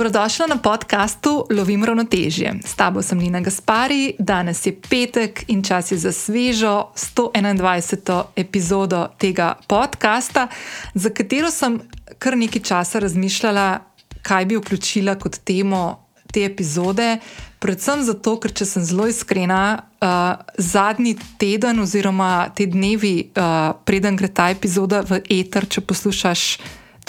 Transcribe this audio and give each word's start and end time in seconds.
Dobrodošla 0.00 0.46
na 0.46 0.56
podkastu 0.56 1.44
Lovim 1.50 1.84
ravnotežje. 1.84 2.54
S 2.64 2.74
tabo 2.74 3.02
sem 3.02 3.18
Nina 3.18 3.40
Gaspari, 3.40 4.14
danes 4.18 4.66
je 4.66 4.72
petek 4.72 5.44
in 5.48 5.62
čas 5.62 5.92
je 5.92 5.98
za 5.98 6.12
svežo 6.12 6.88
121. 6.94 8.24
epizodo 8.36 9.08
tega 9.18 9.54
podcasta, 9.68 10.48
za 10.94 11.10
katero 11.10 11.50
sem 11.50 11.80
kar 12.18 12.36
nekaj 12.36 12.62
časa 12.62 12.98
razmišljala, 12.98 13.80
kaj 14.22 14.46
bi 14.46 14.56
vključila 14.56 15.18
kot 15.20 15.36
temo 15.44 16.06
te 16.32 16.44
epizode. 16.44 17.18
Predvsem 17.58 18.00
zato, 18.02 18.38
ker 18.40 18.56
če 18.56 18.64
sem 18.64 18.84
zelo 18.84 19.04
iskrena, 19.06 19.82
uh, 20.00 20.40
zadnji 20.56 21.18
teden 21.36 21.84
oziroma 21.84 22.48
te 22.56 22.64
dnevi, 22.66 23.32
uh, 23.36 23.76
preden 23.84 24.16
gre 24.16 24.32
ta 24.32 24.48
epizoda 24.48 25.04
v 25.04 25.20
eter, 25.28 25.68
če 25.68 25.84
poslušaš 25.84 26.56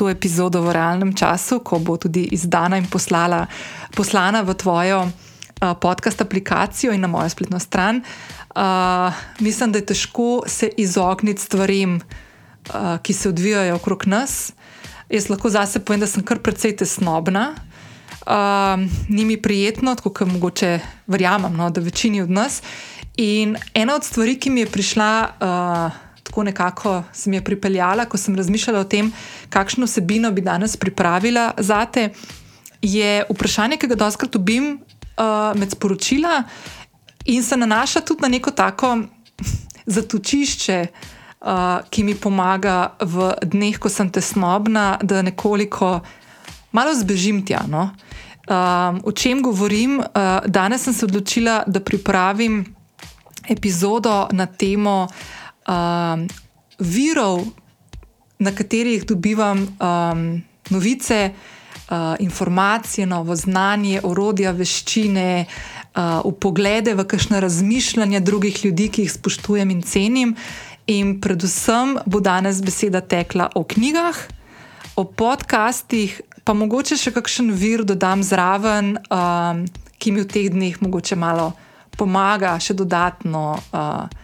to 0.02 0.10
epizodo 0.10 0.66
v 0.66 0.74
realnem 0.74 1.14
času, 1.14 1.62
ko 1.62 1.78
bo 1.78 1.94
tudi 1.94 2.26
izdana 2.34 2.82
in 2.82 2.90
poslala, 2.90 3.46
poslana 3.94 4.42
v 4.42 4.58
tvojo 4.58 5.06
uh, 5.06 5.78
podcast 5.78 6.26
aplikacijo 6.26 6.90
in 6.90 7.06
na 7.06 7.08
mojo 7.08 7.30
spletno 7.30 7.62
stran. 7.62 8.02
Uh, 8.50 9.14
mislim, 9.38 9.70
da 9.70 9.78
je 9.78 9.94
težko 9.94 10.42
se 10.50 10.74
izogniti 10.74 11.46
stvarem, 11.46 12.02
uh, 12.02 12.98
ki 12.98 13.14
se 13.14 13.30
odvijajo 13.30 13.78
okrog 13.78 14.10
nas. 14.10 14.58
Jaz 15.06 15.30
lahko 15.30 15.54
zase 15.54 15.86
povem, 15.86 16.02
da 16.02 16.10
sem 16.10 16.26
kar 16.26 16.42
precej 16.42 16.82
tesnobna. 16.82 17.54
Uh, 18.26 18.82
ni 19.06 19.22
mi 19.26 19.38
prijetno, 19.38 19.94
tako 19.96 20.10
kot 20.10 20.34
mogoče 20.34 20.80
verjamem, 21.06 21.54
no, 21.54 21.70
da 21.70 21.82
večini 21.82 22.26
od 22.26 22.30
nas. 22.34 22.66
In 23.22 23.54
ena 23.78 24.02
od 24.02 24.04
stvari, 24.04 24.40
ki 24.40 24.50
mi 24.50 24.66
je 24.66 24.74
prišla. 24.74 25.12
Uh, 25.38 26.11
tako 26.32 26.44
nekako 26.44 27.04
se 27.14 27.30
mi 27.30 27.36
je 27.36 27.44
pripeljala, 27.44 28.06
ko 28.06 28.18
sem 28.18 28.36
razmišljala 28.36 28.80
o 28.80 28.84
tem, 28.88 29.12
kakšno 29.50 29.86
vsebino 29.86 30.32
bi 30.32 30.42
danes 30.42 30.78
pripravila 30.78 31.52
za 31.58 31.86
te, 31.86 32.10
je 32.82 33.26
vprašanje, 33.30 33.78
ki 33.78 33.88
ga 33.92 33.96
doskrat 34.00 34.32
dobim 34.32 34.78
uh, 34.80 35.52
med 35.60 35.72
sporočila 35.72 36.44
in 37.26 37.44
se 37.44 37.58
nanaša 37.58 38.02
tudi 38.02 38.22
na 38.22 38.28
neko 38.28 38.52
tako 38.52 38.98
zatočišče, 39.86 40.88
uh, 40.88 41.84
ki 41.90 42.04
mi 42.04 42.16
pomaga 42.16 42.96
v 43.02 43.34
dneh, 43.44 43.76
ko 43.76 43.90
sem 43.90 44.10
tesnobna, 44.10 45.02
da 45.04 45.22
nekoliko 45.22 46.00
malo 46.72 46.96
zbežim 46.96 47.44
tja. 47.46 47.66
No? 47.68 47.90
Um, 48.48 49.02
o 49.04 49.12
čem 49.12 49.44
govorim? 49.44 50.00
Uh, 50.00 50.48
danes 50.48 50.88
sem 50.88 50.94
se 50.94 51.06
odločila, 51.06 51.64
da 51.68 51.84
pripravim 51.84 52.64
epizodo 53.50 54.28
na 54.32 54.46
temo 54.46 55.08
um, 55.68 56.28
virov, 56.80 57.46
na 58.42 58.52
katerih 58.56 59.06
dobivam 59.06 59.68
um, 59.78 60.42
novice, 60.70 61.32
uh, 61.32 62.16
informacije, 62.20 63.06
novo 63.06 63.36
znanje, 63.36 64.02
orodja, 64.04 64.52
veščine, 64.52 65.46
uh, 65.46 66.34
poglede 66.40 66.96
v 66.98 67.06
kakšne 67.06 67.40
razmišljanja 67.40 68.20
drugih 68.20 68.66
ljudi, 68.66 68.90
ki 68.90 69.06
jih 69.06 69.14
spoštujem 69.14 69.70
in 69.70 69.82
cenim. 69.82 70.36
In 70.88 71.20
predvsem 71.22 72.00
bo 72.06 72.20
danes 72.20 72.62
beseda 72.66 73.02
tekla 73.02 73.52
o 73.56 73.64
knjigah, 73.64 74.18
o 74.96 75.06
podcastih, 75.06 76.22
pa 76.44 76.58
mogoče 76.58 76.98
še 76.98 77.14
kakšen 77.14 77.54
vir 77.54 77.86
dodam 77.86 78.26
zraven, 78.26 78.98
um, 79.14 79.62
ki 80.02 80.12
mi 80.12 80.26
v 80.26 80.28
teh 80.28 80.50
dneh 80.50 80.82
mogoče 80.82 81.16
malo 81.16 81.52
pomaga, 81.94 82.58
še 82.58 82.74
dodatno. 82.74 83.62
Uh, 83.70 84.21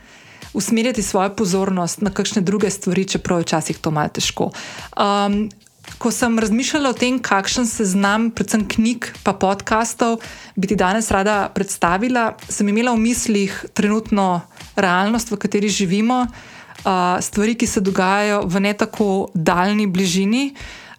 usmerjati 0.58 1.06
svojo 1.06 1.30
pozornost 1.36 2.02
na 2.02 2.10
kakšne 2.10 2.42
druge 2.42 2.70
stvari, 2.74 3.06
čeprav 3.06 3.40
je 3.40 3.48
včasih 3.48 3.78
to 3.78 3.92
malo 3.94 4.10
težko. 4.10 4.50
Um, 4.98 5.50
ko 5.98 6.12
sem 6.12 6.40
razmišljala 6.40 6.90
o 6.90 6.98
tem, 6.98 7.20
kakšen 7.24 7.70
seznam, 7.70 8.30
predvsem 8.36 8.66
knjig 8.68 9.08
in 9.14 9.34
podkastov, 9.40 10.20
bi 10.56 10.68
ti 10.68 10.76
danes 10.76 11.12
rada 11.12 11.48
predstavila, 11.54 12.34
sem 12.50 12.68
imela 12.68 12.92
v 12.92 13.06
mislih 13.06 13.54
trenutno 13.74 14.42
realnost, 14.76 15.32
v 15.32 15.38
kateri 15.38 15.70
živimo, 15.70 16.26
uh, 16.28 17.22
stvari, 17.22 17.56
ki 17.56 17.68
se 17.68 17.82
dogajajo 17.82 18.44
v 18.46 18.60
ne 18.60 18.74
tako 18.74 19.30
daljni 19.34 19.88
bližini. 19.88 20.52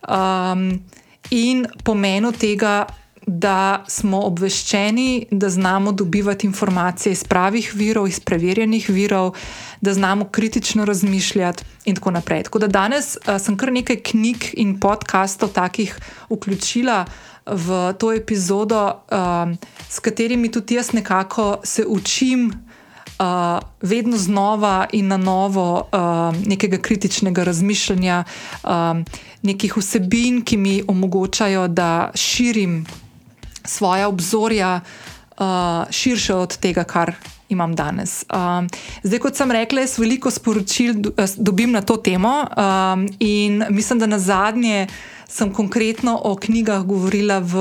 Um, 0.08 0.80
In 1.30 1.66
pomenu 1.84 2.32
tega, 2.32 2.86
da 3.28 3.84
smo 3.88 4.20
obveščeni, 4.20 5.26
da 5.30 5.50
znamo 5.50 5.92
dobivati 5.92 6.46
informacije 6.46 7.12
iz 7.12 7.24
pravih 7.24 7.72
virov, 7.74 8.08
iz 8.08 8.20
preverjenih 8.20 8.88
virov, 8.90 9.34
da 9.80 9.94
znamo 9.94 10.24
kritično 10.24 10.84
razmišljati 10.84 11.64
in 11.84 11.94
tako 11.94 12.10
naprej. 12.10 12.42
Tako 12.42 12.58
da 12.58 12.66
danes 12.66 13.16
uh, 13.16 13.36
sem 13.40 13.56
kar 13.56 13.72
nekaj 13.72 13.96
knjig 13.96 14.44
in 14.52 14.78
podkastov 14.80 15.52
takih 15.52 15.98
vključila 16.30 17.04
v 17.46 17.92
to 17.98 18.12
epizodo, 18.12 19.02
uh, 19.10 19.52
s 19.88 20.00
katerimi 20.00 20.50
tudi 20.52 20.74
jaz 20.74 20.92
nekako 20.92 21.58
se 21.64 21.84
učim. 21.86 22.52
Uh, 23.18 23.58
vedno 23.82 24.16
znova 24.16 24.86
in 24.92 25.08
na 25.08 25.16
novo 25.16 25.88
uh, 25.92 26.46
nekega 26.46 26.78
kritičnega 26.78 27.44
razmišljanja, 27.44 28.24
uh, 28.64 28.70
nekih 29.42 29.76
vsebin, 29.76 30.44
ki 30.44 30.56
mi 30.56 30.82
omogočajo, 30.86 31.68
da 31.68 32.10
širim 32.14 32.86
svoje 33.68 34.06
obzorja 34.06 34.80
uh, 34.80 35.46
širše 35.90 36.34
od 36.34 36.56
tega, 36.56 36.84
kar 36.84 37.14
imam 37.48 37.74
danes. 37.74 38.24
Um, 38.28 38.68
zdaj, 39.02 39.18
kot 39.18 39.36
sem 39.36 39.52
rekla, 39.52 39.84
jaz 39.84 39.98
veliko 39.98 40.30
sporočil 40.30 40.94
eh, 41.16 41.28
dobim 41.36 41.72
na 41.72 41.80
to 41.80 41.96
temo 41.96 42.44
um, 42.44 43.06
in 43.20 43.64
mislim, 43.70 43.98
da 43.98 44.06
na 44.06 44.18
zadnje. 44.18 44.86
Sem 45.28 45.52
konkretno 45.52 46.14
o 46.24 46.36
knjigah 46.36 46.82
govorila 46.88 47.38
v 47.38 47.54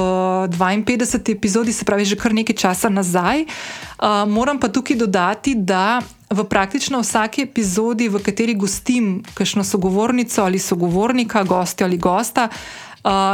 52. 0.56 1.32
epizodi, 1.32 1.74
se 1.74 1.86
pravi, 1.86 2.06
že 2.06 2.16
kar 2.16 2.34
nekaj 2.34 2.56
časa 2.56 2.90
nazaj. 2.90 3.44
Uh, 3.44 4.24
moram 4.24 4.60
pa 4.60 4.72
tukaj 4.72 4.96
dodati, 4.96 5.56
da 5.56 6.00
v 6.32 6.44
praktično 6.48 7.02
vsaki 7.04 7.44
epizodi, 7.44 8.08
v 8.08 8.24
kateri 8.24 8.56
gostim 8.56 9.20
kakšno 9.34 9.64
sogovornico 9.64 10.44
ali 10.44 10.60
sogovornika, 10.60 11.44
gostja 11.44 11.88
ali 11.88 11.98
gosta, 11.98 12.48
Uh, 12.48 12.87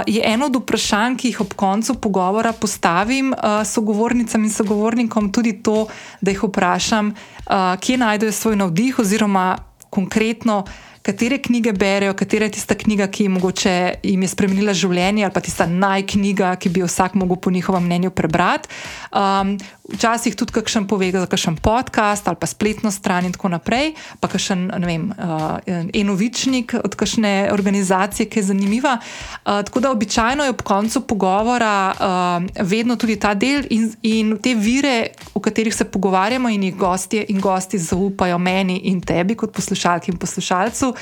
je 0.08 0.22
eno 0.26 0.46
od 0.46 0.56
vprašanj, 0.56 1.18
ki 1.18 1.28
jih 1.28 1.42
ob 1.42 1.54
koncu 1.56 1.96
pogovora 1.96 2.52
postavim 2.54 3.34
uh, 3.34 3.62
sogovornicam 3.66 4.44
in 4.44 4.52
sogovornikom, 4.52 5.32
tudi 5.32 5.56
to, 5.64 5.88
da 6.22 6.32
jih 6.32 6.44
vprašam, 6.44 7.14
uh, 7.14 7.76
kje 7.80 7.98
najdejo 7.98 8.32
svoj 8.32 8.56
navdih, 8.56 9.00
oziroma 9.00 9.58
konkretno, 9.90 10.64
katere 11.04 11.38
knjige 11.38 11.74
berejo, 11.74 12.14
katera 12.14 12.46
je 12.46 12.56
tista 12.58 12.76
knjiga, 12.76 13.08
ki 13.08 13.28
jim 13.28 14.22
je 14.22 14.30
spremenila 14.32 14.74
življenje, 14.74 15.26
ali 15.26 15.34
pa 15.36 15.44
tista 15.44 15.68
najknjiga, 15.68 16.56
ki 16.56 16.70
bi 16.70 16.82
jo 16.82 16.88
vsak 16.88 17.18
mogel 17.20 17.38
po 17.44 17.52
njihovem 17.52 17.84
mnenju 17.84 18.12
prebrati. 18.16 18.70
Um, 19.12 19.58
včasih 19.84 20.36
tudi 20.36 20.56
kakšen 20.56 20.88
pove, 20.88 21.12
za 21.12 21.26
kakšen 21.28 21.58
podcast 21.60 22.28
ali 22.28 22.40
pa 22.40 22.48
spletno 22.48 22.92
stran 22.92 23.26
in 23.26 23.34
tako 23.36 23.52
naprej, 23.52 23.94
pa 24.20 24.28
kakšen 24.32 24.72
vem, 24.86 25.12
uh, 25.12 25.60
enovičnik 25.94 26.74
od 26.80 26.96
kakšne 26.96 27.52
organizacije, 27.52 28.30
ki 28.30 28.40
je 28.40 28.44
zanimiva. 28.44 28.98
Uh, 29.00 29.60
tako 29.68 29.80
da 29.80 29.92
običajno 29.92 30.44
je 30.44 30.56
ob 30.56 30.62
koncu 30.62 31.02
pogovora 31.08 31.76
uh, 31.92 32.66
vedno 32.66 32.96
tudi 32.96 33.20
ta 33.20 33.34
del 33.34 33.68
in, 33.70 33.92
in 34.02 34.38
te 34.40 34.56
vire, 34.56 35.12
v 35.36 35.44
katerih 35.44 35.76
se 35.76 35.84
pogovarjamo 35.84 36.50
in 36.50 36.64
jih 36.64 36.76
gostje 36.76 37.26
in 37.30 37.42
gosti 37.42 37.78
zaupajo 37.78 38.38
meni 38.40 38.80
in 38.88 39.02
tebi 39.02 39.36
kot 39.36 39.52
poslušalki 39.52 40.12
in 40.12 40.18
poslušalcu, 40.18 40.94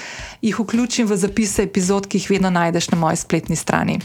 jih 0.42 0.60
vključim 0.60 1.08
v 1.08 1.18
zapise 1.18 1.64
epizod, 1.64 2.08
ki 2.08 2.18
jih 2.18 2.30
vedno 2.30 2.50
najdeš 2.50 2.90
na 2.90 2.98
moji 2.98 3.22
spletni 3.22 3.56
strani. 3.56 4.00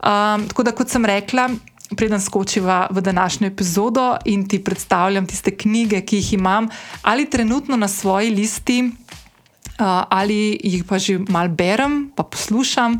Um, 0.00 0.46
tako 0.48 0.62
da, 0.64 0.72
kot 0.72 0.88
sem 0.88 1.04
rekla, 1.04 1.50
preden 1.96 2.20
skočiva 2.20 2.86
v 2.90 3.00
današnjo 3.00 3.46
epizodo 3.46 4.16
in 4.24 4.48
ti 4.48 4.64
predstavljam 4.64 5.26
tiste 5.26 5.56
knjige, 5.56 6.00
ki 6.00 6.16
jih 6.16 6.32
imam 6.32 6.68
ali 7.02 7.30
trenutno 7.30 7.76
na 7.76 7.88
svoji 7.88 8.30
listi, 8.30 8.82
uh, 8.82 9.86
ali 10.10 10.60
jih 10.64 10.84
pa 10.84 10.98
že 10.98 11.18
mal 11.28 11.48
berem, 11.48 12.12
pa 12.16 12.22
poslušam. 12.22 12.98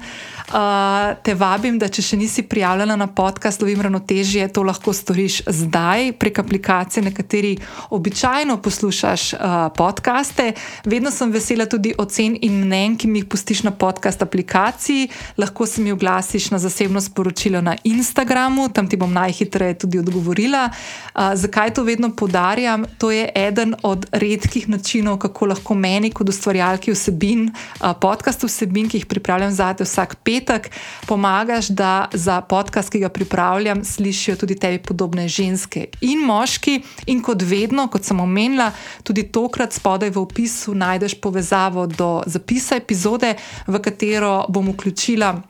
Uh, 0.51 1.15
te 1.23 1.31
vabim, 1.39 1.77
da 1.79 1.87
če 1.87 2.03
še 2.03 2.17
nisi 2.19 2.43
prijavljena 2.43 2.97
na 2.99 3.07
podcast 3.07 3.61
Lovim 3.63 3.85
ravnotežje, 3.87 4.49
to 4.51 4.65
lahko 4.67 4.91
storiš 4.91 5.45
zdaj 5.47 6.09
prek 6.19 6.41
aplikacije, 6.43 7.05
na 7.07 7.13
kateri 7.15 7.53
običajno 7.95 8.57
poslušaš 8.59 9.27
uh, 9.37 9.53
podcaste. 9.77 10.49
Vedno 10.91 11.13
sem 11.15 11.31
vesela 11.31 11.69
tudi 11.71 11.93
ocen 11.95 12.35
in 12.43 12.57
mnen, 12.65 12.97
ki 12.99 13.07
mi 13.07 13.23
jih 13.23 13.29
pustiš 13.31 13.63
na 13.63 13.71
podcast 13.71 14.25
aplikaciji. 14.27 15.07
Lahko 15.39 15.69
se 15.71 15.85
mi 15.87 15.95
oglasiš 15.95 16.51
na 16.51 16.59
zasebno 16.59 16.99
sporočilo 17.01 17.63
na 17.63 17.77
Instagramu, 17.87 18.73
tam 18.75 18.91
ti 18.91 18.99
bom 18.99 19.15
najhitreje 19.15 19.79
tudi 19.85 20.03
odgovorila. 20.03 20.65
Uh, 20.67 21.31
zakaj 21.39 21.77
to 21.79 21.87
vedno 21.87 22.11
podarjam? 22.11 22.89
To 22.99 23.13
je 23.15 23.31
eden 23.39 23.77
od 23.87 24.09
redkih 24.11 24.67
načinov, 24.69 25.21
kako 25.23 25.53
lahko 25.55 25.79
meni, 25.79 26.11
kot 26.11 26.35
ustvarjalki 26.35 26.91
vsebin, 26.91 27.53
uh, 27.55 27.95
podcast 28.03 28.43
vsebin, 28.51 28.91
ki 28.91 29.05
jih 29.05 29.09
pripravljam 29.15 29.55
za 29.55 29.71
te 29.79 29.87
vsak 29.87 30.19
pet 30.27 30.40
petek, 30.41 30.71
pomagaš, 31.07 31.69
da 31.69 32.09
za 32.13 32.41
podcast, 32.41 32.91
ki 32.91 32.99
ga 32.99 33.09
pripravljam, 33.09 33.85
slišijo 33.85 34.37
tudi 34.37 34.59
tebi 34.59 34.79
podobne 34.79 35.29
ženske 35.29 35.87
in 36.01 36.25
moški. 36.27 36.81
In 37.07 37.23
kot 37.23 37.43
vedno, 37.43 37.89
kot 37.89 38.05
sem 38.05 38.21
omenila, 38.21 38.71
tudi 39.03 39.29
tokrat 39.33 39.73
spodaj 39.73 40.11
v 40.11 40.21
opisu 40.21 40.75
najdeš 40.75 41.21
povezavo 41.21 41.87
do 41.87 42.23
zapisa 42.27 42.77
epizode, 42.77 43.35
v 43.67 43.79
katero 43.79 44.45
bom 44.49 44.73
vključila. 44.73 45.41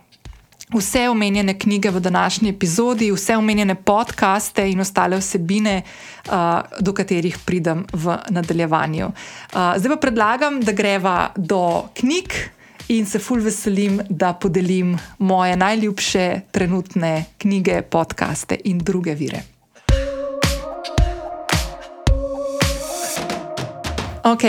vse 0.71 1.09
omenjene 1.11 1.59
knjige 1.59 1.91
v 1.91 2.01
današnji 2.01 2.49
epizodi, 2.49 3.11
vse 3.11 3.37
omenjene 3.37 3.75
podkaste 3.75 4.71
in 4.71 4.81
ostale 4.81 5.17
vsebine, 5.19 5.83
uh, 5.83 6.33
do 6.81 6.93
katerih 6.93 7.39
pridem 7.45 7.85
v 7.93 8.17
nadaljevanju. 8.31 9.07
Uh, 9.07 9.75
zdaj 9.77 9.91
pa 9.91 9.97
predlagam, 9.97 10.61
da 10.63 10.73
greva 10.73 11.33
do 11.37 11.89
knjig. 11.95 12.33
In 12.91 13.07
se 13.07 13.19
fulj 13.19 13.45
veselim, 13.45 14.01
da 14.09 14.33
podelim 14.33 14.99
moje 15.19 15.57
najljubše 15.57 16.41
trenutne 16.51 17.25
knjige, 17.39 17.83
podkaste 17.83 18.57
in 18.65 18.79
druge 18.79 19.15
vire. 19.15 19.43
Ok, 24.25 24.43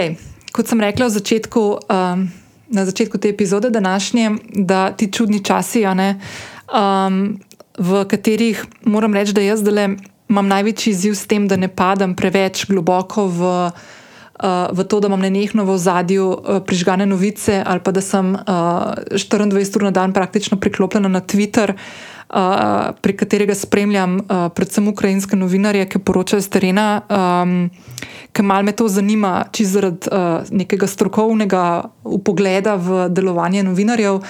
kot 0.51 0.67
sem 0.67 0.81
rekla 0.81 1.05
v 1.05 1.13
začetku, 1.19 1.61
um, 1.85 2.25
na 2.67 2.85
začetku 2.85 3.21
te 3.21 3.29
epizode 3.29 3.69
današnje, 3.69 4.31
da 4.57 4.89
ti 4.91 5.11
čudni 5.13 5.43
časi, 5.45 5.85
ne, 5.93 6.17
um, 6.73 7.37
v 7.77 8.05
katerih 8.09 8.65
moram 8.83 9.13
reči, 9.13 9.37
da 9.37 9.41
jaz 9.41 9.61
zdaj 9.61 9.95
imam 10.29 10.47
največji 10.47 10.91
izziv 10.91 11.13
s 11.13 11.27
tem, 11.29 11.47
da 11.47 11.61
ne 11.61 11.67
padam 11.67 12.15
preveč 12.15 12.65
globoko 12.65 13.27
v, 13.27 13.41
uh, 13.69 14.00
v 14.71 14.83
to, 14.83 14.99
da 14.99 15.07
imam 15.07 15.21
nenehno 15.21 15.65
v 15.65 15.75
ozadju 15.77 16.25
uh, 16.27 16.59
prižgane 16.65 17.05
novice 17.05 17.63
ali 17.65 17.79
pa 17.79 17.91
da 17.91 18.01
sem 18.01 18.33
uh, 18.33 18.41
24 19.13 19.75
ur 19.77 19.83
na 19.83 19.91
dan 19.91 20.13
praktično 20.13 20.57
priklopljena 20.57 21.09
na 21.09 21.21
Twitter. 21.21 21.73
Uh, 22.31 22.95
pri 23.01 23.13
katerega 23.17 23.55
spremljam 23.55 24.15
uh, 24.15 24.47
predvsem 24.55 24.87
ukrajinske 24.87 25.35
novinarje, 25.35 25.85
ki 25.85 25.99
poročajo 25.99 26.41
z 26.41 26.49
terena. 26.49 27.01
Um, 27.09 27.69
ker 28.31 28.45
malo 28.45 28.63
me 28.63 28.71
to 28.71 28.87
zanima, 28.87 29.45
če 29.51 29.65
zaradi 29.67 30.07
uh, 30.07 30.47
nekega 30.49 30.87
strokovnega 30.87 31.91
upogleda 32.03 32.77
v 32.79 33.09
delovanje 33.09 33.63
novinarjev. 33.63 34.21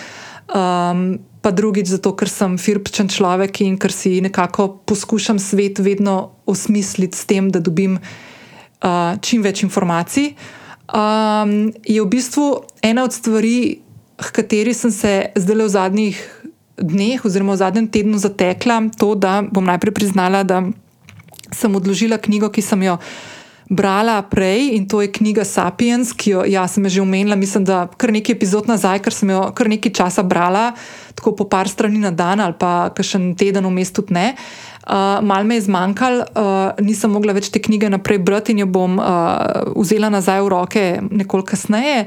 Um, 0.51 1.19
Pa 1.41 1.49
drugič, 1.49 1.87
zato 1.89 2.11
ker 2.13 2.29
sem 2.29 2.53
firpčen 2.61 3.07
človek 3.09 3.63
in 3.65 3.73
ker 3.81 3.89
si 3.89 4.19
nekako 4.21 4.67
poskušam 4.85 5.39
svet 5.41 5.79
vedno 5.81 6.37
osmisliti 6.45 7.17
s 7.17 7.25
tem, 7.25 7.47
da 7.49 7.57
dobim 7.57 7.95
uh, 7.97 8.30
čim 9.21 9.43
več 9.45 9.63
informacij. 9.63 10.33
Um, 10.91 11.71
je 11.87 12.01
v 12.01 12.09
bistvu 12.11 12.65
ena 12.83 13.05
od 13.07 13.13
stvari, 13.13 13.79
h 14.19 14.31
kateri 14.35 14.73
sem 14.73 14.91
se 14.91 15.31
zdaj 15.35 15.55
v 15.55 15.69
zadnjih 15.69 16.17
dneh, 16.81 17.21
oziroma 17.25 17.53
v 17.53 17.61
zadnjem 17.61 17.87
tednu 17.87 18.17
zatekla, 18.17 18.91
to, 18.97 19.15
da 19.15 19.41
bom 19.45 19.63
najprej 19.63 19.93
priznala, 19.93 20.43
da 20.43 20.65
sem 21.53 21.75
odložila 21.75 22.17
knjigo, 22.17 22.49
ki 22.49 22.61
sem 22.61 22.83
jo 22.83 22.97
brala 23.71 24.19
prej 24.27 24.75
in 24.75 24.83
to 24.83 24.99
je 24.99 25.07
knjiga 25.07 25.45
Sapiens, 25.47 26.11
ki 26.11 26.35
jo 26.35 26.41
ja, 26.43 26.67
sem 26.67 26.83
že 26.89 26.99
omenila, 26.99 27.39
mislim, 27.39 27.63
da 27.63 27.87
kar 27.87 28.11
nekaj 28.11 28.35
epizod 28.35 28.67
nazaj, 28.67 28.99
ker 28.99 29.15
sem 29.15 29.31
jo 29.31 29.47
kar 29.55 29.71
nekaj 29.71 29.95
časa 29.95 30.27
brala, 30.27 30.73
tako 31.15 31.31
po 31.39 31.47
par 31.47 31.71
strani 31.71 32.03
na 32.03 32.11
dan 32.11 32.43
ali 32.43 32.55
pa 32.59 32.91
še 32.99 33.15
en 33.15 33.31
teden 33.35 33.63
vmes 33.63 33.95
tudi 33.95 34.11
ne. 34.11 34.35
Uh, 34.91 35.21
mal 35.23 35.45
me 35.47 35.55
je 35.55 35.61
zmanjkalo, 35.61 36.25
uh, 36.35 36.83
nisem 36.83 37.13
mogla 37.15 37.31
več 37.31 37.47
te 37.47 37.61
knjige 37.63 37.87
naprej 37.93 38.17
brati 38.27 38.51
in 38.51 38.57
jo 38.59 38.65
bom 38.67 38.97
uh, 38.99 39.71
vzela 39.71 40.09
nazaj 40.11 40.41
v 40.43 40.49
roke 40.51 40.83
nekoliko 41.07 41.53
kasneje. 41.53 42.01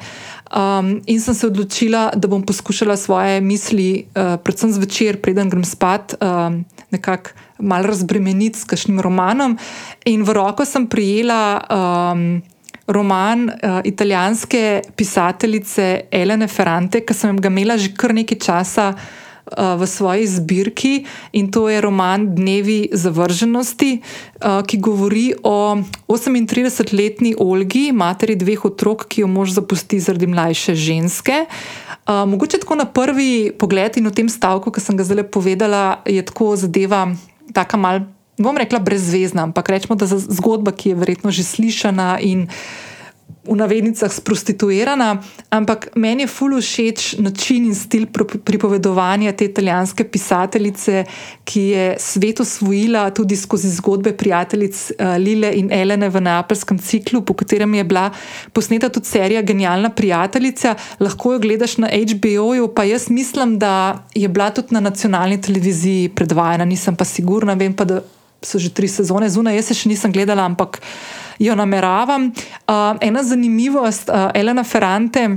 Um, 0.53 0.99
in 1.09 1.23
sem 1.25 1.33
se 1.33 1.47
odločila, 1.49 2.11
da 2.13 2.29
bom 2.29 2.45
poskušala 2.45 2.99
svoje 3.01 3.41
misli, 3.41 4.05
uh, 4.13 4.37
predvsem 4.37 4.77
zvečer, 4.77 5.23
preden 5.25 5.49
grem 5.49 5.65
spat, 5.65 6.19
um, 6.21 6.61
nekako 6.93 7.33
malo 7.65 7.89
razbremeniti 7.89 8.61
s 8.61 8.69
kakšnim 8.69 9.01
romanom. 9.01 9.57
In 10.05 10.29
v 10.29 10.37
roko 10.37 10.69
sem 10.69 10.85
prijela 10.85 11.65
um, 11.65 12.43
roman 12.85 13.49
uh, 13.49 13.81
italijanske 13.89 14.93
pisateljice 14.93 16.11
Elene 16.13 16.53
Ferrante, 16.53 17.01
ki 17.01 17.17
sem 17.17 17.41
ga 17.41 17.49
imela 17.49 17.81
že 17.81 17.95
kar 17.97 18.13
nekaj 18.13 18.45
časa. 18.45 18.93
Uh, 18.93 19.24
v 19.53 19.87
svoji 19.87 20.27
zbirki 20.27 21.05
in 21.33 21.51
to 21.53 21.69
je 21.69 21.81
roman 21.81 22.35
Dnevi 22.35 22.89
zavrženosti, 22.93 24.01
uh, 24.01 24.65
ki 24.65 24.77
govori 24.81 25.35
o 25.43 25.77
38-letni 26.09 27.35
Olgi, 27.39 27.93
materi 27.93 28.37
dveh 28.37 28.65
otrok, 28.65 29.05
ki 29.09 29.21
jo 29.21 29.29
mož 29.29 29.53
zapusti 29.53 30.01
zaradi 30.01 30.27
mlajše 30.27 30.75
ženske. 30.75 31.45
Uh, 32.09 32.25
mogoče 32.29 32.59
tako 32.65 32.75
na 32.75 32.89
prvi 32.89 33.53
pogled 33.59 33.97
in 34.01 34.09
v 34.09 34.17
tem 34.17 34.29
stavku, 34.29 34.73
ki 34.73 34.81
sem 34.81 34.97
ga 34.97 35.05
zdaj 35.05 35.29
povedala, 35.29 36.01
je 36.09 36.25
tako 36.25 36.57
zadeva 36.57 37.13
tako 37.53 37.77
mal, 37.77 38.01
bom 38.41 38.57
rekla, 38.57 38.81
brezvezna, 38.81 39.45
ampak 39.45 39.69
rečemo, 39.69 39.95
da 39.95 40.09
je 40.09 40.19
zgodba, 40.19 40.73
ki 40.73 40.95
je 40.95 40.99
verjetno 40.99 41.31
že 41.31 41.45
slišana 41.45 42.19
in 42.25 42.49
v 43.45 43.57
navednicah 43.57 44.13
sprostituirana. 44.13 45.21
Ampak 45.51 45.93
meni 45.97 46.25
je 46.25 46.33
fully 46.33 46.61
všeč 46.61 47.19
način 47.19 47.67
in 47.69 47.75
stil 47.75 48.07
pripovedovanja 48.45 49.33
te 49.33 49.45
italijanske 49.45 50.05
pisateljice, 50.05 51.05
ki 51.45 51.61
je 51.61 51.85
svet 52.01 52.41
osvojila 52.41 53.11
tudi 53.11 53.37
skozi 53.37 53.71
zgodbe 53.71 54.17
prijateljic 54.17 54.93
uh, 54.99 55.17
Lile 55.19 55.53
in 55.55 55.73
Elene 55.73 56.09
v 56.09 56.21
Neapeljskem 56.21 56.79
ciklu, 56.79 57.23
po 57.23 57.35
katerem 57.35 57.75
je 57.75 57.85
bila 57.85 58.11
posneta 58.53 58.89
tudi 58.89 59.07
serija 59.07 59.43
Genialna 59.43 59.91
prijateljica. 59.91 60.75
Lahko 61.01 61.33
jo 61.33 61.39
gledaš 61.39 61.77
na 61.79 61.89
HBO-ju, 61.93 62.69
pa 62.75 62.85
jaz 62.85 63.11
mislim, 63.11 63.59
da 63.59 64.05
je 64.15 64.29
bila 64.29 64.51
tudi 64.51 64.75
na 64.75 64.81
nacionalni 64.81 65.41
televiziji 65.41 66.09
predvajana, 66.09 66.65
nisem 66.65 66.97
pa 66.97 67.05
sigurna, 67.05 67.55
vem 67.55 67.73
pa, 67.73 67.85
da 67.85 68.01
so 68.45 68.59
že 68.59 68.71
tri 68.71 68.89
sezone 68.89 69.29
zunaj, 69.29 69.57
jaz 69.57 69.73
se 69.73 69.75
še 69.75 69.89
nisem 69.89 70.13
gledala, 70.13 70.45
ampak 70.45 70.81
jo 71.39 71.55
nameravam. 71.55 72.33
Uh, 72.69 72.75
ena 73.01 73.23
zanimivost, 73.23 74.09
uh, 74.09 74.31
Elena 74.35 74.65
Ferrante. 74.65 75.29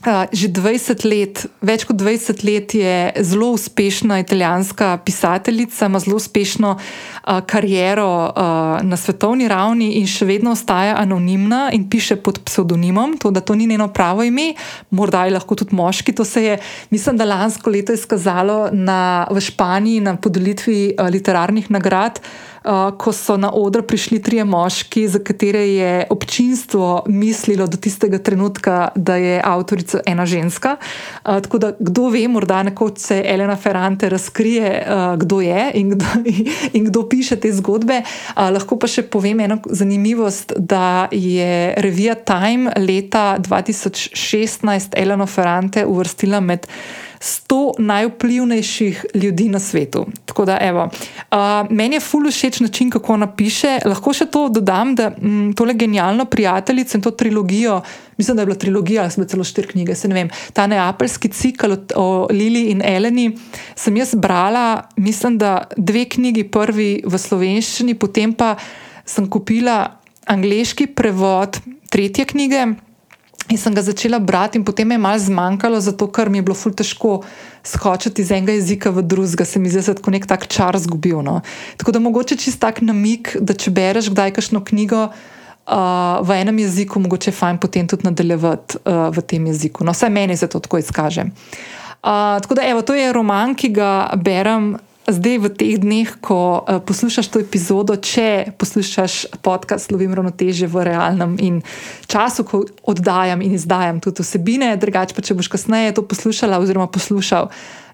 Uh, 0.00 0.24
že 0.32 0.48
20 0.48 1.04
let, 1.04 1.42
več 1.60 1.82
kot 1.84 1.98
20 2.00 2.40
let 2.48 2.72
je 2.72 2.92
zelo 3.20 3.50
uspešna 3.52 4.16
italijanska 4.22 4.96
pisateljica, 5.04 5.90
ima 5.92 6.00
zelo 6.00 6.16
uspešno 6.16 6.70
uh, 6.72 7.40
kariero 7.44 8.08
uh, 8.32 8.80
na 8.80 8.96
svetovni 8.96 9.44
ravni 9.44 9.90
in 10.00 10.08
še 10.08 10.24
vedno 10.24 10.54
ostaja 10.56 10.96
anonimna 10.96 11.66
in 11.76 11.84
piše 11.92 12.16
pod 12.16 12.40
psevdonimom. 12.48 13.18
To, 13.20 13.28
da 13.28 13.44
to 13.44 13.52
ni 13.52 13.68
njeno 13.68 13.90
pravo 13.92 14.24
ime, 14.24 14.54
morda 14.88 15.26
je 15.28 15.36
lahko 15.36 15.60
tudi 15.60 15.76
moški. 15.76 16.16
To 16.16 16.24
se 16.24 16.46
je, 16.48 16.58
mislim, 16.88 17.20
da 17.20 17.28
lansko 17.28 17.68
leto 17.68 17.92
izkazalo 17.92 18.70
na, 18.72 19.28
v 19.28 19.44
Španiji 19.44 20.00
na 20.00 20.16
podelitvi 20.16 20.94
uh, 20.96 21.12
literarnih 21.12 21.68
nagrad. 21.68 22.24
Uh, 22.24 22.49
uh, 22.64 22.98
ko 22.98 23.12
so 23.12 23.36
na 23.36 23.50
oder 23.52 23.82
prišli 23.82 24.22
trije 24.22 24.44
moški, 24.44 25.08
za 25.08 25.18
katere 25.18 25.62
je 25.68 26.06
občinstvo 26.10 27.02
mislilo 27.06 27.66
do 27.66 27.76
tistega 27.76 28.18
trenutka, 28.18 28.88
da 28.94 29.16
je 29.16 29.40
avtorica 29.44 30.00
ena 30.06 30.26
ženska. 30.26 30.76
Uh, 31.24 31.40
tako 31.40 31.58
da 31.58 31.72
kdo 31.78 32.08
ve, 32.08 32.28
morda 32.28 32.62
nekoč 32.62 32.98
se 32.98 33.22
Elena 33.26 33.56
Ferrante 33.56 34.08
razkrije, 34.08 34.86
uh, 34.86 35.18
kdo 35.18 35.40
je 35.40 35.70
in 35.74 35.90
kdo, 35.90 36.06
in 36.76 36.84
kdo 36.84 37.08
piše 37.08 37.36
te 37.36 37.52
zgodbe. 37.52 38.02
Uh, 38.02 38.50
lahko 38.52 38.78
pa 38.78 38.88
še 38.90 39.02
povem 39.02 39.40
eno 39.40 39.60
zanimivost, 39.66 40.52
da 40.56 41.08
je 41.10 41.74
revija 41.76 42.14
Time 42.14 42.72
leta 42.76 43.36
2016 43.38 44.96
Elena 44.96 45.26
Ferrante 45.26 45.86
uvrstila 45.86 46.40
med 46.40 46.66
100 47.20 47.72
najvplivnejših 47.78 49.06
ljudi 49.14 49.48
na 49.48 49.58
svetu. 49.58 50.06
Tako 50.24 50.44
da, 50.44 50.58
evo, 50.60 50.88
uh, 51.30 51.36
meni 51.70 51.96
je 51.96 52.00
fully 52.00 52.32
všeč 52.32 52.60
način, 52.60 52.90
kako 52.90 53.16
napiše. 53.16 53.78
Lahko 53.84 54.14
še 54.16 54.26
to 54.32 54.46
dodam, 54.48 54.94
da 54.96 55.10
m, 55.20 55.52
tole 55.56 55.74
genialno 55.74 56.24
prijateljico 56.24 56.96
in 56.96 57.02
to 57.04 57.10
trilogijo, 57.10 57.82
mislim, 58.16 58.36
da 58.36 58.42
je 58.42 58.46
bila 58.46 58.58
trilogija, 58.58 59.02
ali 59.02 59.10
smo 59.10 59.24
celo 59.24 59.44
štiri 59.44 59.68
knjige, 59.68 59.94
se 59.94 60.08
ne 60.08 60.14
vem, 60.14 60.30
ta 60.52 60.66
neapeljski 60.66 61.28
cikl 61.28 61.76
o 61.96 62.26
Lili 62.32 62.70
in 62.72 62.80
Eleni, 62.84 63.36
sem 63.76 63.96
jaz 63.96 64.14
brala, 64.14 64.88
mislim, 64.96 65.38
da 65.38 65.68
dve 65.76 66.06
knjigi, 66.08 66.48
prvi 66.48 67.02
v 67.04 67.18
slovenščini, 67.18 67.98
potem 68.00 68.32
pa 68.32 68.54
sem 69.04 69.28
kupila 69.28 69.98
angliški 70.24 70.86
prevod 70.96 71.60
tretje 71.90 72.24
knjige. 72.24 72.70
In 73.50 73.58
sem 73.58 73.74
ga 73.74 73.82
začela 73.82 74.20
brati, 74.22 74.58
in 74.58 74.64
potem 74.64 74.90
je 74.90 74.98
malo 74.98 75.18
zmanjkalo, 75.18 75.80
zato 75.80 76.06
ker 76.06 76.30
mi 76.30 76.38
je 76.38 76.46
bilo 76.46 76.54
ful 76.54 76.72
težko 76.72 77.16
skočiti 77.66 78.22
iz 78.22 78.30
enega 78.30 78.54
jezika 78.54 78.92
v 78.94 79.02
drugega, 79.02 79.44
se 79.44 79.58
mi 79.58 79.68
zdi, 79.68 79.80
da 79.80 79.88
se 79.88 79.94
tako 79.98 80.14
nek 80.14 80.26
tak 80.30 80.46
čar 80.46 80.78
zgubil. 80.78 81.18
No. 81.26 81.40
Tako 81.76 81.92
da 81.92 82.02
mogoče 82.02 82.38
čist 82.38 82.60
tak 82.62 82.78
namik, 82.86 83.34
da 83.40 83.54
če 83.54 83.72
bereš 83.74 84.12
kdaj 84.14 84.36
kakšno 84.38 84.62
knjigo 84.64 85.08
uh, 85.10 86.22
v 86.22 86.38
enem 86.38 86.62
jeziku, 86.62 87.02
mogoče 87.02 87.32
je 87.32 87.38
fajn 87.40 87.58
potem 87.58 87.90
tudi 87.90 88.06
nadaljevati 88.06 88.84
uh, 88.84 89.08
v 89.10 89.26
tem 89.26 89.50
jeziku. 89.50 89.84
No, 89.84 89.96
vsaj 89.98 90.14
meni 90.14 90.38
se 90.38 90.46
to 90.46 90.62
tako 90.62 90.78
izkaže. 90.78 91.26
Uh, 91.26 92.38
tako 92.40 92.54
da, 92.54 92.68
evo, 92.70 92.86
to 92.86 92.94
je 92.94 93.10
roman, 93.12 93.58
ki 93.58 93.74
ga 93.74 93.90
berem 94.14 94.76
zdaj 95.12 95.36
v 95.42 95.50
teh 95.52 95.76
dneh, 95.80 96.08
ko 96.22 96.62
uh, 96.62 96.78
poslušaš 96.82 97.28
to 97.30 97.42
epizodo, 97.42 97.96
če 97.96 98.54
poslušaš 98.58 99.40
podcast 99.44 99.92
Lovim 99.92 100.14
ravnoteže 100.16 100.70
v 100.70 100.86
realnem 100.86 101.36
in 101.42 101.60
času, 102.10 102.46
ko 102.46 102.64
oddajam 102.88 103.42
in 103.44 103.54
izdajam 103.58 104.00
tudi 104.00 104.24
vsebine, 104.24 104.72
drugače 104.80 105.16
pa 105.16 105.24
če 105.24 105.36
boš 105.38 105.50
kasneje 105.52 105.96
to 105.98 106.06
poslušala 106.06 106.58
oziroma 106.62 106.88
poslušal, 106.90 107.50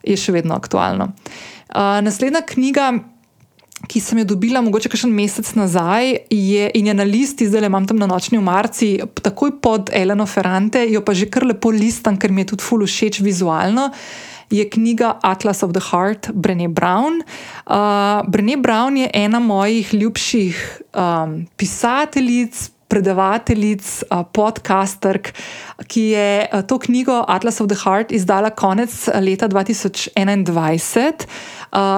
je 0.06 0.16
še 0.16 0.36
vedno 0.36 0.56
aktualno. 0.56 1.12
Uh, 1.72 2.00
naslednja 2.06 2.44
knjiga. 2.46 2.94
Ki 3.86 4.00
sem 4.00 4.18
jo 4.22 4.24
dobila, 4.30 4.62
mogoče 4.64 4.88
še 4.88 5.04
en 5.04 5.12
mesec 5.12 5.50
nazaj, 5.54 6.14
je, 6.32 6.64
in 6.80 6.86
je 6.88 6.94
na 6.96 7.04
listi, 7.04 7.44
zdaj 7.44 7.60
le 7.60 7.68
imam 7.68 7.84
tam 7.86 7.98
na 8.00 8.08
nočni 8.08 8.38
umarci, 8.40 8.88
takoj 9.20 9.52
pod 9.62 9.92
Eleno 9.94 10.24
Ferrante, 10.26 10.80
jo 10.88 11.04
pa 11.04 11.12
že 11.12 11.28
kar 11.28 11.44
lepo 11.44 11.68
listam, 11.70 12.16
ker 12.16 12.32
mi 12.32 12.42
je 12.42 12.54
tudi 12.54 12.64
fully 12.64 12.88
všeč 12.88 13.20
vizualno. 13.20 13.90
Je 14.50 14.68
knjiga 14.70 15.18
Atlas 15.22 15.62
of 15.62 15.72
the 15.72 15.80
Heart 15.90 16.30
Brené 16.34 16.68
Brown. 16.68 17.22
Uh, 17.66 18.22
Brené 18.28 18.56
Brown 18.56 18.96
je 18.96 19.10
ena 19.14 19.38
mojih 19.38 19.94
ljubših 19.94 20.80
um, 20.94 21.46
pisateljic, 21.56 22.70
predavateljic, 22.88 24.04
podcasterk, 24.32 25.32
ki 25.86 26.02
je 26.02 26.48
to 26.68 26.78
knjigo 26.78 27.24
Atlas 27.28 27.60
of 27.60 27.68
the 27.68 27.78
Heart 27.84 28.12
izdala 28.12 28.50
konec 28.50 29.08
leta 29.20 29.48
2021. 29.48 31.26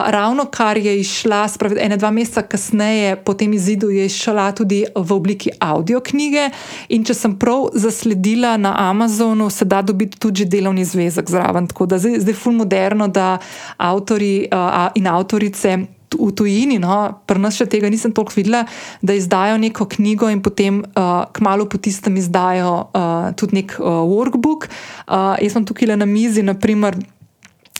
Ravno 0.06 0.44
kar 0.50 0.78
je 0.78 1.00
išla, 1.00 1.48
spravi, 1.48 1.76
ene 1.80 1.96
dva 1.96 2.10
meseca 2.10 2.42
kasneje, 2.42 3.16
po 3.22 3.34
tem 3.34 3.52
izidu, 3.54 3.90
je 3.90 4.06
išla 4.06 4.52
tudi 4.52 4.84
v 4.94 5.12
obliki 5.12 5.50
audio 5.60 6.00
knjige. 6.00 6.48
In 6.88 7.04
če 7.06 7.14
sem 7.14 7.36
prav 7.38 7.68
zasledila 7.78 8.56
na 8.56 8.74
Amazonu, 8.88 9.50
se 9.50 9.64
da 9.64 9.82
dobiti 9.82 10.18
tudi 10.18 10.48
delovni 10.50 10.84
zvezek 10.84 11.30
zraven. 11.30 11.68
Tako 11.70 11.86
da 11.86 11.98
zdaj 11.98 12.26
je 12.26 12.34
ful 12.34 12.56
moderno, 12.58 13.08
da 13.08 13.36
avtori 13.76 14.48
uh, 14.50 14.88
in 14.98 15.06
avtorice 15.06 15.76
v 16.16 16.30
tujini, 16.32 16.78
no, 16.80 17.20
pri 17.28 17.40
nas 17.42 17.58
še 17.58 17.66
tega 17.68 17.90
nisem 17.92 18.14
toliko 18.16 18.32
videla, 18.38 18.64
da 19.04 19.14
izdajo 19.14 19.58
neko 19.60 19.84
knjigo 19.92 20.30
in 20.32 20.40
potem 20.42 20.80
uh, 20.80 21.28
kmalo 21.36 21.68
po 21.68 21.78
tistem 21.78 22.16
izdajo 22.16 22.72
uh, 22.88 23.28
tudi 23.36 23.60
nek 23.60 23.76
uh, 23.78 24.00
workbook. 24.08 24.66
Uh, 25.04 25.36
jaz 25.42 25.54
sem 25.54 25.68
tukaj 25.68 25.92
le 25.92 25.98
na 26.00 26.08
mizi, 26.08 26.42
naprimer, 26.42 26.96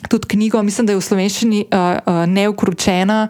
tudi 0.09 0.29
knjigo, 0.29 0.63
mislim, 0.63 0.87
da 0.87 0.95
je 0.95 1.01
v 1.01 1.07
slovenščini 1.11 1.65
uh, 1.67 1.79
uh, 1.99 2.25
neukročena 2.31 3.29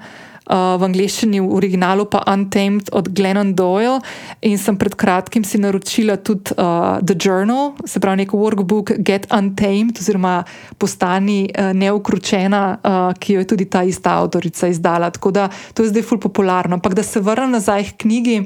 v 0.49 0.83
angleščini, 0.85 1.43
v 1.45 1.53
originalu 1.53 2.07
pa 2.09 2.23
Untamed 2.33 2.89
od 2.97 3.11
Glennon 3.13 3.53
Doyle. 3.53 4.01
In 4.49 4.57
sem 4.57 4.79
pred 4.81 4.97
kratkim 4.97 5.45
si 5.45 5.61
naročila 5.61 6.17
tudi 6.17 6.57
uh, 6.57 6.99
The 7.05 7.17
Journal, 7.21 7.77
se 7.85 8.01
pravi, 8.01 8.25
nek 8.25 8.33
workbook 8.33 8.97
Get 9.05 9.29
Untamed, 9.35 10.01
oziroma 10.01 10.41
Postani 10.81 11.49
uh, 11.53 11.75
neukročena, 11.77 12.63
uh, 12.81 13.13
ki 13.21 13.37
jo 13.37 13.45
je 13.45 13.51
tudi 13.53 13.69
ta 13.69 13.85
ista 13.85 14.17
avtorica 14.23 14.73
izdala. 14.73 15.13
Tako 15.13 15.37
da 15.37 15.49
to 15.77 15.85
je 15.85 15.93
zdaj 15.93 16.07
ful 16.09 16.21
popularno. 16.23 16.81
Ampak 16.81 16.97
da 16.97 17.05
se 17.05 17.21
vrnem 17.21 17.53
nazaj 17.53 17.93
k 17.93 18.09
knjigi 18.09 18.41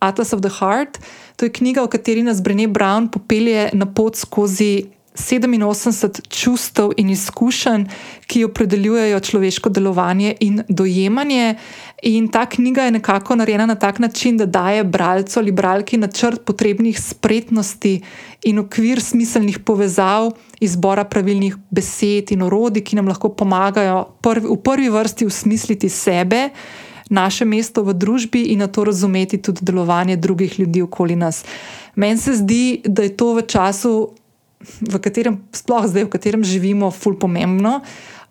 Atlas 0.00 0.32
of 0.32 0.40
the 0.40 0.52
Heart, 0.60 0.98
to 1.36 1.44
je 1.44 1.52
knjiga, 1.52 1.84
v 1.84 1.92
kateri 1.92 2.24
nas 2.24 2.40
Brené 2.40 2.68
Brown 2.68 3.08
popelje 3.12 3.68
na 3.76 3.84
pot 3.84 4.16
skozi. 4.16 4.88
87 5.14 6.28
čustev 6.28 6.90
in 6.96 7.10
izkušenj, 7.10 7.84
ki 8.26 8.44
opredeljujejo 8.44 9.20
človeško 9.20 9.70
delovanje 9.70 10.34
in 10.40 10.62
dojemanje. 10.68 11.54
In 12.02 12.28
ta 12.28 12.46
knjiga 12.46 12.82
je 12.82 12.90
nekako 12.90 13.36
narejena 13.36 13.66
na 13.66 13.74
tak 13.74 13.98
način, 13.98 14.36
da 14.36 14.46
daje 14.46 14.84
bralcu 14.84 15.38
ali 15.40 15.52
bralki 15.52 15.96
načrt 15.96 16.44
potrebnih 16.44 17.00
spretnosti 17.00 18.00
in 18.42 18.58
okvir 18.58 19.00
smiselnih 19.02 19.58
povezav, 19.58 20.30
izbora 20.60 21.04
pravilnih 21.04 21.56
besed 21.70 22.32
in 22.32 22.42
orodij, 22.42 22.82
ki 22.84 22.96
nam 22.96 23.08
lahko 23.08 23.28
pomagajo 23.28 24.04
prvi, 24.22 24.48
v 24.48 24.56
prvi 24.56 24.90
vrsti 24.90 25.26
usmisliti 25.26 25.88
sebe. 25.88 26.48
Naše 27.10 27.44
mesto 27.44 27.82
v 27.82 27.94
družbi 27.94 28.42
in 28.42 28.58
na 28.58 28.66
to 28.66 28.84
razumeti 28.84 29.38
tudi 29.42 29.60
delovanje 29.62 30.16
drugih 30.16 30.58
ljudi 30.58 30.82
okoli 30.82 31.16
nas. 31.16 31.44
Meni 31.94 32.18
se 32.18 32.34
zdi, 32.34 32.80
da 32.84 33.02
je 33.02 33.16
to 33.16 33.34
v 33.34 33.42
času 33.42 34.10
v 34.64 35.00
katerem, 35.00 35.38
sploh 35.52 35.86
zdaj, 35.86 36.08
v 36.08 36.12
katerem 36.12 36.42
živimo, 36.44 36.90
ful 36.94 37.18
pomembno, 37.20 37.80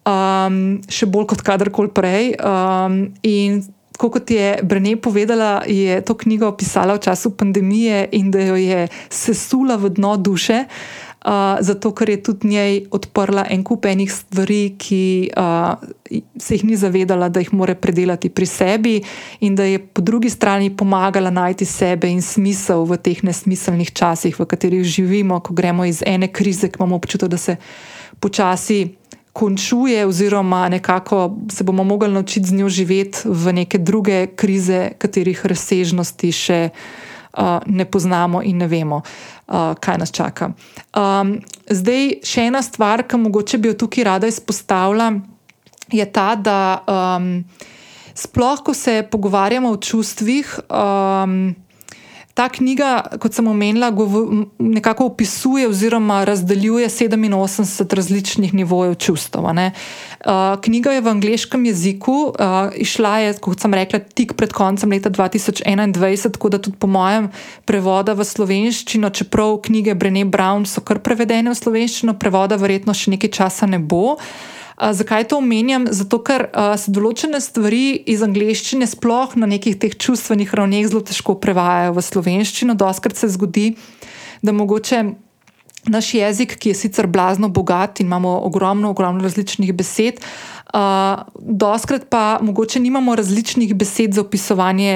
um, 0.07 0.57
še 0.89 1.07
bolj 1.09 1.29
kot 1.33 1.45
kadarkoli 1.45 1.93
prej. 1.93 2.33
Um, 2.41 3.13
in 3.23 3.63
kot 3.97 4.31
je 4.31 4.59
Brené 4.65 4.97
povedala, 4.97 5.63
je 5.69 6.01
to 6.01 6.17
knjigo 6.17 6.51
pisala 6.57 6.97
v 6.97 7.03
času 7.05 7.37
pandemije 7.37 8.09
in 8.11 8.31
da 8.33 8.41
jo 8.41 8.57
je 8.57 8.87
sesula 9.09 9.77
v 9.77 9.93
dno 9.93 10.17
duše. 10.17 10.65
Uh, 11.23 11.31
zato, 11.63 11.93
ker 11.95 12.09
je 12.09 12.17
tudi 12.23 12.47
njej 12.47 12.73
odprla 12.91 13.45
en 13.49 13.61
kup 13.63 13.85
enih 13.85 14.11
stvari, 14.11 14.75
ki 14.77 15.31
uh, 15.31 15.79
se 16.35 16.57
jih 16.57 16.65
ni 16.67 16.75
zavedala, 16.75 17.29
da 17.29 17.39
jih 17.39 17.53
mora 17.55 17.75
predelati 17.75 18.29
pri 18.29 18.45
sebi, 18.45 18.97
in 19.39 19.55
da 19.55 19.63
je 19.63 19.79
po 19.79 20.01
drugi 20.01 20.29
strani 20.29 20.67
pomagala 20.75 21.31
najti 21.31 21.65
sebe 21.65 22.11
in 22.11 22.19
smisel 22.21 22.83
v 22.83 22.97
teh 22.99 23.23
nesmiselnih 23.23 23.93
časih, 23.95 24.35
v 24.39 24.45
katerih 24.45 24.83
živimo, 24.83 25.39
ko 25.39 25.55
gremo 25.55 25.85
iz 25.87 26.03
ene 26.05 26.27
krize, 26.27 26.67
ki 26.67 26.81
imamo 26.81 26.99
občutek, 26.99 27.31
da 27.31 27.37
se 27.37 27.55
počasi 28.19 28.81
končuje, 29.33 30.05
oziroma 30.05 30.69
nekako 30.69 31.37
se 31.51 31.63
bomo 31.63 31.83
mogli 31.83 32.11
naučiti 32.11 32.47
z 32.47 32.53
njo 32.53 32.69
živeti 32.69 33.19
v 33.25 33.53
neke 33.53 33.77
druge 33.77 34.27
krize, 34.27 34.91
katerih 34.97 35.45
razsežnosti 35.45 36.31
še 36.31 36.69
uh, 36.69 37.63
ne 37.65 37.85
poznamo 37.85 38.43
in 38.43 38.57
ne 38.57 38.67
vemo. 38.67 39.01
Uh, 39.53 39.75
kaj 39.77 40.00
nas 40.01 40.10
čaka. 40.10 40.48
Um, 40.98 41.36
zdaj, 41.69 42.07
še 42.25 42.48
ena 42.50 42.63
stvar, 42.65 43.03
ki 43.05 43.19
mogoče 43.22 43.60
bi 43.62 43.69
jo 43.69 43.75
tukaj 43.83 44.07
rada 44.07 44.25
izpostavila, 44.25 45.12
je 45.93 46.05
ta, 46.10 46.31
da 46.33 46.57
um, 46.89 47.27
sploh, 48.17 48.63
ko 48.65 48.74
se 48.74 49.03
pogovarjamo 49.12 49.69
o 49.69 49.77
čustvih, 49.77 50.55
um, 50.69 51.53
Ta 52.33 52.47
knjiga, 52.49 53.03
kot 53.21 53.35
sem 53.37 53.45
omenila, 53.47 53.91
nekako 54.57 55.05
opisuje 55.11 55.67
oziroma 55.69 56.23
razdeljuje 56.25 56.87
87 56.89 57.93
različnih 57.95 58.53
nivojev 58.53 58.95
čustev. 58.95 59.43
Uh, 59.43 59.59
knjiga 60.61 60.91
je 60.91 61.01
v 61.01 61.07
angliškem 61.07 61.65
jeziku, 61.65 62.33
uh, 62.33 62.73
išla 62.75 63.17
je, 63.19 63.35
kot 63.37 63.61
sem 63.61 63.73
rekla, 63.73 63.99
tik 63.99 64.33
pred 64.33 64.53
koncem 64.53 64.89
leta 64.89 65.09
2021, 65.09 66.31
tako 66.31 66.49
da 66.49 66.57
tudi 66.57 66.77
po 66.77 66.87
mojem 66.87 67.29
prevoda 67.65 68.17
v 68.17 68.25
slovenščino, 68.25 69.13
čeprav 69.13 69.59
knjige 69.69 69.93
Brené 69.93 70.25
Brown 70.25 70.65
so 70.65 70.81
kar 70.81 71.03
prevedene 71.05 71.53
v 71.53 71.59
slovenščino, 71.59 72.17
prevoda 72.17 72.57
verjetno 72.57 72.97
še 72.97 73.13
nekaj 73.13 73.29
časa 73.29 73.69
ne 73.69 73.77
bo. 73.77 74.17
Uh, 74.17 74.62
zakaj 74.91 75.27
to 75.31 75.37
omenjam? 75.37 75.87
Zato, 75.91 76.19
ker 76.25 76.47
uh, 76.49 76.73
se 76.79 76.91
določene 76.91 77.39
stvari 77.43 77.95
iz 78.09 78.23
angleščine, 78.25 78.87
sploh 78.89 79.37
na 79.39 79.47
nekih 79.49 79.77
teh 79.79 79.95
čustvenih 79.95 80.51
ravneh, 80.51 80.87
zelo 80.89 81.03
težko 81.05 81.37
prevajajo 81.39 81.95
v 81.95 82.03
slovenščino. 82.03 82.75
Doskrat 82.79 83.19
se 83.19 83.31
zgodi, 83.35 83.73
da 84.43 84.55
mogoče. 84.55 85.05
Naš 85.83 86.13
jezik, 86.15 86.53
ki 86.63 86.71
je 86.71 86.77
sicer 86.79 87.09
blazno 87.11 87.49
bogat 87.51 87.99
in 87.99 88.07
imamo 88.07 88.37
ogromno, 88.47 88.93
ogromno 88.93 89.19
različnih 89.25 89.73
besed, 89.75 90.21
uh, 90.71 91.25
doskrat 91.35 92.07
pa 92.07 92.37
mogoče 92.39 92.79
nimamo 92.79 93.17
različnih 93.19 93.73
besed 93.75 94.15
za 94.15 94.23
opisovanje 94.23 94.93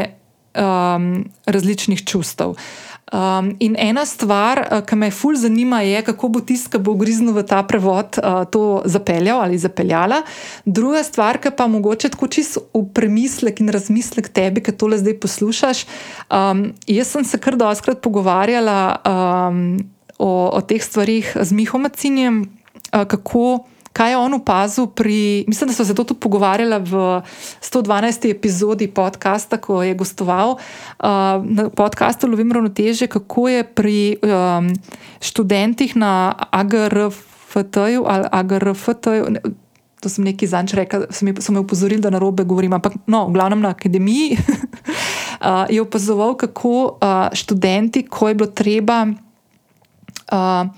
um, 0.56 1.26
različnih 1.46 2.06
čustev. 2.06 2.56
Um, 3.08 3.54
in 3.60 3.76
ena 3.80 4.04
stvar, 4.06 4.60
uh, 4.68 4.82
ki 4.84 4.96
me 5.00 5.08
fulj 5.16 5.38
zanima, 5.46 5.80
je, 5.82 6.02
kako 6.04 6.28
bo 6.28 6.42
tisti, 6.44 6.74
ki 6.74 6.82
bo 6.84 6.92
griznil 7.00 7.32
v 7.38 7.46
ta 7.48 7.62
prevod, 7.64 8.20
uh, 8.20 8.42
to 8.52 8.82
zapeljal 8.84 9.40
ali 9.46 9.56
zapeljala. 9.56 10.26
Druga 10.66 11.06
stvar, 11.08 11.40
ki 11.40 11.54
pa 11.56 11.70
mogoče 11.72 12.12
tako 12.12 12.28
čisto 12.28 12.66
v 12.76 12.84
premislek 12.92 13.62
in 13.64 13.72
razmislek 13.72 14.28
tebi, 14.28 14.60
ki 14.60 14.76
tole 14.76 15.00
zdaj 15.00 15.16
poslušaš. 15.24 15.86
Um, 16.28 16.74
jaz 16.84 17.16
sem 17.16 17.24
se 17.24 17.40
kar 17.40 17.56
doskrat 17.56 18.04
pogovarjala 18.04 19.00
um, 19.00 19.80
o, 20.20 20.52
o 20.52 20.62
teh 20.68 20.84
stvarih 20.84 21.32
z 21.32 21.56
Mihom 21.56 21.88
Macinjem, 21.88 22.44
uh, 22.44 23.08
kako 23.08 23.64
kaj 23.98 24.14
je 24.14 24.18
on 24.18 24.34
opazil 24.34 24.88
pri. 24.88 25.46
Mislim, 25.48 25.68
da 25.68 25.74
so 25.74 25.86
se 25.86 25.96
to 25.96 26.04
tudi 26.04 26.20
pogovarjali 26.20 26.78
v 26.86 27.22
112. 27.62 28.30
epizodi 28.30 28.88
podcasta, 28.88 29.58
ko 29.58 29.82
je 29.84 29.96
gostoval 29.98 30.52
uh, 30.54 30.58
na 31.42 31.70
podkastu 31.74 32.28
Lovim 32.28 32.52
ravnoteže, 32.52 33.08
kako 33.08 33.48
je 33.50 33.64
pri 33.64 34.18
um, 34.22 34.70
študentih 35.22 35.96
na 35.96 36.36
AGRFT-ju 36.52 38.06
ali 38.06 38.30
AGRFT-ju. 38.32 39.26
To 39.98 40.10
sem 40.14 40.30
nekaj 40.30 40.48
zanč 40.48 40.78
rekel, 40.78 41.10
so 41.10 41.52
me 41.52 41.60
upozorili, 41.60 42.02
da 42.02 42.14
na 42.14 42.22
robe 42.22 42.46
govorim, 42.46 42.74
ampak 42.78 43.02
no, 43.10 43.26
v 43.28 43.34
glavnem 43.34 43.66
na 43.66 43.74
akademiji 43.74 44.38
uh, 44.38 45.66
je 45.74 45.82
opazoval, 45.82 46.38
kako 46.38 47.02
uh, 47.02 47.34
študenti, 47.34 48.06
ko 48.06 48.30
je 48.30 48.38
bilo 48.38 48.54
treba. 48.54 49.10
Uh, 50.30 50.70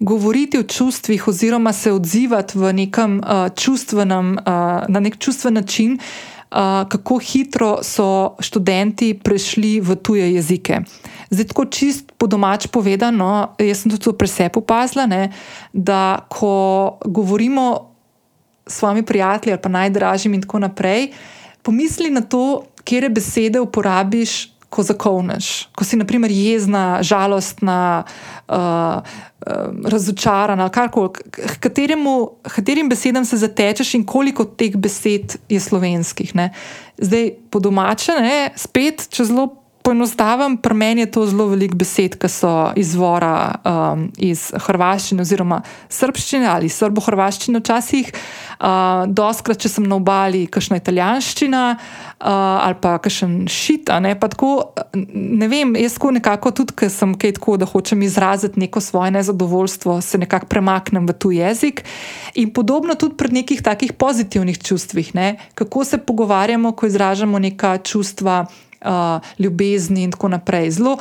govoriti 0.00 0.58
o 0.58 0.62
čustvih, 0.62 1.28
oziroma 1.28 1.72
se 1.72 1.92
odzivati 1.92 2.58
v 2.58 2.72
nekem 2.72 3.20
uh, 3.20 3.48
čustvenem, 3.56 4.32
uh, 4.32 4.42
na 4.88 5.00
nek 5.00 5.18
čustven 5.18 5.54
način, 5.54 5.98
uh, 6.50 6.88
kako 6.88 7.18
hitro 7.18 7.78
so 7.82 8.36
študenti 8.40 9.14
prešli 9.24 9.80
v 9.80 9.96
tuje 9.96 10.34
jezike. 10.34 10.80
Zdaj, 11.30 11.46
tako 11.46 11.64
čist 11.64 12.12
po 12.18 12.26
domač 12.26 12.66
povedano, 12.66 13.54
jaz 13.58 13.82
sem 13.82 13.90
tudi 13.90 14.04
to 14.04 14.12
presep 14.12 14.56
opazila, 14.56 15.06
ne, 15.06 15.32
da 15.72 16.26
ko 16.28 16.98
govorimo 17.04 17.90
s 18.66 18.78
svojimi 18.78 19.02
prijatelji 19.02 19.52
ali 19.52 19.62
pa 19.62 19.68
najdražjimi 19.68 20.36
in 20.36 20.42
tako 20.42 20.58
naprej, 20.58 21.12
pomisli 21.62 22.10
na 22.10 22.20
to, 22.20 22.64
kje 22.84 23.08
besede 23.08 23.60
uporabiš 23.60 24.49
ko 24.70 24.82
zakoneš, 24.86 25.68
ko 25.74 25.84
si, 25.84 25.98
na 25.98 26.06
primer, 26.06 26.30
jezna, 26.30 27.02
žalostna, 27.02 28.04
uh, 28.46 28.56
uh, 28.56 29.80
razočarana, 29.90 30.68
karkoli, 30.70 31.10
katerim 31.58 32.88
besedam 32.88 33.26
se 33.26 33.40
zatečeš 33.42 33.94
in 33.98 34.06
koliko 34.06 34.46
teh 34.46 34.76
besed 34.76 35.36
je 35.50 35.60
slovenskih. 35.60 36.34
Ne? 36.38 36.52
Zdaj, 36.98 37.32
po 37.50 37.58
domače, 37.58 38.14
ne? 38.22 38.36
spet, 38.56 39.08
če 39.10 39.26
zelo 39.32 39.48
poenostavim, 39.82 40.56
pri 40.56 40.74
meni 40.74 41.00
je 41.00 41.10
to 41.10 41.26
zelo 41.26 41.46
veliko 41.50 41.78
besed, 41.80 42.16
ki 42.20 42.28
so 42.28 42.50
izvora 42.76 43.34
um, 43.64 44.04
iz 44.20 44.50
hrvaščine 44.66 45.24
oziroma 45.24 45.62
srpščine 45.88 46.46
ali 46.50 46.68
srbo-hrvaščine 46.68 47.62
včasih. 47.62 48.12
Uh, 48.60 49.08
doskrat, 49.08 49.60
če 49.62 49.70
sem 49.72 49.86
na 49.88 49.96
obali, 49.96 50.44
kakšna 50.52 50.76
italijanščina 50.82 51.62
uh, 51.72 52.28
ali 52.28 52.76
pa 52.80 52.98
kakšen 53.00 53.48
šit. 53.48 53.88
Ne, 54.04 54.12
tako, 54.20 54.52
ne 54.94 55.48
vem, 55.48 55.72
jaz 55.80 55.96
ko 56.00 56.12
nekako 56.12 56.52
tudi, 56.60 56.76
ker 56.82 56.92
sem 56.92 57.16
kaj 57.16 57.38
tako, 57.40 57.56
da 57.60 57.68
hočem 57.68 58.04
izraziti 58.04 58.60
neko 58.60 58.84
svoje 58.84 59.16
nezadovoljstvo, 59.16 60.00
se 60.04 60.20
nekako 60.20 60.50
premaknem 60.52 61.08
v 61.08 61.16
tu 61.16 61.32
jezik. 61.32 61.84
In 62.36 62.52
podobno 62.52 62.94
tudi 63.00 63.16
pri 63.16 63.32
nekih 63.40 63.64
takih 63.64 63.96
pozitivnih 63.96 64.60
čustvih, 64.60 65.14
ne, 65.16 65.36
kako 65.54 65.84
se 65.84 65.98
pogovarjamo, 65.98 66.76
ko 66.76 66.86
izražamo 66.86 67.38
neka 67.40 67.78
čustva 67.78 68.44
uh, 68.84 69.32
ljubezni 69.38 70.04
in 70.04 70.12
tako 70.14 70.28
naprej. 70.28 70.70
Zelo, 70.70 70.96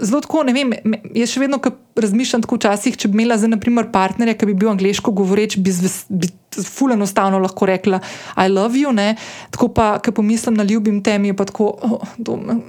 zelo 0.00 0.20
tako, 0.20 0.42
ne 0.42 0.54
vem, 0.54 0.72
jaz 1.14 1.34
še 1.34 1.42
vedno 1.44 1.60
razmišljam 1.96 2.42
tako 2.42 2.58
včasih, 2.58 2.96
če 2.98 3.08
bi 3.08 3.20
imela 3.20 3.36
za 3.38 3.50
naprimer 3.50 3.90
partnerja, 3.92 4.34
ki 4.38 4.48
bi 4.50 4.56
bil 4.58 4.72
angliško 4.72 5.12
govoreč, 5.14 5.56
bi, 5.62 5.74
bi 6.08 6.30
ful 6.64 6.94
enostavno 6.94 7.38
lahko 7.42 7.66
rekla 7.66 8.00
I 8.38 8.48
love 8.50 8.78
you, 8.78 8.92
ne? 8.94 9.14
tako 9.54 9.68
pa, 9.74 9.98
ki 10.02 10.14
pomislim 10.14 10.58
na 10.58 10.66
ljubim 10.66 11.02
temi, 11.02 11.30
je 11.30 11.36
pa 11.38 11.46
tako, 11.46 11.70
oh, 11.82 12.08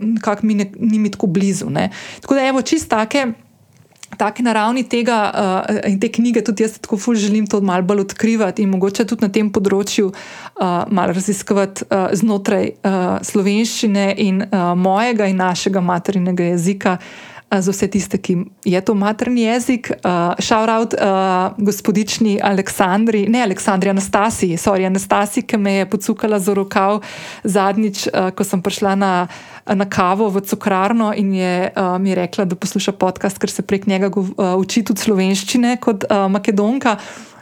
nekako 0.02 0.46
mi 0.46 0.60
ne, 0.62 0.70
ni 0.80 1.00
mi 1.00 1.12
tako 1.12 1.28
blizu. 1.28 1.70
Ne? 1.70 1.90
Tako 2.22 2.38
da, 2.38 2.46
evo, 2.50 2.62
čist 2.62 2.90
take 2.90 3.28
taki 4.18 4.44
naravni 4.44 4.84
tega 4.90 5.20
uh, 5.32 5.92
in 5.92 6.00
te 6.00 6.10
knjige, 6.12 6.44
tudi 6.46 6.66
jaz 6.66 6.80
tako 6.80 6.98
ful 7.02 7.16
želim 7.20 7.48
to 7.48 7.62
malo 7.62 7.84
bolj 7.84 8.06
odkrivati 8.06 8.64
in 8.64 8.74
mogoče 8.74 9.06
tudi 9.06 9.26
na 9.26 9.32
tem 9.32 9.52
področju 9.52 10.12
uh, 10.12 10.84
malo 10.90 11.16
raziskovati 11.16 11.88
uh, 11.90 12.10
znotraj 12.14 12.72
uh, 12.72 12.98
slovenščine 13.26 14.10
in 14.18 14.44
uh, 14.46 14.74
mojega 14.78 15.30
in 15.32 15.42
našega 15.42 15.82
materinega 15.82 16.52
jezika. 16.54 16.98
Za 17.52 17.72
vse 17.72 17.88
tiste, 17.88 18.18
ki 18.18 18.38
je 18.66 18.82
to 18.82 18.94
materni 18.98 19.46
jezik, 19.46 19.92
uh, 19.92 20.34
uh, 20.36 21.54
gospodični 21.58 22.40
Aleksandri, 22.44 23.28
ne 23.30 23.44
Aleksandri, 23.44 23.90
Anastasiji, 23.90 24.58
sorry, 24.58 24.86
Anastasiji, 24.86 25.44
ki 25.44 25.58
me 25.58 25.74
je 25.74 25.90
pocukala 25.90 26.40
za 26.40 26.54
rokav 26.54 27.02
zadnjič, 27.44 28.08
uh, 28.08 28.32
ko 28.36 28.44
sem 28.44 28.62
prišla 28.62 28.96
na 28.96 29.28
na 29.66 29.90
kavo 29.90 30.30
v 30.30 30.46
cukrarno 30.46 31.14
in 31.18 31.34
je 31.34 31.74
uh, 31.74 31.98
mi 31.98 32.16
rekla, 32.16 32.46
da 32.46 32.56
posluša 32.56 32.92
podcast, 32.92 33.40
ker 33.42 33.50
se 33.50 33.66
prek 33.66 33.88
njega 33.88 34.12
uh, 34.14 34.54
uči 34.62 34.84
tudi 34.86 35.02
slovenščine 35.02 35.78
kot 35.82 36.06
uh, 36.06 36.30
makedonka. 36.30 36.98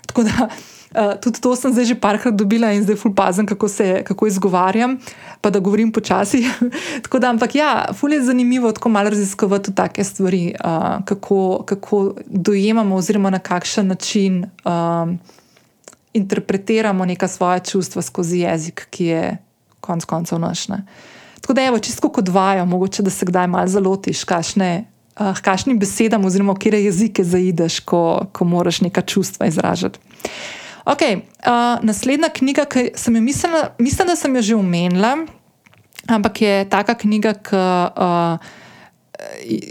Tako 0.07 0.23
da 0.23 0.47
uh, 0.95 1.19
tudi 1.21 1.41
to 1.41 1.55
sem 1.55 1.73
zdaj 1.73 1.85
že 1.85 1.95
parkrat 1.95 2.35
dobila 2.35 2.71
in 2.73 2.83
zdaj 2.83 2.95
fulpazem, 2.95 3.45
kako 3.45 3.67
se 3.67 4.03
kako 4.03 4.27
izgovarjam, 4.27 4.97
pa 5.41 5.49
da 5.49 5.59
govorim 5.59 5.91
počasi. 5.91 6.43
tako 7.03 7.19
da, 7.19 7.29
ampak 7.29 7.55
ja, 7.55 7.85
ful 7.93 8.13
je 8.13 8.23
zanimivo 8.23 8.71
tako 8.71 8.89
malo 8.89 9.09
raziskovati 9.09 9.75
take 9.75 10.03
stvari, 10.03 10.53
uh, 10.63 11.05
kako, 11.05 11.63
kako 11.65 12.13
dojemamo 12.25 12.95
oziroma 12.95 13.29
na 13.29 13.39
kakšen 13.39 13.87
način. 13.87 14.45
Um, 14.65 15.19
Interpretiramo 16.13 17.05
neka 17.05 17.27
svoje 17.27 17.59
čustva 17.59 18.01
skozi 18.01 18.39
jezik, 18.39 18.87
ki 18.89 19.05
je 19.05 19.37
konec 19.81 20.05
koncev 20.05 20.39
naš. 20.39 20.69
Uh, 20.69 20.75
Tako 21.43 21.53
da 21.53 21.61
je 21.61 21.79
čisto 21.81 22.09
kot 22.09 22.29
vajo, 22.29 22.65
mogoče 22.65 23.03
da 23.03 23.09
se 23.09 23.25
kdaj 23.25 23.47
malo 23.47 23.67
zalotiš, 23.67 24.23
kašne, 24.23 24.85
uh, 25.19 25.39
kašnim 25.41 25.79
besedam, 25.79 26.25
oziroma 26.25 26.55
kje 26.55 26.83
jezike 26.83 27.23
zaideš, 27.23 27.79
ko, 27.79 28.25
ko 28.31 28.45
moraš 28.45 28.81
neka 28.81 29.01
čustva 29.01 29.45
izražati. 29.45 29.99
Okay, 30.83 31.15
uh, 31.15 31.79
naslednja 31.83 32.27
knjiga, 32.29 32.65
ki 32.65 32.89
sem 32.95 33.15
jo 33.15 33.21
mislila, 33.21 33.69
mislim, 33.79 34.07
da 34.07 34.15
sem 34.15 34.35
jo 34.35 34.41
že 34.41 34.55
omenila, 34.55 35.15
ampak 36.07 36.41
je 36.41 36.65
taka 36.69 36.95
knjiga, 36.95 37.33
ki 37.39 37.55
uh, 37.55 38.59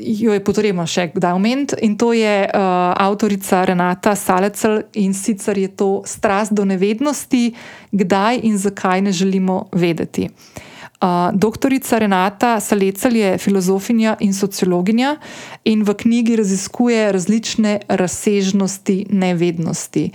jo 0.01 0.33
je 0.33 0.41
potrebno 0.45 0.87
še 0.89 1.11
kdaj 1.13 1.37
omeniti. 1.37 1.77
In 1.85 1.97
to 2.01 2.13
je 2.17 2.49
uh, 2.49 2.95
avtorica 2.97 3.65
Renata 3.69 4.15
Salecel 4.17 4.83
in 4.97 5.15
sicer 5.15 5.59
je 5.59 5.69
to 5.69 6.03
Strast 6.07 6.55
do 6.57 6.65
nevednosti, 6.65 7.53
kdaj 7.93 8.41
in 8.43 8.59
zakaj 8.59 9.03
ne 9.03 9.13
želimo 9.13 9.67
vedeti. 9.73 10.31
Uh, 11.03 11.35
doktorica 11.35 11.99
Renata 11.99 12.61
Salecel 12.61 13.17
je 13.17 13.39
filozofinja 13.39 14.17
in 14.21 14.35
sociologinja 14.35 15.17
in 15.65 15.83
v 15.83 15.95
knjigi 15.95 16.37
raziskuje 16.39 17.13
različne 17.13 17.81
razsežnosti 17.89 19.07
nevednosti. 19.11 20.11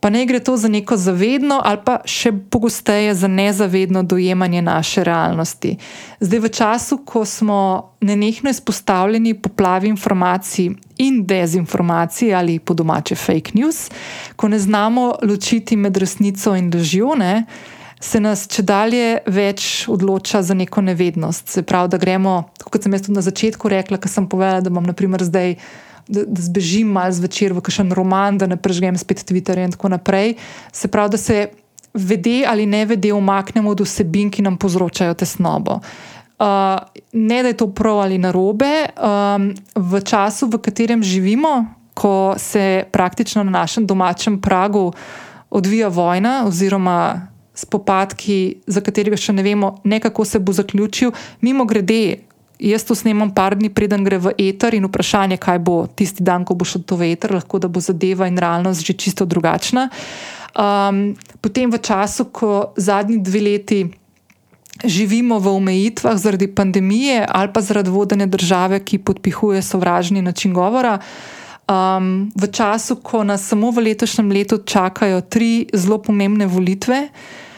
Pa 0.00 0.10
ne 0.10 0.26
gre 0.26 0.40
to 0.40 0.56
za 0.56 0.68
neko 0.68 0.96
zavedno 0.96 1.60
ali 1.64 1.78
pa 1.84 1.98
še 2.04 2.32
pogosteje 2.32 3.14
za 3.14 3.28
nezavedno 3.28 4.02
dojemanje 4.02 4.62
naše 4.62 5.04
realnosti. 5.04 5.76
Zdaj, 6.20 6.40
v 6.40 6.48
času, 6.48 6.98
ko 7.04 7.24
smo 7.24 7.90
nenehno 8.00 8.50
izpostavljeni 8.50 9.34
poplavi 9.34 9.88
informacij 9.88 10.70
in 10.98 11.26
dezinformacij 11.26 12.34
ali 12.34 12.58
po 12.58 12.74
domače 12.74 13.14
fake 13.14 13.52
news, 13.54 13.90
ko 14.36 14.48
ne 14.48 14.58
znamo 14.58 15.14
ločiti 15.22 15.76
med 15.76 15.96
resnico 15.96 16.56
in 16.56 16.72
lažjo, 16.74 17.12
se 18.00 18.20
nas 18.20 18.46
če 18.48 18.62
dalje 18.64 19.20
več 19.28 19.84
odloča 19.88 20.40
za 20.42 20.54
neko 20.56 20.80
nevednost. 20.80 21.48
Se 21.48 21.62
pravi, 21.62 21.92
da 21.92 22.00
gremo, 22.00 22.48
kot 22.64 22.82
sem 22.82 22.92
jaz 22.96 23.04
tudi 23.04 23.16
na 23.18 23.24
začetku 23.24 23.68
rekla, 23.68 24.00
ker 24.00 24.08
sem 24.08 24.28
povedala, 24.28 24.64
da 24.64 24.72
bom 24.72 24.86
naprimer 24.86 25.24
zdaj. 25.24 25.56
Da, 26.10 26.24
da 26.26 26.42
zbežim 26.42 26.88
malo 26.90 27.14
zvečer 27.14 27.52
v 27.54 27.62
kakšen 27.62 27.92
roman, 27.94 28.34
da 28.34 28.48
ne 28.50 28.56
prežgem 28.58 28.96
spet 28.98 29.22
Twitterja 29.22 29.68
in 29.68 29.70
tako 29.70 29.92
naprej. 29.94 30.34
Se 30.74 30.90
pravi, 30.90 31.14
da 31.14 31.18
se 31.20 31.36
vede 31.94 32.42
ali 32.46 32.66
ne 32.66 32.84
vede 32.86 33.12
umaknemo 33.14 33.70
od 33.70 33.84
vsebin, 33.86 34.30
ki 34.30 34.42
nam 34.42 34.56
povzročajo 34.58 35.14
tesnobo. 35.14 35.78
Uh, 36.40 36.80
ne 37.12 37.42
da 37.42 37.48
je 37.48 37.56
to 37.56 37.68
prav 37.70 38.00
ali 38.00 38.18
narobe, 38.18 38.88
um, 38.96 39.50
v 39.76 40.00
času, 40.00 40.48
v 40.48 40.58
katerem 40.58 41.02
živimo, 41.02 41.66
ko 41.94 42.34
se 42.38 42.84
praktično 42.92 43.44
na 43.44 43.50
našem 43.50 43.86
domačem 43.86 44.40
pragu 44.40 44.92
odvija 45.50 45.88
vojna, 45.88 46.44
oziroma 46.46 47.28
spopadki, 47.54 48.62
za 48.66 48.80
katerega 48.80 49.18
še 49.20 49.34
ne 49.36 49.44
vemo, 49.44 49.74
ne 49.84 50.00
kako 50.00 50.24
se 50.24 50.38
bo 50.38 50.52
zaključil. 50.52 51.12
Mimo 51.40 51.66
grede, 51.68 52.29
jaz 52.60 52.84
to 52.84 52.94
snemam 52.94 53.30
par 53.34 53.56
dni, 53.56 53.70
preden 53.72 54.04
gre 54.04 54.18
v 54.20 54.34
eter 54.38 54.76
in 54.76 54.84
vprašanje, 54.84 55.40
kaj 55.40 55.58
bo 55.64 55.86
tisti 55.88 56.24
dan, 56.24 56.44
ko 56.44 56.54
bo 56.54 56.68
šel 56.68 56.84
to 56.84 56.98
v 57.00 57.12
eter, 57.14 57.32
lahko 57.34 57.58
da 57.58 57.68
bo 57.68 57.80
zadeva 57.80 58.28
in 58.28 58.38
realnost 58.38 58.84
že 58.84 58.92
čisto 58.92 59.24
drugačna. 59.24 59.88
Um, 60.52 61.16
potem 61.40 61.70
v 61.70 61.80
času, 61.80 62.28
ko 62.28 62.74
zadnji 62.76 63.18
dve 63.24 63.40
leti. 63.40 63.80
Živimo 64.80 65.36
v 65.36 65.48
omejitvah 65.60 66.16
zaradi 66.16 66.48
pandemije 66.48 67.26
ali 67.28 67.52
pa 67.52 67.60
zaradi 67.60 67.92
vodene 67.92 68.24
države, 68.26 68.80
ki 68.80 69.04
podpihuje 69.04 69.60
sovražni 69.62 70.22
način 70.22 70.56
govora. 70.56 70.96
Um, 71.68 72.32
v 72.32 72.48
času, 72.48 72.96
ko 72.96 73.20
nas 73.24 73.44
samo 73.44 73.70
v 73.70 73.92
letošnjem 73.92 74.32
letu 74.32 74.58
čakajo 74.64 75.20
tri 75.20 75.68
zelo 75.72 76.00
pomembne 76.00 76.48
volitve, 76.48 77.12
uh, 77.12 77.49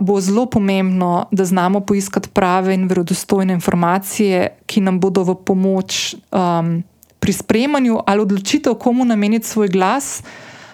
bo 0.00 0.20
zelo 0.20 0.46
pomembno, 0.46 1.28
da 1.30 1.44
znamo 1.44 1.80
poiskati 1.80 2.28
prave 2.32 2.74
in 2.74 2.88
verodostojne 2.88 3.52
informacije, 3.52 4.48
ki 4.66 4.80
nam 4.80 5.00
bodo 5.00 5.24
v 5.28 5.34
pomoč 5.44 6.14
um, 6.14 6.82
pri 7.20 7.32
sprejemanju 7.32 7.98
ali 8.06 8.20
odločitev, 8.20 8.74
komu 8.74 9.04
nameniti 9.04 9.46
svoj 9.46 9.68
glas, 9.68 10.22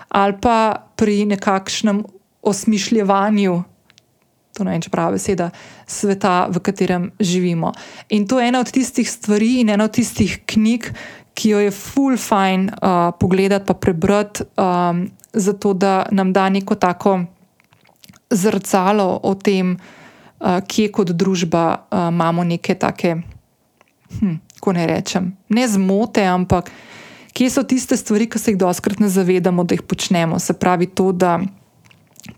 ali 0.08 0.38
pa 0.40 0.86
pri 0.96 1.24
nekakšnem 1.26 2.04
osmišljevanju. 2.42 3.62
To 4.54 4.64
ne 4.64 4.70
vem, 4.70 4.82
če 4.84 4.90
pravi 4.94 5.18
beseda, 5.18 5.50
sveta, 5.90 6.46
v 6.54 6.62
katerem 6.62 7.10
živimo. 7.18 7.72
In 8.14 8.28
to 8.30 8.38
je 8.38 8.48
ena 8.48 8.62
od 8.62 8.70
tistih 8.70 9.10
stvari 9.10 9.58
in 9.64 9.74
ena 9.74 9.88
od 9.88 9.96
tistih 9.98 10.38
knjig, 10.46 10.92
ki 11.34 11.50
jo 11.50 11.58
je 11.58 11.74
full 11.74 12.14
fine 12.14 12.70
uh, 12.70 13.10
pogledati, 13.18 13.66
pa 13.66 13.74
prebrati, 13.74 14.46
um, 14.54 15.08
zato 15.32 15.72
da 15.74 16.06
nam 16.14 16.30
da 16.32 16.46
neko 16.48 16.78
tako 16.78 17.24
zrcalo 18.34 19.20
o 19.22 19.34
tem, 19.34 19.76
uh, 19.78 20.60
kje 20.66 20.90
kot 20.92 21.14
družba 21.14 21.64
uh, 21.88 22.08
imamo 22.10 22.44
neke 22.44 22.74
take, 22.74 23.16
hm, 24.18 24.36
ko 24.60 24.72
ne 24.72 24.86
rečem, 24.86 25.32
ne 25.48 25.64
zmote, 25.68 26.24
ampak 26.26 26.70
kje 27.34 27.50
so 27.50 27.64
tiste 27.66 27.96
stvari, 27.96 28.28
ki 28.30 28.38
se 28.38 28.54
jih 28.54 28.60
doskrat 28.60 29.00
ne 29.02 29.08
zavedamo, 29.08 29.64
da 29.64 29.74
jih 29.74 29.82
počnemo. 29.82 30.38
Se 30.38 30.54
pravi, 30.54 30.86
to, 30.86 31.12
da 31.12 31.40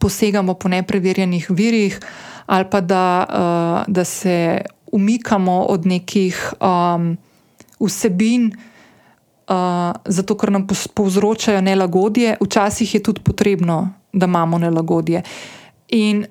posegamo 0.03 0.55
po 0.55 0.69
nepreverjenih 0.73 1.51
virih, 1.51 2.01
ali 2.47 2.65
pa 2.71 2.81
da, 2.81 3.05
uh, 3.27 3.93
da 3.93 4.05
se 4.05 4.63
umikamo 4.93 5.67
od 5.69 5.87
nekih 5.87 6.55
um, 6.61 7.17
vsebin. 7.81 8.51
Uh, 9.47 9.95
zato, 10.11 10.35
ker 10.35 10.51
nam 10.51 10.65
povzročajo 10.67 11.61
nelagodje, 11.63 12.35
včasih 12.41 12.95
je 12.95 13.03
tudi 13.03 13.23
potrebno, 13.23 13.93
da 14.13 14.27
imamo 14.27 14.59
nelagodje. 14.59 15.23
Uh, 15.23 15.56
In 15.95 16.27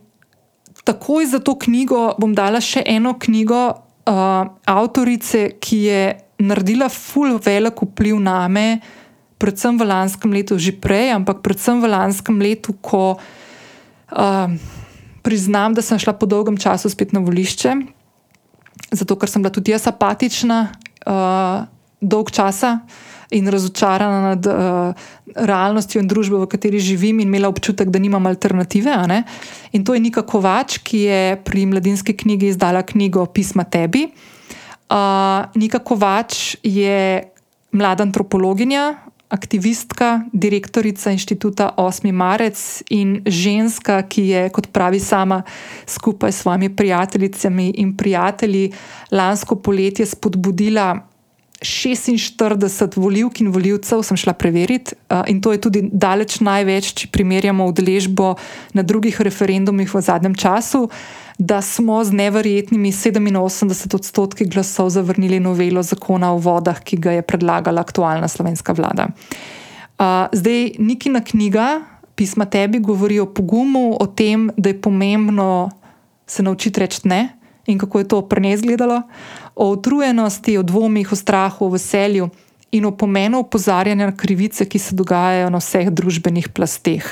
takoj 0.84 1.26
za 1.26 1.39
to 1.39 1.56
knjigo 1.56 2.15
bom 2.20 2.36
dala 2.36 2.62
še 2.62 2.84
eno 2.86 3.15
knjigo 3.20 3.62
uh, 3.72 4.48
avtorice, 4.68 5.58
ki 5.60 5.78
je 5.88 6.02
naredila 6.46 6.89
ful 6.91 7.39
velik 7.39 7.82
vpliv 7.82 8.20
na 8.20 8.46
me, 8.52 8.80
predvsem 9.39 9.78
v 9.80 9.88
lanskem 9.88 10.32
letu, 10.36 10.60
že 10.60 10.76
prej, 10.76 11.15
ampak 11.15 11.41
predvsem 11.44 11.82
v 11.82 11.91
lanskem 11.91 12.38
letu, 12.39 12.76
ko 12.84 13.15
uh, 13.18 14.50
priznam, 15.26 15.74
da 15.74 15.82
sem 15.82 16.00
šla 16.00 16.13
po 16.13 16.30
dolgem 16.30 16.60
času 16.60 16.91
spet 16.91 17.15
na 17.15 17.24
volišče. 17.24 17.72
zato 18.91 19.15
ker 19.15 19.30
sem 19.30 19.41
bila 19.41 19.52
tudi 19.52 19.72
jaz 19.72 19.88
apatična 19.88 20.70
uh, 21.08 21.65
dolg 22.02 22.32
časa 22.32 22.86
in 23.32 23.48
razočarana 23.48 24.22
nad 24.22 24.46
uh, 24.46 25.08
realnostjo 25.36 26.02
in 26.02 26.08
družbo, 26.08 26.44
v 26.44 26.50
kateri 26.52 26.80
živim, 26.80 27.20
in 27.20 27.28
imela 27.28 27.50
občutek, 27.50 27.90
da 27.90 28.00
nimam 28.00 28.26
alternative. 28.26 28.94
In 29.72 29.86
to 29.86 29.94
je 29.94 30.00
Nika 30.00 30.22
Kovač, 30.22 30.78
ki 30.84 31.00
je 31.00 31.22
pri 31.44 31.66
mladinski 31.66 32.14
knjigi 32.14 32.54
izdala 32.54 32.84
knjigo 32.86 33.26
Pisma 33.26 33.64
tebi. 33.64 34.10
Uh, 34.86 35.50
Nika 35.56 35.80
Kovač 35.80 36.56
je 36.64 37.26
mlada 37.76 38.06
antropologinja, 38.06 39.06
aktivistka, 39.30 40.22
direktorica 40.34 41.12
inštituta 41.12 41.74
8. 41.78 42.12
marec 42.12 42.84
in 42.90 43.20
ženska, 43.26 44.04
ki 44.08 44.28
je, 44.30 44.42
kot 44.54 44.70
pravi 44.72 45.00
sama, 45.00 45.42
skupaj 45.88 46.32
s 46.32 46.46
svojimi 46.46 46.70
prijateljicami 46.76 47.74
in 47.82 47.98
prijatelji 47.98 48.72
lansko 49.12 49.56
poletje 49.56 50.06
spodbudila 50.06 51.14
46 51.62 52.98
voljivk 53.00 53.39
in 53.41 53.52
voljivcev, 53.52 54.04
sem 54.04 54.18
šla 54.18 54.34
preveriti, 54.34 54.96
in 55.28 55.41
to 55.41 55.54
je 55.54 55.62
tudi 55.62 55.82
daleč 55.91 56.39
največ, 56.44 56.91
če 56.94 57.12
primerjamo 57.12 57.68
udeležbo 57.72 58.36
na 58.76 58.84
drugih 58.84 59.22
referendumih 59.22 59.94
v 59.94 60.02
zadnjem 60.04 60.36
času, 60.36 60.89
da 61.39 61.62
smo 61.62 62.04
z 62.04 62.15
neverjetnimi 62.15 62.91
87 62.91 63.96
odstotki 63.96 64.46
glasov 64.48 64.89
zavrnili 64.89 65.39
novelo 65.39 65.84
zakona 65.84 66.32
o 66.34 66.39
vodah, 66.39 66.80
ki 66.80 67.00
ga 67.00 67.18
je 67.18 67.26
predlagala 67.28 67.82
aktualna 67.82 68.28
slovenska 68.28 68.76
vlada. 68.76 69.10
Zdaj, 70.32 70.76
Nikina 70.80 71.24
knjiga, 71.24 71.82
pisma 72.15 72.46
tebi, 72.46 72.80
govori 72.80 73.20
o 73.20 73.26
pogumu, 73.26 73.96
o 74.00 74.08
tem, 74.08 74.50
da 74.58 74.72
je 74.72 74.82
pomembno 74.82 75.72
se 76.28 76.44
naučiti 76.44 76.80
reči 76.80 77.02
ne 77.04 77.30
in 77.65 77.80
kako 77.80 78.00
je 78.00 78.08
to 78.08 78.22
pri 78.22 78.41
njej 78.41 78.54
izgledalo 78.54 79.02
o 79.56 79.70
utrujenosti, 79.72 80.58
o 80.58 80.63
dvomih, 80.63 81.12
o 81.12 81.15
strahu, 81.15 81.65
o 81.65 81.70
veselju 81.70 82.30
in 82.72 82.86
o 82.86 82.91
pomenu 82.91 83.39
opozarjanja 83.39 84.06
na 84.06 84.15
krivice, 84.18 84.65
ki 84.65 84.80
se 84.80 84.96
dogajajo 84.96 85.50
na 85.50 85.62
vseh 85.63 85.89
družbenih 85.89 86.50
plasteh. 86.52 87.06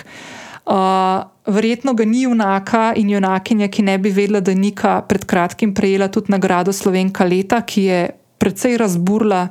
Uh, 0.64 1.24
verjetno 1.48 1.94
ga 1.94 2.06
ni 2.06 2.24
junaka 2.24 2.92
in 3.00 3.10
junakinja, 3.16 3.68
ki 3.68 3.84
ne 3.84 3.98
bi 3.98 4.12
vedela, 4.12 4.40
da 4.40 4.52
je 4.52 4.60
Nika 4.60 5.02
pred 5.08 5.24
kratkim 5.26 5.74
prejela 5.76 6.08
tudi 6.08 6.32
nagrado 6.32 6.74
Slovenka 6.74 7.24
leta, 7.24 7.62
ki 7.62 7.84
je 7.84 8.04
precej 8.40 8.78
razburila 8.78 9.48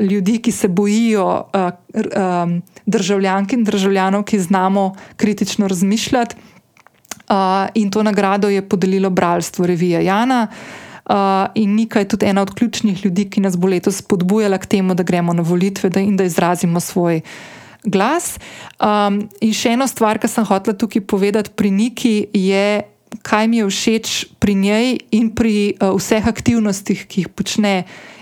ljudi, 0.00 0.38
ki 0.40 0.52
se 0.52 0.68
bojijo 0.68 1.28
uh, 1.28 1.70
um, 1.92 2.60
državljank 2.86 3.52
in 3.52 3.64
državljanov, 3.64 4.24
ki 4.24 4.40
znamo 4.40 4.94
kritično 5.16 5.68
razmišljati. 5.68 6.36
Uh, 7.28 7.68
in 7.74 7.90
to 7.90 8.02
nagrado 8.02 8.48
je 8.48 8.64
podelilo 8.68 9.10
bralstvo 9.10 9.66
revije 9.66 10.04
Jana. 10.04 10.46
Uh, 10.50 10.87
Uh, 11.08 11.48
in 11.54 11.74
Nika 11.74 12.02
je 12.02 12.08
tudi 12.08 12.26
ena 12.26 12.42
od 12.42 12.52
ključnih 12.54 13.04
ljudi, 13.04 13.30
ki 13.30 13.40
nas 13.40 13.56
bo 13.56 13.68
letos 13.68 14.02
spodbujala 14.02 14.58
k 14.58 14.66
temu, 14.66 14.94
da 14.94 15.02
gremo 15.02 15.32
na 15.32 15.42
volitve 15.42 15.88
da 15.90 16.00
in 16.00 16.16
da 16.16 16.24
izrazimo 16.24 16.80
svoj 16.80 17.20
glas. 17.84 18.36
Um, 18.76 19.24
in 19.40 19.54
še 19.56 19.72
ena 19.72 19.86
stvar, 19.88 20.20
ki 20.20 20.28
sem 20.28 20.44
hotela 20.44 20.76
tukaj 20.76 21.06
povedati 21.08 21.54
pri 21.56 21.70
Niki, 21.72 22.14
je, 22.36 22.82
kaj 23.24 23.48
mi 23.48 23.62
je 23.62 23.70
všeč 23.70 24.12
pri 24.38 24.54
njej 24.54 24.86
in 25.16 25.32
pri 25.32 25.74
uh, 25.80 25.96
vseh 25.96 26.28
aktivnostih, 26.28 27.06
ki 27.08 27.24
jih 27.24 27.32
počne 27.32 27.74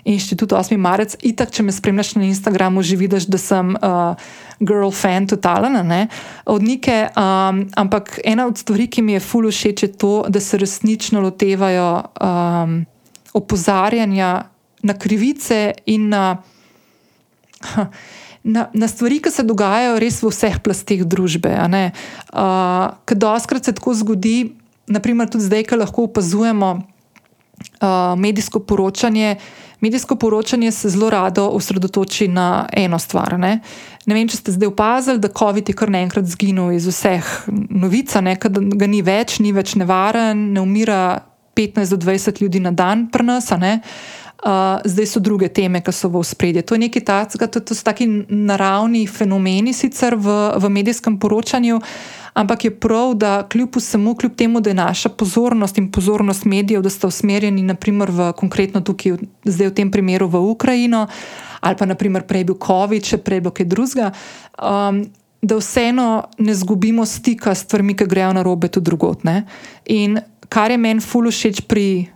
inštitut 0.06 0.54
8. 0.54 0.78
marec. 0.78 1.18
Itak, 1.26 1.50
če 1.50 1.66
me 1.66 1.74
spremljaš 1.74 2.14
na 2.16 2.30
Instagramu, 2.30 2.82
že 2.86 2.96
vidiš, 2.96 3.26
da 3.26 3.42
sem. 3.42 3.74
Uh, 3.82 4.14
girl 4.60 4.90
fan 4.90 5.26
totalna, 5.26 6.08
od 6.46 6.62
neke. 6.62 7.08
Um, 7.16 7.68
ampak 7.76 8.20
ena 8.24 8.46
od 8.46 8.58
stvari, 8.58 8.88
ki 8.88 9.02
mi 9.02 9.12
je 9.12 9.20
fully 9.20 9.52
všeč, 9.52 9.82
je 9.82 9.92
to, 9.92 10.24
da 10.28 10.40
se 10.40 10.58
resnično 10.58 11.20
lotevajo 11.20 12.02
um, 12.20 12.86
opozarjanja 13.34 14.48
na 14.82 14.94
krivice 14.94 15.74
in 15.86 16.08
na, 16.08 16.42
na, 18.54 18.68
na 18.72 18.88
stvari, 18.88 19.20
ki 19.20 19.30
se 19.30 19.44
dogajajo 19.44 19.98
res 20.00 20.22
v 20.22 20.32
vseh 20.32 20.60
plasteh 20.62 21.04
družbe. 21.04 21.52
Uh, 21.52 22.96
Ker 23.04 23.16
doskrat 23.16 23.64
se 23.64 23.76
tako 23.76 23.94
zgodi, 23.94 24.56
naprimer 24.88 25.28
tudi 25.28 25.44
zdaj, 25.44 25.68
ko 25.68 25.76
lahko 25.76 26.08
opazujemo 26.08 26.70
uh, 26.80 28.16
medijsko 28.16 28.64
poročanje. 28.64 29.36
Medijsko 29.80 30.16
poročanje 30.16 30.70
se 30.72 30.88
zelo 30.88 31.10
rado 31.10 31.48
osredotoči 31.48 32.28
na 32.28 32.68
eno 32.72 32.98
stvar. 32.98 33.38
Ne? 33.38 33.60
ne 34.06 34.14
vem, 34.14 34.28
če 34.28 34.36
ste 34.36 34.54
zdaj 34.54 34.70
opazili, 34.70 35.20
da 35.20 35.28
COVID 35.28 35.68
je 35.68 35.76
kar 35.76 35.90
naenkrat 35.92 36.28
zginil 36.30 36.72
iz 36.76 36.86
vseh 36.88 37.26
novic, 37.52 38.14
da 38.14 38.36
ga 38.60 38.86
ni 38.86 39.02
več, 39.02 39.40
ni 39.42 39.52
več 39.52 39.74
nevaren, 39.76 40.52
ne 40.54 40.62
umira 40.62 41.20
15 41.56 41.96
do 41.96 41.98
20 42.06 42.42
ljudi 42.42 42.60
na 42.60 42.70
dan 42.70 43.08
pri 43.10 43.24
nas. 43.26 43.50
Uh, 43.50 44.78
zdaj 44.84 45.06
so 45.08 45.20
druge 45.20 45.48
teme, 45.48 45.80
ki 45.82 45.92
so 45.92 46.10
v 46.12 46.20
spredju. 46.24 46.62
To 46.62 46.76
je 46.76 46.82
nekaj 46.84 47.02
takega, 47.04 47.48
to, 47.50 47.60
to 47.60 47.74
so 47.74 47.82
taki 47.82 48.06
naravni 48.28 49.06
fenomeni 49.08 49.72
sicer 49.74 50.14
v, 50.14 50.36
v 50.60 50.70
medijskem 50.70 51.16
poročanju, 51.18 51.80
ampak 52.36 52.64
je 52.64 52.70
prav, 52.70 53.14
da 53.14 53.48
kljub 53.48 53.76
vsemu, 53.76 54.14
kljub 54.14 54.34
temu, 54.36 54.60
da 54.60 54.70
je 54.70 54.74
naša 54.74 55.08
pozornost 55.08 55.78
in 55.78 55.90
pozornost 55.92 56.44
medijev, 56.44 56.82
da 56.82 56.90
sta 56.92 57.08
usmerjeni, 57.08 57.62
naprimer, 57.62 58.10
v 58.12 58.32
konkretno 58.36 58.80
tukaj, 58.84 59.16
zdaj 59.44 59.70
v 59.72 59.74
tem 59.74 59.90
primeru 59.90 60.28
v 60.28 60.42
Ukrajino, 60.50 61.06
ali 61.60 61.76
pa 61.76 61.88
naprimer 61.88 62.26
prej 62.28 62.44
bil 62.44 62.58
COVID, 62.60 63.08
še 63.08 63.18
prej 63.24 63.40
bilo 63.40 63.54
kaj 63.56 63.72
drugega. 63.72 64.12
Um, 64.60 65.06
Da 65.46 65.58
vseeno 65.60 66.24
ne 66.42 66.54
zgubimo 66.56 67.04
stika 67.06 67.52
s 67.54 67.62
stvarmi, 67.62 67.94
ki 67.94 68.06
grejo 68.08 68.32
na 68.34 68.42
robe 68.42 68.70
tudi 68.72 68.88
drugotne. 68.88 69.44
In 69.92 70.16
kar 70.48 70.72
je 70.72 70.78
meni 70.80 71.04
fully 71.04 71.30
všeč 71.30 71.60
pri 71.68 72.08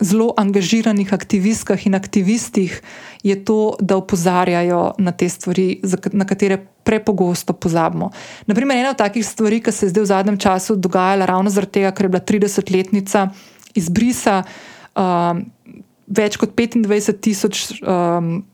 zelo 0.00 0.34
angažiranih 0.36 1.12
aktivistkah 1.12 1.86
in 1.86 1.94
aktivistih, 1.94 2.82
je 3.22 3.44
to, 3.44 3.74
da 3.80 3.96
opozarjajo 3.96 4.94
na 4.98 5.12
te 5.12 5.28
stvari, 5.28 5.80
na 6.12 6.24
katere 6.24 6.58
prepogosto 6.82 7.52
pozabimo. 7.52 8.10
Naprimer, 8.46 8.76
ena 8.76 8.90
od 8.90 8.98
takih 8.98 9.26
stvari, 9.26 9.60
ki 9.62 9.72
se 9.72 9.86
je 9.86 9.90
zdaj 9.90 10.02
v 10.02 10.06
zadnjem 10.06 10.38
času 10.38 10.76
dogajala, 10.76 11.26
ravno 11.26 11.50
zaradi 11.50 11.72
tega, 11.72 11.90
ker 11.90 12.06
je 12.06 12.08
bila 12.08 12.22
30-letnica 12.22 13.28
izbrisa 13.74 14.42
uh, 14.42 15.38
več 16.06 16.36
kot 16.36 16.54
25 16.54 17.20
tisoč. 17.20 17.82
Um, 17.82 18.44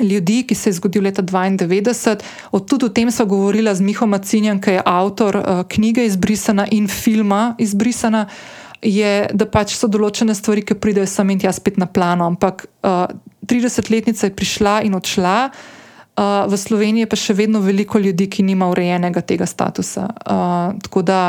Ljudi, 0.00 0.38
ki 0.48 0.56
se 0.56 0.70
je 0.70 0.78
zgodil 0.78 1.02
leta 1.04 1.20
92, 1.20 2.14
od 2.56 2.64
tudi 2.64 2.86
o 2.86 2.88
tem 2.88 3.10
smo 3.12 3.26
govorili 3.28 3.68
z 3.76 3.84
Miho 3.84 4.06
Macinjem, 4.08 4.56
ki 4.56 4.78
je 4.78 4.84
avtor 4.88 5.36
uh, 5.36 5.60
knjige 5.68 6.06
Izbrisana 6.08 6.64
in 6.72 6.88
filma 6.88 7.52
Izbrisana. 7.60 8.22
Uh, 8.24 8.61
je, 8.82 9.12
da 9.32 9.46
pač 9.46 9.76
so 9.78 9.88
določene 9.90 10.34
stvari, 10.34 10.64
ki 10.66 10.76
pridejo 10.78 11.06
sem 11.10 11.30
in 11.30 11.40
tja 11.42 11.52
spet 11.54 11.78
na 11.80 11.86
plano. 11.86 12.26
Ampak 12.26 12.66
uh, 12.82 13.06
30-letnica 13.46 14.28
je 14.28 14.34
prišla 14.34 14.80
in 14.86 14.98
odšla, 14.98 15.36
uh, 15.48 16.44
v 16.50 16.58
Sloveniji 16.58 17.10
pa 17.10 17.18
še 17.18 17.36
vedno 17.38 17.62
veliko 17.62 18.02
ljudi, 18.02 18.28
ki 18.28 18.46
nima 18.46 18.68
urejenega 18.72 19.22
tega 19.22 19.46
statusa. 19.46 20.08
Uh, 20.26 21.02
da, 21.06 21.22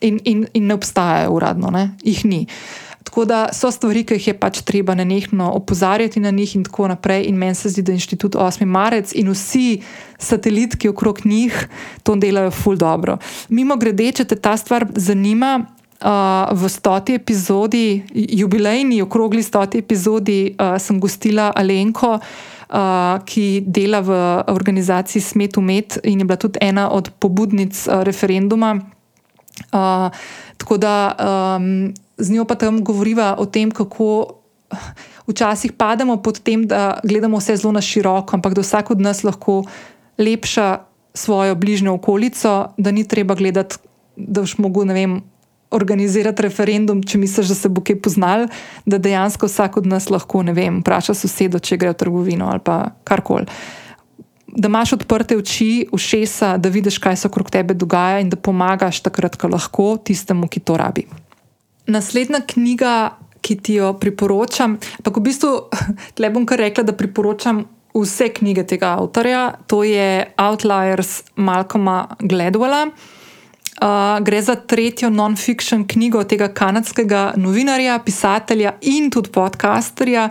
in, 0.00 0.18
in, 0.24 0.48
in 0.56 0.66
ne 0.66 0.80
obstajajo 0.80 1.36
uradno, 1.36 1.70
ne? 1.74 1.92
jih 2.02 2.24
ni. 2.24 2.42
Tako 3.04 3.24
da 3.28 3.38
so 3.52 3.68
stvari, 3.70 4.00
ki 4.08 4.16
jih 4.16 4.28
je 4.32 4.34
pač 4.40 4.62
treba 4.64 4.94
njih 4.96 5.28
opozarjati, 5.36 6.20
na 6.20 6.30
njih 6.30 6.56
in 6.56 6.64
tako 6.64 6.88
naprej. 6.88 7.28
In 7.28 7.36
meni 7.36 7.54
se 7.54 7.68
zdi, 7.68 7.82
da 7.82 7.92
je 7.92 8.00
inštitut 8.00 8.34
8. 8.34 8.64
marec 8.64 9.12
in 9.14 9.28
vsi 9.30 9.82
satelitki 10.18 10.88
okrog 10.88 11.20
njih 11.24 11.68
to 12.02 12.16
delajo 12.16 12.50
ful 12.50 12.76
dobro. 12.76 13.18
Mimo 13.48 13.76
grede, 13.76 14.12
če 14.12 14.24
te 14.24 14.36
ta 14.36 14.56
stvar 14.56 14.86
zanima, 14.96 15.66
Uh, 16.02 16.50
v 16.52 16.68
stoti 16.68 17.14
epizodi, 17.14 18.02
jubilejni, 18.12 18.98
okrogli 19.02 19.42
stoti 19.42 19.78
epizodi, 19.78 20.52
uh, 20.58 20.74
sem 20.76 20.98
gostila 21.00 21.52
Alenko, 21.54 22.18
uh, 22.18 23.22
ki 23.24 23.62
dela 23.62 24.02
v 24.02 24.10
organizaciji 24.50 25.22
Smet 25.22 25.56
Umet 25.56 26.02
in 26.02 26.18
je 26.20 26.26
bila 26.26 26.36
tudi 26.36 26.58
ena 26.60 26.90
od 26.90 27.14
pobudnic 27.18 27.86
uh, 27.86 28.02
referenduma. 28.02 28.74
Uh, 29.70 30.10
tako 30.58 30.76
da 30.76 31.14
um, 31.14 31.94
z 32.18 32.30
njo 32.30 32.44
pa 32.44 32.54
tam 32.54 32.82
govoriva 32.84 33.36
o 33.38 33.46
tem, 33.46 33.70
kako 33.70 34.42
včasih 35.26 35.72
pademo 35.72 36.16
pod 36.22 36.42
tem, 36.42 36.66
da 36.66 36.98
gledamo 37.04 37.38
vse 37.38 37.56
zelo 37.56 37.72
na 37.72 37.80
široko, 37.80 38.36
ampak 38.36 38.54
da 38.54 38.60
vsak 38.60 38.90
od 38.90 39.00
nas 39.00 39.24
lahko 39.24 39.62
lepša 40.18 40.78
svojo 41.14 41.54
bližnjo 41.54 41.94
okolico, 41.94 42.74
da 42.76 42.90
ni 42.90 43.08
treba 43.08 43.34
gledati, 43.34 43.76
da 44.16 44.42
boš 44.42 44.58
mogel, 44.58 44.84
ne 44.84 44.94
vem 44.94 45.22
organizirati 45.74 46.42
referendum, 46.46 47.02
če 47.02 47.18
misliš, 47.18 47.50
da 47.52 47.56
se 47.58 47.70
bo 47.72 47.82
kaj 47.84 47.98
poznal, 48.02 48.46
da 48.86 48.98
dejansko 48.98 49.48
vsak 49.50 49.78
od 49.82 49.88
nas 49.90 50.10
lahko, 50.12 50.42
ne 50.46 50.54
vem, 50.56 50.80
vpraša 50.82 51.16
sosedo, 51.18 51.58
če 51.58 51.78
gre 51.80 51.94
v 51.94 51.98
trgovino 52.04 52.50
ali 52.52 52.62
pa 52.64 52.94
karkoli. 53.04 53.48
Da 54.54 54.70
imaš 54.70 54.94
odprte 54.94 55.36
oči, 55.36 55.88
ušesa, 55.92 56.54
da 56.62 56.70
vidiš, 56.70 57.00
kaj 57.02 57.18
se 57.18 57.28
okrog 57.28 57.50
tebe 57.50 57.74
dogaja 57.74 58.20
in 58.22 58.30
da 58.30 58.38
pomagaš 58.38 59.02
takrat, 59.02 59.36
ko 59.40 59.50
lahko 59.50 59.88
tistemu, 59.98 60.48
ki 60.48 60.62
to 60.62 60.78
rabi. 60.78 61.08
Naslednja 61.90 62.44
knjiga, 62.46 62.94
ki 63.44 63.56
ti 63.60 63.80
jo 63.80 63.90
priporočam, 64.00 64.78
pa 65.02 65.10
v 65.10 65.24
bistvu 65.26 65.50
tle 66.16 66.30
bom 66.30 66.46
kar 66.46 66.62
rekla, 66.62 66.86
da 66.86 66.94
priporočam 66.96 67.64
vse 67.94 68.30
knjige 68.34 68.64
tega 68.70 68.94
avtorja, 68.98 69.42
to 69.70 69.82
je 69.86 70.24
Outliers 70.38 71.20
Malcolma 71.36 72.16
Gladwella. 72.22 72.86
Uh, 72.88 73.23
gre 74.20 74.42
za 74.42 74.54
tretjo 74.54 75.10
non-fiction 75.10 75.84
knjigo 75.88 76.24
tega 76.24 76.48
kanadskega 76.48 77.32
novinarja, 77.36 77.98
pisatelja 77.98 78.76
in 78.80 79.10
tudi 79.10 79.30
podcasterja, 79.34 80.30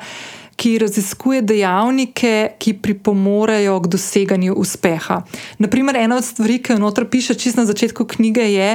ki 0.56 0.78
raziskuje 0.80 1.42
dejavnike, 1.42 2.56
ki 2.60 2.74
pripomorejo 2.82 3.80
k 3.84 3.90
doseganju 3.96 4.54
uspeha. 4.54 5.24
Naprimer, 5.60 5.98
ena 5.98 6.18
od 6.22 6.26
stvari, 6.26 6.60
ki 6.64 6.76
jo 6.76 6.80
noter 6.80 7.10
piše, 7.10 7.36
čist 7.36 7.58
na 7.58 7.66
začetku 7.66 8.06
knjige, 8.06 8.46
je, 8.54 8.70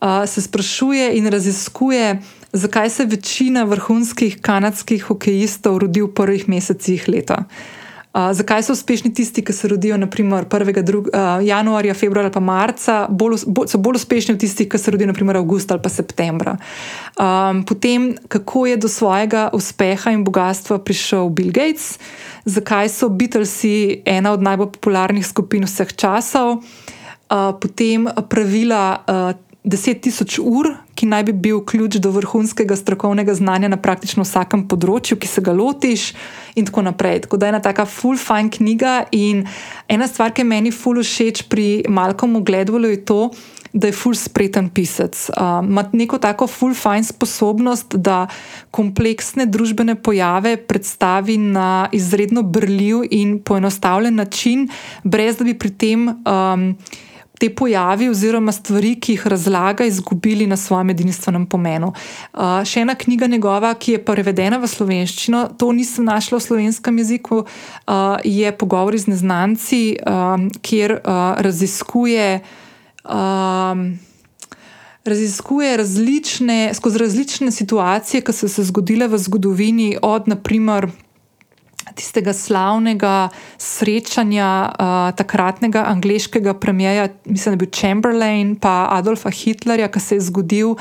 da 0.00 0.22
uh, 0.22 0.28
se 0.28 0.42
sprašuje 0.42 1.16
in 1.18 1.26
raziskuje, 1.26 2.22
zakaj 2.52 2.90
se 2.90 3.04
večina 3.04 3.64
vrhunskih 3.64 4.38
kanadskih 4.40 5.02
hokejistov 5.02 5.78
rodi 5.78 6.02
v 6.02 6.12
prvih 6.14 6.48
mesecih 6.48 7.08
leta. 7.08 7.44
Uh, 7.44 7.75
zakaj 8.32 8.62
so 8.62 8.72
uspešni 8.72 9.14
tisti, 9.14 9.44
ki 9.44 9.52
se 9.52 9.68
rodijo 9.68 9.96
naprimer 9.96 10.44
1. 10.44 10.82
Drug, 10.82 11.08
uh, 11.08 11.46
januarja, 11.46 11.94
februarja 11.94 12.26
ali 12.26 12.32
pa 12.32 12.40
marca, 12.40 13.06
bolj, 13.10 13.36
bolj, 13.46 13.68
so 13.68 13.78
bolj 13.78 14.00
uspešni 14.00 14.34
od 14.34 14.40
tistih, 14.40 14.68
ki 14.68 14.78
se 14.78 14.90
rodijo 14.90 15.06
naprimer 15.06 15.36
avgusta 15.36 15.74
ali 15.74 15.82
pa 15.82 15.88
septembra. 15.88 16.56
Um, 17.20 17.64
potem, 17.64 18.14
kako 18.28 18.66
je 18.66 18.76
do 18.76 18.88
svojega 18.88 19.48
uspeha 19.52 20.10
in 20.10 20.24
bogatstva 20.24 20.78
prišel 20.78 21.28
Bill 21.28 21.52
Gates, 21.52 21.98
zakaj 22.44 22.88
so 22.88 23.08
Beatlesi 23.08 24.02
ena 24.04 24.32
od 24.32 24.42
najbolj 24.42 24.72
popularnih 24.78 25.26
skupin 25.26 25.64
vseh 25.64 25.92
časov, 25.92 26.56
uh, 26.56 27.52
potem 27.60 28.08
pravila. 28.28 29.04
Uh, 29.06 29.45
10 29.66 29.98
tisoč 29.98 30.38
ur, 30.38 30.68
ki 30.94 31.08
naj 31.10 31.24
bi 31.26 31.32
bil 31.48 31.58
ključ 31.66 31.98
do 31.98 32.12
vrhunskega 32.14 32.76
strokovnega 32.78 33.34
znanja 33.34 33.66
na 33.72 33.78
praktično 33.82 34.22
vsakem 34.22 34.62
področju, 34.70 35.18
ki 35.18 35.26
se 35.26 35.42
ga 35.42 35.50
lotiš, 35.56 36.12
in 36.54 36.68
tako 36.68 36.84
naprej. 36.86 37.24
Tako 37.26 37.40
da 37.42 37.48
je 37.48 37.54
ena 37.56 37.60
taka 37.64 37.84
full 37.90 38.20
fine 38.20 38.52
knjiga. 38.54 38.94
In 39.10 39.42
ena 39.90 40.06
stvar, 40.06 40.30
ki 40.30 40.46
meni 40.46 40.70
full 40.70 41.02
všeč 41.02 41.48
pri 41.50 41.82
Malcolmu 41.90 42.44
Gledvalu, 42.46 42.92
je 42.94 43.00
to, 43.10 43.20
da 43.74 43.90
je 43.90 43.96
full 43.96 44.14
spreten 44.14 44.70
pisec. 44.70 45.18
Ima 45.34 45.82
uh, 45.82 45.90
neko 45.98 46.22
tako 46.22 46.46
full 46.46 46.74
fine 46.78 47.04
sposobnost, 47.04 47.98
da 47.98 48.28
kompleksne 48.70 49.48
družbene 49.50 49.98
pojave 49.98 50.54
predstavi 50.62 51.36
na 51.42 51.88
izredno 51.92 52.46
brljiv 52.46 53.02
in 53.10 53.40
poenostavljen 53.42 54.14
način, 54.14 54.68
brez 55.02 55.42
da 55.42 55.50
bi 55.50 55.58
pri 55.58 55.74
tem. 55.74 56.08
Um, 56.22 56.70
te 57.38 57.50
pojavi 57.54 58.08
oziroma 58.08 58.52
stvari, 58.52 58.94
ki 59.00 59.16
jih 59.16 59.26
razlaga, 59.26 59.84
izgubili 59.84 60.46
na 60.46 60.56
svojem 60.56 60.90
edinstvenem 60.90 61.46
pomenu. 61.46 61.92
Uh, 62.32 62.62
še 62.64 62.84
ena 62.86 62.94
knjiga 62.94 63.26
njegova, 63.26 63.74
ki 63.74 63.96
je 63.96 64.04
prevedena 64.04 64.58
v 64.62 64.70
slovenščino, 64.70 65.42
to 65.60 65.70
nisem 65.76 66.08
našla 66.08 66.40
v 66.40 66.46
slovenskem 66.46 66.98
jeziku, 67.02 67.44
uh, 67.44 68.16
je 68.24 68.52
Pogovori 68.56 68.98
z 68.98 69.12
neznanci, 69.12 69.82
um, 70.00 70.50
kjer 70.62 71.00
uh, 71.00 71.38
raziskuje. 71.44 72.40
Um, 73.04 73.88
Raziskuje 75.06 75.76
različne, 75.78 76.72
skozi 76.74 76.98
različne 76.98 77.52
situacije, 77.54 78.24
ki 78.26 78.32
so 78.34 78.48
se 78.50 78.64
zgodile 78.66 79.06
v 79.06 79.20
zgodovini, 79.22 79.92
od 80.02 80.26
naprimer 80.26 80.88
tistega 81.94 82.32
slavnega 82.32 83.28
srečanja 83.58 84.48
uh, 84.66 84.94
takratnega 85.16 85.84
angliškega 85.86 86.54
premijeja, 86.54 87.08
mislim, 87.24 87.52
da 87.52 87.54
je 87.54 87.56
bil 87.56 87.70
Chamberlain, 87.70 88.56
pa 88.56 88.88
Adolfa 88.90 89.30
Hitlerja, 89.30 89.88
ki 89.88 90.00
se 90.00 90.18
je 90.18 90.26
zgodil 90.26 90.74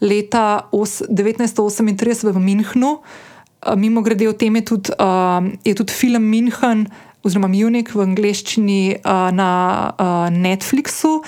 leta 0.00 0.68
1938 0.72 2.32
v 2.32 2.38
Münchnu. 2.38 2.98
Uh, 3.00 3.76
mimo 3.76 4.02
grede, 4.02 4.28
o 4.28 4.32
tem 4.32 4.56
je 4.56 4.64
tudi, 4.64 4.92
uh, 4.98 5.44
je 5.64 5.74
tudi 5.74 5.92
film 5.92 6.22
München 6.22 6.86
oziroma 7.22 7.48
Munich 7.48 7.94
v 7.94 8.04
angleščini 8.04 8.82
uh, 9.04 9.28
na 9.36 9.52
uh, 9.92 10.28
Netflixu, 10.32 11.20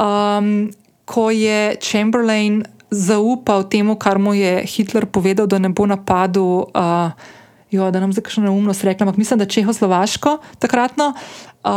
um, 0.00 0.70
ko 1.04 1.28
je 1.30 1.76
Chamberlain 1.84 2.62
zaupal 2.90 3.68
temu, 3.68 3.96
kar 4.00 4.16
mu 4.16 4.32
je 4.32 4.64
Hitler 4.64 5.04
povedal, 5.04 5.46
da 5.46 5.58
ne 5.60 5.68
bo 5.68 5.84
napadel. 5.84 6.68
Uh, 6.72 7.36
jo, 7.70 7.90
da 7.90 8.00
nam 8.00 8.12
zdaj 8.12 8.22
kakšno 8.22 8.42
neumnost 8.42 8.84
rekla, 8.84 9.06
ampak 9.06 9.18
mislim, 9.18 9.38
da 9.38 9.46
Čehoslovaško 9.46 10.38
takratno. 10.58 11.12
Uh, 11.64 11.70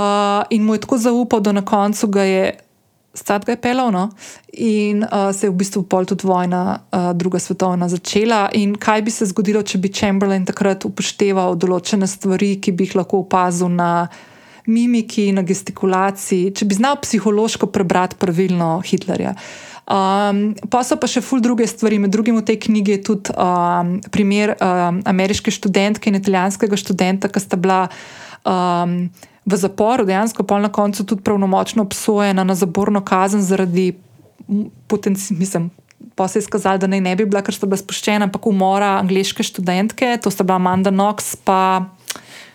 in 0.49 0.63
mu 0.63 0.75
je 0.75 0.81
tako 0.81 0.97
zaupal, 0.97 1.39
da 1.39 1.51
na 1.51 1.65
koncu 1.65 2.07
ga 2.07 2.23
je. 2.23 2.59
Stat 3.13 3.43
ga 3.45 3.51
je 3.51 3.59
pelal, 3.61 3.89
no? 3.91 4.09
in 4.53 5.03
uh, 5.03 5.35
se 5.35 5.45
je 5.45 5.49
v 5.51 5.55
bistvu 5.59 5.81
pol 5.83 6.05
tudi 6.07 6.23
vojna, 6.27 6.79
uh, 6.79 7.09
druga 7.11 7.39
svetovna, 7.39 7.89
začela. 7.91 8.45
In 8.55 8.77
kaj 8.79 9.01
bi 9.01 9.11
se 9.11 9.25
zgodilo, 9.27 9.59
če 9.67 9.81
bi 9.83 9.91
Chamberlain 9.91 10.45
takrat 10.47 10.85
upošteval 10.87 11.57
določene 11.59 12.07
stvari, 12.07 12.53
ki 12.63 12.71
bi 12.71 12.87
jih 12.87 12.95
lahko 13.01 13.19
opazil 13.25 13.67
na 13.67 14.07
mimiki, 14.63 15.27
na 15.35 15.43
gestikulaciji, 15.43 16.53
če 16.55 16.69
bi 16.71 16.79
znal 16.79 17.01
psihološko 17.03 17.67
prebrati 17.67 18.15
pravilno 18.15 18.77
Hitlerja. 18.87 19.35
Uh, 19.35 19.70
Um, 19.91 20.53
pa 20.71 20.85
so 20.87 20.95
pa 20.95 21.07
še 21.09 21.19
ful 21.19 21.41
druge 21.43 21.65
stvari. 21.67 21.97
Med 21.99 22.13
drugim 22.15 22.37
v 22.39 22.45
tej 22.47 22.61
knjigi 22.63 22.95
je 22.95 23.01
tudi 23.11 23.33
um, 23.35 23.97
primer 24.13 24.55
um, 24.55 25.01
ameriške 25.03 25.51
študentke 25.51 26.07
in 26.07 26.15
italijanskega 26.15 26.79
študenta, 26.79 27.27
ki 27.27 27.43
sta 27.43 27.59
bila 27.59 27.81
um, 28.47 29.11
v 29.43 29.59
zaporu, 29.59 30.07
dejansko 30.07 30.47
pa 30.47 30.61
na 30.63 30.71
koncu 30.71 31.03
tudi 31.03 31.25
pravnomočno 31.27 31.83
obsojena 31.83 32.47
na 32.47 32.55
zaborno 32.55 33.03
kazen 33.03 33.43
zaradi 33.43 33.91
potencialnih. 34.87 35.75
Pa 36.15 36.27
se 36.27 36.39
je 36.39 36.47
skazalo, 36.47 36.79
da 36.81 36.87
naj 36.87 37.01
ne 37.03 37.15
bi 37.19 37.27
bila, 37.27 37.43
ker 37.43 37.55
sta 37.55 37.67
bila 37.67 37.79
spuščena, 37.81 38.29
ampak 38.29 38.47
umora 38.47 38.95
angliške 39.01 39.43
študentke, 39.43 40.15
to 40.23 40.31
sta 40.31 40.47
bila 40.47 40.55
Amanda 40.61 40.91
Knox, 40.93 41.35
pa 41.43 41.91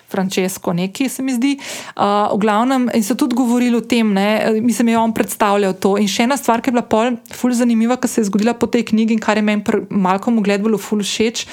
Francesco, 0.09 0.73
neki 0.73 1.09
se 1.09 1.23
mi 1.23 1.35
zdi. 1.35 1.57
Uh, 1.97 2.31
v 2.35 2.39
glavnem, 2.43 2.89
in 2.95 3.05
so 3.05 3.17
tudi 3.19 3.37
govorili 3.39 3.77
o 3.77 3.83
tem, 3.83 4.13
ne, 4.15 4.61
mislim, 4.63 4.87
da 4.87 4.97
je 4.97 4.99
on 4.99 5.15
predstavljal 5.15 5.75
to. 5.81 5.97
In 5.99 6.09
še 6.11 6.29
ena 6.29 6.39
stvar, 6.39 6.63
ki 6.63 6.71
je 6.71 6.77
bila 6.77 6.87
pol, 6.87 7.19
ful 7.35 7.55
zanimiva, 7.57 7.99
ki 7.99 8.11
se 8.11 8.23
je 8.23 8.31
zgodila 8.31 8.55
po 8.55 8.71
tej 8.71 8.87
knjigi 8.93 9.17
in 9.17 9.23
kar 9.23 9.41
je 9.41 9.45
meni 9.47 9.83
malo 9.91 10.41
gledalo, 10.41 10.79
ful 10.79 11.03
všeč. 11.03 11.47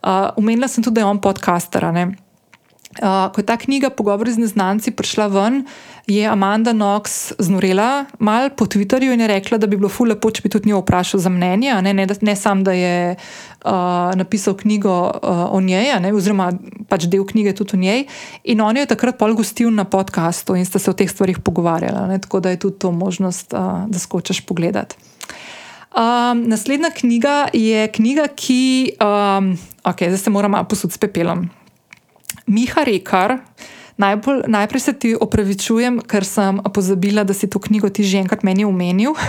Uh, 0.00 0.32
umenila 0.40 0.68
sem 0.68 0.84
tudi, 0.84 0.96
da 0.96 1.04
je 1.04 1.12
on 1.12 1.20
podcaster. 1.20 1.84
Uh, 2.90 3.30
ko 3.30 3.38
je 3.38 3.46
ta 3.46 3.54
knjiga 3.54 3.86
Pogovori 3.94 4.32
z 4.34 4.42
neznanci 4.42 4.90
prišla 4.90 5.30
ven, 5.30 5.62
je 6.10 6.26
Amanda 6.26 6.74
Knox 6.74 7.30
znorela 7.38 8.10
malo 8.18 8.50
po 8.50 8.66
Twitterju 8.66 9.14
in 9.14 9.20
je 9.20 9.26
rekla, 9.30 9.58
da 9.62 9.66
bi 9.70 9.78
bilo 9.78 9.88
ful 9.88 10.10
lepo, 10.10 10.26
če 10.30 10.42
bi 10.42 10.50
tudi 10.50 10.68
njo 10.68 10.80
vprašal 10.82 11.22
za 11.22 11.30
mnenje. 11.30 11.70
Ne, 11.86 11.94
ne, 11.94 12.06
ne 12.10 12.34
samo, 12.36 12.66
da 12.66 12.74
je 12.74 13.14
uh, 13.14 13.70
napisal 14.18 14.56
knjigo 14.58 14.90
uh, 15.06 15.54
o 15.54 15.60
njej, 15.62 15.92
ne, 16.02 16.10
oziroma 16.10 16.50
pač 16.90 17.06
del 17.06 17.22
knjige 17.22 17.54
tudi 17.62 17.78
o 17.78 17.80
njej. 17.80 18.02
In 18.50 18.64
on 18.66 18.74
je 18.74 18.88
takrat 18.90 19.22
pol 19.22 19.38
gostil 19.38 19.70
na 19.70 19.86
podkastu 19.86 20.58
in 20.58 20.66
sta 20.66 20.82
se 20.82 20.90
o 20.90 20.96
teh 20.98 21.06
stvarih 21.06 21.38
pogovarjala. 21.38 22.08
Ne, 22.10 22.18
tako 22.18 22.42
da 22.42 22.50
je 22.50 22.58
tudi 22.66 22.82
to 22.82 22.90
možnost, 22.90 23.54
uh, 23.54 23.86
da 23.86 24.02
skočiš 24.02 24.42
pogledat. 24.50 24.98
Um, 25.94 26.42
naslednja 26.50 26.90
knjiga 26.90 27.54
je 27.54 27.86
knjiga, 27.86 28.26
ki. 28.34 28.98
Um, 28.98 29.54
ok, 29.86 30.10
zdaj 30.10 30.18
se 30.26 30.30
moram 30.34 30.58
posuditi 30.66 30.98
s 30.98 31.02
pepelom. 31.06 31.46
Miha 32.46 32.84
Rekar. 32.84 33.38
Najbolj, 34.00 34.42
najprej 34.48 34.80
se 34.80 34.92
ti 34.92 35.10
opravičujem, 35.20 36.00
ker 36.08 36.24
sem 36.24 36.60
pozabila, 36.74 37.24
da 37.24 37.36
si 37.36 37.50
to 37.50 37.60
knjigo 37.60 37.90
ti 37.92 38.04
že 38.04 38.22
enkrat 38.24 38.42
meni 38.42 38.64
omenil. 38.64 39.12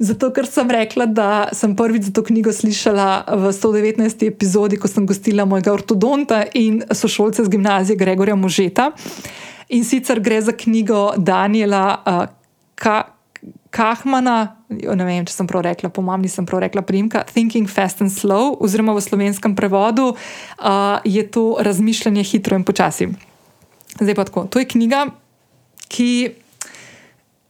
Zato, 0.00 0.30
ker 0.34 0.48
sem 0.48 0.70
rekla, 0.70 1.06
da 1.06 1.28
sem 1.54 1.76
prvič 1.76 2.08
za 2.08 2.12
to 2.16 2.24
knjigo 2.26 2.52
slišala 2.52 3.30
v 3.36 3.52
119. 3.52 4.26
epizodi, 4.26 4.80
ko 4.80 4.88
sem 4.88 5.06
gostila 5.06 5.44
mojega 5.46 5.70
ortodonta 5.70 6.42
in 6.54 6.82
sošolce 6.90 7.44
z 7.44 7.52
gimnazije 7.52 8.00
Gregorja 8.00 8.34
Možeta. 8.34 8.90
In 9.70 9.84
sicer 9.84 10.18
gre 10.18 10.40
za 10.42 10.56
knjigo 10.56 11.14
Daniela 11.16 12.02
uh, 12.02 12.26
Kahmana, 13.70 14.56
ne 14.68 15.04
vem, 15.06 15.22
če 15.26 15.34
sem 15.34 15.46
prav 15.46 15.62
rekla, 15.62 15.92
po 15.94 16.02
mami 16.02 16.26
nisem 16.26 16.46
prav 16.46 16.64
rekla, 16.64 16.82
primka 16.82 17.22
Thinking 17.28 17.70
Fast 17.70 18.02
and 18.02 18.10
Slow, 18.10 18.56
oziroma 18.58 18.96
v 18.96 19.04
slovenskem 19.04 19.54
prevodu 19.54 20.10
uh, 20.10 20.98
je 21.06 21.22
to 21.30 21.54
razmišljanje 21.62 22.24
hitro 22.34 22.58
in 22.58 22.66
počasi. 22.66 23.12
Zdaj 24.00 24.14
pa 24.18 24.26
tako. 24.26 24.46
To 24.50 24.58
je 24.58 24.66
knjiga, 24.66 25.06
ki 25.86 26.10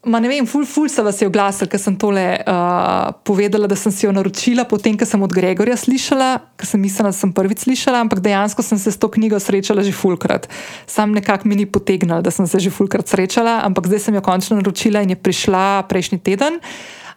Ma 0.01 0.17
ne 0.17 0.31
vem, 0.33 0.47
ful, 0.49 0.65
ful 0.65 0.89
se 0.89 1.03
vas 1.05 1.19
je 1.21 1.27
oglasil, 1.29 1.69
ker 1.69 1.77
sem 1.77 1.93
tole 2.01 2.23
uh, 2.41 3.11
povedala, 3.21 3.69
da 3.69 3.77
sem 3.77 3.93
si 3.93 4.07
jo 4.07 4.13
naročila, 4.17 4.65
potem, 4.65 4.97
ko 4.97 5.05
sem 5.05 5.21
od 5.21 5.35
Gregorja 5.37 5.77
slišala, 5.77 6.29
ker 6.57 6.69
sem 6.71 6.81
mislila, 6.81 7.11
da 7.13 7.19
sem 7.19 7.35
prvič 7.37 7.67
slišala, 7.67 8.01
ampak 8.07 8.23
dejansko 8.25 8.65
sem 8.65 8.81
se 8.81 8.95
s 8.95 8.97
to 8.97 9.11
knjigo 9.13 9.37
srečala 9.37 9.85
že 9.85 9.93
fulkrat. 9.93 10.49
Sam 10.89 11.13
nekako 11.13 11.53
mi 11.53 11.61
ni 11.61 11.69
potegnil, 11.69 12.25
da 12.25 12.33
sem 12.33 12.49
se 12.49 12.63
že 12.65 12.73
fulkrat 12.73 13.13
srečala, 13.13 13.61
ampak 13.69 13.93
zdaj 13.93 14.09
sem 14.09 14.17
jo 14.17 14.25
končno 14.25 14.57
naročila 14.57 15.05
in 15.05 15.13
je 15.13 15.21
prišla 15.21 15.85
prejšnji 15.85 16.25
teden. 16.25 16.57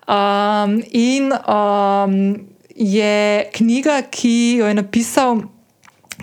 Um, 0.03 0.83
in 0.91 1.31
um, 1.31 2.35
je 2.75 3.47
knjiga, 3.55 4.01
ki 4.11 4.59
jo 4.59 4.67
je 4.67 4.75
napisal 4.75 5.47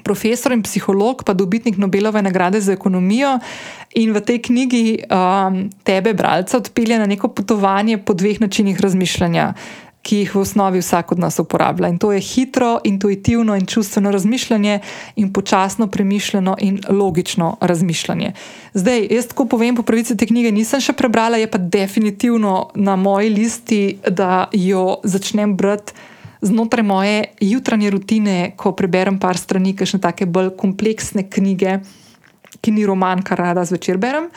profesor 0.05 0.53
in 0.53 0.63
psiholog, 0.63 1.25
pa 1.25 1.35
dobitnik 1.35 1.77
Nobelove 1.77 2.23
nagrade 2.23 2.61
za 2.61 2.73
ekonomijo. 2.73 3.39
In 3.95 4.15
v 4.15 4.21
tej 4.21 4.39
knjigi 4.39 4.85
um, 5.11 5.71
tebe, 5.83 6.15
bralca, 6.15 6.57
odpelje 6.57 6.99
na 6.99 7.07
neko 7.07 7.29
potovanje 7.29 7.99
po 7.99 8.15
dveh 8.15 8.41
načinih 8.41 8.81
razmišljanja. 8.81 9.55
ki 10.03 10.23
jih 10.25 10.35
v 10.35 10.41
osnovi 10.41 10.81
vsak 10.81 11.13
od 11.13 11.19
nas 11.19 11.39
uporablja. 11.39 11.89
In 11.89 11.99
to 11.99 12.13
je 12.13 12.21
hitro, 12.21 12.79
intuitivno 12.85 13.57
in 13.57 13.67
čustveno 13.67 14.11
razmišljanje, 14.11 14.79
in 15.17 15.33
počasno, 15.33 15.87
premišljeno 15.87 16.57
in 16.61 16.81
logično 16.89 17.57
razmišljanje. 17.61 18.33
Zdaj, 18.75 19.07
jaz 19.11 19.27
tako 19.27 19.45
povem, 19.45 19.77
po 19.77 19.83
pravici 19.83 20.17
te 20.17 20.27
knjige 20.27 20.53
nisem 20.53 20.81
še 20.81 20.93
prebrala, 20.97 21.37
je 21.37 21.51
pa 21.51 21.59
definitivno 21.59 22.71
na 22.75 22.97
moji 22.97 23.31
listi, 23.31 23.99
da 24.09 24.49
jo 24.53 25.01
začnem 25.05 25.57
brati. 25.57 25.93
Znotraj 26.41 26.85
moje 26.87 27.25
jutranje 27.41 27.91
rutine, 27.91 28.53
ko 28.57 28.73
preberem 28.73 29.19
par 29.21 29.37
strani, 29.37 29.75
kakšne 29.77 30.01
take 30.01 30.27
bolj 30.27 30.55
kompleksne 30.57 31.27
knjige, 31.29 31.81
ki 32.61 32.73
ni 32.73 32.87
roman, 32.89 33.23
kar 33.23 33.39
rada 33.39 33.65
zvečer 33.65 34.01
berem. 34.01 34.31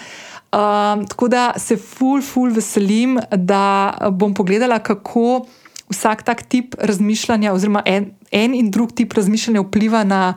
Um, 0.54 1.06
tako 1.10 1.28
da 1.32 1.54
se 1.58 1.78
ful, 1.80 2.22
ful 2.22 2.52
veselim, 2.54 3.18
da 3.32 3.96
bom 4.12 4.36
pogledala, 4.36 4.78
kako 4.84 5.46
vsak 5.89 6.24
tak 6.28 6.44
tip 6.50 6.76
razmišljanja, 6.80 7.54
oziroma 7.54 7.82
en, 7.86 8.12
en 8.32 8.54
in 8.54 8.70
drug 8.72 8.94
tip 8.94 9.13
razmišljanja 9.13 9.63
vpliva 9.63 10.04
na 10.04 10.34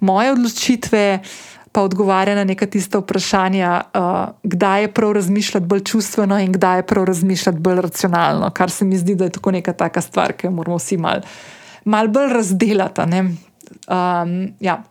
moje 0.00 0.32
odločitve, 0.32 1.22
pa 1.74 1.82
odgovarja 1.82 2.36
na 2.38 2.44
neka 2.46 2.66
tista 2.70 3.00
vprašanja, 3.02 3.80
uh, 3.82 4.28
kdaj 4.42 4.82
je 4.82 4.92
prav 4.94 5.12
razmišljati 5.12 5.66
bolj 5.66 5.80
čustveno 5.90 6.38
in 6.38 6.52
kdaj 6.52 6.78
je 6.78 6.86
prav 6.86 7.04
razmišljati 7.04 7.58
bolj 7.58 7.80
racionalno, 7.80 8.50
kar 8.54 8.70
se 8.70 8.84
mi 8.84 8.98
zdi, 8.98 9.14
da 9.14 9.26
je 9.26 9.34
tako 9.34 9.50
neka 9.50 9.72
taka 9.72 10.00
stvar, 10.00 10.32
ki 10.32 10.46
jo 10.46 10.50
moramo 10.50 10.78
vsi 10.78 10.96
malo 10.96 11.26
mal 11.84 12.08
bolj 12.08 12.32
razdelati. 12.32 13.00
Um, 13.00 14.54
ja. 14.60 14.82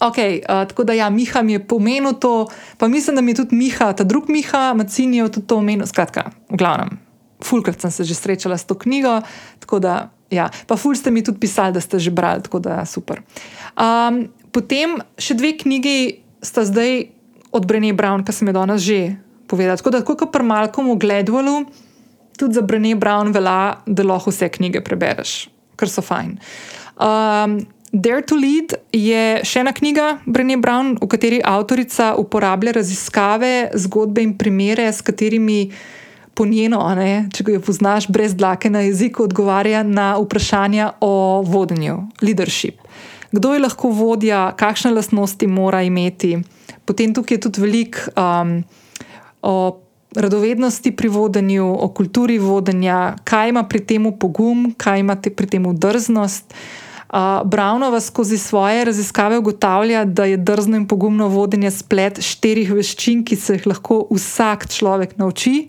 Ok, 0.00 0.18
uh, 0.18 0.66
tako 0.68 0.84
da 0.84 0.92
ja, 0.92 1.10
Miha 1.10 1.42
mi 1.42 1.52
je 1.52 1.66
pomenil 1.66 2.12
to, 2.12 2.48
pa 2.78 2.88
mislim, 2.88 3.16
da 3.16 3.22
mi 3.22 3.30
je 3.30 3.34
tudi 3.34 3.56
Miha, 3.56 3.92
ta 3.92 4.04
drugi 4.04 4.32
Miha, 4.32 4.74
Macini 4.74 5.16
je 5.16 5.28
tudi 5.32 5.46
to 5.46 5.56
omenil. 5.56 5.86
Skratka, 5.86 6.30
v 6.50 6.56
glavnem, 6.56 6.98
fulkrat 7.44 7.80
sem 7.80 7.90
se 7.90 8.04
že 8.04 8.14
srečala 8.14 8.58
s 8.58 8.64
to 8.64 8.74
knjigo, 8.74 9.20
tako 9.60 9.78
da 9.78 10.10
ja, 10.30 10.50
pa 10.66 10.76
ful 10.76 10.96
ste 10.96 11.10
mi 11.10 11.22
tudi 11.22 11.38
pisali, 11.38 11.72
da 11.72 11.80
ste 11.80 11.98
že 11.98 12.10
brali, 12.10 12.42
tako 12.42 12.58
da 12.58 12.84
super. 12.84 13.22
Um, 13.78 14.26
potem 14.52 15.00
še 15.18 15.36
dve 15.38 15.56
knjigi 15.58 16.22
sta 16.44 16.64
zdaj 16.68 17.08
od 17.52 17.66
Brené 17.68 17.92
Brown, 17.96 18.24
ki 18.24 18.32
sem 18.32 18.48
jo 18.48 18.56
danes 18.56 18.84
že 18.84 19.16
povedala. 19.48 19.76
Tako 19.76 19.92
da, 19.92 20.00
kot 20.04 20.24
pri 20.32 20.44
Malcolmu 20.44 20.96
Gledwalu, 20.96 21.66
tudi 22.38 22.56
za 22.56 22.64
Brené 22.64 22.96
Brown 22.96 23.32
velja, 23.32 23.82
da 23.86 24.02
lahko 24.06 24.32
vse 24.32 24.48
knjige 24.48 24.80
prebereš, 24.84 25.52
ker 25.76 25.88
so 25.88 26.04
fajn. 26.04 26.38
Um, 26.96 27.62
Dare 27.92 28.22
to 28.24 28.38
Lead 28.40 28.72
je 28.96 29.44
še 29.44 29.60
ena 29.60 29.74
knjiga 29.76 30.22
Brené 30.24 30.56
Brown, 30.56 30.94
v 30.96 31.08
kateri 31.12 31.42
avtorica 31.44 32.14
uporablja 32.16 32.72
raziskave, 32.78 33.68
zgodbe 33.76 34.24
in 34.24 34.32
primere, 34.40 34.88
s 34.88 35.04
katerimi 35.04 35.68
po 36.32 36.46
njeno, 36.48 36.80
ne, 36.96 37.28
če 37.28 37.44
jo 37.52 37.60
poznaš, 37.60 38.08
brez 38.08 38.32
dlake 38.32 38.72
na 38.72 38.86
jeziku, 38.86 39.26
odgovarja 39.28 39.84
na 39.84 40.14
vprašanja 40.16 40.94
o 41.04 41.44
vodenju, 41.44 41.98
leadership. 42.24 42.80
Kdo 43.32 43.54
je 43.54 43.64
lahko 43.64 43.88
vodja, 43.88 44.52
kakšne 44.56 44.92
lastnosti 44.92 45.46
mora 45.46 45.82
imeti. 45.82 46.36
Potem 46.84 47.14
tukaj 47.14 47.36
je 47.36 47.40
tudi 47.40 47.60
veliko 47.60 48.12
um, 48.12 48.60
o 49.42 49.54
radovednosti 50.16 50.92
pri 50.92 51.08
vodenju, 51.08 51.64
o 51.80 51.88
kulturi 51.88 52.38
vodenja, 52.38 53.16
kaj 53.24 53.48
ima 53.48 53.62
pri 53.64 53.80
tem 53.80 54.10
pogum, 54.18 54.74
kaj 54.76 55.00
ima 55.00 55.16
pri 55.16 55.46
tem 55.46 55.64
drznost. 55.76 56.54
Brownova 57.44 58.00
skozi 58.00 58.38
svoje 58.38 58.84
raziskave 58.84 59.38
ugotavlja, 59.38 60.04
da 60.04 60.24
je 60.24 60.36
drzno 60.36 60.76
in 60.76 60.86
pogumno 60.88 61.28
vodenje 61.28 61.70
splet 61.70 62.20
štirih 62.24 62.72
veščin, 62.72 63.24
ki 63.24 63.36
se 63.36 63.56
jih 63.56 63.66
lahko 63.66 64.06
vsak 64.10 64.68
človek 64.68 65.16
nauči. 65.20 65.68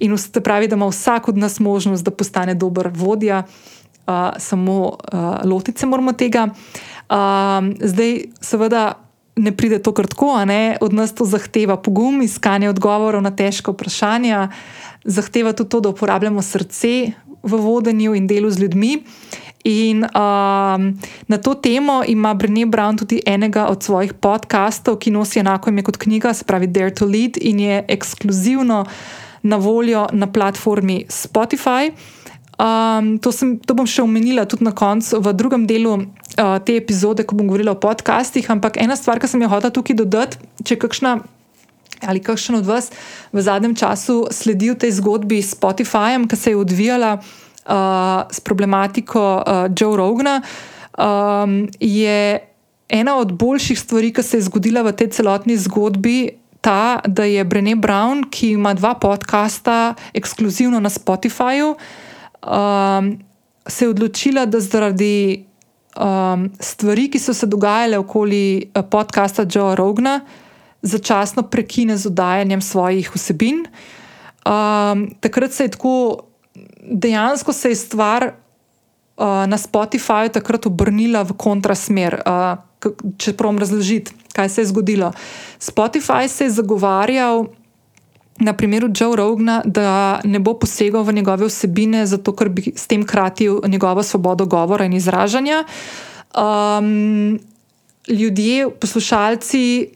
In 0.00 0.16
pravi, 0.44 0.68
da 0.68 0.76
ima 0.76 0.88
vsak 0.88 1.28
od 1.28 1.36
nas 1.36 1.60
možnost, 1.60 2.04
da 2.04 2.10
postane 2.10 2.54
dober 2.54 2.88
vodja, 2.88 3.44
uh, 3.44 3.79
samo 4.38 4.88
uh, 4.88 5.20
lotiti 5.44 5.80
se 5.80 5.86
moramo 5.86 6.12
tega. 6.12 6.48
Uh, 7.10 7.16
zdaj, 7.80 8.18
seveda, 8.40 8.92
ne 9.36 9.52
pride 9.56 9.78
to 9.82 9.92
kar 9.94 10.06
tako, 10.06 10.36
od 10.80 10.92
nas 10.92 11.14
to 11.14 11.24
zahteva 11.24 11.76
pogum, 11.76 12.22
iskanje 12.22 12.70
odgovorov 12.70 13.22
na 13.22 13.30
težke 13.30 13.72
vprašanja, 13.72 14.48
zahteva 15.04 15.52
tudi 15.52 15.70
to, 15.70 15.80
da 15.80 15.88
uporabljamo 15.88 16.42
srce 16.42 17.12
v 17.42 17.56
vodenju 17.56 18.14
in 18.14 18.26
delu 18.26 18.50
z 18.50 18.60
ljudmi. 18.60 19.02
In 19.64 20.04
um, 20.04 20.98
na 21.28 21.36
to 21.42 21.54
temo 21.54 22.00
ima 22.06 22.34
Brené 22.34 22.64
Brown 22.64 22.96
tudi 22.96 23.20
enega 23.26 23.66
od 23.68 23.82
svojih 23.82 24.14
podkastov, 24.14 24.96
ki 24.96 25.10
nosi 25.10 25.40
enako 25.40 25.70
ime 25.70 25.84
kot 25.84 25.96
knjiga, 26.00 26.32
se 26.34 26.44
pravi 26.44 26.66
Dare 26.66 26.94
to 26.94 27.04
Lead, 27.04 27.36
in 27.40 27.60
je 27.60 27.84
ekskluzivno 27.88 28.84
na 29.42 29.56
voljo 29.56 30.06
na 30.12 30.32
platformi 30.32 31.04
Spotify. 31.08 31.92
Um, 32.60 33.16
to, 33.16 33.32
sem, 33.32 33.54
to 33.56 33.72
bom 33.72 33.86
še 33.88 34.02
omenila 34.04 34.44
tudi 34.44 34.66
na 34.66 34.74
koncu, 34.76 35.16
v 35.24 35.32
drugem 35.32 35.64
delu 35.64 35.94
uh, 35.96 36.58
te 36.60 36.76
epizode, 36.76 37.24
ko 37.24 37.32
bom 37.32 37.48
govorila 37.48 37.72
o 37.72 37.80
podcastih. 37.80 38.44
Ampak 38.52 38.76
ena 38.76 38.98
stvar, 39.00 39.16
ki 39.16 39.30
sem 39.30 39.40
jo 39.40 39.48
hotela 39.48 39.72
tukaj 39.72 39.96
dodati, 39.96 40.36
če 40.60 40.76
kakšna. 40.76 41.22
Ali 42.04 42.20
kakšen 42.20 42.60
od 42.60 42.68
vas 42.68 42.88
v 43.32 43.40
zadnjem 43.44 43.72
času 43.76 44.28
sledi 44.32 44.72
tej 44.76 44.92
zgodbi 45.00 45.40
s 45.40 45.56
Spotifyjem, 45.56 46.28
ki 46.28 46.36
se 46.36 46.52
je 46.52 46.60
odvijala 46.60 47.16
uh, 47.16 48.28
s 48.28 48.44
problematiko 48.44 49.24
uh, 49.40 49.72
Joe 49.72 49.96
Rogna, 49.96 50.40
um, 50.96 51.64
je 51.80 52.44
ena 52.88 53.16
od 53.16 53.32
boljših 53.32 53.80
stvari, 53.80 54.12
ki 54.12 54.22
se 54.22 54.36
je 54.36 54.48
zgodila 54.52 54.84
v 54.84 54.92
tej 54.92 55.16
celotni 55.16 55.56
zgodbi. 55.56 56.36
Ta, 56.60 57.00
da 57.08 57.24
je 57.24 57.40
Brené 57.40 57.72
Brown, 57.72 58.26
ki 58.28 58.52
ima 58.60 58.74
dva 58.76 58.92
podcasta 59.00 59.96
ekskluzivno 60.12 60.76
na 60.76 60.92
Spotifyju, 60.92 61.72
um, 62.42 63.18
se 63.66 63.84
je 63.84 63.88
odločila, 63.88 64.46
da 64.46 64.60
zaradi 64.60 65.44
um, 65.96 66.50
stvari, 66.60 67.08
ki 67.10 67.18
so 67.18 67.34
se 67.34 67.46
dogajale 67.46 67.98
okoli 67.98 68.70
uh, 68.74 68.84
podcasta 68.90 69.46
Joe 69.46 69.76
Rogna, 69.76 70.20
začasno 70.82 71.42
prekine 71.42 71.96
z 71.96 72.06
oddajanjem 72.06 72.60
svojih 72.60 73.10
vsebin. 73.14 73.64
Um, 74.46 75.10
takrat 75.20 75.52
se 75.52 75.64
je 75.64 75.76
tako 75.76 76.30
dejansko 76.82 77.52
se 77.52 77.68
je 77.68 77.76
stvar 77.76 78.32
uh, 79.16 79.24
na 79.46 79.58
Spotifyju 79.58 80.32
takrat 80.32 80.66
obrnila 80.66 81.22
v 81.22 81.36
kontrasmer. 81.36 82.22
Uh, 82.26 82.58
če 83.20 83.34
pravim 83.36 83.58
razložiti, 83.60 84.14
kaj 84.32 84.48
se 84.48 84.62
je 84.62 84.70
zgodilo. 84.72 85.12
Spotify 85.60 86.28
se 86.28 86.48
je 86.48 86.56
zagovarjal. 86.56 87.46
Na 88.40 88.52
primeru 88.52 88.88
Joe 89.00 89.16
Rogna, 89.16 89.60
da 89.64 90.20
ne 90.24 90.40
bo 90.40 90.54
posegal 90.56 91.04
v 91.04 91.12
njegove 91.12 91.46
vsebine, 91.46 92.06
zato 92.06 92.32
ker 92.32 92.48
bi 92.48 92.72
s 92.72 92.86
tem 92.88 93.04
kratil 93.04 93.60
njegovo 93.68 94.02
svobodo 94.02 94.46
govora 94.46 94.84
in 94.84 94.96
izražanja. 94.96 95.64
Um, 96.32 97.38
ljudje, 98.08 98.70
poslušalci, 98.70 99.88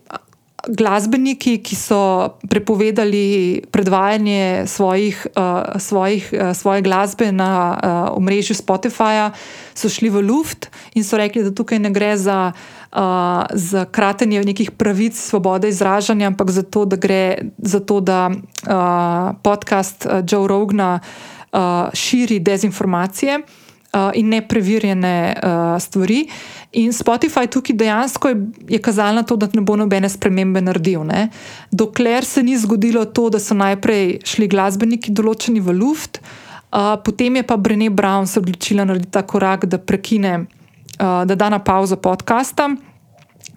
glasbeniki, 0.68 1.58
ki 1.60 1.76
so 1.76 2.00
prepovedali 2.48 3.62
predvajanje 3.70 4.64
svojih, 4.66 5.26
uh, 5.36 5.80
svojih, 5.80 6.28
uh, 6.32 6.56
svoje 6.56 6.82
glasbe 6.82 7.32
na 7.32 7.50
uh, 7.72 8.16
omrežju 8.16 8.56
Spotifyja, 8.56 9.30
so 9.74 9.88
šli 9.88 10.08
v 10.08 10.24
luft 10.24 10.70
in 10.94 11.04
so 11.04 11.16
rekli, 11.20 11.44
da 11.44 11.52
tukaj 11.54 11.78
ne 11.78 11.90
gre 11.90 12.16
za, 12.16 12.52
uh, 12.94 13.46
za 13.50 13.84
kratenje 13.84 14.44
nekih 14.44 14.70
pravic 14.70 15.18
svobode 15.18 15.68
izražanja, 15.68 16.26
ampak 16.26 16.50
za 16.50 16.62
to, 16.62 16.84
da 16.84 16.96
gre 16.96 17.38
za 17.58 17.80
to, 17.80 18.00
da 18.00 18.30
uh, 18.30 19.36
podcast 19.42 20.06
Joe 20.30 20.48
Rogna 20.48 21.00
uh, 21.00 21.58
širi 21.92 22.38
dezinformacije 22.38 23.38
uh, 23.38 24.10
in 24.14 24.28
nepreverjene 24.28 25.34
uh, 25.36 25.82
stvari. 25.82 26.28
In 26.72 26.92
Spotify 26.92 27.46
tukaj 27.50 27.76
dejansko 27.76 28.28
je, 28.28 28.46
je 28.68 28.78
kazal 28.78 29.14
na 29.14 29.22
to, 29.22 29.36
da 29.36 29.48
ne 29.52 29.60
bo 29.60 29.76
nobene 29.76 30.08
spremembe 30.08 30.60
naredil. 30.60 31.04
Ne? 31.04 31.28
Dokler 31.70 32.24
se 32.24 32.42
ni 32.42 32.58
zgodilo 32.58 33.04
to, 33.04 33.30
da 33.30 33.38
so 33.38 33.54
najprej 33.54 34.18
šli 34.24 34.48
glasbeniki 34.48 35.12
določeni 35.12 35.60
v 35.60 35.78
luft, 35.78 36.18
uh, 36.18 36.94
potem 37.04 37.36
je 37.36 37.46
pa 37.46 37.56
Brené 37.56 37.90
Brown 37.90 38.26
se 38.26 38.40
odločila 38.40 38.84
narediti 38.84 39.12
ta 39.12 39.22
korak, 39.22 39.66
da 39.66 39.78
prekine, 39.78 40.38
uh, 40.38 40.63
da 40.98 41.34
da 41.34 41.48
na 41.48 41.58
pauzo 41.58 41.96
podcasta. 41.96 42.70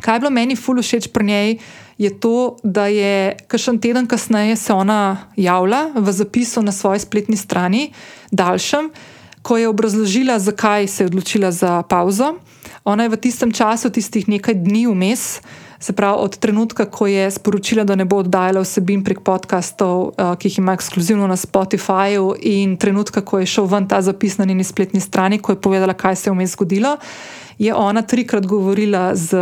Kaj 0.02 0.16
je 0.16 0.20
bilo 0.20 0.32
meni 0.32 0.56
fully 0.56 0.82
všeč 0.82 1.08
pri 1.14 1.26
njej, 1.26 1.58
je 1.98 2.10
to, 2.20 2.58
da 2.64 2.86
je 2.88 3.38
kakšen 3.48 3.80
teden 3.82 4.08
kasneje 4.08 4.56
se 4.56 4.74
ona 4.74 5.18
javila 5.36 5.90
v 5.96 6.12
zapisu 6.12 6.62
na 6.62 6.72
svoji 6.72 7.00
spletni 7.00 7.38
strani, 7.38 7.92
daljšem, 8.32 8.90
ko 9.42 9.58
je 9.58 9.68
obrazložila, 9.68 10.40
zakaj 10.40 10.88
se 10.88 11.04
je 11.04 11.08
odločila 11.08 11.52
za 11.52 11.82
pauzo. 11.84 12.36
Ona 12.86 13.04
je 13.04 13.10
v 13.10 13.18
tistem 13.18 13.52
času, 13.52 13.90
tistih 13.90 14.28
nekaj 14.28 14.54
dni 14.54 14.86
vmes, 14.88 15.42
se 15.80 15.94
pravi 15.94 16.18
od 16.20 16.38
trenutka, 16.38 16.86
ko 16.86 17.08
je 17.08 17.32
sporočila, 17.32 17.84
da 17.84 17.96
ne 17.96 18.06
bo 18.06 18.22
oddajala 18.24 18.62
vsebin 18.62 19.04
prek 19.04 19.22
podkastov, 19.22 20.14
uh, 20.18 20.34
ki 20.40 20.48
jih 20.48 20.60
ima 20.60 20.74
ekskluzivno 20.74 21.28
na 21.28 21.36
Spotifyju, 21.38 22.34
in 22.42 22.78
trenutka, 22.78 23.22
ko 23.22 23.40
je 23.40 23.46
šel 23.46 23.70
ven 23.70 23.88
ta 23.88 24.02
zapis 24.02 24.38
na 24.38 24.46
njeni 24.46 24.64
spletni 24.64 25.00
strani, 25.00 25.40
ko 25.40 25.52
je 25.52 25.62
povedala, 25.62 25.94
kaj 25.94 26.16
se 26.16 26.30
je 26.30 26.34
vmes 26.34 26.56
zgodilo, 26.58 26.98
je 27.58 27.74
ona 27.74 28.02
trikrat 28.02 28.46
govorila 28.46 29.16
z, 29.16 29.38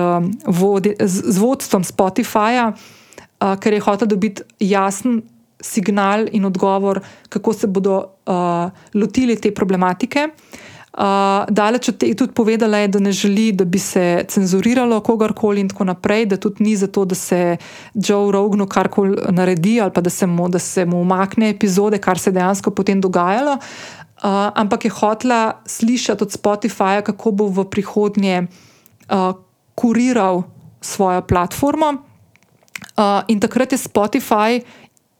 vodi, 0.48 0.96
z, 1.00 1.24
z 1.32 1.38
vodstvom 1.40 1.84
Spotifyja, 1.84 2.72
uh, 2.72 3.56
ker 3.60 3.74
je 3.74 3.80
hotela 3.80 4.10
dobiti 4.10 4.44
jasen 4.60 5.22
signal 5.62 6.28
in 6.32 6.46
odgovor, 6.46 7.00
kako 7.30 7.54
se 7.54 7.68
bodo 7.68 7.98
uh, 8.28 8.70
lotili 8.94 9.36
te 9.36 9.52
problematike. 9.52 10.30
Uh, 10.30 10.65
daleč 11.50 11.90
od 11.90 11.98
tega 11.98 12.16
tudi 12.16 12.34
povedala, 12.34 12.78
je, 12.78 12.88
da 12.88 13.00
ne 13.00 13.12
želi, 13.12 13.52
da 13.52 13.66
bi 13.66 13.80
se 13.80 14.26
cenzuriralo 14.28 15.00
kogarkoli 15.00 15.62
in 15.62 15.70
tako 15.70 15.84
naprej, 15.84 16.26
da 16.26 16.38
tudi 16.38 16.64
ni 16.64 16.76
zato, 16.76 17.06
da 17.06 17.16
se 17.16 17.58
Joe 17.94 18.32
Rognu 18.32 18.68
karkoli 18.68 19.18
naredi 19.30 19.82
ali 19.82 19.92
pa 19.92 20.02
da 20.02 20.10
se 20.10 20.28
mu, 20.28 20.50
da 20.50 20.60
se 20.60 20.86
mu 20.86 21.02
umakne 21.02 21.50
epizode, 21.50 21.98
kar 21.98 22.20
se 22.20 22.30
je 22.30 22.34
dejansko 22.34 22.72
potem 22.72 23.02
dogajalo. 23.02 23.58
Uh, 24.16 24.32
ampak 24.56 24.86
je 24.86 24.92
hotela 24.92 25.62
slišati 25.66 26.24
od 26.24 26.32
Spotifyja, 26.32 27.02
kako 27.02 27.32
bo 27.32 27.48
v 27.48 27.66
prihodnje 27.70 28.48
uh, 29.10 29.36
kuriral 29.76 30.44
svojo 30.82 31.22
platformo. 31.22 31.94
Uh, 32.96 33.22
in 33.28 33.40
takrat 33.40 33.72
je 33.72 33.78
Spotify 33.78 34.62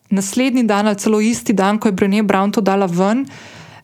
naslednji 0.10 0.64
dan, 0.64 0.88
ali 0.88 0.96
celo 0.96 1.20
isti 1.22 1.54
dan, 1.54 1.80
ko 1.80 1.88
je 1.88 1.92
Brené 1.92 2.24
Brown 2.24 2.52
to 2.52 2.62
dala 2.62 2.86
ven, 2.86 3.26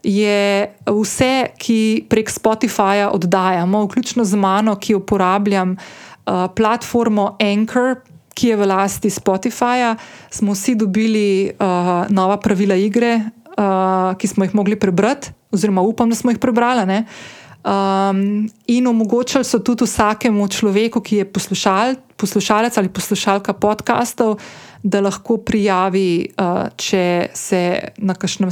je 0.03 0.67
vse, 0.85 1.33
ki 1.57 2.05
prek 2.09 2.29
Spotifyja 2.29 3.11
oddajamo, 3.13 3.85
vključno 3.85 4.25
z 4.25 4.35
mano, 4.35 4.75
ki 4.75 4.95
uporabljam 4.95 5.75
uh, 5.77 6.47
platformo 6.55 7.35
Anchor. 7.39 8.01
Ki 8.31 8.47
je 8.47 8.55
v 8.55 8.65
lasti 8.65 9.09
Spotifyja, 9.11 9.97
smo 10.31 10.53
vsi 10.55 10.75
dobili 10.79 11.51
uh, 11.51 12.07
nova 12.09 12.37
pravila 12.39 12.77
igre, 12.79 13.17
uh, 13.59 14.15
ki 14.17 14.27
smo 14.27 14.47
jih 14.47 14.55
mogli 14.55 14.77
prebrati, 14.79 15.33
oziroma 15.51 15.83
upam, 15.83 16.09
da 16.09 16.15
smo 16.15 16.31
jih 16.31 16.39
prebrali. 16.39 17.03
Um, 17.61 18.47
in 18.71 18.87
omogočali 18.87 19.45
so 19.45 19.59
tudi 19.59 19.83
vsakemu 19.83 20.47
človeku, 20.47 21.03
ki 21.03 21.15
je 21.15 21.25
poslušal, 21.27 21.95
poslušalec 22.17 22.77
ali 22.77 22.89
poslušalka 22.89 23.53
podkastov, 23.53 24.39
da 24.83 25.03
lahko 25.03 25.37
prijavi, 25.37 26.31
uh, 26.31 26.71
če 26.75 27.29
se 27.35 27.91
na 27.97 28.15
kakšnem 28.15 28.49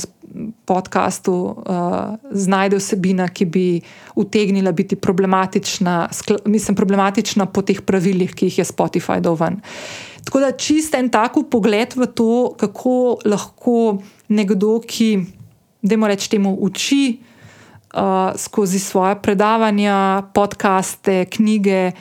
podkastu 0.65 1.33
uh, 1.33 1.55
znajde 2.31 2.77
vsebina, 2.77 3.27
ki 3.27 3.45
bi 3.45 3.81
utegnila 4.15 4.71
biti 4.71 4.95
problematična, 4.95 6.09
mislim, 6.45 6.75
problematična 6.75 7.45
po 7.45 7.61
teh 7.61 7.81
pravilih, 7.81 8.33
ki 8.35 8.49
jih 8.49 8.59
je 8.61 8.65
Spotify 8.65 9.19
dal 9.19 9.37
ven. 9.39 9.59
Tako 10.25 10.39
da 10.39 10.51
čist 10.51 10.93
en 10.95 11.09
tak 11.09 11.37
pogled 11.51 11.95
v 11.95 12.05
to, 12.13 12.53
kako 12.57 13.17
lahko 13.25 13.97
nekdo, 14.27 14.79
ki, 14.85 15.25
da 15.81 15.97
mu 15.97 16.07
rečemo, 16.07 16.53
uči 16.53 17.17
uh, 17.93 18.35
skozi 18.37 18.79
svoje 18.79 19.21
predavanja, 19.21 20.29
podcaste, 20.33 21.25
knjige, 21.25 21.91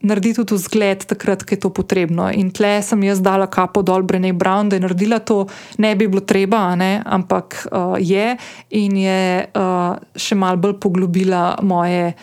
naredi 0.00 0.34
tudi 0.34 0.54
vzgled, 0.54 1.04
takrat, 1.10 1.42
ko 1.44 1.54
je 1.54 1.60
to 1.60 1.70
potrebno. 1.74 2.30
In 2.30 2.50
tle 2.54 2.78
sem 2.82 3.02
jaz 3.02 3.20
dala 3.22 3.48
kapo 3.50 3.82
dol 3.82 4.06
Brené 4.06 4.32
Brown, 4.32 4.70
da 4.70 4.78
je 4.78 4.84
naredila 4.86 5.18
to, 5.18 5.46
ne 5.78 5.94
bi 5.98 6.08
bilo 6.08 6.22
treba, 6.22 6.74
ne? 6.78 7.02
ampak 7.04 7.66
uh, 7.70 7.94
je 7.98 8.36
in 8.70 8.96
je 8.96 9.22
uh, 9.46 9.98
še 10.14 10.38
mal 10.38 10.56
bolj 10.56 10.78
poglobila 10.82 11.58
moje. 11.62 12.14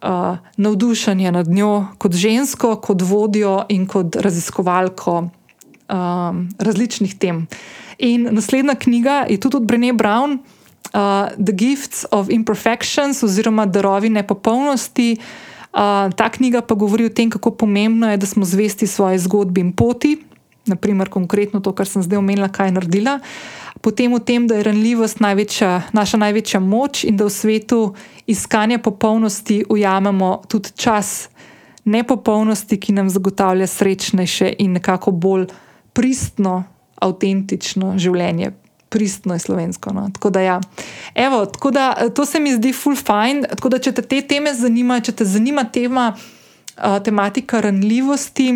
Uh, 0.00 0.40
navdušenje 0.56 1.28
nad 1.28 1.44
njo 1.44 1.92
kot 2.00 2.14
žensko, 2.16 2.78
kot 2.80 3.02
vodjo 3.04 3.66
in 3.68 3.84
kot 3.84 4.16
raziskovalko 4.16 5.16
um, 5.28 6.38
različnih 6.56 7.18
tem. 7.20 7.42
In 8.00 8.24
naslednja 8.32 8.78
knjiga 8.80 9.26
je 9.28 9.36
tudi 9.36 9.60
od 9.60 9.68
Brené 9.68 9.92
Brown, 9.92 10.38
uh, 10.40 11.28
The 11.36 11.52
Gifts 11.52 12.08
of 12.16 12.32
Imperfections 12.32 13.20
oziroma 13.28 13.68
Darovi 13.68 14.08
nepopolnosti. 14.08 15.10
Uh, 15.20 15.49
ta 16.16 16.30
knjiga 16.32 16.60
pa 16.62 16.74
govori 16.74 17.06
o 17.06 17.08
tem, 17.14 17.30
kako 17.30 17.50
pomembno 17.50 18.10
je, 18.10 18.16
da 18.16 18.26
smo 18.26 18.44
zvesti 18.44 18.86
svoje 18.86 19.18
zgodbi 19.18 19.60
in 19.60 19.72
poti, 19.72 20.16
naprimer 20.66 21.08
konkretno 21.08 21.60
to, 21.60 21.72
kar 21.72 21.86
sem 21.86 22.02
zdaj 22.02 22.18
omenila, 22.18 22.48
kaj 22.48 22.68
je 22.68 22.72
naredila. 22.72 23.18
Potem 23.80 24.12
o 24.12 24.18
tem, 24.18 24.46
da 24.46 24.58
je 24.58 24.66
ranljivost 24.66 25.20
največja, 25.20 25.82
naša 25.92 26.16
največja 26.20 26.60
moč 26.60 27.04
in 27.04 27.16
da 27.16 27.24
v 27.24 27.32
svetu 27.32 27.80
iskanja 28.26 28.78
popolnosti 28.78 29.64
ujamemo 29.68 30.42
tudi 30.48 30.74
čas 30.76 31.28
nepopolnosti, 31.84 32.76
ki 32.76 32.92
nam 32.92 33.08
zagotavlja 33.08 33.66
srečnejše 33.66 34.54
in 34.58 34.76
nekako 34.76 35.10
bolj 35.10 35.46
pristno, 35.92 36.64
avtentično 37.00 37.94
življenje 37.98 38.52
pristno 38.90 39.34
je 39.34 39.38
slovensko. 39.38 39.92
No. 39.92 40.08
Tako 40.12 40.30
da, 40.30 40.40
ja. 40.40 40.60
Evo, 41.14 41.46
tako 41.46 41.70
da 41.70 41.94
eh, 41.98 42.10
to 42.14 42.26
se 42.26 42.40
mi 42.40 42.52
zdi 42.52 42.72
full 42.72 42.96
fine. 42.96 43.48
Tako 43.48 43.68
da, 43.68 43.78
če 43.78 43.92
te 43.92 44.02
te 44.02 44.20
teme 44.26 44.54
zanimajo, 44.54 45.06
če 45.08 45.16
te 45.22 45.24
zanima 45.24 45.64
tema, 45.64 46.10
uh, 46.12 46.98
tematika 47.04 47.60
ranljivosti, 47.60 48.52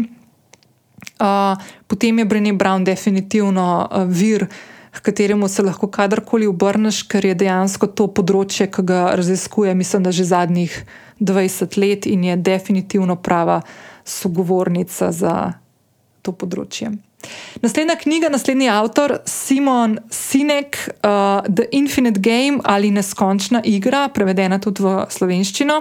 uh, 1.20 1.64
potem 1.87 2.18
je 2.18 2.24
Brené 2.24 2.53
Brown 2.53 2.85
definitivno 2.85 3.87
uh, 3.87 4.05
vir. 4.11 4.49
K 4.95 5.01
kateremu 5.03 5.49
se 5.49 5.62
lahko 5.62 5.89
kadarkoli 5.91 6.47
obrneš, 6.47 7.03
ker 7.11 7.24
je 7.26 7.35
dejansko 7.35 7.89
to 7.99 8.07
področje, 8.14 8.68
ki 8.70 8.85
ga 8.87 9.01
raziskuje, 9.18 9.74
mislim, 9.74 10.05
da 10.07 10.12
že 10.14 10.26
zadnjih 10.28 10.76
20 11.18 11.78
let 11.82 12.07
in 12.07 12.24
je 12.24 12.37
definitivno 12.37 13.16
prava 13.16 13.61
sogovornica 14.05 15.11
za 15.12 15.35
to 16.22 16.32
področje. 16.32 16.93
Naslednja 17.62 17.97
knjiga, 17.97 18.29
naslednji 18.29 18.68
avtor, 18.68 19.18
Simon 19.27 19.99
Sinek, 20.11 20.79
uh, 20.89 21.45
The 21.49 21.68
Infinite 21.72 22.20
Game 22.20 22.61
ali 22.64 22.91
Neskončna 22.91 23.62
igra, 23.64 24.09
prevedena 24.09 24.59
tudi 24.61 24.83
v 24.83 25.07
slovenščino. 25.11 25.79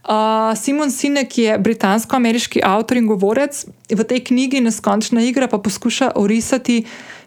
Uh, 0.00 0.56
Simon 0.56 0.90
Sinek 0.90 1.38
je 1.38 1.58
britansko-ameriški 1.58 2.62
avtor 2.64 2.96
in 2.96 3.06
govorec. 3.06 3.64
V 3.90 4.04
tej 4.04 4.24
knjigi 4.30 4.64
Neskončna 4.64 5.22
igra 5.22 5.48
pa 5.48 5.58
poskuša 5.58 6.12
orisati, 6.16 6.84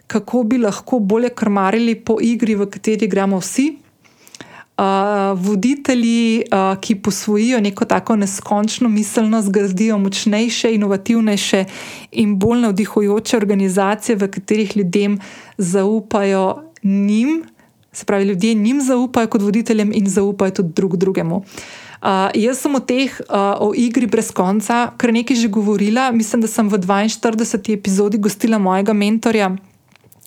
kako 0.07 0.43
bi 0.43 0.57
lahko 0.57 0.99
bolje 0.99 1.29
krmarili 1.29 1.95
po 1.95 2.17
igri, 2.21 2.55
v 2.55 2.67
kateri 2.69 3.05
igramo 3.05 3.39
vsi, 3.39 3.82
uh, 4.77 5.39
voditelji, 5.39 6.43
uh, 6.51 6.79
ki 6.81 6.95
posvojijo 6.95 7.61
neko 7.61 7.85
tako 7.85 8.15
neskončno 8.15 8.89
miselnost, 8.89 9.51
gradijo 9.51 9.97
močnejše, 9.97 10.73
inovativnejše 10.73 11.65
in 12.11 12.35
bolj 12.39 12.59
navdihujoče 12.59 13.37
organizacije, 13.37 14.15
v 14.15 14.27
katerih 14.31 14.77
ljudem 14.77 15.19
zaupajo 15.57 16.63
njim, 16.83 17.43
se 17.91 18.05
pravi, 18.05 18.25
ljudje 18.25 18.53
njim 18.53 18.81
zaupajo 18.81 19.27
kot 19.27 19.41
voditeljem 19.41 19.91
in 19.93 20.09
zaupajo 20.09 20.51
tudi 20.51 20.73
drug 20.75 20.97
drugemu. 20.97 21.35
Uh, 21.35 22.09
jaz 22.35 22.59
sem 22.59 22.75
o 22.75 22.79
teh, 22.79 23.21
uh, 23.29 23.61
o 23.63 23.71
igri 23.75 24.07
brez 24.11 24.31
konca, 24.31 24.89
kar 24.97 25.13
nekaj 25.13 25.37
že 25.39 25.47
govorila. 25.47 26.11
Mislim, 26.11 26.41
da 26.41 26.47
sem 26.47 26.69
v 26.69 26.77
42. 26.77 27.73
epizodi 27.73 28.17
gostila 28.17 28.57
mojega 28.57 28.93
mentorja, 28.93 29.55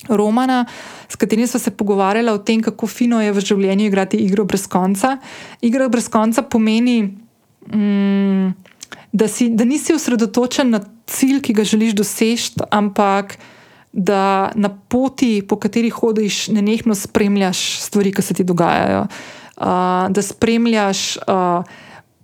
Romana, 0.09 0.64
s 1.09 1.16
katerim 1.16 1.46
smo 1.46 1.61
se 1.61 1.70
pogovarjali 1.70 2.30
o 2.30 2.38
tem, 2.38 2.62
kako 2.62 2.86
fino 2.86 3.20
je 3.22 3.32
v 3.32 3.40
življenju 3.40 3.86
igrati 3.86 4.16
igro 4.16 4.44
brez 4.44 4.66
konca. 4.66 5.16
Igra 5.61 5.88
brez 5.88 6.09
konca 6.09 6.42
pomeni, 6.42 7.02
mm, 7.72 8.54
da, 9.12 9.28
si, 9.28 9.48
da 9.48 9.64
nisi 9.64 9.94
osredotočen 9.94 10.70
na 10.70 10.80
cilj, 11.07 11.40
ki 11.42 11.52
ga 11.52 11.64
želiš 11.64 11.94
doseči, 11.94 12.66
ampak 12.70 13.38
da 13.96 14.52
na 14.54 14.68
poti, 14.68 15.40
po 15.48 15.57
kateri 15.57 15.90
hodiš, 15.90 16.48
ne 16.48 16.62
nekno 16.62 16.94
spremljaš 16.94 17.80
stvari, 17.80 18.12
ki 18.12 18.22
se 18.22 18.34
ti 18.34 18.44
dogajajo. 18.44 19.07
Uh, 19.57 19.66
da 20.11 20.22
spremljaš. 20.22 21.16
Uh, 21.16 21.64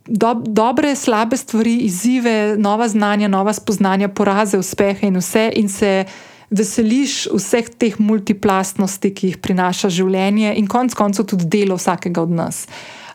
Do, 0.07 0.35
dobre, 0.35 0.97
slabe 0.99 1.37
stvari, 1.37 1.77
izzive, 1.87 2.57
nova 2.59 2.89
znanja, 2.89 3.29
nova 3.29 3.53
spoznanja, 3.55 4.09
poraze, 4.09 4.59
uspehe 4.59 5.07
in 5.07 5.17
vse, 5.17 5.45
in 5.55 5.69
se 5.71 6.05
veseliš 6.53 7.27
vseh 7.33 7.69
teh 7.79 7.97
multiplastnosti, 8.01 9.13
ki 9.15 9.33
jih 9.33 9.39
prinaša 9.43 9.91
življenje 9.93 10.53
in 10.61 10.69
konec 10.71 10.95
koncev 10.99 11.27
tudi 11.33 11.49
delo 11.49 11.79
vsakega 11.81 12.23
od 12.23 12.35
nas. 12.37 12.67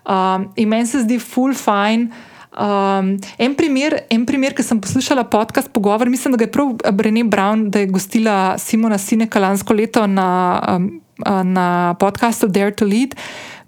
Um, 0.08 0.50
in 0.56 0.72
meni 0.72 0.88
se 0.90 1.04
zdi 1.04 1.20
full 1.22 1.56
fine. 1.58 2.10
Um, 2.58 3.12
en, 3.38 3.54
primer, 3.54 4.00
en 4.10 4.24
primer, 4.26 4.56
ki 4.58 4.64
sem 4.66 4.80
poslušala 4.82 5.28
podcast 5.30 5.70
pogovor, 5.74 6.10
mislim, 6.10 6.34
da 6.40 6.48
je 6.48 6.52
prav 6.52 6.72
Brené 6.96 7.22
Brown, 7.28 7.68
da 7.70 7.84
je 7.84 7.92
gostila 7.92 8.56
Simona 8.58 8.98
Sineka 8.98 9.40
lansko 9.44 9.76
leto 9.78 10.08
na, 10.10 10.30
um, 10.78 10.88
na 11.52 11.94
podkastu 12.00 12.48
Dare 12.50 12.74
to 12.74 12.88
Lead, 12.88 13.14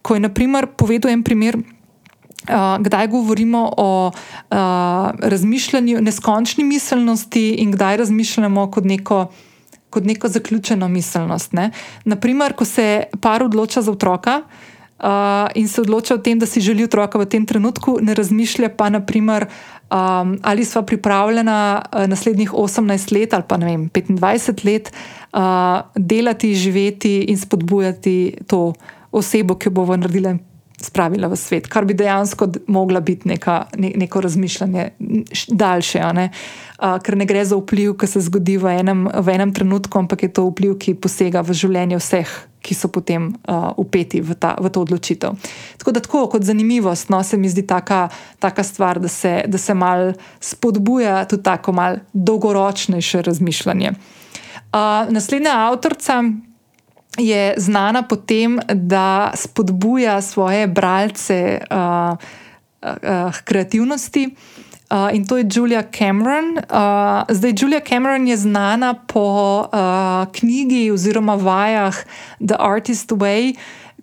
ko 0.02 0.18
je 0.18 0.24
naprimer 0.26 0.72
povedal 0.80 1.14
en 1.14 1.24
primer. 1.24 1.60
Uh, 2.50 2.80
kdaj 2.82 3.12
govorimo 3.12 3.68
o 3.78 4.10
uh, 4.10 4.56
razmišljanju, 5.22 6.00
neskončni 6.02 6.64
miselnosti, 6.64 7.60
in 7.62 7.76
kdaj 7.76 8.00
razmišljamo 8.02 8.64
kot 8.72 8.88
neko 8.90 9.20
uh, 9.28 9.46
kot 9.90 10.06
neko 10.06 10.28
zaključeno 10.28 10.88
miselnost. 10.88 11.54
Ne? 11.54 11.72
Naprimer, 12.06 12.54
ko 12.54 12.66
se 12.66 13.04
par 13.22 13.44
odloča 13.44 13.82
za 13.82 13.92
otroka 13.92 14.42
uh, 15.00 15.08
in 15.56 15.68
se 15.68 15.82
odloča 15.82 16.16
o 16.16 16.18
tem, 16.18 16.40
da 16.40 16.46
si 16.46 16.62
želi 16.62 16.84
otroka 16.84 17.20
v 17.20 17.26
tem 17.26 17.46
trenutku, 17.46 17.98
ne 18.02 18.14
razmišlja 18.14 18.70
pa, 18.78 18.90
naprimer, 18.90 19.48
um, 19.92 20.38
ali 20.44 20.66
sva 20.66 20.82
pripravljena 20.82 21.82
uh, 21.82 22.08
naslednjih 22.08 22.54
18 22.54 23.14
let 23.20 23.34
ali 23.34 23.44
pa 23.48 23.56
vem, 23.56 23.90
25 23.90 24.66
let 24.66 24.92
uh, 25.34 25.40
delati, 25.96 26.56
živeti 26.56 27.20
in 27.22 27.38
spodbujati 27.38 28.38
to 28.48 28.74
osebo, 29.12 29.56
ki 29.56 29.70
bo 29.70 29.86
naredila 29.96 30.38
spravila 30.82 31.28
v 31.28 31.36
svet, 31.36 31.68
kar 31.68 31.86
bi 31.86 31.94
dejansko 31.94 32.48
mogla 32.68 33.00
biti 33.00 33.28
neka, 33.28 33.66
ne, 33.78 33.92
neko 33.96 34.22
razmišljanje 34.22 34.90
daljše. 35.48 36.04
Ne? 36.14 36.30
Uh, 36.80 36.98
ker 37.04 37.18
ne 37.18 37.26
gre 37.28 37.44
za 37.46 37.58
vpliv, 37.60 37.98
ki 38.00 38.08
se 38.08 38.22
zgodi 38.24 38.58
v 38.58 38.72
enem, 38.80 39.08
v 39.12 39.36
enem 39.36 39.54
trenutku, 39.54 40.00
ampak 40.00 40.24
je 40.24 40.32
to 40.34 40.48
vpliv, 40.48 40.78
ki 40.80 40.96
posega 40.96 41.44
v 41.44 41.56
življenje 41.56 42.00
vseh, 42.00 42.32
ki 42.64 42.76
so 42.76 42.92
potem 42.92 43.30
uh, 43.32 43.72
upeti 43.80 44.24
v, 44.24 44.36
ta, 44.40 44.56
v 44.60 44.72
to 44.72 44.84
odločitev. 44.88 45.36
Tako 45.80 45.96
da, 45.96 46.04
tako, 46.04 46.26
kot 46.32 46.48
zanimivost, 46.48 47.12
no, 47.12 47.20
se 47.24 47.38
mi 47.38 47.52
zdi 47.52 47.66
taka, 47.68 48.08
taka 48.40 48.64
stvar, 48.64 49.00
da 49.04 49.12
se, 49.12 49.44
da 49.48 49.58
se 49.58 49.76
mal 49.76 50.14
spodbuja 50.40 51.26
tudi 51.28 51.44
tako 51.44 51.76
mal 51.76 52.00
dolgoročnejše 52.14 53.22
razmišljanje. 53.28 53.96
Uh, 54.70 55.10
naslednja 55.12 55.56
avtorica 55.68 56.24
je 57.18 57.54
znana 57.58 58.04
po 58.04 58.16
tem, 58.16 58.60
da 58.74 59.32
spodbuja 59.36 60.22
svoje 60.22 60.68
bralce 60.68 61.60
uh, 61.72 61.78
uh, 62.82 63.34
k 63.34 63.44
kreativnosti. 63.44 64.36
Uh, 64.90 65.14
in 65.14 65.28
to 65.28 65.38
je 65.38 65.46
Julia 65.52 65.84
Cameron. 65.98 66.58
Uh, 66.58 67.24
zdaj, 67.30 67.54
Julia 67.62 67.80
Cameron 67.80 68.28
je 68.28 68.38
znana 68.38 68.94
po 68.94 69.60
uh, 69.60 70.32
knjigi 70.34 70.92
oziroma 70.92 71.36
vajah 71.36 71.96
The 72.40 72.56
Artist 72.60 73.12
Way, 73.12 73.54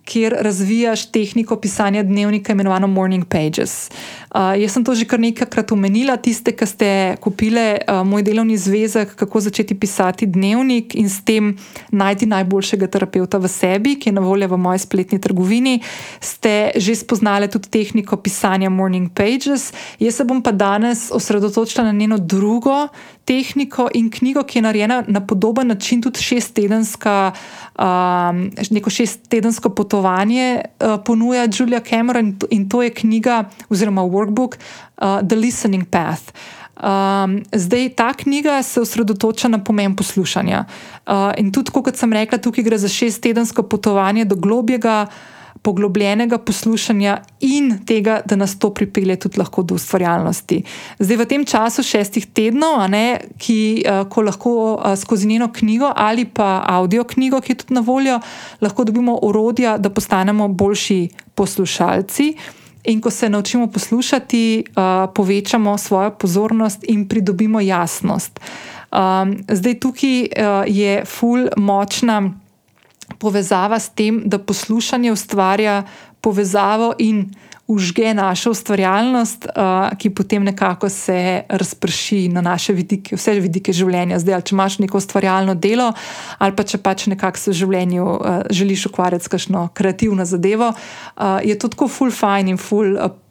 kjer 0.05 0.35
razvijaš 0.39 1.11
tehniko 1.11 1.55
pisanja 1.55 2.03
dnevnika, 2.03 2.51
imenovano 2.51 2.87
Morning 2.87 3.25
Pages. 3.27 3.91
Uh, 4.37 4.53
jaz 4.53 4.71
sem 4.71 4.83
to 4.85 4.93
že 4.93 5.09
kar 5.09 5.17
nekajkrat 5.17 5.71
omenila, 5.73 6.13
tiste, 6.21 6.53
ki 6.53 6.65
ste 6.69 6.89
kupili 7.17 7.81
uh, 7.81 8.05
moj 8.05 8.21
delovni 8.21 8.53
zvezek, 8.53 9.15
kako 9.17 9.41
začeti 9.41 9.73
pisati 9.73 10.29
dnevnik 10.29 10.93
in 10.93 11.09
s 11.09 11.25
tem 11.25 11.55
najti 11.89 12.29
najboljšega 12.29 12.85
terapeuta 12.85 13.41
v 13.41 13.49
sebi, 13.49 13.95
ki 13.97 14.11
je 14.11 14.13
na 14.13 14.21
voljo 14.21 14.53
v 14.53 14.61
moji 14.61 14.85
spletni 14.85 15.17
trgovini, 15.17 15.81
ste 16.21 16.69
že 16.77 16.93
spoznali 16.93 17.49
tudi 17.49 17.65
tehniko 17.65 18.21
pisanja 18.21 18.69
Morning 18.69 19.09
Pages. 19.09 19.73
Jaz 19.97 20.21
se 20.21 20.23
bom 20.23 20.45
pa 20.45 20.53
danes 20.53 21.09
osredotočila 21.09 21.89
na 21.89 21.97
njeno 21.97 22.21
drugo 22.21 22.93
tehniko 23.25 23.89
in 23.93 24.07
knjigo, 24.13 24.45
ki 24.47 24.61
je 24.61 24.63
narejena 24.63 25.03
na 25.07 25.19
podoben 25.19 25.67
način, 25.67 26.01
tudi 26.01 26.21
šestedenska. 26.21 27.33
Um, 27.77 28.49
neko 28.69 28.89
šestedensko 28.89 29.69
potovanje 29.69 30.61
uh, 30.61 30.97
ponuja 31.05 31.47
Julia 31.59 31.79
Cameron, 31.79 32.33
in 32.49 32.69
to 32.69 32.81
je 32.81 32.89
knjiga, 32.89 33.43
oziroma 33.69 34.01
workbook 34.01 34.57
uh, 34.57 35.21
The 35.21 35.35
Listening 35.35 35.85
Path. 35.85 36.33
Um, 36.77 37.43
zdaj, 37.53 37.89
ta 37.89 38.13
knjiga 38.13 38.63
se 38.63 38.81
osredotoča 38.81 39.47
na 39.47 39.63
pomen 39.63 39.95
poslušanja. 39.95 40.65
Uh, 41.07 41.13
in 41.37 41.51
tudi, 41.51 41.71
kot 41.71 41.95
sem 41.97 42.13
rekla, 42.13 42.37
tukaj 42.37 42.63
gre 42.63 42.77
za 42.77 42.89
šestedensko 42.89 43.63
potovanje 43.63 44.25
do 44.25 44.35
globjega 44.35 45.05
poglobljenega 45.67 46.37
poslušanja 46.37 47.17
in 47.43 47.73
tega, 47.85 48.21
da 48.25 48.37
nas 48.39 48.55
to 48.59 48.69
pripelje 48.73 49.17
tudi 49.19 49.41
do 49.63 49.75
ustvarjalnosti. 49.75 50.61
Zdaj, 50.99 51.17
v 51.17 51.25
tem 51.27 51.43
času 51.45 51.83
šestih 51.83 52.29
tednov, 52.31 52.79
ne, 52.87 53.19
ki, 53.37 53.83
uh, 53.83 54.05
ko 54.07 54.23
lahko 54.23 54.53
uh, 54.75 54.95
skozi 54.95 55.27
njeno 55.27 55.49
knjigo 55.53 55.91
ali 55.95 56.25
pa 56.25 56.63
audio 56.67 57.03
knjigo, 57.03 57.41
ki 57.41 57.51
je 57.51 57.57
tudi 57.65 57.73
na 57.73 57.83
voljo, 57.83 58.21
lahko 58.61 58.87
dobimo 58.87 59.19
orodja, 59.21 59.75
da 59.77 59.89
postanemo 59.89 60.47
boljši 60.47 61.09
poslušalci. 61.35 62.31
In 62.87 63.01
ko 63.01 63.11
se 63.11 63.29
naučimo 63.29 63.67
poslušati, 63.67 64.63
uh, 64.69 65.11
povečamo 65.13 65.77
svojo 65.77 66.15
pozornost 66.15 66.85
in 66.87 67.07
pridobimo 67.07 67.59
jasnost. 67.59 68.39
Um, 68.39 69.37
zdaj, 69.51 69.79
tukaj 69.83 70.21
uh, 70.21 70.63
je 70.67 71.01
ful 71.05 71.49
močna 71.57 72.31
povezava 73.19 73.79
s 73.79 73.89
tem, 73.89 74.21
da 74.25 74.39
poslušanje 74.39 75.11
ustvarja 75.11 75.83
povezavo 76.21 76.93
in 76.99 77.29
užge 77.67 78.13
našo 78.13 78.51
ustvarjalnost, 78.51 79.45
uh, 79.45 79.97
ki 79.97 80.09
potem 80.09 80.43
nekako 80.43 80.89
se 80.89 81.43
razprši 81.49 82.27
na 82.29 82.41
naše 82.41 82.73
vidike, 82.73 83.15
vse 83.15 83.33
vidike 83.43 83.73
življenja. 83.75 84.19
Zdaj, 84.23 84.41
če 84.47 84.55
imaš 84.55 84.79
neko 84.79 85.01
ustvarjalno 85.01 85.55
delo, 85.55 85.91
ali 86.39 86.55
pa 86.55 86.63
če 86.63 86.79
pač 86.79 87.07
nekako 87.11 87.41
se 87.41 87.51
v 87.51 87.59
življenju 87.61 88.05
uh, 88.07 88.41
želiš 88.49 88.87
ukvarjati 88.91 89.27
s 89.27 89.33
kakšno 89.35 89.67
kreativno 89.75 90.25
zadevo, 90.25 90.71
uh, 90.71 91.39
je 91.43 91.57
to 91.59 91.67
tako 91.67 91.91
full 91.91 92.11
fine 92.11 92.55
in 92.55 92.61
full. 92.61 92.95
Uh, 92.95 93.23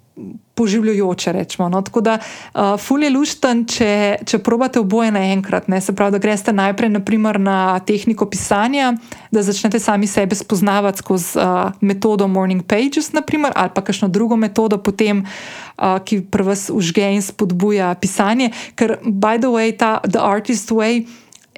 poživljajoče. 0.54 1.32
Rečemo, 1.32 1.68
no? 1.68 1.82
Tako 1.82 2.00
da, 2.00 2.18
uh, 2.18 2.60
ful 2.80 3.02
je 3.04 3.10
lušten, 3.10 3.64
če, 3.68 3.90
če 4.24 4.38
probate 4.38 4.80
oboje 4.80 5.10
naenkrat. 5.12 5.68
Se 5.80 5.94
pravi, 5.94 6.16
da 6.16 6.22
greste 6.22 6.52
najprej 6.56 6.90
naprimer, 6.96 7.40
na 7.40 7.78
tehniko 7.84 8.26
pisanja, 8.30 8.94
da 9.30 9.42
začnete 9.42 9.78
sami 9.78 10.06
sebe 10.06 10.34
spoznavati 10.34 11.04
skozi 11.04 11.38
uh, 11.38 11.76
metodo 11.80 12.28
Morning 12.28 12.64
Pages, 12.64 13.12
naprimer, 13.12 13.52
ali 13.54 13.70
pa 13.74 13.84
kakšno 13.84 14.08
drugo 14.08 14.36
metodo, 14.36 14.78
potem, 14.78 15.26
uh, 15.76 15.98
ki 16.04 16.22
pri 16.32 16.48
vas 16.48 16.70
užge 16.72 17.12
in 17.12 17.22
spodbuja 17.22 17.94
pisanje. 18.00 18.50
Ker, 18.74 18.96
by 19.04 19.36
the 19.40 19.52
way, 19.52 19.76
ta 19.76 20.00
The 20.08 20.24
Artist 20.24 20.72
Way 20.72 21.04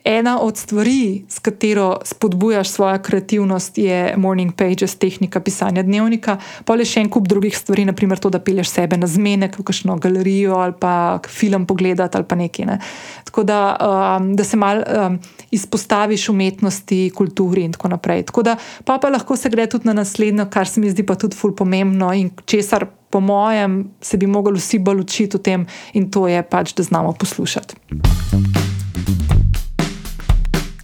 ena 0.04 0.40
od 0.40 0.56
stvari, 0.56 1.24
s 1.28 1.38
katero 1.38 1.98
spodbujaš 2.04 2.68
svojo 2.68 2.98
kreativnost, 2.98 3.78
je 3.78 4.14
morning 4.16 4.54
pages, 4.54 4.94
tehnika 4.94 5.40
pisanja 5.40 5.82
dnevnika, 5.82 6.38
pa 6.64 6.74
le 6.74 6.84
še 6.84 7.02
en 7.04 7.10
kup 7.10 7.28
drugih 7.28 7.56
stvari, 7.56 7.84
naprimer 7.88 8.18
to, 8.18 8.30
da 8.30 8.40
pilješ 8.42 8.70
sebe 8.74 8.96
na 8.96 9.06
zmenek 9.06 9.58
v 9.58 9.64
kakšno 9.68 9.96
galerijo 10.02 10.58
ali 10.58 10.74
pa 10.80 11.20
film 11.28 11.66
pogledati 11.66 12.16
ali 12.16 12.26
pa 12.28 12.36
nekaj. 12.36 12.66
Ne. 12.66 12.78
Tako 13.24 13.44
da, 13.44 13.60
um, 14.20 14.30
da 14.36 14.44
se 14.44 14.56
mal 14.56 14.82
um, 14.82 15.18
izpostaviš 15.50 16.28
umetnosti, 16.28 17.10
kulturi 17.14 17.64
in 17.64 17.72
tako 17.72 17.88
naprej. 17.88 18.22
Tako 18.30 18.42
da, 18.42 18.56
pa, 18.84 18.98
pa 18.98 19.08
lahko 19.08 19.36
se 19.36 19.50
gre 19.50 19.66
tudi 19.66 19.88
na 19.88 19.92
naslednjo, 19.92 20.48
kar 20.50 20.68
se 20.68 20.80
mi 20.80 20.90
zdi 20.90 21.06
pa 21.06 21.14
tudi 21.14 21.36
ful 21.36 21.54
pomembno 21.56 22.12
in 22.12 22.30
česar. 22.44 22.86
Po 23.08 23.22
mojem, 23.24 23.86
se 24.04 24.18
bi 24.20 24.26
mogli 24.28 24.60
vsi 24.60 24.78
bolj 24.84 25.00
učiti 25.00 25.36
o 25.36 25.40
tem, 25.40 25.64
in 25.96 26.10
to 26.12 26.28
je 26.28 26.42
pač, 26.44 26.74
da 26.76 26.84
znamo 26.84 27.16
poslušati. 27.16 28.67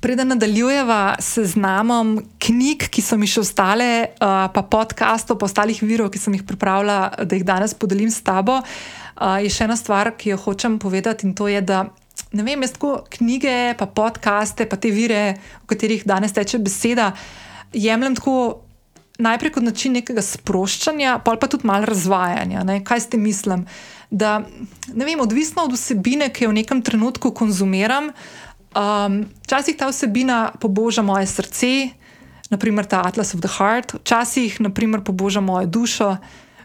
Preden 0.04 0.28
nadaljujeva 0.28 1.16
s 1.18 1.38
seznamom 1.38 2.18
knjig, 2.38 2.82
ki 2.92 3.00
so 3.00 3.16
mi 3.16 3.24
še 3.24 3.40
ostale, 3.40 3.86
uh, 4.20 4.50
pa 4.52 4.62
podkastov, 4.68 5.38
pa 5.40 5.48
ostalih 5.48 5.80
virov, 5.80 6.10
ki 6.12 6.20
sem 6.20 6.34
jih 6.36 6.42
pripravila, 6.44 7.24
da 7.24 7.38
jih 7.38 7.46
danes 7.48 7.72
podelim 7.72 8.10
s 8.12 8.20
tabo, 8.20 8.58
uh, 8.60 9.38
je 9.40 9.48
še 9.48 9.64
ena 9.64 9.78
stvar, 9.80 10.12
ki 10.20 10.34
jo 10.34 10.42
hočem 10.44 10.76
povedati. 10.76 11.24
In 11.24 11.32
to 11.32 11.48
je, 11.48 11.64
da 11.64 11.86
ne 12.36 12.44
vem, 12.44 12.60
jaz 12.66 12.76
tako 12.76 12.98
knjige, 13.16 13.56
pa 13.80 13.88
podkaste, 13.88 14.68
pa 14.68 14.76
te 14.76 14.92
vire, 14.92 15.38
o 15.64 15.72
katerih 15.72 16.04
danes 16.04 16.36
teče 16.36 16.60
beseda, 16.60 17.14
jemljem 17.72 18.20
tako. 18.20 18.36
Najprej 19.14 19.52
kot 19.54 19.62
način 19.62 19.92
nekega 19.94 20.24
sproščanja, 20.26 21.20
pa 21.22 21.36
tudi 21.38 21.68
malo 21.70 21.86
razvajanja. 21.86 22.64
Ne? 22.66 22.80
Kaj 22.82 23.04
ste 23.04 23.16
mislim? 23.22 23.62
Da, 24.10 24.40
vem, 24.90 25.20
odvisno 25.22 25.68
od 25.68 25.76
vsebine, 25.76 26.32
ki 26.34 26.44
jo 26.44 26.50
v 26.50 26.56
nekem 26.58 26.80
trenutku 26.82 27.30
konzumiram, 27.30 28.10
uh, 28.10 28.44
Um, 28.74 29.24
včasih 29.46 29.76
ta 29.78 29.86
vsebina 29.86 30.50
poboža 30.60 31.02
moje 31.02 31.26
srce, 31.26 31.94
naprimer 32.50 32.86
ta 32.86 33.06
Atlas 33.06 33.34
of 33.34 33.40
the 33.40 33.50
Heart, 33.58 33.94
včasih 34.02 34.60
naprimer, 34.60 35.00
poboža 35.00 35.40
mojo 35.40 35.66
dušo, 35.66 36.16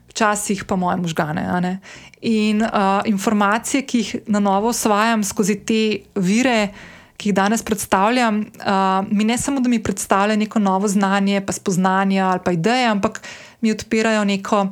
včasih 0.09 0.65
pa 0.65 0.75
moje 0.75 0.97
možgane. 0.97 1.79
In 2.21 2.61
uh, 2.61 3.01
informacije, 3.05 3.85
ki 3.85 3.97
jih 3.97 4.15
na 4.27 4.39
novo 4.39 4.73
osvajam 4.73 5.23
skozi 5.23 5.55
te 5.65 6.01
vire, 6.15 6.73
ki 7.17 7.29
jih 7.29 7.35
danes 7.35 7.61
predstavljam, 7.61 8.39
uh, 8.41 9.05
mi 9.11 9.23
ne 9.23 9.37
samo, 9.37 9.59
da 9.59 9.69
mi 9.69 9.83
predstavljajo 9.83 10.39
neko 10.39 10.59
novo 10.59 10.87
znanje, 10.87 11.45
pa 11.45 11.53
spoznanje 11.53 12.21
ali 12.21 12.39
pa 12.45 12.51
ideje, 12.51 12.87
ampak 12.87 13.21
mi 13.61 13.71
odpirajo 13.71 14.25
neko 14.25 14.67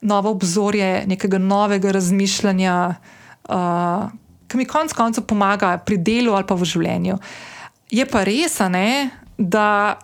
novo 0.00 0.30
obzorje, 0.30 1.04
nekega 1.06 1.38
novega 1.38 1.92
razmišljanja. 1.92 2.94
Uh, 3.48 4.08
ki 4.50 4.58
mi 4.58 4.66
konec 4.66 4.92
koncev 4.96 5.24
pomaga 5.30 5.76
pri 5.78 6.00
delu 6.02 6.34
ali 6.34 6.46
pa 6.46 6.58
v 6.58 6.66
življenju. 6.66 7.18
Je 7.90 8.06
pa 8.06 8.24
res, 8.26 8.58
ne, 8.70 9.10
da 9.38 9.98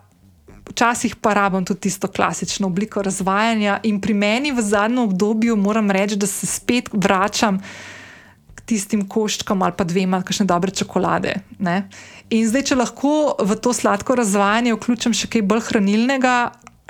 včasih 0.66 1.16
pa 1.22 1.34
rabim 1.34 1.64
tudi 1.64 1.86
tisto 1.86 2.08
klasično 2.08 2.66
obliko 2.66 3.02
razvajanja, 3.02 3.80
in 3.86 4.00
pri 4.00 4.14
meni 4.14 4.52
v 4.52 4.62
zadnjem 4.62 5.06
obdobju 5.06 5.56
moram 5.56 5.90
reči, 5.90 6.18
da 6.18 6.26
se 6.26 6.46
spet 6.46 6.90
vračam 6.92 7.60
k 8.54 8.66
tistim 8.66 9.06
koščkom 9.08 9.62
ali 9.62 9.76
pa 9.76 9.86
dvema, 9.86 10.22
kakšne 10.26 10.46
dobre 10.50 10.74
čokolade. 10.74 11.36
Ne. 11.58 11.86
In 12.34 12.48
zdaj, 12.50 12.70
če 12.70 12.80
lahko 12.80 13.36
v 13.38 13.58
to 13.62 13.70
sladko 13.70 14.16
razvajanje 14.18 14.74
vključim 14.74 15.14
še 15.14 15.30
kaj 15.30 15.46
bolj 15.46 15.68
hranilnega, 15.68 16.36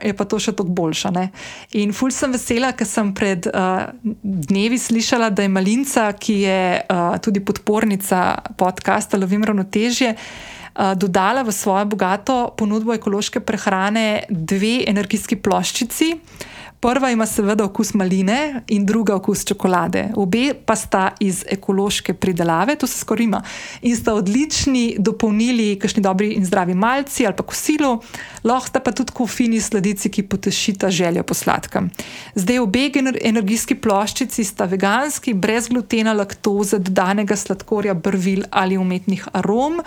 je 0.02 0.12
pa 0.16 0.24
to 0.28 0.38
še 0.40 0.52
toliko 0.56 0.74
boljša. 0.76 1.12
Ne? 1.16 1.28
In 1.80 1.94
ful 1.96 2.12
sem 2.12 2.32
vesela, 2.34 2.72
ker 2.76 2.88
sem 2.88 3.12
pred 3.16 3.48
uh, 3.48 3.88
dnevi 4.22 4.78
slišala, 4.80 5.30
da 5.32 5.46
je 5.46 5.52
Malinca, 5.52 6.10
ki 6.12 6.36
je 6.42 6.60
uh, 6.82 7.16
tudi 7.24 7.40
podpornica 7.40 8.26
podcasta 8.60 9.16
Lovim 9.20 9.44
ravnotežje, 9.46 10.12
uh, 10.16 10.92
dodala 11.00 11.46
v 11.46 11.54
svojo 11.54 11.86
bogato 11.96 12.36
ponudbo 12.58 12.92
ekološke 12.96 13.40
prehrane 13.40 14.26
dve 14.28 14.82
energijski 14.88 15.40
ploščici. 15.40 16.12
Prva 16.80 17.10
ima 17.10 17.26
seveda 17.26 17.64
okus 17.64 17.94
maline 17.94 18.62
in 18.68 18.86
druga 18.86 19.14
okus 19.14 19.44
čokolade. 19.44 20.10
Obe 20.16 20.54
pa 20.66 20.76
sta 20.76 21.10
iz 21.20 21.44
ekološke 21.48 22.14
pridelave, 22.14 22.76
to 22.76 22.86
se 22.86 22.98
skorima. 22.98 23.42
In 23.82 23.96
sta 23.96 24.14
odlični 24.14 24.96
dopolnili 24.98 25.78
kakšni 25.80 26.02
dobri 26.02 26.32
in 26.36 26.44
zdravi 26.44 26.74
malci 26.74 27.26
ali 27.26 27.36
pa 27.36 27.42
kosilo, 27.42 28.00
lahko 28.44 28.68
sta 28.68 28.80
pa 28.80 28.92
tudi 28.92 29.12
kofini 29.12 29.60
sladici, 29.60 30.10
ki 30.10 30.22
potešita 30.22 30.90
željo 30.90 31.22
po 31.22 31.34
sladkem. 31.34 31.90
Zdaj 32.34 32.58
obe 32.58 32.90
energijski 33.24 33.74
ploščici 33.74 34.44
sta 34.44 34.64
veganski, 34.64 35.34
brez 35.34 35.68
glutena, 35.68 36.12
laktoze, 36.12 36.78
dodanega 36.78 37.36
sladkorja, 37.36 37.94
brvil 37.94 38.44
ali 38.50 38.76
umetnih 38.76 39.28
arom, 39.32 39.80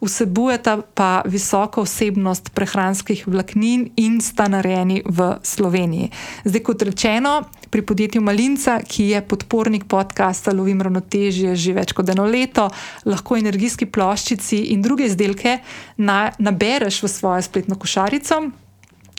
vsebujeta 0.00 0.78
pa 0.94 1.22
visoko 1.26 1.82
vsebnost 1.82 2.50
prehranskih 2.54 3.26
vlaknin 3.28 3.90
in 3.96 4.20
sta 4.20 4.48
narejeni 4.48 5.02
v 5.04 5.34
Sloveniji. 5.42 6.10
Zdaj, 6.44 6.62
kot 6.62 6.82
rečeno, 6.82 7.42
pri 7.70 7.82
podjetju 7.82 8.20
Malinca, 8.22 8.80
ki 8.88 9.04
je 9.04 9.22
podpornik 9.28 9.84
podcasta 9.88 10.52
Lovim 10.52 10.82
ravnotežje 10.82 11.56
že 11.56 11.72
več 11.72 11.94
kot 11.96 12.08
eno 12.12 12.26
leto, 12.28 12.68
lahko 13.04 13.38
energijski 13.40 13.86
ploščici 13.86 14.58
in 14.74 14.82
druge 14.82 15.06
izdelke 15.08 15.58
na, 15.96 16.32
nabereš 16.38 17.02
v 17.02 17.08
svojo 17.08 17.42
spletno 17.42 17.78
košarico. 17.80 18.42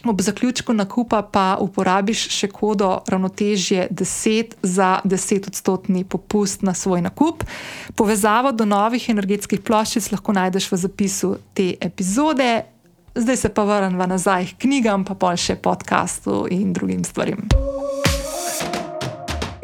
Ob 0.05 0.21
zaključku 0.21 0.73
nakupa 0.73 1.21
pa 1.21 1.57
uporabiš 1.59 2.27
še 2.29 2.47
kodo 2.53 2.99
ravnotežje 3.09 3.87
10 3.91 4.53
za 4.61 4.99
10 5.03 5.49
odstotni 5.49 6.03
popust 6.05 6.61
na 6.61 6.73
svoj 6.77 7.01
nakup. 7.01 7.43
Povezavo 7.95 8.53
do 8.53 8.65
novih 8.65 9.09
energetskih 9.09 9.61
ploščic 9.65 10.11
lahko 10.13 10.37
najdeš 10.37 10.69
v 10.71 10.81
zapisu 10.85 11.37
te 11.57 11.73
epizode. 11.81 12.76
Zdaj 13.17 13.37
se 13.37 13.49
pa 13.49 13.63
vrnemo 13.63 14.05
nazaj 14.05 14.45
k 14.45 14.67
knjigam, 14.67 15.01
pa 15.05 15.15
pa 15.17 15.33
še 15.33 15.55
podkastu 15.57 16.45
in 16.53 16.73
drugim 16.73 17.01
stvarem. 17.01 17.47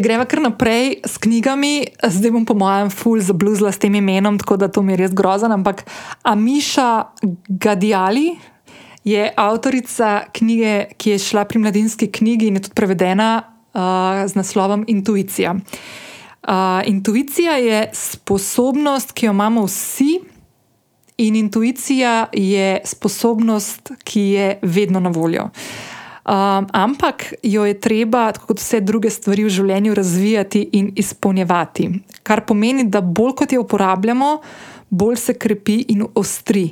Greva 0.02 0.26
kar 0.26 0.42
naprej 0.42 1.04
s 1.06 1.22
knjigami, 1.22 1.86
zdaj 2.02 2.34
bom 2.34 2.48
po 2.50 2.58
mojem 2.58 2.90
ful 2.90 3.22
zabluzla 3.22 3.70
s 3.70 3.78
tem 3.78 3.94
imenom, 3.94 4.40
tako 4.42 4.58
da 4.58 4.72
to 4.74 4.82
mi 4.82 4.96
je 4.96 5.04
res 5.06 5.14
grozno. 5.14 5.54
Ampak 5.54 5.86
Amiša 6.26 7.14
Gadijali 7.48 8.34
je 9.06 9.30
avtorica 9.38 10.26
knjige, 10.34 10.98
ki 10.98 11.14
je 11.14 11.22
šla 11.22 11.46
pri 11.46 11.62
mladinski 11.62 12.10
knjigi 12.10 12.50
in 12.50 12.58
je 12.58 12.66
tudi 12.66 12.80
prevedena 12.82 13.30
uh, 13.38 14.26
z 14.26 14.34
naslovom 14.34 14.82
Intuicija. 14.88 15.54
Uh, 15.54 16.82
intuicija 16.90 17.62
je 17.62 17.90
sposobnost, 17.94 19.14
ki 19.14 19.30
jo 19.30 19.32
imamo 19.32 19.70
vsi, 19.70 20.20
in 21.18 21.36
intuicija 21.36 22.28
je 22.34 22.82
sposobnost, 22.86 23.92
ki 24.04 24.22
je 24.22 24.60
vedno 24.62 25.00
na 25.00 25.10
voljo. 25.10 25.50
Um, 26.24 26.68
ampak 26.72 27.34
jo 27.44 27.66
je 27.66 27.80
treba, 27.80 28.32
kot 28.32 28.60
vse 28.60 28.80
druge 28.80 29.10
stvari 29.10 29.44
v 29.44 29.50
življenju, 29.52 29.94
razvijati 29.94 30.70
in 30.80 30.94
izpolnjevati. 30.96 31.90
Kar 32.24 32.46
pomeni, 32.48 32.86
da 32.88 33.02
bolj 33.02 33.34
kot 33.42 33.52
jo 33.52 33.66
uporabljamo, 33.66 34.38
bolj 34.90 35.20
se 35.20 35.34
krepi 35.34 35.82
in 35.92 36.06
ostri 36.16 36.70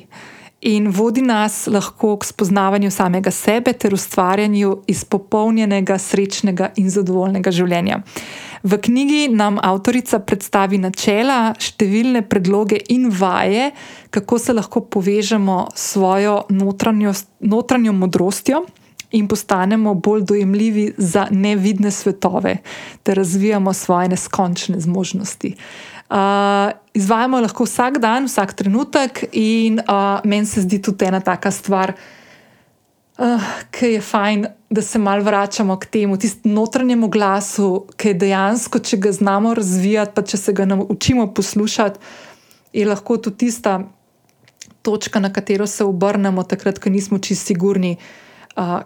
in 0.62 0.88
vodi 0.93 1.22
nas 1.22 1.68
lahko 1.68 2.18
k 2.18 2.26
spoznavanju 2.26 2.91
samega 2.91 3.32
sebe 3.32 3.74
ter 3.74 3.93
ustvarjanju 3.93 4.82
izpopolnjenega, 4.88 5.97
srečnega 5.97 6.72
in 6.76 6.89
zadovoljnega 6.89 7.51
življenja. 7.51 8.01
V 8.64 8.78
knjigi 8.78 9.28
nam 9.34 9.57
avtorica 9.57 10.20
predstavi 10.22 10.78
načela, 10.78 11.55
številne 11.57 12.22
predloge 12.30 12.78
in 12.93 13.09
vaje, 13.09 13.72
kako 14.14 14.38
se 14.38 14.53
lahko 14.53 14.84
povežemo 14.86 15.64
s 15.74 15.95
svojo 15.95 16.43
notranjo 16.53 17.93
modrostjo 17.97 18.62
in 19.18 19.28
postanemo 19.28 19.95
bolj 19.97 20.22
dojemljivi 20.30 20.91
za 20.97 21.26
nevidne 21.32 21.91
svetove, 21.91 22.57
ter 23.03 23.18
razvijamo 23.18 23.74
svoje 23.74 24.14
neskončne 24.14 24.80
zmožnosti. 24.80 25.55
Uh, 26.12 26.72
izvajamo 26.93 27.39
lahko 27.39 27.64
vsak 27.64 27.97
dan, 28.03 28.26
vsak 28.28 28.53
trenutek, 28.53 29.24
in 29.32 29.80
uh, 29.80 30.20
meni 30.28 30.45
se 30.45 30.62
zdi 30.62 30.82
tudi 30.84 31.05
ena 31.07 31.22
taka 31.24 31.51
stvar, 31.51 31.93
uh, 33.16 33.45
ki 33.72 33.93
je 33.93 34.01
fajn, 34.03 34.43
da 34.70 34.84
se 34.84 34.99
mal 34.99 35.24
vračamo 35.24 35.78
k 35.80 35.88
temu, 35.88 36.18
tistemu 36.20 36.55
notranjemu 36.55 37.07
glasu, 37.07 37.86
ki 37.95 38.12
je 38.12 38.20
dejansko, 38.26 38.82
če 38.84 38.99
ga 39.07 39.12
znamo 39.16 39.53
razvijati, 39.55 40.12
pa 40.16 40.26
če 40.28 40.38
se 40.38 40.53
ga 40.53 40.66
naučimo 40.68 41.30
poslušati, 41.34 41.99
je 42.74 42.86
lahko 42.88 43.18
tudi 43.18 43.45
tista 43.47 43.80
točka, 44.82 45.20
na 45.20 45.32
katero 45.32 45.68
se 45.68 45.88
obrnemo, 45.88 46.43
takrat, 46.43 46.80
ko 46.80 46.91
nismo 46.91 47.20
čisto 47.24 47.53
sigurni. 47.53 47.95
uh, 47.95 48.30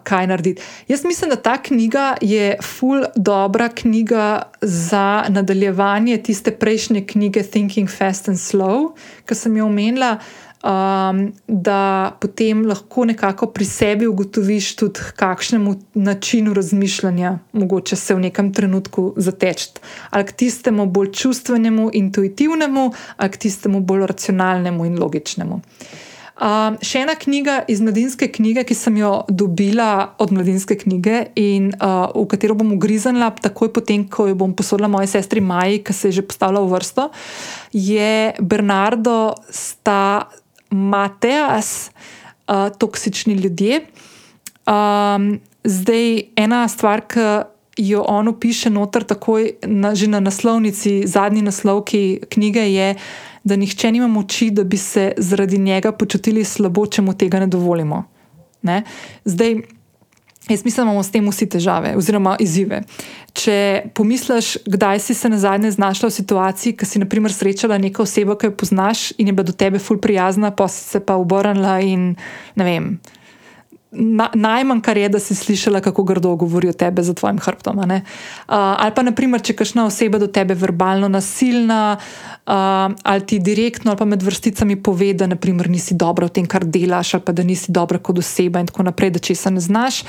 kaj 0.02 0.26
narediti. 0.26 0.62
Jaz 0.88 1.04
mislim, 1.04 1.30
da 1.30 1.36
ta 1.36 1.62
knjiga 1.62 2.16
je 2.20 2.56
full 2.62 3.04
dobra 3.16 3.68
knjiga 3.68 4.42
za 4.60 5.24
nadaljevanje 5.28 6.22
tiste 6.22 6.50
prejšnje 6.50 7.06
knjige 7.06 7.42
Thinking 7.42 7.90
Fast 7.90 8.28
and 8.28 8.38
Slow, 8.38 8.90
ki 9.26 9.34
sem 9.34 9.56
jo 9.56 9.66
omenila. 9.66 10.18
Um, 10.66 11.32
da 11.46 12.16
potem 12.20 12.64
lahko 12.66 13.04
nekako 13.04 13.46
pri 13.46 13.64
sebi 13.64 14.06
ugotoviš 14.06 14.76
tudi, 14.76 15.00
kakšnemu 15.16 15.74
načinu 15.94 16.54
razmišljanja 16.54 17.38
mogoče 17.52 17.96
se 17.96 18.14
v 18.14 18.20
nekem 18.20 18.52
trenutku 18.52 19.12
zateči. 19.16 19.68
Ali 20.10 20.26
k 20.26 20.32
tistemu 20.32 20.86
bolj 20.86 21.12
čustvenemu, 21.12 21.90
intuitivnemu, 21.92 22.92
ali 23.16 23.30
k 23.30 23.36
tistemu 23.36 23.80
bolj 23.80 24.06
racionalnemu 24.06 24.86
in 24.86 24.98
logičnemu. 24.98 25.54
Uh, 25.54 25.62
Um, 26.36 26.74
še 26.84 27.00
ena 27.06 27.14
knjiga 27.16 27.62
iz 27.64 27.80
mladinske 27.80 28.26
knjige, 28.28 28.66
ki 28.68 28.74
sem 28.76 28.98
jo 29.00 29.22
dobila 29.32 30.18
od 30.20 30.34
mladinske 30.36 30.76
knjige 30.82 31.30
in 31.40 31.70
uh, 31.78 32.12
v 32.12 32.26
katero 32.28 32.52
bom 32.60 32.74
ugriznila, 32.74 33.30
takoj 33.40 33.70
potem, 33.72 34.04
ko 34.04 34.26
jo 34.28 34.36
bom 34.36 34.52
posodila 34.52 34.90
moji 34.92 35.08
sestri 35.14 35.40
Maji, 35.40 35.80
ki 35.80 35.96
se 35.96 36.10
je 36.10 36.18
že 36.18 36.26
postavila 36.28 36.60
v 36.60 36.74
vrsto, 36.76 37.08
je 37.72 38.36
Bernardo 38.36 39.32
Sta 39.48 40.28
Mateas, 40.68 41.88
uh, 42.52 42.68
Toksični 42.68 43.40
ljudje. 43.40 43.86
Um, 44.68 45.38
zdaj, 45.64 46.36
ena 46.36 46.66
stvar, 46.68 47.06
ki 47.08 47.46
jo 47.80 48.04
on 48.04 48.28
piše 48.36 48.68
noter, 48.68 49.08
takoj 49.08 49.56
na, 49.64 49.94
že 49.96 50.04
na 50.04 50.20
naslovnici, 50.20 51.08
zadnji 51.08 51.42
naslovki 51.42 52.20
knjige 52.28 52.68
je 52.72 52.94
da 53.46 53.56
nihče 53.56 53.92
nima 53.92 54.08
moči, 54.10 54.50
da 54.50 54.64
bi 54.64 54.76
se 54.76 55.12
zaradi 55.16 55.58
njega 55.58 55.92
počutili 55.92 56.44
slabo, 56.44 56.86
če 56.86 57.02
mu 57.02 57.14
tega 57.14 57.40
ne 57.40 57.46
dovolimo. 57.46 58.02
Ne? 58.66 58.82
Zdaj, 59.24 59.54
jaz 60.48 60.64
mislim, 60.64 60.82
da 60.82 60.90
imamo 60.90 61.02
s 61.02 61.14
tem 61.14 61.28
vsi 61.30 61.46
težave 61.54 61.94
oziroma 61.96 62.34
izzive. 62.42 62.82
Če 63.36 63.56
pomisliš, 63.94 64.56
kdaj 64.66 65.00
si 65.04 65.14
se 65.14 65.30
na 65.30 65.38
zadnje 65.38 65.70
znašla 65.76 66.10
v 66.10 66.16
situaciji, 66.16 66.74
ki 66.74 66.88
si 66.88 67.02
naprimer 67.02 67.32
srečala 67.32 67.78
neko 67.78 68.02
osebo, 68.02 68.34
ki 68.34 68.50
jo 68.50 68.56
poznaš 68.58 69.12
in 69.18 69.30
je 69.30 69.36
bila 69.36 69.46
do 69.46 69.54
tebe 69.54 69.78
ful 69.78 70.00
prijazna, 70.02 70.50
pa 70.50 70.66
si 70.68 70.82
se 70.82 71.00
pa 71.00 71.14
obrnila 71.20 71.78
in 71.86 72.16
ne 72.56 72.66
vem 72.66 72.96
na, 73.96 74.28
najmanj, 74.34 74.80
kar 74.80 74.96
je, 74.96 75.08
da 75.08 75.20
si 75.20 75.34
slišala, 75.34 75.80
kako 75.80 76.02
grdo 76.02 76.34
govorijo 76.36 76.72
tebe 76.72 77.02
za 77.02 77.14
tvojim 77.14 77.38
hrbtom. 77.38 77.78
Uh, 77.78 78.00
ali 78.46 78.92
pa, 78.94 79.02
naprimer, 79.02 79.42
če 79.42 79.56
kašna 79.56 79.86
oseba 79.86 80.18
do 80.18 80.26
tebe 80.26 80.54
verbalno 80.54 81.08
nasilna, 81.08 81.96
uh, 81.96 82.52
ali 83.02 83.26
ti 83.26 83.38
direktno, 83.38 83.90
ali 83.90 83.98
pa 83.98 84.04
med 84.04 84.22
vrsticami 84.22 84.76
pove, 84.82 85.12
da 85.14 85.26
naprimer, 85.26 85.70
nisi 85.70 85.94
dobra 85.94 86.28
v 86.28 86.36
tem, 86.38 86.46
kar 86.46 86.64
delaš, 86.64 87.14
ali 87.16 87.26
pa 87.26 87.32
da 87.32 87.46
nisi 87.46 87.72
dobra 87.72 87.98
kot 87.98 88.20
oseba 88.22 88.60
in 88.60 88.70
tako 88.70 88.86
naprej, 88.86 89.16
da 89.16 89.22
česa 89.22 89.50
ne 89.50 89.60
znaš. 89.60 90.02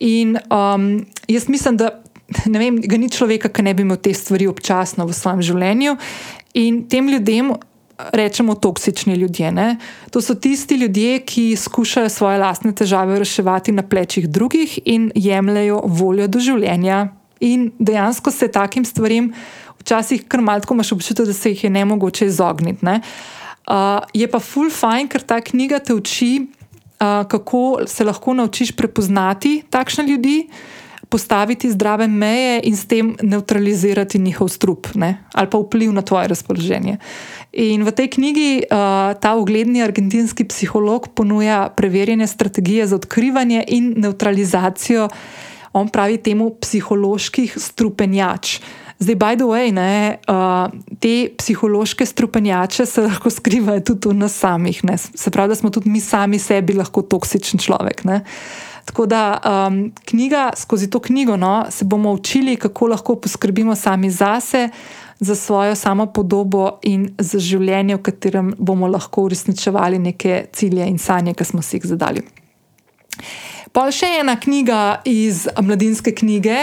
In 0.00 0.36
um, 0.50 1.06
jaz 1.28 1.48
mislim, 1.48 1.76
da. 1.76 1.94
Ne 2.50 2.58
vem, 2.58 2.80
ga 2.82 2.96
ni 2.98 3.06
človeka, 3.06 3.46
ki 3.54 3.62
ne 3.62 3.70
bi 3.70 3.84
imel 3.86 4.00
te 4.02 4.10
stvari 4.10 4.48
občasno 4.50 5.04
v 5.06 5.14
svojem 5.14 5.44
življenju. 5.46 5.92
In 6.58 6.80
tem 6.90 7.06
ljudem 7.06 7.52
rečemo 7.98 8.54
toksični 8.54 9.14
ljudje. 9.14 9.52
Ne? 9.52 9.76
To 10.10 10.20
so 10.20 10.34
tisti 10.34 10.74
ljudje, 10.74 11.18
ki 11.18 11.56
skušajo 11.56 12.08
svoje 12.08 12.38
lastne 12.38 12.72
težave 12.72 13.18
reševati 13.18 13.72
na 13.72 13.82
plečih 13.82 14.28
drugih 14.28 14.78
in 14.84 15.10
jemljajo 15.14 15.80
voljo 15.84 16.26
do 16.26 16.40
življenja. 16.40 17.08
In 17.40 17.70
dejansko 17.78 18.30
se 18.30 18.48
takim 18.48 18.84
stvarem 18.84 19.32
včasih 19.80 20.24
kar 20.28 20.40
malce 20.40 20.68
imaš 20.70 20.92
občutek, 20.92 21.26
da 21.26 21.32
se 21.32 21.50
jih 21.50 21.64
je 21.64 21.70
ne 21.70 21.84
mogoče 21.84 22.26
izogniti. 22.26 22.84
Ne? 22.84 23.00
Uh, 23.66 24.02
je 24.14 24.28
pa 24.30 24.38
full 24.38 24.70
fine, 24.70 25.08
ker 25.10 25.22
ta 25.22 25.40
knjiga 25.40 25.78
te 25.78 25.94
uči, 25.94 26.46
uh, 26.46 27.26
kako 27.28 27.86
se 27.86 28.04
lahko 28.04 28.34
naučiš 28.34 28.72
prepoznati 28.76 29.62
takšne 29.70 30.06
ljudi. 30.06 30.48
Postaviti 31.08 31.70
zdrave 31.70 32.08
meje 32.10 32.60
in 32.66 32.76
s 32.76 32.86
tem 32.90 33.12
neutralizirati 33.22 34.18
njihov 34.18 34.48
strup 34.50 34.88
ne? 34.94 35.22
ali 35.32 35.50
pa 35.50 35.58
vpliv 35.58 35.92
na 35.92 36.02
tvoje 36.02 36.28
razpoloženje. 36.28 36.96
In 37.56 37.88
v 37.88 37.90
tej 37.92 38.12
knjigi 38.12 38.50
uh, 38.68 39.16
ta 39.16 39.32
ugledni 39.40 39.80
argentinski 39.80 40.44
psiholog 40.44 41.08
ponuja 41.16 41.72
preverjene 41.72 42.26
strategije 42.28 42.86
za 42.86 42.96
odkrivanje 43.00 43.64
in 43.72 43.94
neutralizacijo, 43.96 45.08
on 45.72 45.88
pravi 45.88 46.18
temu, 46.20 46.50
psiholoških 46.60 47.56
strupenjač. 47.56 48.60
Zdaj, 48.98 49.16
by 49.16 49.36
the 49.40 49.48
way, 49.48 49.72
ne, 49.72 50.20
uh, 50.28 50.68
te 51.00 51.32
psihološke 51.38 52.06
strupenjače 52.06 52.86
se 52.86 53.04
lahko 53.04 53.32
skrivajo 53.32 53.80
tudi 53.80 54.12
v 54.12 54.20
nas 54.20 54.36
samih. 54.36 54.84
Ne. 54.84 54.98
Se 54.98 55.32
pravi, 55.32 55.48
da 55.48 55.56
smo 55.56 55.72
tudi 55.72 55.88
mi 55.88 56.00
sami 56.00 56.38
sebi 56.38 56.76
lahko 56.76 57.02
toksičen 57.08 57.60
človek. 57.60 58.04
Ne. 58.04 58.20
Tako 58.84 59.06
da 59.06 59.40
um, 59.40 59.92
knjiga, 60.04 60.50
skozi 60.56 60.90
to 60.90 61.00
knjigo 61.00 61.36
no, 61.36 61.66
se 61.70 61.84
bomo 61.84 62.12
učili, 62.12 62.56
kako 62.56 62.86
lahko 62.86 63.16
poskrbimo 63.16 63.74
sami 63.76 64.10
zase, 64.10 64.68
za 65.20 65.34
svojo 65.34 65.74
samo 65.74 66.06
podobo 66.06 66.78
in 66.82 67.08
za 67.18 67.38
življenje, 67.38 67.96
v 67.96 68.02
katerem 68.02 68.54
bomo 68.58 68.88
lahko 68.88 69.26
uresničevali 69.28 69.98
neke 69.98 70.46
cilje 70.52 70.88
in 70.88 70.98
sanje, 70.98 71.34
ki 71.34 71.44
smo 71.44 71.62
si 71.62 71.78
jih 71.78 71.86
zadali. 71.94 72.24
Pa 73.76 73.90
še 73.92 74.08
ena 74.22 74.38
knjiga 74.40 75.02
iz 75.04 75.42
mladinske 75.60 76.14
knjige. 76.16 76.56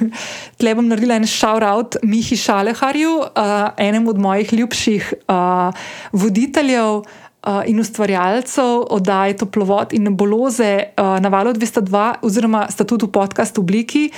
Tle 0.60 0.74
bom 0.76 0.90
naredila 0.90 1.16
en 1.16 1.24
shout-out 1.24 1.96
Mihi 2.04 2.36
Šaleharju, 2.36 3.14
uh, 3.24 3.70
enemu 3.80 4.12
od 4.12 4.20
mojih 4.20 4.52
ljubših 4.52 5.08
uh, 5.32 5.72
voditeljev 6.12 7.00
in 7.66 7.80
ustvarjalcev 7.80 8.84
oddaje 8.92 9.36
Toplovod 9.36 9.94
in 9.96 10.02
Neboloze 10.02 10.92
uh, 10.92 11.16
na 11.20 11.28
valu 11.28 11.52
202, 11.52 12.20
oziroma 12.22 12.66
sta 12.70 12.84
tudi 12.84 13.06
v 13.08 13.12
podcast 13.16 13.58
obliki. 13.58 14.10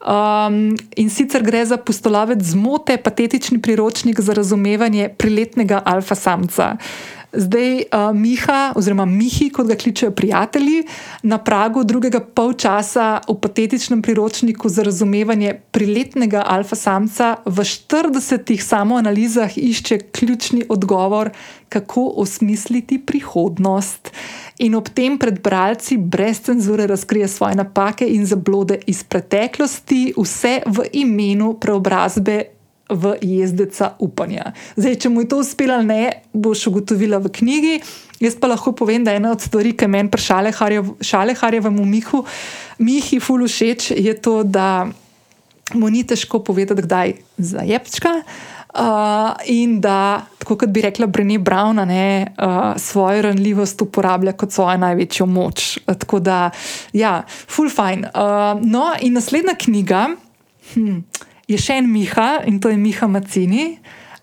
Um, 0.00 0.72
in 0.96 1.10
sicer 1.12 1.44
gre 1.44 1.64
za 1.66 1.76
postolovec 1.76 2.40
zmote, 2.40 2.96
patetični 2.96 3.60
priročnik 3.60 4.20
za 4.20 4.32
razumevanje 4.32 5.12
priletnega 5.18 5.82
alfa 5.84 6.14
samca. 6.14 6.76
Zdaj, 7.32 7.76
uh, 7.76 8.10
Miha, 8.16 8.72
oziroma 8.76 9.04
Mihi, 9.04 9.50
kot 9.54 9.68
ga 9.70 9.76
kličejo 9.78 10.10
prijatelji, 10.10 10.82
na 11.22 11.38
pragu 11.38 11.84
drugega 11.84 12.20
polčasa 12.20 13.20
v 13.28 13.36
patetičnem 13.38 14.02
priročniku 14.02 14.68
za 14.68 14.82
razumevanje 14.82 15.54
priletnega 15.70 16.42
alfa 16.46 16.76
samca 16.76 17.36
v 17.46 17.62
40 17.62 18.60
samoanalizah 18.60 19.58
išče 19.58 19.98
ključni 20.10 20.64
odgovor, 20.68 21.30
kako 21.68 22.12
osmisliti 22.16 22.98
prihodnost. 22.98 24.10
In 24.58 24.74
ob 24.74 24.88
tem 24.88 25.18
pred 25.18 25.38
bralci 25.42 25.96
brez 25.96 26.40
cenzure 26.40 26.86
razkrije 26.86 27.28
svoje 27.28 27.54
napake 27.54 28.08
in 28.10 28.26
zablode 28.26 28.80
iz 28.86 29.04
preteklosti, 29.04 30.12
vse 30.18 30.60
v 30.66 30.88
imenu 30.92 31.54
preobrazbe 31.60 32.44
v 32.90 33.14
jezdeca 33.22 33.94
upanja. 33.98 34.52
Zdaj, 34.76 34.96
če 35.04 35.12
mu 35.12 35.24
je 35.24 35.30
to 35.32 35.40
uspelo 35.42 35.78
ali 35.78 35.86
ne, 35.86 36.04
boš 36.32 36.66
ugotovila 36.70 37.20
v 37.22 37.32
knjigi. 37.40 37.74
Jaz 38.20 38.36
pa 38.36 38.50
lahko 38.50 38.74
povem, 38.76 39.04
da 39.04 39.14
je 39.14 39.22
ena 39.22 39.32
od 39.32 39.40
stvari, 39.40 39.72
ki 39.72 39.88
meni 39.88 40.12
pri 40.12 40.20
Šaleharjevem 41.00 41.78
Mihu, 41.88 42.24
Mihi 42.78 43.20
Fulu 43.20 43.48
všeč, 43.48 43.92
je 43.96 44.14
to, 44.20 44.42
da 44.44 44.88
mu 45.74 45.88
ni 45.88 46.04
težko 46.04 46.42
povedati, 46.44 46.82
kdaj 46.82 47.14
za 47.38 47.64
jepčka. 47.64 48.20
Uh, 48.70 49.34
in 49.50 49.80
da, 49.82 50.22
tako 50.38 50.54
kot 50.62 50.70
bi 50.70 50.84
rekla 50.84 51.08
Brené 51.10 51.40
Brown, 51.42 51.80
ne, 51.90 52.30
uh, 52.38 52.76
svojo 52.78 53.24
ranljivost 53.26 53.82
uporablja 53.82 54.36
kot 54.38 54.52
svojo 54.54 54.76
največjo 54.78 55.26
moč. 55.26 55.78
Tako 55.86 56.20
da, 56.22 56.50
ja, 56.92 57.24
full 57.26 57.70
fine. 57.70 58.12
Uh, 58.14 58.62
no, 58.62 58.92
in 59.00 59.18
naslednja 59.18 59.56
knjiga. 59.58 60.06
Hm, 60.74 61.00
je 61.50 61.58
še 61.58 61.80
en 61.80 61.90
Miha 61.90 62.44
in 62.46 62.60
to 62.62 62.70
je 62.70 62.78
Miha 62.78 63.08
Macini, 63.10 63.74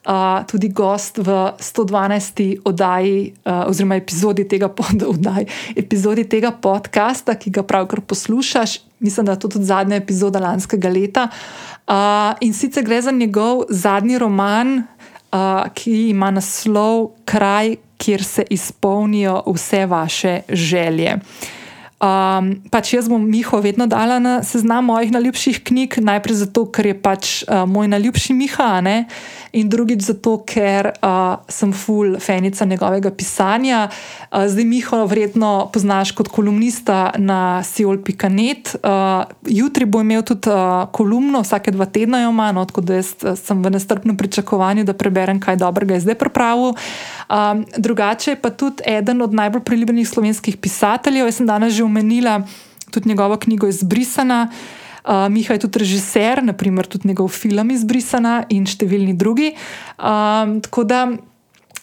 uh, 0.07 0.43
tudi 0.47 0.69
gost 0.71 1.19
v 1.19 1.51
112. 1.59 2.63
oddaji, 2.63 3.33
uh, 3.43 3.67
oziroma 3.67 3.99
epizodi 3.99 4.47
tega, 4.47 4.71
oddaj, 5.13 5.47
epizodi 5.75 6.27
tega 6.29 6.53
podcasta, 6.55 7.35
ki 7.35 7.51
ga 7.59 7.65
pravkar 7.67 8.01
poslušaš. 8.01 8.79
Mislim, 8.99 9.27
da 9.27 9.35
je 9.35 9.43
to 9.43 9.51
tudi 9.57 9.67
zadnja 9.67 9.99
epizoda 9.99 10.39
lanskega 10.39 10.89
leta. 10.89 11.27
Uh, 11.87 12.33
in 12.41 12.53
sicer 12.53 12.83
gre 12.83 13.01
za 13.01 13.11
njegov 13.11 13.67
zadnji 13.69 14.17
roman, 14.17 14.79
uh, 14.79 15.67
ki 15.75 16.09
ima 16.15 16.31
naslov 16.31 17.11
Kraj, 17.27 17.75
kjer 17.97 18.23
se 18.23 18.43
izpolnijo 18.53 19.41
vse 19.47 19.85
vaše 19.85 20.41
želje. 20.49 21.15
Uh, 21.17 21.56
Um, 21.97 22.51
pač 22.69 22.91
jaz 22.93 23.07
bom 23.09 23.23
Miho 23.25 23.57
vedno 23.57 23.87
dala 23.89 24.19
na 24.21 24.43
seznam 24.45 24.85
mojih 24.85 25.09
najljubših 25.15 25.63
knjig, 25.65 25.97
najprej 25.97 26.35
zato, 26.45 26.67
ker 26.69 26.91
je 26.91 26.93
pač 26.93 27.41
uh, 27.41 27.65
moj 27.65 27.89
najljubši 27.89 28.37
Miha, 28.37 28.69
ne? 28.85 28.97
in 29.57 29.69
drugič 29.69 30.03
zato, 30.05 30.35
ker 30.45 30.91
uh, 31.01 31.41
sem 31.49 31.71
full 31.73 32.19
fanica 32.21 32.65
njegovega 32.69 33.09
pisanja. 33.09 33.87
Uh, 34.29 34.45
zdaj 34.45 34.67
Miho 34.69 34.99
vredno 35.09 35.69
poznaš 35.73 36.11
kot 36.13 36.29
kolumnista 36.29 37.15
na 37.17 37.63
Siol.net. 37.65 38.75
Uh, 38.83 39.25
jutri 39.49 39.89
bo 39.89 40.03
imel 40.05 40.21
tudi 40.21 40.53
uh, 40.53 40.85
kolumno, 40.93 41.41
vsake 41.41 41.73
dva 41.73 41.89
tedna 41.89 42.21
jo 42.21 42.29
ima, 42.29 42.51
no, 42.53 42.65
tako 42.69 42.85
da 42.85 42.99
jaz 43.01 43.15
sem 43.41 43.63
v 43.63 43.73
nestrpnem 43.73 44.17
pričakovanju, 44.17 44.85
da 44.85 44.93
preberem, 44.93 45.41
kaj 45.41 45.57
dobrega 45.57 45.97
je 45.97 46.05
zdaj 46.05 46.19
pripravil. 46.21 46.77
Um, 47.27 47.65
drugače 47.77 48.35
je 48.35 48.41
pa 48.41 48.53
tudi 48.53 48.85
eden 48.85 49.21
od 49.25 49.33
najbolj 49.33 49.65
priljubljenih 49.65 50.09
slovenskih 50.09 50.61
pisateljev. 50.61 51.25
Jaz 51.25 51.41
sem 51.41 51.49
danes 51.49 51.73
že 51.73 51.86
omenila 51.87 52.41
tudi 52.91 53.09
njegovo 53.09 53.37
knjigo 53.37 53.67
Izbrisana. 53.67 54.47
Uh, 55.07 55.27
Miha 55.31 55.55
je 55.55 55.63
tudi 55.63 55.79
režiser, 55.79 56.43
naprimer 56.43 56.85
tudi 56.85 57.07
njegov 57.07 57.31
film 57.31 57.71
Izbrisana 57.71 58.41
in 58.51 58.67
številni 58.67 59.15
drugi. 59.15 59.53
Um, 59.95 60.57
tako 60.65 60.83
da 60.83 61.05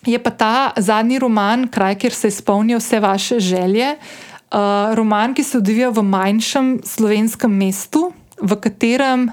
je 0.05 0.19
pa 0.21 0.31
ta 0.31 0.57
zadnji 0.77 1.19
roman, 1.19 1.69
kraj, 1.73 1.97
kjer 2.03 2.13
se 2.13 2.29
izpolnijo 2.29 2.79
vse 2.83 3.01
vaše 3.01 3.41
želje, 3.41 3.95
uh, 3.97 4.93
roman, 4.95 5.33
ki 5.35 5.45
se 5.45 5.59
odvija 5.59 5.89
v 5.89 6.05
manjšem 6.05 6.77
slovenskem 6.85 7.57
mestu, 7.57 8.11
v 8.41 8.61
katerem 8.61 9.31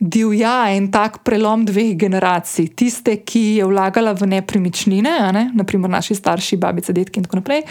divja 0.00 0.72
en 0.72 0.88
tak 0.88 1.20
prelom 1.20 1.66
dveh 1.68 1.92
generacij. 2.00 2.70
Tiste, 2.72 3.18
ki 3.20 3.60
je 3.60 3.66
vlagala 3.68 4.14
v 4.16 4.30
nepremičnine, 4.32 5.12
ne? 5.36 5.42
naprimer 5.52 5.92
naši 5.92 6.16
starši, 6.16 6.56
babice, 6.56 6.94
detki 6.96 7.20
in 7.20 7.26
tako 7.28 7.42
naprej, 7.42 7.66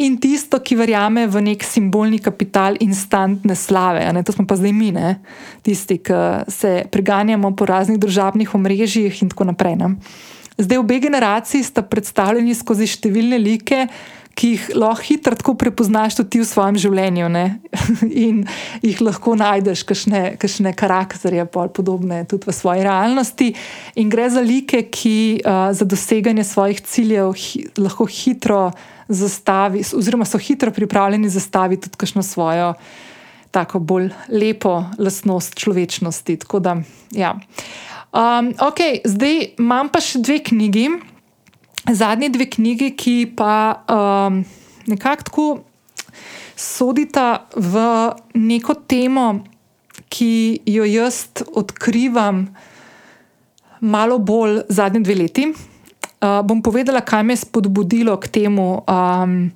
in 0.00 0.16
tisto, 0.16 0.62
ki 0.64 0.80
verjame 0.80 1.26
v 1.28 1.44
nek 1.52 1.60
simbolni 1.60 2.22
kapital 2.24 2.80
instantne 2.80 3.52
slave. 3.52 4.00
To 4.24 4.32
smo 4.32 4.48
pa 4.48 4.56
zdaj 4.56 4.72
mi, 4.72 4.94
ne? 4.96 5.20
tisti, 5.60 6.00
ki 6.00 6.48
se 6.48 6.88
preganjamo 6.88 7.52
po 7.52 7.68
raznih 7.68 8.00
družabnih 8.00 8.56
omrežjih 8.56 9.20
in 9.20 9.28
tako 9.28 9.52
naprej. 9.52 9.76
Ne? 9.76 9.94
Zdaj, 10.56 10.80
obe 10.80 11.02
generaciji 11.04 11.66
sta 11.66 11.84
predstavljeni 11.84 12.56
skozi 12.56 12.88
številne 12.88 13.36
like 13.42 13.84
ki 14.34 14.50
jih 14.54 14.64
lahko 14.74 15.02
hitro 15.06 15.36
tako 15.38 15.54
prepoznaš 15.58 16.18
tudi 16.18 16.42
v 16.42 16.46
svojem 16.48 16.78
življenju 16.80 17.30
in 18.26 18.42
jih 18.82 19.00
lahko 19.04 19.36
najdeš, 19.38 19.84
kakšne 19.86 20.74
karakterje, 20.76 21.46
podobne 21.46 22.24
tudi 22.28 22.50
v 22.50 22.54
svoji 22.54 22.82
realnosti. 22.86 23.52
In 23.96 24.10
gre 24.10 24.28
za 24.30 24.42
like, 24.42 24.82
ki 24.90 25.42
uh, 25.44 25.70
za 25.72 25.86
doseganje 25.86 26.44
svojih 26.44 26.82
ciljev 26.82 27.32
hi, 27.38 27.66
lahko 27.78 28.06
hitro 28.10 28.72
zastavi, 29.08 29.84
oziroma 29.94 30.24
so 30.24 30.38
hitro 30.38 30.72
pripravljeni 30.74 31.28
zastaviti 31.28 31.88
tudi 31.88 32.00
kakšno 32.02 32.22
svojo. 32.22 32.74
Tako 33.54 33.78
bolj 33.78 34.08
lepo 34.28 34.82
lastnost 34.98 35.54
človečnosti. 35.54 36.38
Da, 36.58 36.74
ja. 37.14 37.36
um, 38.10 38.50
okay, 38.58 38.98
zdaj 39.06 39.54
imam 39.62 39.92
pa 39.94 40.02
še 40.02 40.18
dve 40.18 40.40
knjigi 40.42 40.88
zadnji 41.92 42.28
dve 42.28 42.46
knjigi, 42.50 42.90
ki 42.96 43.32
pa 43.36 43.84
um, 43.88 44.44
nekako 44.86 45.22
tako 45.22 45.46
sodita 46.56 47.46
v 47.56 47.82
neko 48.34 48.74
temo, 48.86 49.44
ki 50.08 50.62
jo 50.66 50.84
jaz 50.86 51.26
odkrivam 51.54 52.46
malo 53.80 54.18
bolj 54.18 54.62
zadnje 54.68 55.00
dve 55.00 55.14
leti. 55.14 55.48
Uh, 56.24 56.40
bom 56.46 56.62
povedala, 56.62 57.02
kaj 57.04 57.22
me 57.22 57.34
je 57.34 57.42
spodbudilo 57.44 58.16
k 58.16 58.28
temu. 58.28 58.80
Um, 58.88 59.52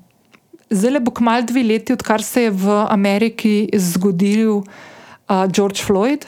le 0.69 1.01
bo 1.01 1.15
kmalo 1.15 1.47
dve 1.49 1.63
leti, 1.63 1.95
odkar 1.97 2.23
se 2.23 2.49
je 2.49 2.51
v 2.51 2.83
Ameriki 2.91 3.71
zgodil 3.73 4.61
uh, 4.61 5.47
George 5.49 5.81
Floyd, 5.81 6.27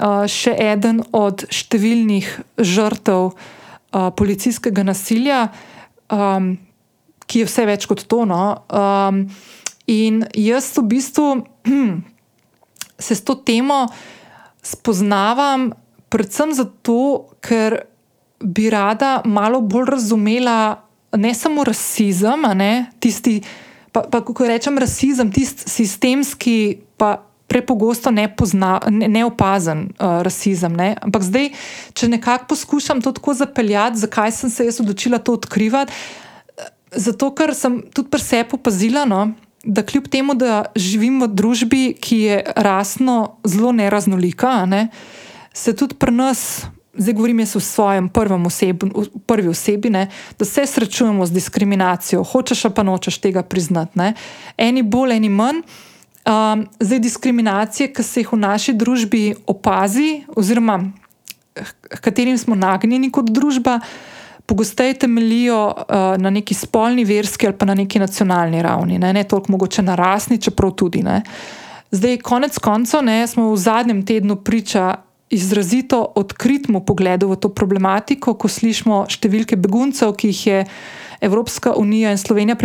uh, 0.00 0.26
še 0.26 0.56
eden 0.58 1.04
od 1.12 1.46
številnih 1.52 2.26
žrtev 2.58 3.30
uh, 3.30 3.52
policijskega 4.16 4.82
nasilja, 4.86 5.48
um, 6.12 6.54
ki 7.26 7.42
je 7.42 7.48
vse 7.48 7.66
več 7.68 7.86
kot 7.90 8.04
to. 8.10 8.24
No? 8.28 8.42
Um, 8.68 9.24
in 9.90 10.24
jaz 10.38 10.72
v 10.78 10.86
bistvu 10.94 11.28
se 13.06 13.14
s 13.14 13.24
to 13.24 13.38
temo 13.46 13.84
spoznavam, 14.64 15.72
predvsem 16.08 16.54
zato, 16.56 17.34
ker 17.44 17.82
bi 18.44 18.68
rada 18.72 19.20
malo 19.24 19.60
bolj 19.60 19.92
razumela 19.96 20.58
ne 21.16 21.34
samo 21.34 21.64
rasizem, 21.64 22.42
ne, 22.54 22.90
tisti, 23.00 23.38
pa, 23.92 24.02
pa 24.10 24.20
kako 24.24 24.48
rečem, 24.48 24.78
rasizem, 24.78 25.30
tisti 25.32 25.70
sistemski, 25.70 26.56
pa 26.98 27.22
prepogosto 27.46 28.10
neopazen 28.10 29.78
ne 29.78 29.86
uh, 29.86 30.22
rasizem. 30.22 30.72
Ne? 30.76 30.94
Ampak 31.02 31.22
zdaj, 31.22 31.50
če 31.94 32.08
nekako 32.08 32.48
poskušam 32.54 33.02
to 33.04 33.12
tako 33.12 33.34
zapeljati, 33.34 34.00
zakaj 34.00 34.32
sem 34.32 34.50
se 34.50 34.66
jaz 34.66 34.80
odločila 34.80 35.18
to 35.18 35.36
odkrivati? 35.36 35.92
Zato, 36.94 37.30
ker 37.34 37.54
sem 37.54 37.82
tudi 37.90 38.10
pri 38.10 38.22
sebi 38.22 38.54
opazila, 38.54 39.02
no, 39.04 39.32
da 39.64 39.82
kljub 39.82 40.06
temu, 40.08 40.34
da 40.38 40.64
živim 40.76 41.22
v 41.22 41.28
družbi, 41.28 41.82
ki 42.00 42.18
je 42.18 42.36
rasno 42.56 43.36
zelo 43.44 43.72
neraznolika, 43.72 44.62
ne, 44.66 44.88
se 45.52 45.76
tudi 45.76 45.98
pri 45.98 46.14
nas. 46.14 46.64
Zdaj 46.94 47.14
govorim 47.18 47.40
jaz 47.42 47.56
v 47.56 47.60
svojem 47.60 48.08
osebi, 48.46 48.86
prvi 49.26 49.48
osebi, 49.50 49.90
ne, 49.90 50.04
da 50.38 50.44
se 50.46 50.62
srečujemo 50.66 51.26
z 51.26 51.34
diskriminacijo, 51.34 52.22
hočeš 52.22 52.70
pa 52.70 52.84
nočeš 52.86 53.18
tega 53.18 53.42
priznati. 53.42 53.98
Ne. 53.98 54.14
Eni 54.56 54.82
bolj, 54.82 55.16
eni 55.16 55.28
manj, 55.28 55.64
Um, 56.24 56.66
zdaj, 56.80 56.98
diskriminacije, 57.04 57.90
ki 57.92 58.02
se 58.02 58.22
jih 58.22 58.32
v 58.32 58.38
naši 58.40 58.72
družbi 58.72 59.34
opazi, 59.46 60.24
oziroma 60.36 60.78
katerim 62.00 62.38
smo 62.38 62.56
nagnjeni 62.56 63.10
kot 63.12 63.28
družba, 63.30 63.78
pogosteje 64.46 64.94
temeljijo 65.04 65.60
uh, 65.68 65.84
na 66.20 66.30
neki 66.30 66.54
spolni, 66.54 67.04
verski 67.04 67.46
ali 67.46 67.56
pa 67.56 67.66
na 67.66 67.74
neki 67.74 67.98
nacionalni 67.98 68.62
ravni, 68.62 68.98
ne, 68.98 69.12
ne 69.12 69.24
toliko 69.24 69.52
mogoče 69.52 69.82
na 69.82 69.94
rasni, 69.94 70.40
čeprav 70.40 70.74
tudi 70.76 71.02
ne. 71.02 71.22
Zdaj, 71.90 72.18
konec 72.26 72.58
koncev, 72.58 73.04
ne, 73.04 73.26
smo 73.26 73.50
v 73.52 73.56
zadnjem 73.56 74.02
tednu 74.06 74.36
priča 74.36 74.94
izrazito 75.30 76.00
odkritmu 76.14 76.84
pogledu 76.84 77.28
v 77.28 77.36
to 77.36 77.48
problematiko, 77.48 78.34
ko 78.34 78.48
slišimo 78.48 79.04
številke 79.08 79.56
beguncev, 79.56 80.12
ki 80.18 80.32
jih 80.32 80.46
je 80.46 80.64
Evropska 81.24 81.72
unija 81.76 82.10
in 82.10 82.18
Slovenija 82.18 82.56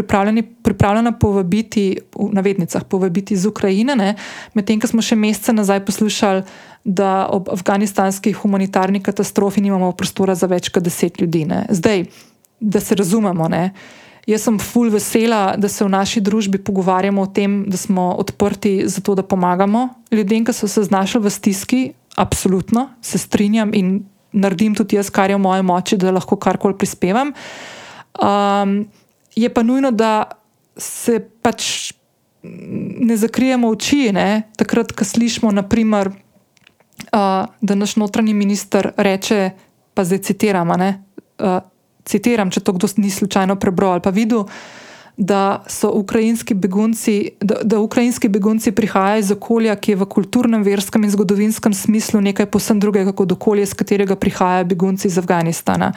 pripravljena 0.64 1.12
povabiti, 1.12 1.98
v 2.16 2.30
navednicah, 2.34 2.84
povabiti 2.84 3.34
iz 3.34 3.46
Ukrajine, 3.46 4.16
medtem 4.54 4.80
ko 4.80 4.88
smo 4.88 5.02
še 5.02 5.16
mesece 5.16 5.54
nazaj 5.54 5.86
poslušali, 5.86 6.44
da 6.84 7.28
ob 7.32 7.50
afganistanski 7.52 8.34
humanitarni 8.34 9.02
katastrofi 9.04 9.62
nimamo 9.62 9.92
prostora 9.92 10.36
za 10.36 10.48
več 10.48 10.70
kot 10.70 10.84
deset 10.84 11.20
ljudi. 11.22 11.46
Ne. 11.46 11.66
Zdaj, 11.70 12.06
da 12.60 12.80
se 12.80 12.96
razumemo, 12.96 13.48
ne. 13.48 13.72
jaz 14.28 14.44
sem 14.46 14.60
full 14.60 14.92
vesela, 14.94 15.56
da 15.58 15.70
se 15.70 15.84
v 15.84 15.90
naši 15.90 16.22
družbi 16.22 16.62
pogovarjamo 16.62 17.22
o 17.22 17.32
tem, 17.34 17.64
da 17.70 17.78
smo 17.78 18.12
odprti 18.20 18.84
za 18.86 19.02
to, 19.02 19.16
da 19.16 19.24
pomagamo 19.24 19.90
ljudem, 20.12 20.46
ki 20.46 20.54
so 20.54 20.68
se 20.68 20.84
znašli 20.84 21.22
v 21.22 21.34
stiski. 21.34 21.82
Absolutno 22.20 22.90
se 23.02 23.18
strinjam 23.18 23.72
in 23.74 24.02
naredim 24.32 24.76
tudi 24.76 24.98
jaz, 24.98 25.10
kar 25.10 25.30
je 25.30 25.38
v 25.38 25.42
moji 25.42 25.64
moči, 25.64 25.98
da 25.98 26.12
lahko 26.12 26.36
karkoli 26.36 26.78
prispevam. 26.78 27.34
Um, 28.18 28.88
je 29.36 29.54
pa 29.54 29.64
nujno, 29.64 29.92
da 29.92 30.32
se 30.78 31.20
pač 31.42 31.94
ne 33.00 33.18
zakrijemo 33.18 33.70
oči, 33.70 34.12
ne? 34.12 34.52
takrat, 34.56 34.92
ko 34.92 35.06
slišimo, 35.06 35.52
naprimer, 35.52 36.10
uh, 36.10 37.46
da 37.62 37.76
naš 37.76 37.96
notranji 37.96 38.34
minister 38.34 38.92
reče, 38.98 39.50
pa 39.94 40.04
zdaj 40.04 40.24
citiram, 40.30 40.72
uh, 40.72 41.60
citiram, 42.06 42.52
če 42.52 42.64
to 42.64 42.74
kdo 42.74 42.88
ni 42.98 43.12
slučajno 43.12 43.60
prebral 43.60 43.98
ali 43.98 44.02
pa 44.06 44.10
videl. 44.16 44.48
Da 45.20 45.66
so 45.68 45.90
ukrajinski 46.00 46.56
begunci, 46.56 47.32
da, 47.44 47.58
da 47.68 47.82
ukrajinski 47.84 48.30
begunci 48.32 48.72
prihajajo 48.72 49.20
iz 49.20 49.32
okolja, 49.36 49.76
ki 49.76 49.92
je 49.92 49.98
v 50.00 50.06
kulturnem, 50.08 50.64
verskem 50.64 51.04
in 51.04 51.12
zgodovinskem 51.12 51.76
smislu 51.76 52.22
nekaj 52.24 52.48
posebno 52.48 52.86
drugega 52.86 53.12
kot 53.12 53.36
okolje, 53.36 53.66
iz 53.68 53.74
katerega 53.76 54.16
prihajajo 54.16 54.70
begunci 54.72 55.12
iz 55.12 55.18
Afganistana. 55.20 55.92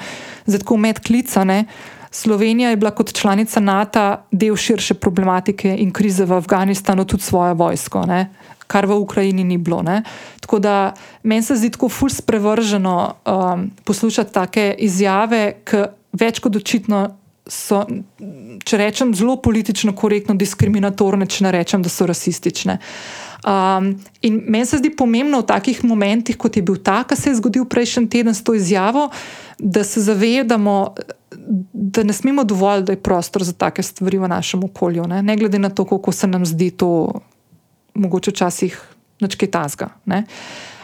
Zato, 0.46 0.76
med 0.76 0.98
klicane, 1.06 1.60
uh, 1.68 2.01
Slovenija 2.12 2.70
je 2.70 2.76
bila 2.76 2.90
kot 2.90 3.12
članica 3.12 3.60
NATO 3.60 4.16
del 4.30 4.56
širše 4.56 4.94
problematike 4.94 5.76
in 5.78 5.92
krize 5.92 6.24
v 6.24 6.36
Afganistanu, 6.36 7.04
tudi 7.04 7.22
svojo 7.22 7.54
vojsko, 7.54 8.06
ne? 8.06 8.28
kar 8.66 8.86
v 8.86 8.96
Ukrajini 8.96 9.44
ni 9.44 9.58
bilo. 9.58 9.82
Ne? 9.82 10.02
Tako 10.40 10.58
da 10.58 10.94
meni 11.22 11.42
se 11.42 11.56
zdi 11.56 11.70
tako 11.70 11.88
ful 11.88 12.08
sprevrženo 12.08 13.14
um, 13.24 13.70
poslušati 13.84 14.32
take 14.32 14.74
izjave, 14.78 15.60
ki 15.64 15.84
več 16.16 16.40
kot 16.40 16.56
očitno 16.56 17.02
so, 17.46 17.82
če 18.64 18.78
rečem, 18.80 19.12
zelo 19.14 19.36
politično 19.42 19.92
korektno 19.96 20.36
diskriminatorne, 20.38 21.26
če 21.26 21.44
ne 21.44 21.52
rečem, 21.52 21.84
da 21.84 21.92
so 21.92 22.06
rasistične. 22.08 22.78
Um, 23.43 23.99
in 24.22 24.45
meni 24.47 24.66
se 24.66 24.78
zdi 24.78 24.93
pomembno 24.95 25.40
v 25.43 25.47
takih 25.47 25.80
momentih, 25.84 26.36
kot 26.38 26.57
je 26.57 26.62
bil 26.62 26.76
ta, 26.78 27.03
kar 27.03 27.18
se 27.18 27.30
je 27.30 27.40
zgodil 27.40 27.64
prejšnji 27.66 28.07
teden 28.09 28.34
s 28.34 28.45
to 28.45 28.55
izjavo, 28.55 29.09
da 29.59 29.82
se 29.84 30.01
zavedamo, 30.01 30.95
da 31.72 32.05
ne 32.07 32.12
smemo 32.12 32.45
dovolj, 32.45 32.84
da 32.86 32.95
je 32.95 33.03
prostor 33.03 33.43
za 33.43 33.53
take 33.53 33.82
stvari 33.82 34.18
v 34.18 34.30
našem 34.30 34.62
okolju, 34.64 35.09
ne, 35.11 35.22
ne 35.22 35.36
glede 35.36 35.59
na 35.59 35.70
to, 35.74 35.84
kako 35.84 36.12
se 36.12 36.26
nam 36.26 36.47
zdi 36.47 36.70
to, 36.70 37.20
mogoče 37.95 38.30
včasih 38.30 38.78
nekaj 39.20 39.51
tasga. 39.51 39.88
Ne. 40.07 40.24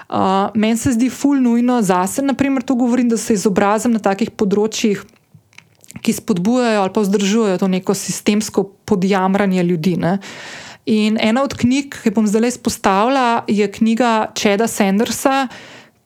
Uh, 0.08 0.50
Meni 0.54 0.76
se 0.76 0.92
zdi 0.92 1.10
ful 1.10 1.38
nujno 1.38 1.82
zase, 1.82 2.22
naprimer, 2.22 2.62
to 2.62 2.74
govorim, 2.74 3.08
da 3.08 3.16
se 3.16 3.38
izobrazim 3.38 3.92
na 3.92 4.02
takih 4.02 4.30
področjih, 4.30 5.04
ki 6.02 6.12
spodbujajo 6.12 6.80
ali 6.82 6.92
pa 6.94 7.02
vzdržujejo 7.02 7.58
to 7.58 7.68
neko 7.68 7.94
sistemsko 7.94 8.64
podjamranje 8.84 9.62
ljudi. 9.62 9.96
Ne. 9.96 10.18
In 10.88 11.18
ena 11.20 11.42
od 11.44 11.52
knjig, 11.52 11.98
ki 12.02 12.10
bom 12.16 12.26
zdaj 12.26 12.54
izpostavila, 12.54 13.44
je 13.48 13.66
knjiga 13.72 14.30
Čeda 14.34 14.66
Sandersa, 14.66 15.48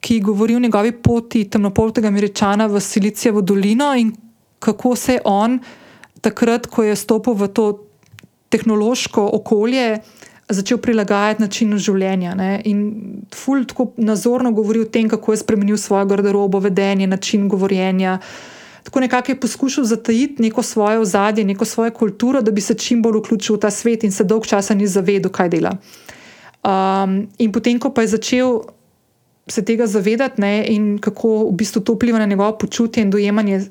ki 0.03 0.19
govori 0.19 0.57
o 0.57 0.59
njegovi 0.59 0.91
poti 0.91 1.45
temnopoltega 1.47 2.07
američana 2.07 2.67
v 2.67 2.81
Silicijevo 2.83 3.41
dolino 3.41 3.93
in 3.95 4.11
kako 4.59 4.95
se 4.95 5.13
je 5.13 5.21
on 5.23 5.59
takrat, 6.21 6.67
ko 6.67 6.83
je 6.83 6.95
stopil 6.95 7.33
v 7.33 7.47
to 7.47 7.67
tehnološko 8.49 9.23
okolje, 9.33 10.01
začel 10.49 10.77
prilagajati 10.83 11.41
načinu 11.41 11.79
življenja. 11.79 12.35
Ne? 12.35 12.61
In 12.69 12.83
Fulj 13.33 13.65
tako 13.71 13.91
nazorno 13.97 14.51
govori 14.51 14.83
o 14.83 14.89
tem, 14.91 15.09
kako 15.09 15.33
je 15.33 15.41
spremenil 15.41 15.79
svojo 15.79 16.05
garderobo, 16.11 16.59
vedenje, 16.59 17.07
način 17.07 17.47
govorjenja. 17.49 18.19
Tako 18.83 18.99
nekako 18.99 19.31
je 19.31 19.39
poskušal 19.39 19.83
zatajiti 19.83 20.41
neko 20.41 20.63
svoje 20.63 20.99
ozadje, 20.99 21.43
neko 21.43 21.65
svojo 21.65 21.91
kulturo, 21.91 22.41
da 22.41 22.51
bi 22.51 22.61
se 22.61 22.73
čim 22.73 23.01
bolj 23.01 23.19
vključil 23.19 23.55
v 23.55 23.59
ta 23.59 23.71
svet 23.71 24.03
in 24.03 24.11
se 24.11 24.23
dolg 24.23 24.45
časa 24.45 24.73
ni 24.73 24.87
zavedel, 24.87 25.31
kaj 25.31 25.49
dela. 25.49 25.77
Um, 26.63 27.27
in 27.37 27.51
potem, 27.51 27.79
ko 27.79 27.93
pa 27.93 28.01
je 28.01 28.07
začel 28.07 28.61
se 29.47 29.61
tega 29.65 29.87
zavedati 29.87 30.41
ne, 30.41 30.65
in 30.67 30.97
kako 30.97 31.49
v 31.49 31.55
bistvu 31.59 31.81
to 31.83 31.93
vpliva 31.93 32.19
na 32.19 32.25
njegovo 32.25 32.57
počutje 32.57 33.03
in 33.03 33.11
dojemanje 33.11 33.61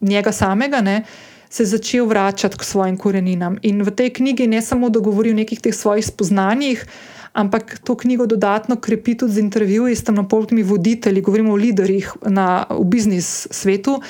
njega 0.00 0.32
samega, 0.32 0.80
ne, 0.80 1.04
se 1.50 1.62
je 1.62 1.66
začel 1.66 2.06
vračati 2.06 2.58
k 2.58 2.64
svojim 2.64 2.96
koreninam. 2.96 3.58
In 3.62 3.82
v 3.82 3.90
tej 3.94 4.10
knjigi 4.10 4.46
ne 4.46 4.62
samo, 4.62 4.90
da 4.90 4.98
govori 4.98 5.30
o 5.30 5.38
nekih 5.38 5.60
teh 5.60 5.74
svojih 5.74 6.06
spoznanjih, 6.06 6.86
ampak 7.32 7.78
to 7.84 7.94
knjigo 7.94 8.26
dodatno 8.26 8.76
krepi 8.76 9.14
tudi 9.16 9.32
z 9.32 9.38
intervjuji 9.38 9.96
s 9.96 10.04
temnopoltimi 10.04 10.62
voditelji, 10.62 11.22
govorimo 11.22 11.52
o 11.52 11.56
liderjih 11.56 12.12
na, 12.26 12.66
v 12.70 12.84
biznis 12.84 13.46
svetu. 13.50 14.00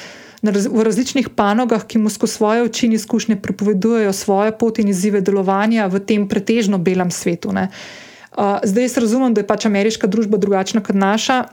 V 0.44 0.82
različnih 0.84 1.30
panogah, 1.32 1.86
ki 1.88 1.98
mu 1.98 2.10
skozi 2.12 2.32
svoje 2.36 2.62
oči 2.66 2.86
in 2.86 2.92
izkušnje 2.92 3.38
prepovedujejo 3.40 4.12
svoje 4.12 4.52
poti 4.58 4.82
in 4.82 4.90
izzive 4.92 5.20
delovanja 5.24 5.86
v 5.88 6.00
tem 6.04 6.28
pretežno 6.28 6.78
belem 6.78 7.10
svetu. 7.10 7.48
Uh, 7.48 8.58
zdaj 8.62 8.84
jaz 8.84 8.98
razumem, 8.98 9.34
da 9.34 9.40
je 9.40 9.46
pač 9.46 9.64
ameriška 9.66 10.06
družba 10.06 10.36
drugačna 10.36 10.82
kot 10.84 10.96
naša, 10.96 11.44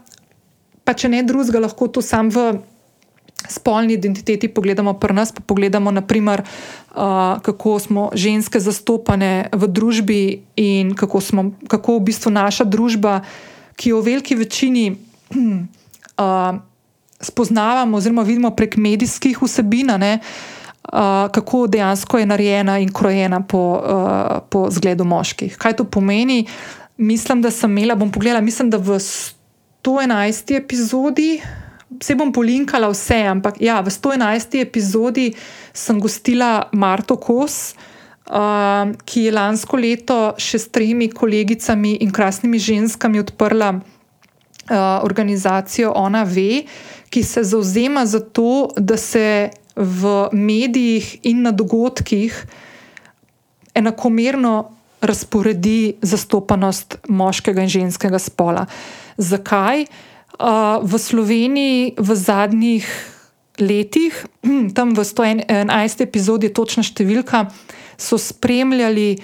pa 0.83 0.93
če 0.93 1.07
ne 1.13 1.23
drugega, 1.23 1.61
lahko 1.63 1.87
to 1.87 2.01
sam 2.01 2.29
v 2.33 2.59
spolni 3.49 3.93
identiteti 3.93 4.47
pogledamo 4.47 4.93
pri 4.99 5.13
nas, 5.13 5.31
pa 5.31 5.41
pogledamo, 5.45 5.91
naprimer, 5.91 6.43
uh, 6.43 7.39
kako 7.41 7.79
smo 7.79 8.09
ženske 8.13 8.59
zastopane 8.59 9.49
v 9.53 9.67
družbi 9.67 10.21
in 10.55 10.95
kako, 10.95 11.21
smo, 11.21 11.51
kako 11.67 11.97
v 11.99 12.11
bistvu 12.11 12.33
naša 12.33 12.67
družba, 12.67 13.21
ki 13.75 13.95
jo 13.95 14.01
v 14.01 14.13
veliki 14.13 14.35
večini 14.35 14.85
uh, 15.31 16.59
spoznavamo, 17.21 17.97
oziroma 17.97 18.21
vidimo 18.21 18.51
prek 18.55 18.77
medijskih 18.77 19.41
vsebin, 19.41 19.91
uh, 19.91 21.29
kako 21.31 21.67
dejansko 21.67 22.17
je 22.17 22.25
narejena 22.25 22.79
in 22.79 22.93
krojena 22.93 23.41
po, 23.41 23.81
uh, 23.85 24.37
po 24.49 24.67
zgledu 24.71 25.03
moških. 25.03 25.57
Kaj 25.57 25.73
to 25.73 25.83
pomeni? 25.83 26.45
Mislim, 26.97 27.41
da 27.41 27.51
sem 27.51 27.71
imela, 27.77 27.95
bom 27.95 28.11
pogledala, 28.11 28.41
mislim, 28.41 28.69
da 28.69 28.77
v 28.77 28.99
111. 28.99 30.57
epizodi 30.57 31.41
se 32.01 32.15
bom 32.15 32.31
polinkala 32.33 32.89
vse, 32.89 33.23
ampak 33.27 33.61
ja, 33.61 33.81
v 33.81 33.89
111. 33.89 34.61
epizodi 34.61 35.33
sem 35.73 35.99
gostila 35.99 36.69
Marto 36.71 37.17
Kos, 37.17 37.73
uh, 38.29 38.91
ki 39.05 39.27
je 39.27 39.31
lansko 39.31 39.77
leto 39.77 40.19
še 40.37 40.59
s 40.59 40.69
tremi 40.71 41.09
kolegicami 41.09 41.97
in 42.05 42.11
krasnimi 42.11 42.59
ženskami 42.59 43.19
odprla 43.19 43.79
organizacijo 45.03 45.91
Ona 45.95 46.23
Ve, 46.23 46.63
ki 47.09 47.23
se 47.23 47.43
zauzema 47.43 48.05
za 48.05 48.19
to, 48.19 48.69
da 48.77 48.97
se 48.97 49.49
v 49.75 50.29
medijih 50.31 51.17
in 51.23 51.41
na 51.41 51.51
dogodkih 51.51 52.45
enakomerno 53.75 54.71
razporedi 55.01 55.93
zastopanost 56.01 56.97
moškega 57.07 57.61
in 57.61 57.69
ženskega 57.69 58.19
spola. 58.19 58.65
Zakaj? 59.17 59.85
v 60.81 60.93
Sloveniji 60.97 61.93
v 61.97 62.09
zadnjih 62.15 62.85
letih, 63.59 64.13
tam 64.77 64.93
v 64.97 65.03
111. 65.05 66.01
epizodi, 66.01 66.49
točna 66.49 66.83
številka, 66.83 67.45
so 67.99 68.17
spremljali, 68.17 69.19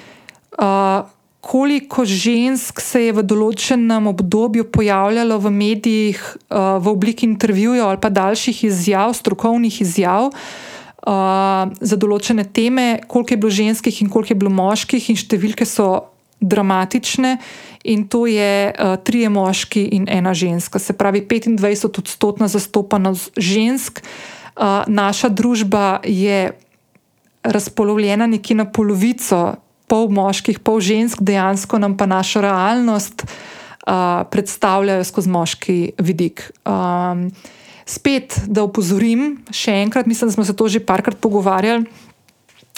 uh, 0.61 1.07
koliko 1.47 2.03
žensk 2.03 2.81
se 2.83 3.05
je 3.05 3.13
v 3.15 3.23
določenem 3.23 4.09
obdobju 4.11 4.65
pojavljalo 4.67 5.37
v 5.39 5.51
medijih 5.55 6.19
uh, 6.19 6.75
v 6.83 6.91
obliki 6.91 7.23
intervjujev 7.23 7.85
ali 7.87 7.99
pa 8.03 8.11
daljših 8.11 8.65
izjav, 8.67 9.13
strokovnih 9.15 9.77
izjav. 9.85 10.33
Uh, 11.07 11.71
za 11.79 11.95
določene 11.95 12.43
teme, 12.51 12.99
koliko 13.07 13.31
je 13.31 13.39
bilo 13.39 13.51
ženskih 13.55 14.01
in 14.03 14.09
koliko 14.11 14.33
je 14.33 14.39
bilo 14.41 14.51
moških, 14.51 15.07
in 15.07 15.15
številke 15.15 15.63
so 15.63 15.87
dramatične, 16.43 17.37
in 17.87 18.03
to 18.11 18.25
je 18.27 18.51
uh, 18.67 18.97
trije 18.99 19.29
moški 19.31 19.85
in 19.95 20.09
ena 20.11 20.33
ženska, 20.35 20.83
se 20.83 20.97
pravi 20.99 21.23
25 21.23 21.87
odstotna 22.03 22.51
zastopanost 22.51 23.39
žensk. 23.39 24.03
Uh, 24.57 24.83
naša 24.91 25.31
družba 25.31 26.01
je 26.03 26.51
razpolovljena 27.47 28.27
nekje 28.27 28.59
na 28.59 28.67
polovico 28.67 29.55
pol 29.87 30.09
moških, 30.11 30.59
pol 30.59 30.81
žensk, 30.83 31.23
dejansko 31.23 31.79
nam 31.79 31.95
pa 31.97 32.05
našo 32.05 32.43
realnost 32.43 33.23
uh, 33.23 34.23
predstavljajo 34.31 35.03
skozi 35.07 35.31
moški 35.31 35.77
vidik. 36.03 36.51
Um, 36.67 37.29
spet, 37.87 38.35
da 38.51 38.65
upozorim, 38.67 39.37
še 39.51 39.79
enkrat, 39.85 40.09
mislim, 40.09 40.29
da 40.29 40.35
smo 40.35 40.45
se 40.45 40.55
to 40.55 40.67
že 40.67 40.83
parkrat 40.83 41.19
pogovarjali. 41.23 41.87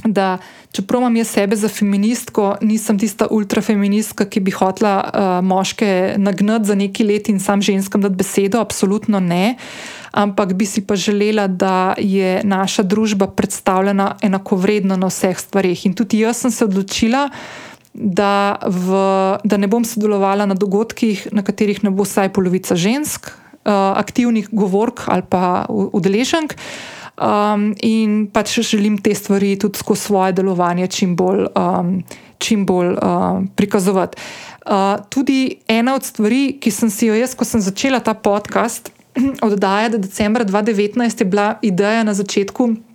Da, 0.03 0.37
čeprav 0.71 1.01
imam 1.01 1.15
jaz 1.15 1.27
sebe 1.27 1.55
za 1.55 1.67
feministko, 1.67 2.55
nisem 2.61 2.99
tista 2.99 3.27
ultrafeministka, 3.31 4.25
ki 4.25 4.39
bi 4.39 4.51
hotela 4.51 4.93
uh, 5.03 5.45
moške 5.45 6.15
nagnati 6.17 6.65
za 6.65 6.75
neki 6.75 7.03
let 7.03 7.29
in 7.29 7.39
sam 7.39 7.61
ženskam 7.61 8.01
dati 8.01 8.15
besedo, 8.15 8.59
absolutno 8.59 9.19
ne. 9.19 9.55
Ampak 10.11 10.53
bi 10.53 10.65
si 10.65 10.85
pa 10.87 10.95
želela, 10.95 11.47
da 11.47 11.93
je 11.97 12.41
naša 12.43 12.83
družba 12.83 13.27
predstavljena 13.27 14.15
enakovredno 14.21 14.97
na 14.97 15.07
vseh 15.11 15.39
stvarih. 15.39 15.85
In 15.85 15.93
tudi 15.93 16.23
jaz 16.23 16.37
sem 16.37 16.51
se 16.51 16.65
odločila, 16.65 17.29
da, 17.93 18.55
v, 18.63 19.03
da 19.43 19.57
ne 19.57 19.67
bom 19.67 19.85
sodelovala 19.85 20.45
na 20.45 20.55
dogodkih, 20.55 21.27
na 21.31 21.43
katerih 21.43 21.83
ne 21.83 21.91
bo 21.91 22.07
vsaj 22.07 22.31
polovica 22.33 22.75
žensk, 22.75 23.27
uh, 23.67 23.73
aktivnih 23.99 24.47
govork 24.51 25.03
ali 25.07 25.27
pa 25.29 25.65
udeleženk. 25.67 26.55
Um, 27.19 27.73
in 27.83 28.29
pač 28.31 28.59
želim 28.63 28.97
te 28.97 29.11
stvari 29.15 29.57
tudi 29.59 29.79
skozi 29.79 30.01
svoje 30.01 30.33
delovanje 30.33 30.87
čim 30.87 31.15
bolj, 31.19 31.45
um, 31.55 31.97
čim 32.37 32.65
bolj 32.65 32.93
uh, 32.95 33.41
prikazovati. 33.55 34.17
Uh, 34.65 35.03
tudi 35.09 35.57
ena 35.67 35.95
od 35.95 36.03
stvari, 36.03 36.57
ki 36.61 36.71
sem 36.71 36.89
si 36.89 37.09
jo 37.09 37.17
jaz, 37.17 37.35
ko 37.35 37.45
sem 37.45 37.61
začela 37.61 37.99
ta 37.99 38.13
podcast 38.13 38.91
oddajati, 39.47 39.97
decembra 39.97 40.45
2019, 40.45 41.21
je 41.21 41.25
bila 41.25 41.57
ideja 41.61 42.03
na 42.03 42.13
začetku 42.13 42.88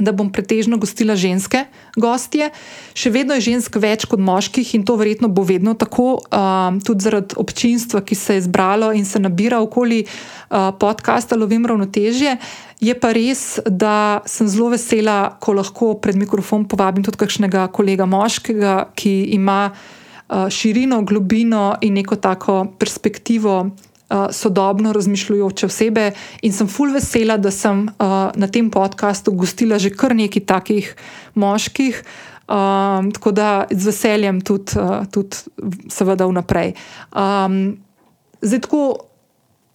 da 0.00 0.12
bom 0.12 0.32
pretežno 0.32 0.78
gostila 0.80 1.16
ženske 1.16 1.64
gostje. 1.96 2.50
Še 2.96 3.12
vedno 3.12 3.36
je 3.36 3.44
žensk 3.50 3.76
več 3.82 4.06
kot 4.08 4.20
moških 4.22 4.74
in 4.78 4.86
to 4.88 4.96
verjetno 4.96 5.28
bo 5.28 5.44
vedno 5.44 5.74
tako, 5.78 6.22
um, 6.32 6.80
tudi 6.80 7.04
zaradi 7.04 7.36
občinstva, 7.36 8.00
ki 8.00 8.16
se 8.16 8.38
je 8.38 8.46
zbralo 8.48 8.92
in 8.96 9.04
se 9.04 9.20
nabira 9.20 9.60
okoli 9.60 10.02
uh, 10.04 10.72
podcasta 10.80 11.36
Lovim 11.36 11.66
ravnotežje. 11.68 12.36
Je 12.82 12.94
pa 12.98 13.12
res, 13.14 13.60
da 13.66 14.22
sem 14.26 14.48
zelo 14.48 14.72
vesela, 14.72 15.36
ko 15.40 15.54
lahko 15.54 15.94
pred 16.02 16.16
mikrofon 16.18 16.66
povabim 16.66 17.04
tudi 17.04 17.20
kakšnega 17.20 17.68
kolega 17.74 18.08
moškega, 18.08 18.94
ki 18.96 19.36
ima 19.36 19.70
uh, 19.70 20.48
širino, 20.50 21.02
globino 21.06 21.76
in 21.84 22.00
neko 22.00 22.16
tako 22.16 22.64
perspektivo 22.78 23.60
sodobno 24.32 24.92
razmišljujoče 24.92 25.66
osebe 25.66 26.10
in 26.42 26.52
sem 26.52 26.68
full 26.68 26.92
vesela, 26.92 27.36
da 27.36 27.50
sem 27.50 27.86
uh, 27.86 28.30
na 28.34 28.48
tem 28.48 28.70
podkastu 28.70 29.32
gostila 29.32 29.78
že 29.78 29.90
kar 29.90 30.16
nekaj 30.16 30.46
takih 30.46 30.94
moških. 31.34 32.02
Um, 32.52 33.12
tako 33.14 33.30
da 33.32 33.64
z 33.70 33.86
veseljem 33.86 34.40
tudi, 34.40 34.76
uh, 34.76 35.06
tudi 35.10 35.36
seveda, 35.88 36.26
vnaprej. 36.26 36.74
Um, 37.14 37.78
zdaj, 38.42 38.60
tako 38.66 38.82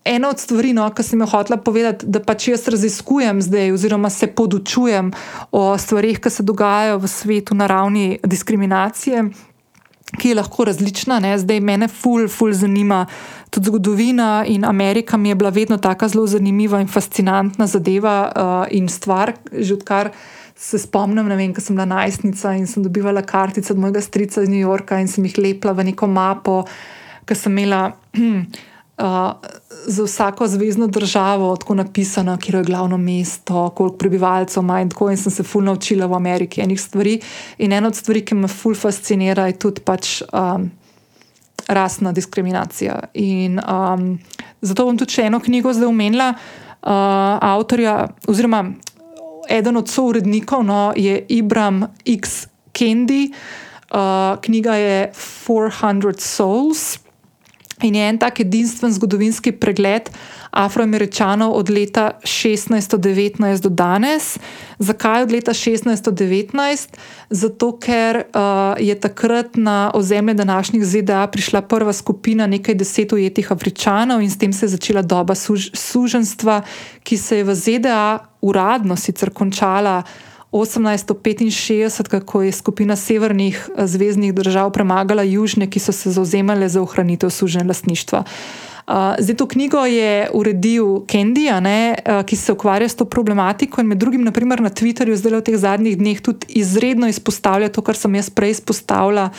ena 0.08 0.30
od 0.30 0.40
stvari, 0.40 0.74
no, 0.74 0.86
ki 0.94 1.04
sem 1.04 1.22
jo 1.22 1.28
hotela 1.32 1.58
povedati, 1.58 2.06
da 2.06 2.20
pač 2.24 2.50
jaz 2.52 2.68
raziskujem 2.68 3.42
zdaj, 3.42 3.72
oziroma 3.72 4.10
se 4.14 4.28
podučujem 4.28 5.12
o 5.52 5.78
stvarih, 5.78 6.20
ki 6.22 6.30
se 6.30 6.44
dogajajo 6.44 7.00
v 7.04 7.12
svetu 7.12 7.56
na 7.56 7.68
ravni 7.68 8.20
diskriminacije, 8.24 9.26
ki 10.16 10.30
je 10.30 10.36
lahko 10.36 10.66
različna. 10.66 11.20
Ne? 11.20 11.36
Zdaj 11.38 11.60
me 11.60 11.88
ful, 11.88 12.28
ful 12.28 12.54
zanima 12.54 13.06
tudi 13.50 13.68
zgodovina 13.68 14.46
in 14.48 14.66
Amerika 14.66 15.18
mi 15.18 15.30
je 15.30 15.36
bila 15.36 15.50
vedno 15.50 15.78
tako 15.78 16.08
zelo 16.08 16.28
zanimiva 16.28 16.82
in 16.82 16.88
fascinantna 16.88 17.68
zadeva 17.68 18.32
uh, 18.36 18.68
in 18.72 18.90
stvar, 18.90 19.34
že 19.52 19.74
odkar. 19.74 20.12
Se 20.58 20.80
spomnim, 20.80 21.28
vem, 21.30 21.54
ko 21.54 21.62
sem 21.62 21.76
bila 21.76 21.86
najstnica 21.86 22.56
in 22.58 22.66
sem 22.68 22.84
dobivala 22.84 23.22
kartice 23.22 23.74
od 23.74 23.80
mojega 23.80 24.02
strica 24.02 24.42
iz 24.42 24.50
New 24.50 24.60
Yorka 24.60 24.98
in 25.00 25.08
sem 25.08 25.26
jih 25.26 25.38
lepila 25.38 25.74
v 25.78 25.92
neko 25.92 26.08
mapo, 26.10 26.64
ki 27.30 27.36
sem 27.36 27.54
imela 27.54 27.92
uh, 28.98 29.32
za 29.88 30.04
vsako 30.04 30.48
zvezdno 30.48 30.88
državo 30.88 31.56
tako 31.56 31.76
napisano, 31.76 32.38
kje 32.38 32.58
je 32.58 32.64
glavno 32.64 32.98
mesto, 32.98 33.70
koliko 33.70 33.98
prebivalcev 33.98 34.64
ima 34.64 34.82
in 34.82 34.90
tako. 34.90 35.12
In 35.12 35.18
sem 35.18 35.32
se 35.32 35.44
fulno 35.44 35.72
naučila 35.72 36.06
v 36.06 36.14
Ameriki 36.14 36.62
enih 36.62 36.82
stvari. 36.82 37.22
In 37.58 37.74
ena 37.74 37.88
od 37.88 37.96
stvari, 37.96 38.26
ki 38.26 38.36
me 38.36 38.48
fulno 38.48 38.76
fascinira, 38.76 39.48
je 39.48 39.60
tudi 39.60 39.82
pač. 39.82 40.22
Um, 40.34 40.72
Rasna 41.68 42.12
diskriminacija. 42.12 43.00
In 43.14 43.60
um, 43.60 44.20
zato 44.62 44.86
bom 44.86 44.98
tudi 44.98 45.22
eno 45.22 45.40
knjigo 45.40 45.74
zdaj 45.74 45.88
omenila, 45.88 46.30
uh, 46.30 46.92
avtorja, 47.42 48.08
oziroma 48.28 48.62
eden 49.50 49.78
od 49.78 49.90
sourednikov 49.90 50.64
no, 50.64 50.94
je 50.96 51.26
Ibram 51.30 51.84
X. 52.06 52.48
Kendi, 52.72 53.32
uh, 53.92 54.40
knjiga 54.42 54.76
je 54.76 55.12
400 55.48 56.20
Souls. 56.20 57.00
In 57.82 57.96
je 57.96 58.02
en 58.10 58.18
tak 58.18 58.40
edinstven 58.40 58.94
zgodovinski 58.94 59.52
pregled 59.52 60.10
afroameričanov 60.50 61.54
od 61.54 61.70
leta 61.70 62.18
1619 62.24 63.62
do 63.62 63.70
danes. 63.70 64.38
Zakaj 64.80 65.24
od 65.24 65.32
leta 65.32 65.54
1619? 65.54 66.98
Zato, 67.30 67.78
ker 67.78 68.18
uh, 68.18 68.74
je 68.82 68.96
takrat 69.00 69.58
na 69.58 69.92
ozemlje 69.94 70.34
današnjih 70.34 70.86
ZDA 70.86 71.28
prišla 71.28 71.62
prva 71.62 71.94
skupina 71.94 72.48
nekaj 72.48 72.76
deset 72.76 73.14
ujetih 73.14 73.52
afričanov 73.52 74.22
in 74.22 74.32
s 74.32 74.38
tem 74.38 74.54
se 74.54 74.66
je 74.66 74.70
začela 74.70 75.02
doba 75.02 75.36
suž 75.36 75.70
suženstva, 75.74 76.62
ki 77.04 77.18
se 77.18 77.38
je 77.38 77.44
v 77.44 77.56
ZDA 77.56 78.20
uradno 78.42 78.96
sicer 78.96 79.30
končala. 79.30 80.04
1865, 80.52 82.08
kako 82.08 82.42
je 82.42 82.52
skupina 82.52 82.96
severnih 82.96 83.70
eh, 83.70 83.88
zvezdnih 83.88 84.34
držav 84.34 84.72
premagala 84.72 85.24
južne, 85.24 85.70
ki 85.70 85.80
so 85.80 85.92
se 85.92 86.12
zauzemale 86.12 86.70
za 86.70 86.82
ohranitev 86.82 87.30
suženja 87.30 87.68
lastništva. 87.68 88.24
Uh, 88.88 88.94
zdaj, 89.20 89.36
to 89.36 89.46
knjigo 89.48 89.86
je 89.86 90.30
uredil 90.34 91.06
Kendi, 91.08 91.50
uh, 91.52 92.24
ki 92.26 92.36
se 92.36 92.54
ukvarja 92.54 92.90
s 92.90 92.96
to 92.96 93.06
problematiko 93.06 93.82
in 93.82 93.88
med 93.88 93.98
drugim, 93.98 94.24
naprimer 94.24 94.62
na 94.62 94.70
Twitterju, 94.70 95.16
zdaj 95.16 95.34
v 95.36 95.42
teh 95.44 95.58
zadnjih 95.60 95.98
dneh 95.98 96.22
tudi 96.24 96.48
izredno 96.56 97.08
izpostavlja 97.08 97.68
to, 97.68 97.82
kar 97.82 98.00
sem 98.00 98.16
jaz 98.16 98.30
prej 98.30 98.56
izpostavila. 98.56 99.30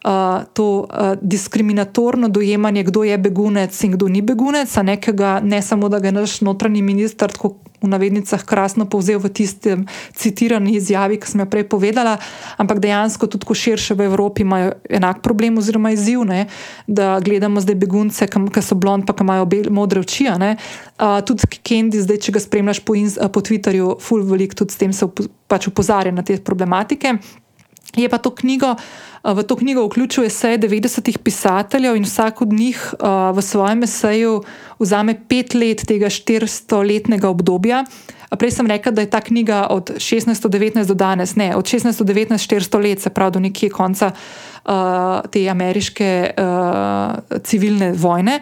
Uh, 0.00 0.44
to 0.56 0.88
uh, 0.88 1.12
diskriminatorno 1.20 2.28
dojemanje, 2.28 2.82
kdo 2.88 3.04
je 3.04 3.18
begunec 3.18 3.84
in 3.84 3.92
kdo 3.92 4.08
ni 4.08 4.22
begunec, 4.22 4.72
a 4.76 4.82
nekega, 4.82 5.40
ne 5.44 5.60
samo 5.62 5.88
da 5.92 6.00
ga 6.00 6.08
je 6.08 6.12
naš 6.12 6.40
notranji 6.40 6.82
minister 6.82 7.28
tako 7.28 7.58
v 7.82 7.88
navednicah 7.88 8.44
krasno 8.44 8.84
povzel 8.84 9.18
v 9.18 9.32
tistem 9.32 9.84
citirani 10.12 10.76
izjavi, 10.76 11.16
ki 11.16 11.26
sem 11.26 11.40
jo 11.40 11.48
prej 11.48 11.64
povedala, 11.68 12.20
ampak 12.60 12.80
dejansko 12.80 13.28
tudi 13.28 13.48
ko 13.48 13.56
širše 13.56 13.96
v 13.96 14.04
Evropi 14.08 14.44
imajo 14.44 14.76
enak 14.88 15.24
problem 15.24 15.58
oziroma 15.58 15.92
izziv, 15.96 16.24
ne, 16.28 16.46
da 16.86 17.16
gledamo 17.24 17.60
zdaj 17.60 17.76
begunce, 17.80 18.28
ki 18.28 18.62
so 18.64 18.76
blond, 18.76 19.08
pa 19.08 19.16
ki 19.16 19.24
imajo 19.24 19.48
bel, 19.48 19.72
modre 19.72 20.04
oči. 20.04 20.28
Uh, 20.28 21.20
tudi 21.24 21.48
Kendi, 21.64 22.00
zdaj, 22.04 22.20
če 22.20 22.36
ga 22.36 22.40
spremljaš 22.44 22.84
po, 22.84 22.96
po 23.32 23.40
Twitterju, 23.40 23.96
full 24.04 24.24
velik 24.28 24.52
tudi 24.56 24.76
s 24.76 24.80
tem 24.80 24.92
se 24.92 25.08
pač 25.50 25.66
upozarja 25.66 26.12
na 26.12 26.22
te 26.22 26.36
problematike. 26.36 27.16
Je 27.96 28.08
pa 28.08 28.18
to 28.18 28.30
knjigo, 28.30 28.76
v 29.24 29.42
to 29.42 29.56
knjigo 29.56 29.86
vključuje 29.86 30.28
vse 30.28 30.58
90 30.58 31.18
pisateljev 31.18 31.96
in 31.96 32.04
vsak 32.04 32.42
od 32.42 32.52
njih 32.52 32.94
v 33.34 33.42
svojem 33.42 33.82
eseju 33.82 34.42
vzame 34.78 35.16
pet 35.28 35.54
let 35.54 35.84
tega 35.86 36.06
400-letnega 36.06 37.28
obdobja. 37.28 37.84
Prej 38.38 38.50
sem 38.50 38.66
rekel, 38.66 38.94
da 38.94 39.02
je 39.02 39.10
ta 39.10 39.20
knjiga 39.20 39.66
od 39.70 39.90
1619 39.90 40.86
do 40.86 40.94
danes, 40.94 41.34
ne, 41.36 41.50
od 41.56 41.66
1619 41.66 42.38
400 42.38 42.82
let, 42.82 43.00
se 43.02 43.10
pravi 43.10 43.32
do 43.32 43.40
nekje 43.40 43.70
konca 43.70 44.12
te 45.30 45.48
ameriške 45.50 46.30
uh, 46.36 47.38
civilne 47.44 47.92
vojne, 47.92 48.40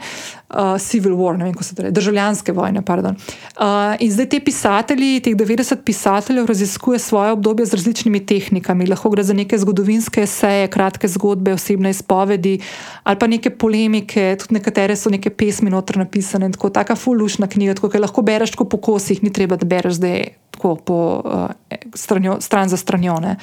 uh, 0.50 0.76
Civil 0.80 1.14
War, 1.16 1.36
ne 1.38 1.44
vem, 1.44 1.52
kako 1.52 1.64
se 1.64 1.74
reče, 1.78 1.90
državljanske 1.94 2.52
vojne. 2.52 2.82
Uh, 2.88 3.94
in 4.00 4.12
zdaj 4.12 4.28
te 4.28 4.40
pisatelji, 4.40 5.20
teh 5.20 5.36
90 5.36 5.82
pisateljev, 5.84 6.46
raziskuje 6.46 6.98
svoje 6.98 7.32
obdobje 7.32 7.66
z 7.66 7.74
različnimi 7.74 8.26
tehnikami. 8.26 8.86
Lahko 8.86 9.10
gre 9.10 9.22
za 9.22 9.34
neke 9.34 9.58
zgodovinske 9.58 10.26
seje, 10.26 10.68
kratke 10.68 11.08
zgodbe, 11.08 11.52
osebne 11.54 11.90
izpovedi 11.90 12.58
ali 13.02 13.18
pa 13.18 13.26
neke 13.26 13.50
polemike, 13.50 14.36
tudi 14.40 14.54
nekatere 14.54 14.96
so 14.96 15.10
neke 15.10 15.30
pesmi 15.30 15.70
notr 15.70 15.96
napisane. 15.96 16.50
Tako, 16.52 16.68
taka 16.68 16.96
fulušna 16.96 17.46
knjiga, 17.46 17.74
ki 17.74 17.98
lahko 17.98 18.22
bereš 18.22 18.52
po 18.58 18.76
kosih, 18.76 19.22
ni 19.22 19.32
treba, 19.32 19.56
da 19.56 19.66
bereš 19.66 19.94
zdaj 19.94 20.28
po 20.58 21.22
uh, 21.24 21.50
stranjo, 21.94 22.40
stran 22.40 22.68
za 22.68 22.76
stranjone. 22.76 23.36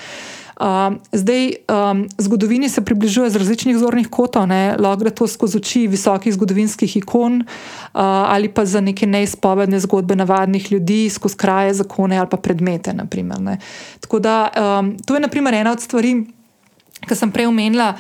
Um, 0.56 1.00
zdaj, 1.12 1.52
um, 1.68 2.08
zgodovini 2.18 2.70
se 2.70 2.82
približuje 2.82 3.30
z 3.30 3.36
različnih 3.36 3.78
zornih 3.78 4.08
kotov, 4.08 4.48
lahko 4.80 5.00
gre 5.02 5.12
to 5.12 5.28
skozi 5.28 5.58
oči 5.58 5.82
visokih 5.92 6.34
zgodovinskih 6.34 6.98
ikon 6.98 7.42
uh, 7.42 7.48
ali 8.32 8.48
pa 8.48 8.64
za 8.66 8.80
neke 8.82 9.08
neizpovedne 9.08 9.80
zgodbe 9.80 10.16
navadnih 10.16 10.72
ljudi, 10.72 11.10
skozi 11.10 11.36
kraje, 11.36 11.74
zakone 11.74 12.18
ali 12.18 12.30
pa 12.32 12.38
predmete. 12.38 12.94
Naprimer, 12.94 13.58
Tako 14.00 14.20
da 14.20 14.50
um, 14.56 14.96
to 15.06 15.14
je 15.14 15.20
naprimer, 15.20 15.54
ena 15.54 15.72
od 15.72 15.82
stvari, 15.82 16.24
ki 17.08 17.16
sem 17.16 17.32
prej 17.32 17.52
omenila. 17.52 17.94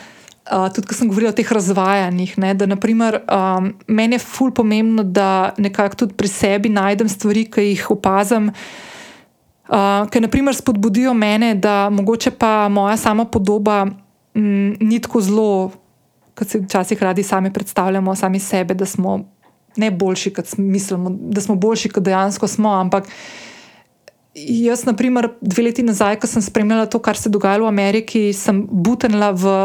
Uh, 0.45 0.70
tudi, 0.72 0.88
ko 0.88 0.95
sem 0.95 1.10
govorila 1.10 1.34
o 1.34 1.36
teh 1.36 1.51
razvajanjih, 1.51 2.38
ne, 2.38 2.53
da 2.53 2.66
naprimer, 2.70 3.20
um, 3.26 3.74
meni 3.88 4.16
je 4.16 4.20
fulj 4.20 4.53
pomembno, 4.53 5.03
da 5.03 5.53
nekako 5.58 5.95
tudi 5.95 6.14
pri 6.14 6.28
sebi 6.28 6.70
najdem 6.70 7.10
stvari, 7.10 7.49
ki 7.51 7.72
jih 7.74 7.89
opazim, 7.91 8.51
uh, 8.53 8.93
ki 10.11 10.20
naprimer 10.22 10.55
spodbudijo 10.55 11.13
mene, 11.13 11.55
da 11.55 11.89
mogoče 11.89 12.32
pa 12.32 12.70
moja 12.70 12.97
sama 12.97 13.26
podoba 13.26 13.86
mm, 13.86 14.78
ni 14.80 14.99
tako 15.01 15.22
zelo, 15.22 15.72
kot 16.36 16.47
se 16.47 16.59
včasih 16.59 17.03
radi 17.03 17.24
sami 17.24 17.53
predstavljamo, 17.53 18.16
sami 18.16 18.39
sebe, 18.39 18.74
da 18.74 18.86
smo 18.86 19.20
ne 19.76 19.91
boljši, 19.91 20.34
kot 20.34 20.57
mislimo, 20.57 21.09
da 21.09 21.41
smo 21.41 21.55
boljši, 21.55 21.89
kot 21.89 22.03
dejansko 22.03 22.47
smo. 22.47 22.70
Ampak 22.70 23.07
jaz, 24.36 24.86
naprimer, 24.86 25.30
dve 25.41 25.63
leti 25.63 25.84
nazaj, 25.84 26.20
ko 26.20 26.28
sem 26.28 26.41
spremljala 26.41 26.86
to, 26.86 26.99
kar 26.99 27.18
se 27.18 27.30
je 27.30 27.32
dogajalo 27.32 27.66
v 27.66 27.74
Ameriki, 27.74 28.34
sem 28.34 28.66
butenila 28.70 29.32
v, 29.32 29.55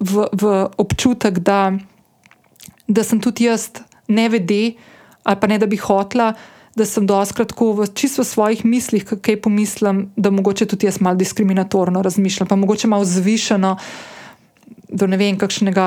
v, 0.00 0.26
v 0.32 0.52
občutek, 0.82 1.38
da, 1.38 1.72
da 2.88 3.04
sem 3.04 3.20
tudi 3.22 3.46
jaz 3.46 3.70
ne 4.08 4.28
vede, 4.28 4.76
ali 5.24 5.40
pa 5.40 5.46
ne 5.46 5.58
da 5.58 5.66
bi 5.66 5.78
hotla. 5.80 6.34
Da 6.76 6.84
sem 6.84 7.06
doskrat 7.08 7.48
tako 7.54 7.72
v 7.72 7.86
čisto 7.96 8.24
svojih 8.24 8.64
mislih, 8.64 9.04
kaj 9.04 9.40
pomislim, 9.40 10.10
da 10.16 10.30
mogoče 10.30 10.66
tudi 10.68 10.86
jaz 10.86 11.00
malo 11.00 11.16
diskriminatorno 11.16 12.02
razmišljam, 12.02 12.48
pa 12.48 12.56
mogoče 12.56 12.88
malo 12.88 13.04
zvišeno, 13.04 13.76
do 14.88 15.06
ne 15.06 15.16
vem, 15.18 15.38
kakšnega 15.38 15.86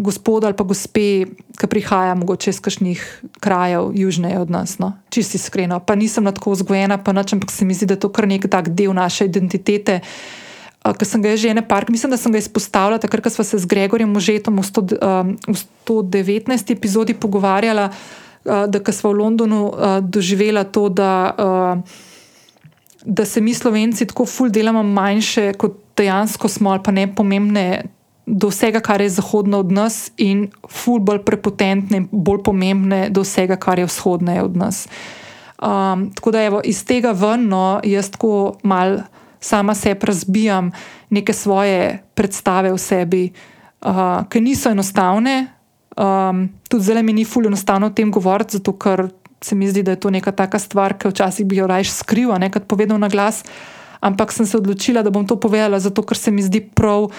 gospoda 0.00 0.48
ali 0.48 0.56
pa 0.56 0.64
gospe, 0.64 1.26
ki 1.58 1.66
prihaja 1.68 2.14
mogoče 2.14 2.50
iz 2.50 2.60
kakšnih 2.60 3.02
krajev 3.40 3.92
južneje 3.94 4.38
od 4.40 4.50
nas. 4.50 4.78
No? 4.78 4.94
Čisti 5.10 5.36
iskreno. 5.36 5.80
Pa 5.80 5.94
nisem 5.94 6.24
tako 6.24 6.54
vzgojena, 6.56 6.98
pa 6.98 7.12
nič, 7.12 7.36
ampak 7.36 7.52
se 7.52 7.64
mi 7.64 7.74
zdi, 7.74 7.86
da 7.86 7.98
je 7.98 8.04
to 8.06 8.08
kar 8.08 8.28
nek 8.28 8.48
tak 8.50 8.72
del 8.72 8.94
naše 8.96 9.28
identitete. 9.28 10.00
Ker 10.84 11.08
sem 11.08 11.22
ga 11.24 11.32
že 11.36 11.48
ene 11.48 11.64
park, 11.64 11.88
mislim, 11.88 12.12
da 12.12 12.20
sem 12.20 12.32
ga 12.32 12.38
izpostavila, 12.38 13.00
takrat, 13.00 13.24
ko 13.24 13.30
smo 13.32 13.44
se 13.44 13.56
z 13.56 13.64
Gregorjem 13.64 14.10
Možetom 14.12 14.60
v, 14.60 14.68
um, 15.00 15.32
v 15.48 15.56
119. 15.88 16.76
epizodi 16.76 17.16
pogovarjala, 17.16 17.88
uh, 18.44 18.66
da 18.68 18.92
smo 18.92 19.12
v 19.12 19.18
Londonu 19.18 19.66
uh, 19.66 19.98
doživela 20.00 20.64
to, 20.64 20.88
da, 20.88 21.34
uh, 21.38 21.78
da 23.04 23.24
se 23.24 23.40
mi 23.40 23.54
Slovenci 23.54 24.06
tako 24.06 24.26
ful 24.26 24.50
delamo 24.50 24.82
manjše, 24.82 25.52
kot 25.58 25.76
dejansko 25.96 26.48
smo, 26.48 26.70
ali 26.70 26.82
pa 26.82 26.90
ne 26.90 27.14
pomembne 27.14 27.84
do 28.26 28.48
vsega, 28.48 28.80
kar 28.80 29.00
je 29.00 29.08
zahodno 29.08 29.58
od 29.58 29.72
nas, 29.72 30.10
in 30.16 30.48
ful 30.70 31.00
bolj 31.00 31.20
prepotentne, 31.24 32.06
bolj 32.10 32.42
pomembne 32.44 33.08
do 33.10 33.20
vsega, 33.20 33.56
kar 33.60 33.78
je 33.78 33.86
vzhodne 33.86 34.40
od 34.42 34.56
nas. 34.56 34.86
Um, 35.64 36.10
tako 36.14 36.30
da 36.30 36.42
evo, 36.42 36.60
iz 36.64 36.84
tega 36.84 37.12
ven, 37.12 37.48
no, 37.48 37.80
jaz 37.84 38.10
tako 38.10 38.56
mal 38.62 38.98
sama 39.40 39.74
sebi 39.74 40.06
razbijam 40.06 40.70
neke 41.10 41.32
svoje 41.32 42.02
predstave 42.14 42.72
o 42.72 42.78
sebi, 42.78 43.32
uh, 43.84 44.24
ki 44.28 44.40
niso 44.40 44.70
enostavne. 44.70 45.46
Um, 45.94 46.48
tudi 46.68 46.84
zelo 46.84 47.02
mi 47.02 47.12
ni 47.12 47.24
ful 47.24 47.46
enostavno 47.46 47.86
o 47.86 47.94
tem 47.94 48.10
govoriti, 48.10 48.58
zato 48.58 48.72
ker 48.72 49.08
se 49.44 49.54
mi 49.54 49.68
zdi, 49.68 49.82
da 49.82 49.94
je 49.94 50.00
to 50.00 50.10
neka 50.10 50.32
taka 50.32 50.58
stvar, 50.58 50.96
ki 50.98 51.12
včasih 51.12 51.46
bi 51.46 51.60
jo 51.60 51.66
raje 51.66 51.84
skrila, 51.84 52.38
nekaj 52.38 52.64
povedal 52.66 52.98
na 52.98 53.08
glas. 53.08 53.44
Ampak 54.00 54.32
sem 54.32 54.46
se 54.46 54.56
odločila, 54.56 55.02
da 55.02 55.10
bom 55.10 55.26
to 55.26 55.36
povedala, 55.40 55.78
zato 55.80 56.02
ker 56.02 56.16
se 56.16 56.30
mi 56.30 56.42
zdi 56.42 56.60
prav, 56.60 57.10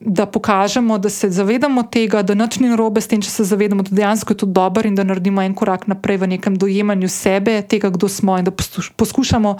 da 0.00 0.26
pokažemo, 0.26 0.98
da 0.98 1.10
se 1.10 1.30
zavedamo 1.30 1.82
tega, 1.82 2.22
da 2.22 2.34
noč 2.34 2.58
ni 2.58 2.68
narobe 2.68 3.00
s 3.00 3.08
tem, 3.08 3.22
če 3.22 3.30
se 3.30 3.44
zavedamo, 3.44 3.82
da 3.86 3.96
dejansko 3.96 4.32
je 4.32 4.42
to 4.42 4.46
dobro 4.46 4.88
in 4.88 4.94
da 4.94 5.04
naredimo 5.04 5.42
en 5.42 5.54
korak 5.54 5.86
naprej 5.86 6.22
v 6.22 6.30
nekem 6.36 6.56
dojemanju 6.56 7.08
sebe, 7.08 7.60
tega, 7.62 7.90
kdo 7.90 8.08
smo 8.08 8.38
in 8.38 8.48
da 8.48 8.54
poskušamo 8.96 9.56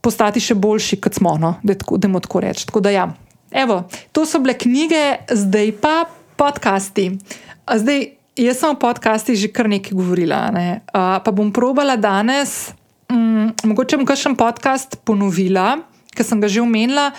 postati 0.00 0.40
še 0.40 0.54
boljši, 0.54 1.00
kot 1.00 1.20
smo, 1.20 1.36
no? 1.38 1.54
da 1.62 1.76
je 1.76 2.20
tako 2.20 2.40
reči. 2.40 2.66
Tako 2.66 2.80
da, 2.80 2.90
ja. 2.90 3.10
Evo, 3.50 3.82
to 4.12 4.26
so 4.26 4.38
bile 4.40 4.54
knjige, 4.58 5.26
zdaj 5.30 5.72
pa 5.82 6.04
podcasti. 6.40 7.20
Zdaj, 7.68 8.16
jaz 8.36 8.56
sem 8.56 8.72
o 8.72 8.76
podcastih 8.80 9.36
že 9.36 9.52
kar 9.52 9.68
nekaj 9.68 9.92
govorila, 9.92 10.48
ne? 10.48 10.80
uh, 10.88 11.20
pa 11.20 11.30
bom 11.36 11.52
probala 11.52 12.00
danes, 12.00 12.72
um, 13.12 13.52
mogoče 13.68 14.00
bom 14.00 14.08
kakšen 14.08 14.38
podcast 14.40 14.96
ponovila, 15.04 15.84
ker 16.16 16.24
sem 16.24 16.40
ga 16.40 16.48
že 16.48 16.64
omenila. 16.64 17.12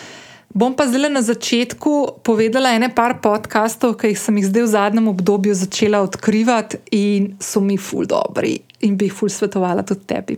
Bom 0.51 0.73
pa 0.75 0.83
zdaj 0.83 1.07
na 1.07 1.21
začetku 1.23 2.19
povedala 2.27 2.73
ene 2.75 2.89
par 2.91 3.21
podkastov, 3.23 3.95
ki 4.01 4.17
sem 4.19 4.35
jih 4.41 4.49
zdaj 4.49 4.65
v 4.65 4.71
zadnjem 4.73 5.07
obdobju 5.07 5.53
začela 5.55 6.01
odkrivati 6.03 6.81
in 6.91 7.37
so 7.39 7.63
mi 7.63 7.77
ful 7.79 8.03
dobri 8.03 8.57
in 8.83 8.97
bi 8.99 9.07
jih 9.07 9.15
ful 9.15 9.31
svetovala 9.31 9.85
tudi 9.87 10.03
tebi. 10.09 10.35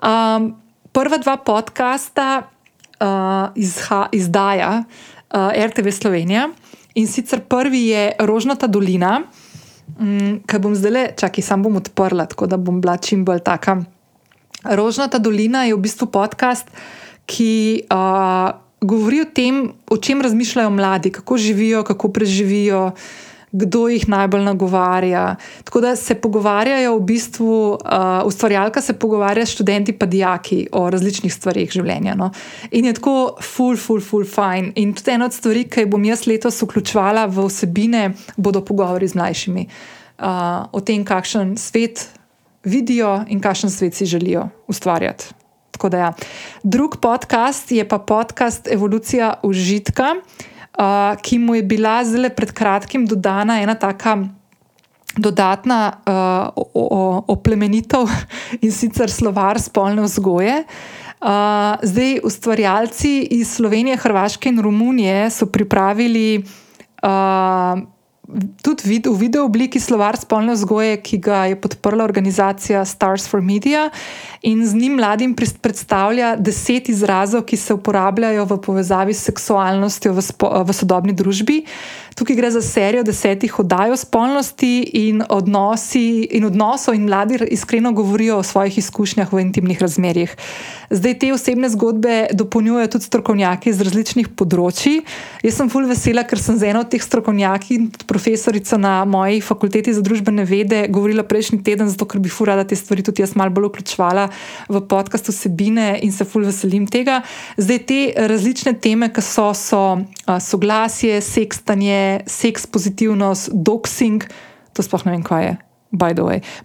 Um, 0.00 0.54
prva 0.94 1.18
dva 1.20 1.36
podcasta 1.36 2.46
uh, 2.46 3.52
izha, 3.58 4.06
izdaja 4.16 4.86
uh, 4.86 5.50
RTV 5.52 5.92
Slovenija 5.92 6.48
in 6.94 7.06
sicer 7.10 7.42
prvi 7.48 7.86
je 7.88 8.02
Rožnata 8.20 8.66
dolina, 8.66 9.22
um, 9.98 10.40
ki 10.46 10.60
bom 10.62 10.74
zdaj 10.74 10.92
le, 10.92 11.06
čakaj, 11.18 11.44
sam 11.44 11.62
bom 11.62 11.80
odprla, 11.82 12.26
tako 12.30 12.46
da 12.46 12.56
bom 12.56 12.80
bila 12.80 12.96
čim 12.96 13.24
bolj 13.24 13.42
taka. 13.44 13.80
Rožnata 14.64 15.18
dolina 15.18 15.64
je 15.68 15.74
v 15.74 15.82
bistvu 15.84 16.10
podcast, 16.12 16.70
ki. 17.26 17.86
Uh, 17.90 18.60
govori 18.84 19.22
o 19.24 19.24
tem, 19.24 19.72
o 19.90 19.96
čem 19.96 20.20
razmišljajo 20.22 20.70
mladi, 20.70 21.10
kako 21.12 21.36
živijo, 21.40 21.82
kako 21.84 22.08
preživijo, 22.12 22.90
kdo 23.54 23.86
jih 23.88 24.08
najbolj 24.08 24.42
nagovarja. 24.42 25.36
Tako 25.64 25.80
da 25.80 25.96
se 25.96 26.14
pogovarjajo 26.14 26.96
v 26.98 27.00
bistvu, 27.00 27.58
uh, 27.70 28.26
ustvarjalka 28.26 28.80
se 28.80 28.96
pogovarja 28.98 29.46
s 29.46 29.54
študenti, 29.54 29.92
pa 29.92 30.06
dijaki 30.06 30.66
o 30.72 30.88
različnih 30.90 31.34
stvarih 31.34 31.70
življenja. 31.70 32.16
No? 32.18 32.32
In 32.70 32.90
je 32.90 32.96
tako, 32.98 33.36
full, 33.42 33.78
full, 33.78 34.02
full 34.02 34.26
fine. 34.26 34.72
In 34.74 34.94
tudi 34.94 35.14
ena 35.14 35.28
od 35.30 35.36
stvari, 35.36 35.68
ki 35.70 35.86
bom 35.86 36.02
jaz 36.04 36.26
letos 36.26 36.58
vključvala 36.62 37.28
v 37.30 37.46
vsebine, 37.46 38.08
bodo 38.36 38.64
pogovori 38.66 39.08
z 39.08 39.20
mlajšimi 39.20 39.68
uh, 39.68 40.66
o 40.74 40.82
tem, 40.82 41.04
kakšen 41.06 41.54
svet 41.60 42.08
vidijo 42.66 43.20
in 43.30 43.42
kakšen 43.44 43.70
svet 43.70 43.94
si 43.94 44.06
želijo 44.06 44.48
ustvarjati. 44.66 45.30
Ja. 45.92 46.12
Drug 46.62 46.96
podcast 47.02 47.72
je 47.72 47.84
pa 47.88 47.98
podcast 47.98 48.68
Evolucija 48.72 49.34
užitka, 49.42 50.14
uh, 50.16 50.53
ki 51.22 51.38
mu 51.38 51.54
je 51.54 51.62
bila 51.62 52.00
zelo 52.04 52.30
pred 52.34 52.52
kratkim 52.52 53.06
dodana 53.06 53.60
ena 53.62 53.74
taka 53.74 54.16
dodatna 55.16 55.78
uh, 56.06 57.22
oplemenitev 57.30 58.10
in 58.60 58.72
sicer 58.72 59.10
slovar 59.10 59.60
spolne 59.62 60.02
vzgoje. 60.02 60.64
Uh, 61.24 61.78
zdaj, 61.82 62.18
ustvarjalci 62.26 63.12
iz 63.38 63.54
Slovenije, 63.54 63.96
Hrvaške 63.96 64.50
in 64.50 64.60
Romunije 64.60 65.30
so 65.30 65.46
pripravili. 65.46 66.44
Uh, 67.02 67.80
tudi 68.62 68.88
vid, 68.88 69.06
v 69.06 69.16
video 69.18 69.44
obliki 69.44 69.80
slovar 69.80 70.16
spolne 70.16 70.56
vzgoje, 70.56 70.96
ki 71.04 71.18
ga 71.20 71.44
je 71.52 71.60
podprla 71.60 72.04
organizacija 72.04 72.84
Stars 72.84 73.28
for 73.28 73.44
Media 73.44 73.90
in 74.42 74.64
z 74.66 74.74
njim 74.74 74.96
mladim 74.96 75.34
predstavlja 75.36 76.34
deset 76.36 76.88
izrazov, 76.88 77.44
ki 77.44 77.56
se 77.56 77.74
uporabljajo 77.74 78.44
v 78.48 78.60
povezavi 78.64 79.14
s 79.14 79.28
seksualnostjo 79.28 80.12
v, 80.16 80.24
spo, 80.24 80.50
v 80.64 80.72
sodobni 80.72 81.12
družbi. 81.12 81.64
Tukaj 82.14 82.36
gre 82.36 82.50
za 82.50 82.62
serijo 82.62 83.02
desetih 83.02 83.58
oddaj 83.58 83.90
o 83.90 83.96
spolnosti 83.96 84.90
in, 84.92 85.22
odnosi, 85.28 86.28
in 86.30 86.44
odnosov, 86.46 86.94
in 86.94 87.08
mladi 87.08 87.40
iskreno 87.50 87.92
govorijo 87.92 88.38
o 88.38 88.42
svojih 88.42 88.78
izkušnjah 88.78 89.32
v 89.32 89.40
intimnih 89.42 89.80
razmerjih. 89.82 90.36
Zdaj 90.90 91.18
te 91.18 91.32
osebne 91.34 91.68
zgodbe 91.68 92.26
dopolnjujejo 92.32 92.88
tudi 92.88 93.04
strokovnjaki 93.04 93.70
iz 93.70 93.80
različnih 93.82 94.28
področji. 94.38 95.00
Jaz 95.42 95.58
sem 95.58 95.70
fulj 95.72 95.88
vesela, 95.90 96.22
ker 96.22 96.38
sem 96.38 96.58
z 96.60 96.70
eno 96.70 96.84
od 96.84 96.92
teh 96.92 97.02
strokovnjakov 97.02 97.72
in 97.74 97.88
profesorico 98.06 98.78
na 98.78 98.94
moji 99.04 99.42
fakulteti 99.42 99.94
za 99.94 100.04
družbene 100.04 100.46
vede 100.46 100.84
govorila 100.94 101.26
prejšnji 101.26 101.64
teden, 101.66 101.90
zato 101.90 102.06
ker 102.06 102.22
bi 102.22 102.30
fulj 102.30 102.52
rada 102.52 102.66
te 102.68 102.78
stvari 102.78 103.02
tudi 103.02 103.24
jaz 103.24 103.34
malo 103.34 103.50
bolj 103.50 103.72
vključevala 103.72 104.28
v 104.68 104.84
podcast 104.86 105.32
vsebine 105.32 105.88
in 106.06 106.14
se 106.14 106.28
fulj 106.28 106.46
veselim 106.52 106.86
tega. 106.86 107.22
Zdaj 107.58 107.82
te 107.90 108.00
različne 108.30 108.76
teme, 108.78 109.10
ki 109.10 109.24
so, 109.24 109.50
so 109.58 109.82
soglasje, 110.38 111.18
sekstanje 111.24 112.03
seks 112.30 112.66
pozitivnost, 112.66 113.52
doxing, 113.54 114.26
to 114.74 114.82
sploh 114.82 115.06
ne 115.06 115.16
vem, 115.16 115.22
kaj 115.26 115.44
je. 115.48 115.54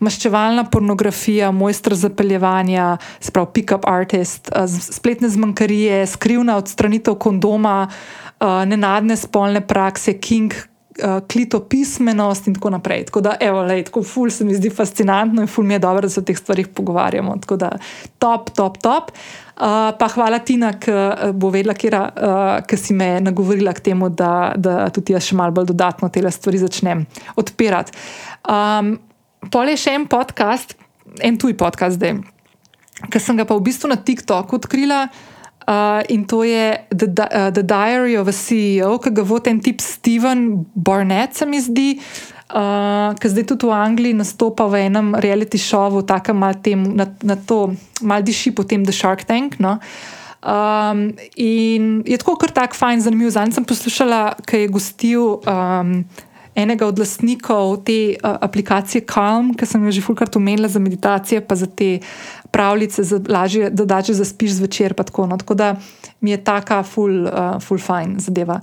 Maščevalna 0.01 0.63
pornografija, 0.73 1.51
mojster 1.53 1.93
zapeljevanja, 1.93 2.95
sprav 3.21 3.51
pick-up 3.53 3.85
artist, 3.85 4.49
spletne 4.89 5.29
zmanjkarije, 5.29 5.99
skrivna 6.09 6.57
odstranitev 6.57 7.19
kondoma, 7.21 7.83
nenadne 8.41 9.13
spolne 9.19 9.61
prakse, 9.61 10.17
king, 10.17 10.55
klitopismenost 10.99 12.47
in 12.47 12.57
tako 12.57 12.69
naprej. 12.69 13.05
Tako 13.05 13.21
da, 13.21 13.35
evo, 13.39 13.61
lej, 13.63 13.85
tako 13.87 14.03
ful 14.03 14.29
se 14.33 14.43
mi 14.45 14.57
zdi 14.57 14.69
fascinantno 14.73 15.41
in 15.45 15.47
ful 15.47 15.63
mi 15.63 15.77
je 15.77 15.79
dobro, 15.79 16.01
da 16.01 16.09
se 16.09 16.19
o 16.19 16.23
teh 16.27 16.37
stvarih 16.37 16.67
pogovarjamo. 16.67 17.37
Tako 17.45 17.55
da, 17.55 17.69
top, 18.19 18.49
top, 18.57 18.81
top. 18.81 19.11
Uh, 19.11 19.48
pa 19.59 20.07
hvala 20.13 20.39
Tina, 20.39 20.71
ki 20.79 20.93
bo 21.35 21.49
vedela, 21.51 21.75
uh, 21.75 22.61
ki 22.63 22.77
si 22.79 22.95
me 22.95 23.19
nagovorila 23.19 23.73
k 23.75 23.83
temu, 23.89 24.07
da, 24.09 24.53
da 24.55 24.87
tudi 24.95 25.11
jaz 25.11 25.27
še 25.27 25.35
malo 25.35 25.51
bolj 25.51 25.67
dodatno 25.73 26.07
te 26.09 26.23
stvari 26.31 26.61
začnem 26.63 27.03
odpirati. 27.35 27.91
Um, 28.47 28.97
Pol 29.51 29.71
je 29.71 29.77
še 29.79 29.95
en 29.95 30.05
podcast, 30.11 30.75
en 31.23 31.37
tuj 31.39 31.53
podcast 31.59 31.95
zdaj, 31.95 32.17
ki 33.07 33.19
sem 33.23 33.37
ga 33.39 33.45
pa 33.47 33.55
v 33.55 33.63
bistvu 33.67 33.91
na 33.91 33.99
TikToku 33.99 34.59
odkrila. 34.59 35.05
Uh, 35.69 36.01
in 36.09 36.23
to 36.25 36.41
je 36.47 36.79
The, 36.89 37.07
uh, 37.27 37.51
The 37.53 37.61
Diary 37.61 38.17
of 38.17 38.27
a 38.27 38.33
CEO, 38.33 38.95
ki 38.99 39.11
ga 39.13 39.23
vodi 39.27 39.51
en 39.51 39.59
tip 39.61 39.83
Steven 39.83 40.65
Barnett, 40.73 41.37
se 41.37 41.45
mi 41.45 41.59
zdi. 41.61 41.99
uh, 41.99 42.38
ki 42.49 43.29
zdaj 43.29 43.45
tudi 43.45 43.69
v 43.69 43.73
Angliji 43.77 44.17
nastopa 44.17 44.65
v 44.65 44.89
enem 44.89 45.13
reality 45.13 45.61
šovu, 45.61 46.01
tako 46.01 46.33
malo 46.33 46.57
tem, 46.57 46.81
na, 46.81 47.05
na 47.21 47.37
to, 47.37 47.75
malo 48.01 48.25
diši 48.25 48.55
po 48.57 48.65
tem 48.65 48.81
The 48.81 48.93
Shark 48.93 49.23
Tank. 49.29 49.61
No? 49.61 49.77
Um, 50.39 51.13
in 51.35 52.01
je 52.07 52.17
tako 52.17 52.39
kar 52.41 52.49
tak 52.49 52.73
fajn, 52.73 53.03
zanimiv. 53.05 53.29
Zanj 53.35 53.53
sem 53.53 53.65
poslušala, 53.67 54.39
ki 54.47 54.65
je 54.65 54.73
gostil. 54.73 55.37
Um, 55.45 56.01
Enega 56.59 56.89
od 56.89 56.97
lastnikov 56.99 57.85
te 57.87 58.17
uh, 58.17 58.35
aplikacije 58.41 59.05
Calm, 59.07 59.53
ki 59.55 59.63
sem 59.69 59.83
jo 59.85 59.93
že 59.95 60.01
fulkrat 60.03 60.33
omenila 60.35 60.67
za 60.67 60.81
meditacije, 60.81 61.39
pa 61.45 61.55
za 61.55 61.69
te 61.69 62.01
pravljice, 62.51 63.05
za 63.05 63.19
lažje, 63.29 63.69
da 63.69 63.85
dače 63.85 64.17
zaspiš 64.17 64.57
zvečer. 64.57 64.97
Tako, 64.97 65.29
no. 65.29 65.37
tako 65.37 65.55
da 65.55 65.75
mi 66.19 66.33
je 66.33 66.43
taka 66.43 66.81
full, 66.83 67.29
uh, 67.29 67.61
full 67.63 67.79
fine 67.79 68.19
zadeva. 68.19 68.59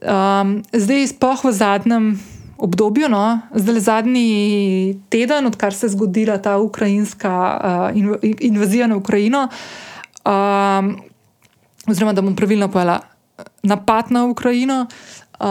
Um, 0.00 0.62
zdaj, 0.72 1.12
spoh 1.12 1.44
v 1.44 1.52
zadnjem 1.52 2.06
obdobju, 2.58 3.08
no, 3.08 3.40
zdaj 3.54 3.80
zadnji 3.80 5.00
teden, 5.08 5.46
odkar 5.46 5.74
se 5.74 5.86
je 5.86 5.90
zgodila 5.90 6.38
ta 6.38 6.58
ukrajinska 6.58 7.60
uh, 7.92 8.02
invazija 8.40 8.86
na 8.86 8.96
Ukrajino, 8.96 9.48
um, 10.24 10.96
oziroma 11.88 12.12
da 12.12 12.22
bom 12.22 12.36
pravilno 12.36 12.68
povedala, 12.68 13.00
napad 13.62 14.10
na 14.10 14.24
Ukrajino. 14.24 14.86
Uh, 15.40 15.46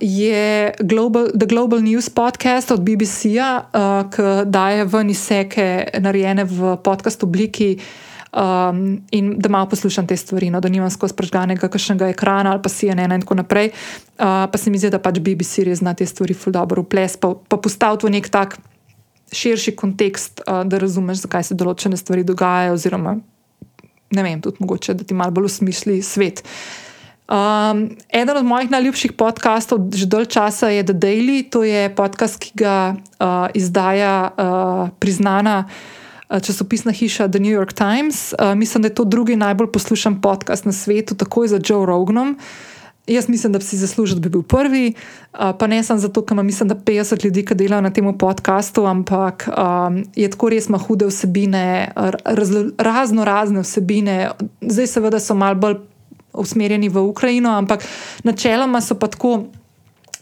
je 0.00 0.74
Global, 0.80 1.26
The 1.34 1.46
Global 1.46 1.80
News 1.80 2.08
podcast 2.08 2.70
od 2.70 2.80
BBC-ja, 2.80 3.64
uh, 3.72 4.10
ki 4.10 4.22
daje 4.46 4.84
ven 4.84 5.10
izseke, 5.10 5.88
narejene 5.98 6.44
v 6.44 6.76
podcast 6.84 7.22
obliki, 7.22 7.74
uh, 7.74 8.06
um, 8.36 9.02
in 9.10 9.34
da 9.38 9.48
malo 9.48 9.68
poslušam 9.68 10.06
te 10.06 10.16
stvari, 10.16 10.50
no, 10.50 10.60
da 10.60 10.68
nimam 10.68 10.90
skozi 10.90 11.14
prežganega 11.14 11.68
kakšnega 11.68 12.10
ekrana 12.12 12.52
ali 12.52 12.62
pa 12.62 12.68
CNN 12.68 13.12
in 13.12 13.24
tako 13.24 13.34
naprej. 13.34 13.70
Uh, 13.72 14.46
pa 14.52 14.58
se 14.58 14.70
mi 14.70 14.78
zdi, 14.78 14.90
da 14.92 15.00
pač 15.02 15.18
BBC 15.18 15.64
res 15.64 15.80
zna 15.80 15.94
te 15.94 16.06
stvari 16.06 16.34
ful 16.34 16.52
dobro 16.52 16.84
uples, 16.84 17.16
pa, 17.16 17.32
pa 17.48 17.56
postaviti 17.56 18.06
v 18.06 18.16
nek 18.18 18.28
tak 18.28 18.58
širši 19.32 19.76
kontekst, 19.76 20.44
uh, 20.46 20.62
da 20.68 20.78
razumeš, 20.78 21.24
zakaj 21.24 21.48
se 21.48 21.58
določene 21.58 21.96
stvari 21.96 22.24
dogajajo, 22.24 22.76
oziroma 22.76 23.16
ne 24.14 24.22
vem, 24.22 24.40
tudi 24.40 24.62
mogoče, 24.62 24.94
da 24.94 25.04
ti 25.04 25.14
malo 25.14 25.34
bolj 25.34 25.50
usmisli 25.50 25.98
svet. 26.02 26.44
Um, 27.26 27.88
eden 28.14 28.36
od 28.38 28.46
mojih 28.46 28.70
najljubših 28.70 29.16
podkastov, 29.18 29.88
že 29.90 30.06
dolgo 30.06 30.30
časa, 30.30 30.70
je 30.70 30.84
The 30.86 30.94
Daily. 30.94 31.40
To 31.50 31.64
je 31.66 31.88
podcast, 31.90 32.38
ki 32.38 32.52
ga 32.54 32.94
uh, 32.94 33.48
izdaja 33.50 34.30
uh, 34.30 34.94
priznana 35.02 35.64
uh, 35.66 36.05
časopisna 36.30 36.92
hiša 36.92 37.28
The 37.28 37.38
New 37.38 37.52
York 37.52 37.72
Times. 37.72 38.32
Uh, 38.32 38.54
mislim, 38.54 38.82
da 38.82 38.88
je 38.88 38.94
to 38.94 39.04
drugi 39.04 39.36
najbolj 39.36 39.72
poslušan 39.72 40.20
podcast 40.20 40.64
na 40.64 40.72
svetu, 40.72 41.14
takoj 41.14 41.48
za 41.48 41.60
Joe 41.68 41.86
Roganom. 41.86 42.38
Jaz 43.06 43.28
mislim, 43.28 43.52
da 43.52 43.58
bi 43.58 43.64
si 43.64 43.76
zaslužil, 43.76 44.16
da 44.16 44.20
bi 44.20 44.28
bil 44.28 44.42
prvi, 44.42 44.94
uh, 45.32 45.38
pa 45.58 45.66
ne 45.66 45.82
samo 45.82 46.00
zato, 46.00 46.22
ker 46.22 46.34
ima 46.34 46.42
mislim, 46.42 46.68
da 46.68 46.74
50 46.74 47.24
ljudi, 47.24 47.44
ki 47.44 47.54
delajo 47.54 47.80
na 47.80 47.90
tem 47.90 48.18
podkastu, 48.18 48.86
ampak 48.86 49.48
um, 49.48 50.04
je 50.16 50.30
tako 50.30 50.48
res 50.48 50.66
ima 50.68 50.78
hude 50.78 51.06
vsebine, 51.06 51.92
razlo, 52.24 52.64
razno 52.78 53.24
razne 53.24 53.62
vsebine. 53.62 54.30
Zdaj, 54.60 54.86
seveda, 54.86 55.20
so 55.20 55.34
mal 55.34 55.54
bolj 55.54 55.78
usmerjeni 56.34 56.88
v 56.88 57.06
Ukrajino, 57.06 57.54
ampak 57.54 57.86
načeloma 58.24 58.80
so 58.80 58.98
pa 58.98 59.06
tako. 59.06 59.44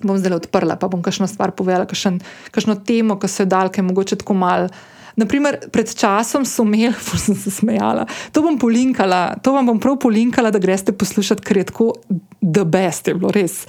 Bom 0.05 0.19
zdaj 0.19 0.35
odprla, 0.37 0.77
pa 0.77 0.89
bom 0.91 1.01
kakšno 1.03 1.25
stvar 1.31 1.55
povedala, 1.57 1.87
kakšno 1.87 2.75
temo, 2.85 3.17
ki 3.17 3.29
se 3.29 3.43
je 3.43 3.47
dal, 3.47 3.71
ki 3.73 3.81
je 3.81 3.85
mogoče 3.89 4.17
tako 4.21 4.35
malo. 4.35 4.69
Naprimer, 5.16 5.59
pred 5.73 5.95
časom 5.95 6.45
so 6.45 6.65
imeli, 6.66 6.95
pa 7.11 7.19
sem 7.19 7.36
se 7.39 7.51
smejala. 7.51 8.07
To 8.32 8.43
bom 8.43 8.59
polinkala, 8.59 9.36
to 9.43 9.55
vam 9.55 9.66
bom 9.66 9.81
prav 9.81 9.99
polinkala, 10.03 10.51
da 10.51 10.59
greste 10.59 10.93
poslušati, 10.93 11.45
ker 11.45 11.62
je 11.62 11.69
tako 11.70 11.93
the 12.41 12.65
best, 12.65 13.09
je 13.09 13.15
bilo 13.15 13.31
res. 13.35 13.65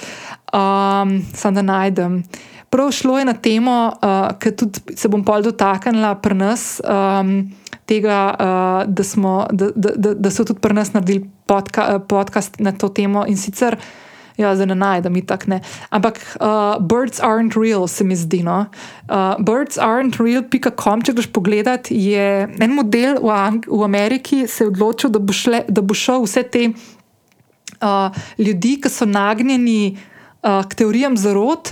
Um, 0.54 1.20
Sam 1.34 1.56
da 1.56 1.62
najdem. 1.62 2.24
Prav 2.70 2.92
šlo 2.92 3.20
je 3.20 3.26
na 3.26 3.34
temo, 3.34 3.76
uh, 3.94 4.32
ki 4.40 4.52
tudi 4.58 4.98
se 4.98 5.10
bom 5.10 5.24
pol 5.24 5.46
dotaknila 5.46 6.16
pri 6.22 6.36
nas. 6.36 6.82
Um, 6.84 7.54
Tega, 7.86 8.20
uh, 8.34 8.90
da, 8.90 9.04
smo, 9.06 9.46
da, 9.54 9.68
da, 9.76 10.14
da 10.18 10.30
so 10.34 10.42
tudi 10.42 10.60
pri 10.60 10.74
nas 10.74 10.90
naredili 10.94 11.30
podka, 11.46 12.00
podcast 12.00 12.58
na 12.60 12.72
to 12.74 12.90
temo 12.90 13.28
in 13.30 13.38
sicer 13.38 13.78
uh, 13.78 14.05
Ja, 14.38 14.52
zdaj 14.56 14.68
ne 14.68 14.76
najdem, 14.76 15.16
tako 15.24 15.56
ne. 15.56 15.62
Ampak 15.90 16.20
uh, 16.40 16.76
birds 16.84 17.22
aren't 17.24 17.56
real, 17.56 17.88
se 17.88 18.04
mi 18.04 18.16
zdi. 18.16 18.44
No? 18.44 18.66
Uh, 19.08 19.40
birds 19.40 19.80
aren't 19.80 20.20
real.com, 20.20 21.04
če 21.08 21.16
greš 21.16 21.30
pogledat, 21.32 21.92
je 21.92 22.44
en 22.44 22.76
model 22.76 23.22
v, 23.24 23.32
v 23.68 23.82
Ameriki 23.88 24.44
se 24.48 24.66
je 24.66 24.74
odločil, 24.74 25.14
da 25.16 25.24
bo, 25.24 25.34
šle, 25.34 25.64
da 25.72 25.82
bo 25.82 25.96
šel 25.96 26.28
vse 26.28 26.44
te 26.52 26.68
uh, 26.68 28.12
ljudi, 28.38 28.76
ki 28.84 28.92
so 28.92 29.08
nagnjeni 29.08 29.96
uh, 29.96 30.64
k 30.68 30.84
teorijam 30.84 31.16
zarot. 31.16 31.72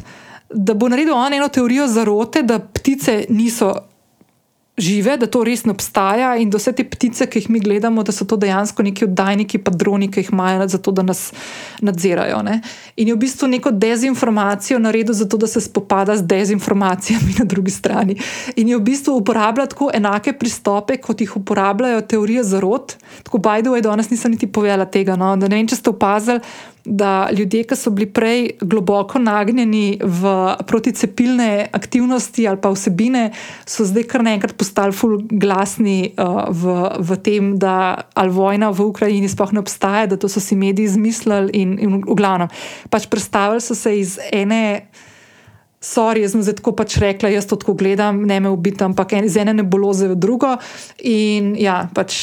Da 0.53 0.75
bo 0.77 0.87
naredil 0.87 1.17
eno 1.17 1.49
teorijo 1.49 1.87
zarote, 1.89 2.45
da 2.47 2.61
ptice 2.61 3.25
niso 3.33 3.73
žive, 4.77 5.17
da 5.17 5.27
to 5.29 5.43
res 5.45 5.65
ne 5.65 5.73
obstaja 5.73 6.33
in 6.41 6.49
da 6.49 6.57
vse 6.57 6.73
te 6.73 6.83
ptice, 6.87 7.27
ki 7.29 7.43
jih 7.43 7.49
mi 7.53 7.59
gledamo, 7.61 8.03
da 8.03 8.11
so 8.11 8.25
to 8.25 8.37
dejansko 8.41 8.83
neki 8.83 9.05
oddajniki, 9.05 9.61
pa 9.61 9.71
droni, 9.71 10.09
ki 10.11 10.23
jih 10.23 10.31
imajo 10.33 10.67
za 10.67 10.79
to, 10.81 10.91
da 10.91 11.05
nas 11.05 11.29
nadzirajo. 11.81 12.41
Ne? 12.43 12.59
In 12.97 13.11
je 13.11 13.15
v 13.15 13.21
bistvu 13.21 13.51
neko 13.53 13.71
dezinformacijo 13.71 14.79
naredil, 14.81 15.13
zato 15.13 15.37
da 15.37 15.47
se 15.47 15.61
spopada 15.61 16.17
z 16.17 16.25
dezinformacijami 16.25 17.37
na 17.39 17.45
drugi 17.45 17.71
strani. 17.71 18.17
In 18.55 18.73
je 18.73 18.77
v 18.77 18.85
bistvu 18.89 19.17
uporabljal 19.21 19.69
tako 19.69 19.91
enake 19.93 20.33
pristope, 20.33 20.97
kot 20.97 21.21
jih 21.21 21.37
uporabljajo 21.37 22.01
teorije 22.01 22.43
zarot. 22.43 22.97
Tako 23.23 23.37
Bajdu 23.37 23.75
je 23.75 23.81
danes 23.81 24.09
nisem 24.09 24.31
niti 24.31 24.47
povedala 24.47 24.85
tega. 24.85 25.15
No? 25.15 25.35
Ne 25.35 25.47
vem, 25.47 25.67
če 25.67 25.77
ste 25.77 25.93
opazili 25.93 26.41
da 26.85 27.29
ljudje, 27.31 27.63
ki 27.63 27.75
so 27.75 27.91
bili 27.95 28.09
prej 28.11 28.49
globoko 28.61 29.19
nagnjeni 29.19 29.99
v 30.03 30.33
proticepilne 30.67 31.67
aktivnosti 31.71 32.47
ali 32.47 32.59
pa 32.61 32.73
vsebine, 32.73 33.29
so 33.65 33.87
zdaj 33.87 34.07
kar 34.11 34.23
naenkrat 34.23 34.55
postali 34.59 34.95
ful 34.95 35.21
glasni 35.29 36.11
uh, 36.17 36.43
v, 36.51 36.75
v 36.99 37.19
tem, 37.23 37.53
da 37.59 38.03
ali 38.13 38.35
vojna 38.35 38.73
v 38.75 38.89
Ukrajini 38.91 39.31
sploh 39.31 39.55
ne 39.55 39.63
obstaja, 39.63 40.11
da 40.11 40.19
to 40.19 40.27
so 40.27 40.43
si 40.43 40.59
mediji 40.59 40.91
izmislili 40.91 41.55
in, 41.55 41.79
in 41.79 42.01
v 42.03 42.19
glavnem. 42.19 42.51
Pač 42.91 43.07
predstavili 43.07 43.63
so 43.63 43.75
se 43.75 43.95
iz 43.99 44.19
ene. 44.31 44.89
Sorry, 45.83 46.21
jaz 46.23 46.31
sem 46.31 46.43
zdaj 46.45 46.61
tako 46.61 46.71
pač 46.79 46.95
rekla, 47.03 47.27
jaz 47.33 47.43
to 47.43 47.57
tako 47.59 47.73
gledam, 47.75 48.21
ne 48.23 48.37
me 48.39 48.47
ubiti, 48.47 48.79
ampak 48.85 49.17
en, 49.17 49.25
z 49.27 49.41
ene 49.41 49.51
ne 49.57 49.65
bolo 49.67 49.91
za 49.91 50.13
drugo. 50.15 50.53
In 51.03 51.57
ja, 51.59 51.81
pač 51.91 52.15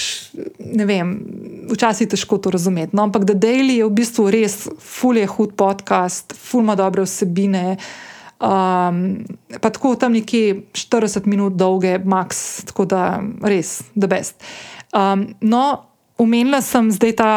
ne 0.56 0.86
vem, 0.88 1.10
včasih 1.68 2.06
je 2.06 2.14
težko 2.14 2.38
to 2.40 2.54
razumeti. 2.54 2.96
No, 2.96 3.04
ampak 3.04 3.26
The 3.28 3.36
Daily 3.36 3.76
je 3.82 3.84
v 3.84 3.92
bistvu 4.00 4.30
res, 4.32 4.64
ful 4.80 5.20
je 5.20 5.28
hud 5.28 5.52
podcast, 5.60 6.32
ful 6.32 6.64
ima 6.64 6.72
dobre 6.80 7.04
vsebine. 7.04 7.76
Um, 8.40 9.28
pa 9.60 9.68
tako 9.68 9.92
tam 10.00 10.16
nekje 10.16 10.62
40 10.72 11.28
minut 11.28 11.60
dolge, 11.60 11.98
max, 12.00 12.62
tako 12.64 12.88
da 12.88 13.20
res, 13.44 13.82
the 13.92 14.08
best. 14.08 14.40
Um, 14.96 15.34
no, 15.44 15.84
omenila 16.16 16.64
sem 16.64 16.88
zdaj 16.88 17.18
ta. 17.20 17.32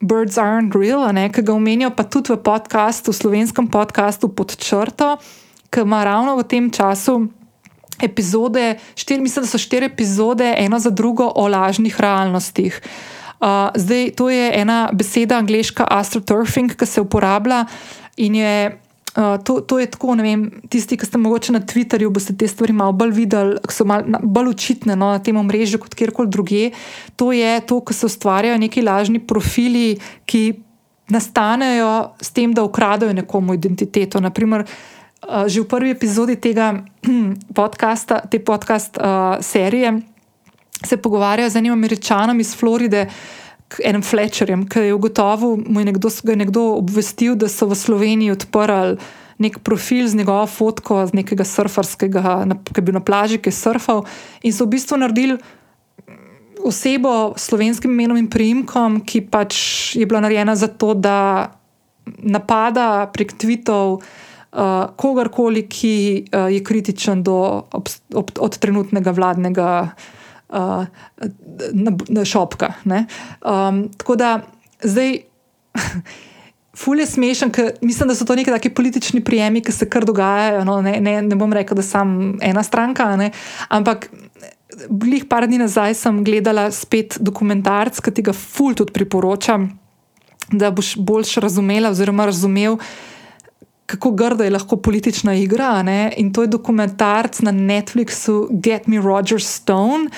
Birds 0.00 0.38
aren't 0.40 0.72
real, 0.72 1.04
ki 1.12 1.42
ga 1.44 1.52
omenijo 1.52 1.90
pa 1.92 2.06
tudi 2.08 2.32
v 2.32 2.40
podkastu, 2.40 3.12
v 3.12 3.18
slovenskem 3.20 3.66
podkastu 3.68 4.30
pod 4.32 4.56
črto 4.56 5.18
ki 5.70 5.80
ima 5.86 6.04
ravno 6.04 6.36
v 6.36 6.42
tem 6.42 6.70
času 6.70 7.28
epizode, 8.02 8.78
štiri, 8.96 9.20
mislim, 9.20 9.44
da 9.44 9.48
so 9.48 9.58
štiri 9.58 9.86
epizode, 9.86 10.54
ena 10.58 10.78
za 10.78 10.90
drugo, 10.90 11.32
o 11.34 11.48
lažnih 11.48 12.00
realnostih. 12.00 12.80
Uh, 13.40 13.46
zdaj, 13.74 14.10
to 14.16 14.28
je 14.30 14.50
ena 14.60 14.90
beseda, 14.92 15.38
angliška 15.38 15.86
astroturfing, 15.90 16.76
ki 16.76 16.86
se 16.86 17.00
uporablja 17.00 17.64
in 18.16 18.34
je. 18.34 18.78
Uh, 19.10 19.42
to, 19.42 19.58
to 19.60 19.80
je 19.80 19.88
tako, 19.90 20.14
ne 20.14 20.22
vem, 20.22 20.42
tisti, 20.70 20.94
ki 20.96 21.06
ste 21.06 21.18
mogoče 21.18 21.52
na 21.52 21.60
Twitterju, 21.66 22.12
boste 22.14 22.30
te 22.38 22.46
stvari 22.48 22.70
malo 22.72 22.92
bolj 22.94 23.10
videli, 23.16 23.56
ki 23.66 23.74
so 23.74 23.82
malo 23.88 24.20
bolj 24.22 24.52
očitne 24.52 24.94
no, 24.94 25.08
na 25.10 25.18
tem 25.18 25.36
omrežju 25.36 25.80
kot 25.82 25.96
kjerkoli 25.98 26.30
drugje. 26.30 26.68
To 27.18 27.32
je 27.34 27.56
to, 27.66 27.80
ko 27.82 27.96
se 27.96 28.06
ustvarjajo 28.06 28.60
neki 28.62 28.84
lažni 28.86 29.18
profili, 29.18 29.98
ki 30.30 30.44
nastanejo 31.10 32.12
s 32.22 32.30
tem, 32.30 32.54
da 32.54 32.62
ukradajo 32.62 33.16
nekomu 33.18 33.58
identiteto. 33.58 34.22
Naprimer, 34.22 34.62
uh, 34.62 34.99
že 35.28 35.60
v 35.60 35.68
prvi 35.68 35.90
epizodi 35.92 36.36
tega 36.36 36.80
podcasta, 37.58 38.24
te 38.24 38.40
podcast 38.40 38.96
uh, 38.96 39.36
serije, 39.40 40.00
se 40.84 40.96
pogovarjajo 40.96 41.50
z 41.50 41.56
enim 41.56 41.72
američanom 41.72 42.40
iz 42.40 42.56
Floride, 42.56 43.06
enim 43.84 44.02
Fletcherjem, 44.02 44.64
ki 44.68 44.88
je 44.88 44.94
ugotovil, 44.94 45.60
mu 45.66 45.80
je 45.80 45.84
nekdo, 45.84 46.08
je 46.08 46.36
nekdo 46.36 46.62
obvestil, 46.80 47.36
da 47.36 47.48
so 47.48 47.68
v 47.68 47.76
Sloveniji 47.76 48.32
odprli. 48.32 48.96
Nek 49.40 49.62
profil 49.64 50.04
z 50.08 50.20
njegovo 50.20 50.44
fotko, 50.46 51.06
z 51.08 51.16
nekega 51.16 51.44
surfarskega, 51.48 52.44
ki 52.44 52.76
je 52.76 52.84
bil 52.84 52.96
na 52.96 53.00
plaži, 53.00 53.38
ki 53.40 53.48
je 53.48 53.56
surfal, 53.56 54.04
in 54.44 54.52
so 54.52 54.66
v 54.68 54.76
bistvu 54.76 54.98
naredili 55.00 55.38
osebo 56.60 57.32
s 57.36 57.48
slovenskim 57.48 57.88
imenom 57.88 58.20
in 58.20 58.28
priimkom, 58.28 59.00
ki 59.00 59.24
pač 59.32 59.56
je 59.96 60.04
bila 60.04 60.20
narejena 60.20 60.52
za 60.56 60.68
to, 60.68 60.92
da 60.92 61.56
napada 62.20 63.08
prek 63.08 63.32
tvitev 63.32 63.96
uh, 63.96 64.04
uh, 64.52 64.90
kogarkoli, 64.96 65.66
ki 65.68 65.94
uh, 66.24 66.48
je 66.52 66.62
kritičen 66.64 67.22
do, 67.22 67.36
ob, 67.72 67.88
ob, 68.14 68.32
od 68.38 68.58
trenutnega 68.58 69.14
vladnega 69.16 69.68
uh, 70.48 70.84
na, 71.72 71.94
na 72.08 72.24
šopka. 72.24 72.74
Um, 72.84 73.88
tako 73.96 74.16
da 74.16 74.40
zdaj. 74.82 75.18
Fulje 76.80 77.04
smešen, 77.06 77.50
ker 77.52 77.72
mislim, 77.82 78.08
da 78.08 78.14
so 78.14 78.24
to 78.24 78.34
neki 78.38 78.50
taki 78.50 78.70
politični 78.70 79.20
prijemi, 79.24 79.60
ki 79.60 79.72
se 79.74 79.88
kar 79.90 80.04
dogajajo. 80.06 80.62
No, 80.64 80.78
ne, 80.82 80.94
ne, 81.02 81.16
ne 81.22 81.36
bom 81.36 81.52
rekel, 81.52 81.76
da 81.76 81.82
sem 81.82 82.38
ena 82.42 82.62
stranka, 82.62 83.16
ne, 83.16 83.32
ampak. 83.68 84.08
Blih 84.88 85.24
par 85.28 85.44
dni 85.50 85.58
nazaj 85.58 85.96
sem 85.98 86.22
gledala 86.24 86.68
spet 86.72 87.18
dokumentarc, 87.20 87.98
ki 88.00 88.12
ti 88.14 88.22
ga 88.24 88.32
ful 88.32 88.76
tudi 88.78 88.94
priporočam, 88.94 89.66
da 90.52 90.70
boš 90.70 90.94
boljš 90.96 91.34
razumela 91.42 91.90
oziroma 91.90 92.24
razumel, 92.30 92.78
kako 93.90 94.10
grda 94.10 94.44
je 94.44 94.50
lahko 94.50 94.76
politična 94.76 95.34
igra. 95.34 95.82
Ne? 95.82 96.12
In 96.16 96.32
to 96.32 96.42
je 96.42 96.52
dokumentarc 96.52 97.40
na 97.40 97.52
Netflixu 97.52 98.46
Get 98.50 98.86
Me 98.86 99.00
Roger 99.02 99.42
Stone, 99.42 100.10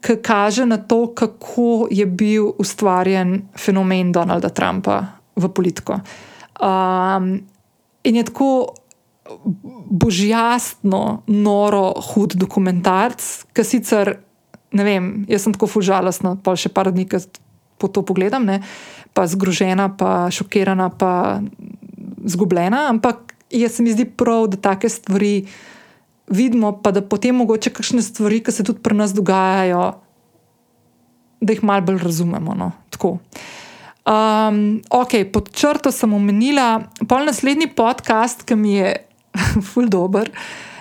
ki 0.00 0.16
kaže 0.22 0.66
na 0.66 0.78
to, 0.78 1.06
kako 1.14 1.88
je 1.90 2.06
bil 2.06 2.52
ustvarjen 2.58 3.42
fenomen 3.58 4.12
Donalda 4.12 4.48
Trumpa 4.48 5.02
v 5.36 5.48
politiko. 5.48 6.00
Um, 6.60 7.40
in 8.04 8.16
je 8.16 8.24
tako 8.24 8.74
božjastno, 9.90 11.22
noro, 11.26 11.92
hud 12.12 12.38
dokumentarc, 12.38 13.26
ki 13.52 13.64
sicer, 13.64 14.14
ne 14.72 14.84
vem, 14.84 15.10
jaz 15.28 15.44
sem 15.44 15.52
tako 15.52 15.68
fužalostna, 15.68 16.38
pa 16.42 16.56
še 16.56 16.72
par 16.72 16.88
dni, 16.92 17.04
ki 17.08 17.20
po 17.78 17.90
to 17.92 18.02
pogledam, 18.02 18.46
ne, 18.48 18.62
pa 19.12 19.26
zgrožena, 19.28 19.90
pa 19.98 20.30
šokirana, 20.32 20.88
pa 20.90 21.40
zgubljena. 22.28 22.88
Ampak 22.88 23.34
jaz 23.50 23.78
se 23.78 23.82
mi 23.82 23.92
zdi 23.92 24.04
prav, 24.04 24.46
da 24.52 24.56
take 24.56 24.88
stvari 24.88 25.46
vidimo, 26.28 26.72
pa 26.82 26.92
da 26.92 27.02
potem 27.02 27.36
mogoče 27.40 27.72
kakšne 27.72 28.02
stvari, 28.02 28.42
ki 28.44 28.52
se 28.52 28.64
tudi 28.64 28.82
pri 28.84 28.96
nas 28.96 29.14
dogajajo, 29.16 29.92
da 31.40 31.54
jih 31.54 31.64
malo 31.64 31.86
bolj 31.88 32.02
razumemo. 32.04 32.54
No, 32.54 32.72
Um, 34.08 34.80
ok, 34.90 35.28
pod 35.32 35.50
črto 35.52 35.90
sem 35.92 36.12
omenila, 36.14 36.80
pol 37.08 37.26
naslednji 37.28 37.66
podcast, 37.76 38.40
ki 38.48 38.56
mi 38.56 38.78
je 38.78 38.94
ful 39.68 39.84
dobr, 39.92 40.30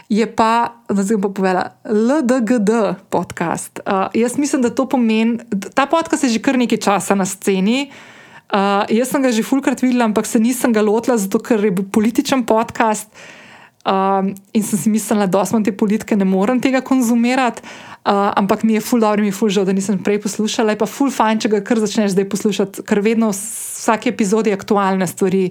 je 0.07 0.23
pa, 0.31 0.79
da 0.87 1.03
zdaj 1.03 1.19
bom 1.19 1.33
povedala, 1.35 1.65
LDGD 1.83 2.71
podcast. 3.11 3.83
Uh, 3.83 4.07
jaz 4.15 4.37
mislim, 4.39 4.63
da 4.63 4.71
to 4.71 4.87
pomeni, 4.87 5.41
ta 5.75 5.89
podcast 5.91 6.23
je 6.23 6.29
že 6.37 6.39
kar 6.39 6.55
nekaj 6.55 6.79
časa 6.79 7.19
na 7.19 7.27
sceni. 7.27 7.89
Uh, 7.91 8.16
jaz 8.53 9.09
sem 9.11 9.23
ga 9.23 9.31
že 9.31 9.43
fulkrat 9.43 9.81
videla, 9.81 10.05
ampak 10.05 10.25
se 10.25 10.39
nisem 10.39 10.73
ga 10.73 10.81
lotila, 10.81 11.17
zato 11.17 11.39
ker 11.39 11.63
je 11.63 11.71
bil 11.71 11.85
političen 11.91 12.45
podcast. 12.47 13.11
Um, 13.87 14.33
in 14.51 14.63
sem 14.67 14.79
si 14.79 14.89
mislila, 14.91 15.29
da 15.31 15.45
smo 15.47 15.61
te 15.63 15.71
politike, 15.71 16.15
ne 16.19 16.25
morem 16.27 16.59
tega 16.59 16.81
konzumirati. 16.83 17.63
Uh, 18.07 18.31
ampak 18.35 18.63
mi 18.63 18.75
je 18.75 18.81
ful 18.83 18.99
dobro, 18.99 19.23
mi 19.23 19.31
je 19.31 19.35
ful 19.35 19.49
žal, 19.51 19.63
da 19.67 19.71
nisem 19.75 19.99
prej 20.03 20.19
poslušala. 20.23 20.75
Je 20.75 20.79
pa 20.79 20.87
ful 20.87 21.11
fajn, 21.11 21.39
če 21.43 21.51
ga 21.55 21.61
kar 21.63 21.79
začneš 21.79 22.11
zdaj 22.15 22.27
poslušati, 22.31 22.83
ker 22.87 22.99
vedno 23.03 23.31
v 23.31 23.37
vsaki 23.37 24.11
epizodi 24.11 24.51
aktualne 24.55 25.07
stvari 25.07 25.45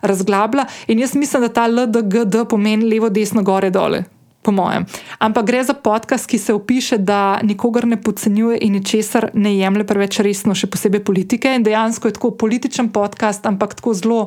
razglablja. 0.00 0.66
In 0.88 1.04
jaz 1.04 1.12
mislim, 1.16 1.44
da 1.44 1.52
ta 1.52 1.68
LDGD 1.68 2.46
pomeni 2.48 2.88
levo, 2.88 3.12
desno, 3.12 3.44
gore, 3.44 3.68
dole. 3.72 4.04
Po 4.42 4.50
mojem. 4.50 4.86
Ampak 5.22 5.46
gre 5.46 5.62
za 5.64 5.74
podcast, 5.74 6.26
ki 6.26 6.38
se 6.38 6.54
opiše, 6.54 6.98
da 6.98 7.38
nikogar 7.42 7.86
ne 7.86 7.94
podcenjuje 7.94 8.58
in 8.58 8.72
ničesar 8.74 9.30
ne 9.34 9.54
jemlje 9.54 9.86
preveč 9.86 10.18
resno, 10.18 10.54
še 10.54 10.66
posebej 10.66 11.04
politike. 11.06 11.52
In 11.54 11.62
dejansko 11.62 12.10
je 12.10 12.16
tako 12.18 12.32
političen 12.34 12.90
podcast, 12.90 13.46
ampak 13.46 13.78
tako 13.78 13.94
zelo 13.94 14.20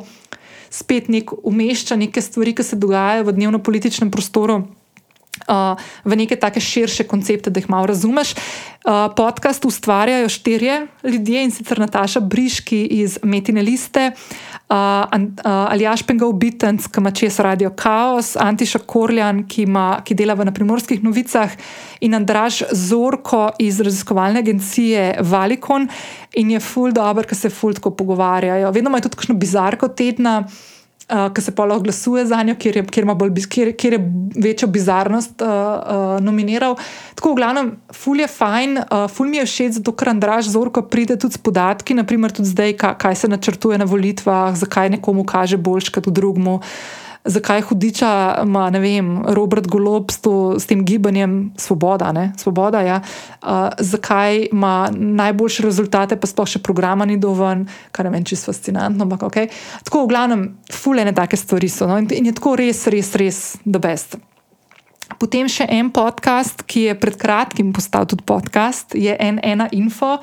spet 0.71 1.11
nek 1.11 1.35
umešča 1.43 1.99
neke 1.99 2.23
stvari, 2.23 2.55
ki 2.55 2.63
se 2.63 2.79
dogajajo 2.79 3.27
v 3.27 3.35
dnevno-političnem 3.35 4.11
prostoru. 4.11 4.63
Uh, 5.45 5.75
v 6.07 6.15
neke 6.15 6.39
take 6.39 6.63
širše 6.63 7.03
koncepte, 7.11 7.51
da 7.51 7.59
jih 7.59 7.67
malo 7.69 7.91
razumeš. 7.91 8.31
Uh, 8.87 9.11
podcast 9.19 9.65
ustvarjajo 9.67 10.31
štirje 10.31 10.87
ljudje 11.03 11.43
in 11.43 11.51
sicer 11.51 11.79
Nataša 11.79 12.23
Briški 12.23 12.85
iz 13.03 13.19
Metine 13.19 13.61
Liste, 13.61 14.13
uh, 14.15 14.54
uh, 14.69 15.71
Aljaš 15.71 16.03
Pengal 16.07 16.33
Bitenc, 16.33 16.87
ki 16.87 17.01
ima 17.01 17.11
čez 17.11 17.39
Radio 17.39 17.71
Chaos, 17.79 18.35
Antiša 18.35 18.79
Korljan, 18.85 19.43
ki, 19.47 19.63
ima, 19.63 20.01
ki 20.05 20.15
dela 20.15 20.33
v 20.33 20.47
Primorskih 20.53 21.03
novicah, 21.03 21.51
in 22.01 22.15
Andraš 22.15 22.63
Zorko 22.71 23.49
iz 23.59 23.79
raziskovalne 23.79 24.39
agencije 24.39 25.17
Valikon. 25.21 25.89
In 26.35 26.51
je 26.51 26.59
ful 26.59 26.91
dobro, 26.91 27.23
ker 27.23 27.37
se 27.37 27.49
ful 27.49 27.73
tako 27.73 27.95
pogovarjajo. 27.95 28.71
Vedno 28.71 28.89
imajo 28.89 29.07
tudi 29.07 29.21
kakšno 29.21 29.35
bizarko 29.35 29.87
tedna. 29.87 30.39
Uh, 30.45 30.74
ki 31.05 31.41
se 31.41 31.51
pa 31.53 31.65
lahko 31.65 31.83
glasuje 31.85 32.25
za 32.25 32.41
njo, 32.43 32.55
kjer 32.59 32.77
je, 32.77 32.83
kjer 32.89 33.05
bolj, 33.05 33.33
kjer, 33.49 33.71
kjer 33.77 33.93
je 33.93 33.99
večjo 34.41 34.67
bizarnost 34.67 35.41
uh, 35.41 35.47
uh, 35.47 36.23
nominiral. 36.23 36.77
Tako, 37.15 37.35
v 37.35 37.39
glavnem, 37.41 37.71
ful 37.93 38.19
je 38.19 38.27
fajn, 38.27 38.79
uh, 38.81 39.05
ful 39.11 39.29
mi 39.29 39.37
je 39.37 39.45
všeč, 39.45 39.77
zato 39.79 39.93
ker 39.93 40.09
Andraš 40.15 40.49
Zorko 40.55 40.81
pride 40.89 41.19
tudi 41.21 41.37
s 41.37 41.41
podatki, 41.41 41.93
naprimer 41.93 42.33
tudi 42.33 42.49
zdaj, 42.49 42.73
kaj, 42.81 42.97
kaj 43.05 43.21
se 43.21 43.29
načrtuje 43.29 43.77
na 43.77 43.85
volitvah, 43.85 44.57
zakaj 44.57 44.95
nekomu 44.97 45.25
kaže 45.29 45.61
boljš 45.61 45.93
kot 45.93 46.09
drugemu. 46.09 46.55
Uh, 46.55 47.04
zakaj 47.25 47.61
hudiča 47.61 48.41
ima, 48.43 48.69
vem, 48.69 49.23
Robert 49.27 49.67
Golob 49.67 50.11
s, 50.11 50.21
to, 50.21 50.59
s 50.59 50.65
tem 50.65 50.85
gibanjem 50.85 51.53
Svoboda, 51.57 52.11
ne? 52.11 52.33
Svoboda, 52.37 52.81
ja. 52.81 53.01
Uh, 53.41 53.49
zakaj 53.79 54.47
ima 54.51 54.89
najboljše 54.93 55.63
rezultate, 55.63 56.19
pa 56.19 56.27
sploh 56.27 56.47
še 56.47 56.61
programa 56.61 57.05
ni 57.05 57.17
dovolj, 57.17 57.65
kar 57.91 58.05
je 58.05 58.13
meni 58.13 58.29
čisto 58.29 58.53
fascinantno. 58.53 59.07
Ampak, 59.07 59.25
okay. 59.25 59.49
Tako 59.83 60.05
v 60.05 60.13
glavnem, 60.13 60.45
fulene 60.71 61.13
take 61.13 61.37
stvari 61.37 61.69
so 61.69 61.89
no? 61.89 61.97
in, 61.97 62.09
in 62.13 62.29
je 62.29 62.37
tako 62.37 62.55
res, 62.61 62.85
res, 62.87 63.13
res 63.17 63.41
the 63.65 63.81
best. 63.81 64.17
Potem 65.21 65.47
še 65.49 65.67
en 65.69 65.91
podcast, 65.93 66.65
ki 66.65 66.89
je 66.89 66.95
pred 66.97 67.15
kratkim 67.17 67.71
postal 67.73 68.07
tudi 68.09 68.25
podcast, 68.25 68.97
je 68.97 69.13
N1 69.13 69.69
Info. 69.77 70.17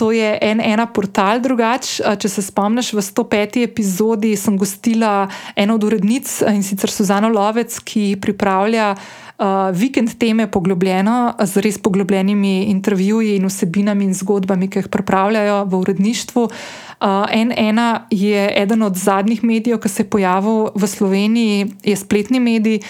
To 0.00 0.08
je 0.16 0.38
en 0.40 0.62
ena 0.64 0.86
portal 0.88 1.42
drugač. 1.44 1.98
Če 2.00 2.28
se 2.32 2.40
spomniš, 2.40 2.94
v 2.96 3.02
105. 3.04 3.60
epizodi 3.66 4.32
sem 4.32 4.56
gostila 4.56 5.28
eno 5.52 5.76
od 5.76 5.84
urednic 5.84 6.24
in 6.48 6.64
sicer 6.64 6.88
Suzano 6.88 7.28
Lovec, 7.28 7.76
ki 7.84 8.16
pripravlja 8.16 8.94
uh, 8.96 9.68
vikend 9.76 10.16
teme 10.16 10.48
poglobljeno, 10.48 11.36
z 11.44 11.60
res 11.60 11.76
poglobljenimi 11.84 12.70
intervjuji 12.72 13.36
in 13.36 13.44
vsebinami 13.50 14.08
in 14.08 14.16
zgodbami, 14.16 14.70
ki 14.72 14.86
jih 14.86 14.88
pripravljajo 14.88 15.66
v 15.68 15.82
uredništvu. 15.84 16.48
Uh, 16.48 17.28
N1 17.28 18.08
je 18.08 18.48
eden 18.56 18.88
od 18.88 18.96
zadnjih 18.96 19.44
medijev, 19.44 19.84
ki 19.84 19.92
se 19.92 20.02
je 20.02 20.10
pojavil 20.16 20.72
v 20.72 20.88
Sloveniji, 20.88 21.70
je 21.84 21.96
spletni 21.96 22.40
medij 22.40 22.80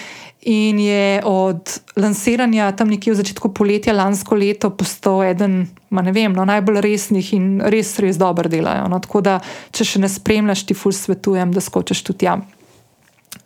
in 0.41 0.79
je 0.79 1.21
od 1.25 1.79
lansiranja 1.95 2.71
tam 2.71 2.89
nekje 2.89 3.13
v 3.13 3.19
začetku 3.21 3.53
poletja 3.53 3.93
lansko 3.93 4.35
leto 4.35 4.71
postal 4.73 5.21
eden 5.23 5.67
vem, 5.91 6.33
no, 6.33 6.45
najbolj 6.47 6.81
resnih 6.81 7.33
in 7.35 7.45
res, 7.61 7.99
res 7.99 8.17
dobro 8.17 8.49
delajo. 8.49 8.87
No, 8.89 8.99
tako 9.03 9.21
da, 9.21 9.37
če 9.75 9.85
še 9.85 10.01
ne 10.01 10.09
spremljaš, 10.09 10.63
ti 10.65 10.73
ful 10.73 10.95
svetujem, 10.95 11.51
da 11.53 11.61
skočiš 11.61 12.01
tudi 12.07 12.25
tam. 12.25 12.47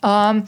Um, 0.05 0.45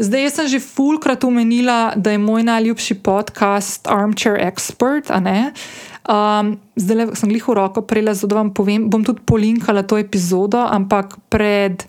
zdaj, 0.00 0.24
jaz 0.24 0.38
sem 0.40 0.48
že 0.56 0.60
fulkrat 0.64 1.24
omenila, 1.28 1.92
da 1.96 2.16
je 2.16 2.22
moj 2.22 2.42
najljubši 2.48 2.98
podcast 3.04 3.86
Armchair 3.86 4.40
Expert. 4.40 5.12
Um, 5.12 6.56
zdaj 6.80 7.12
sem 7.20 7.36
jih 7.36 7.44
v 7.44 7.58
roko 7.60 7.84
prejela, 7.84 8.16
zato 8.16 8.40
vam 8.40 8.50
povem, 8.56 8.88
bom 8.88 9.04
tudi 9.04 9.20
polinkala 9.28 9.84
to 9.84 10.00
epizodo, 10.00 10.64
ampak 10.64 11.20
pred 11.28 11.84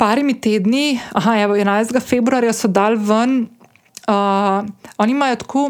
parimi 0.00 0.34
tedni, 0.40 0.96
aha, 1.12 1.36
evo, 1.44 1.56
11. 1.60 2.00
februarja 2.00 2.54
so 2.56 2.68
dal 2.72 2.96
ven, 2.96 3.42
uh, 4.08 4.64
oni 4.96 5.12
imajo 5.12 5.40
tako, 5.44 5.64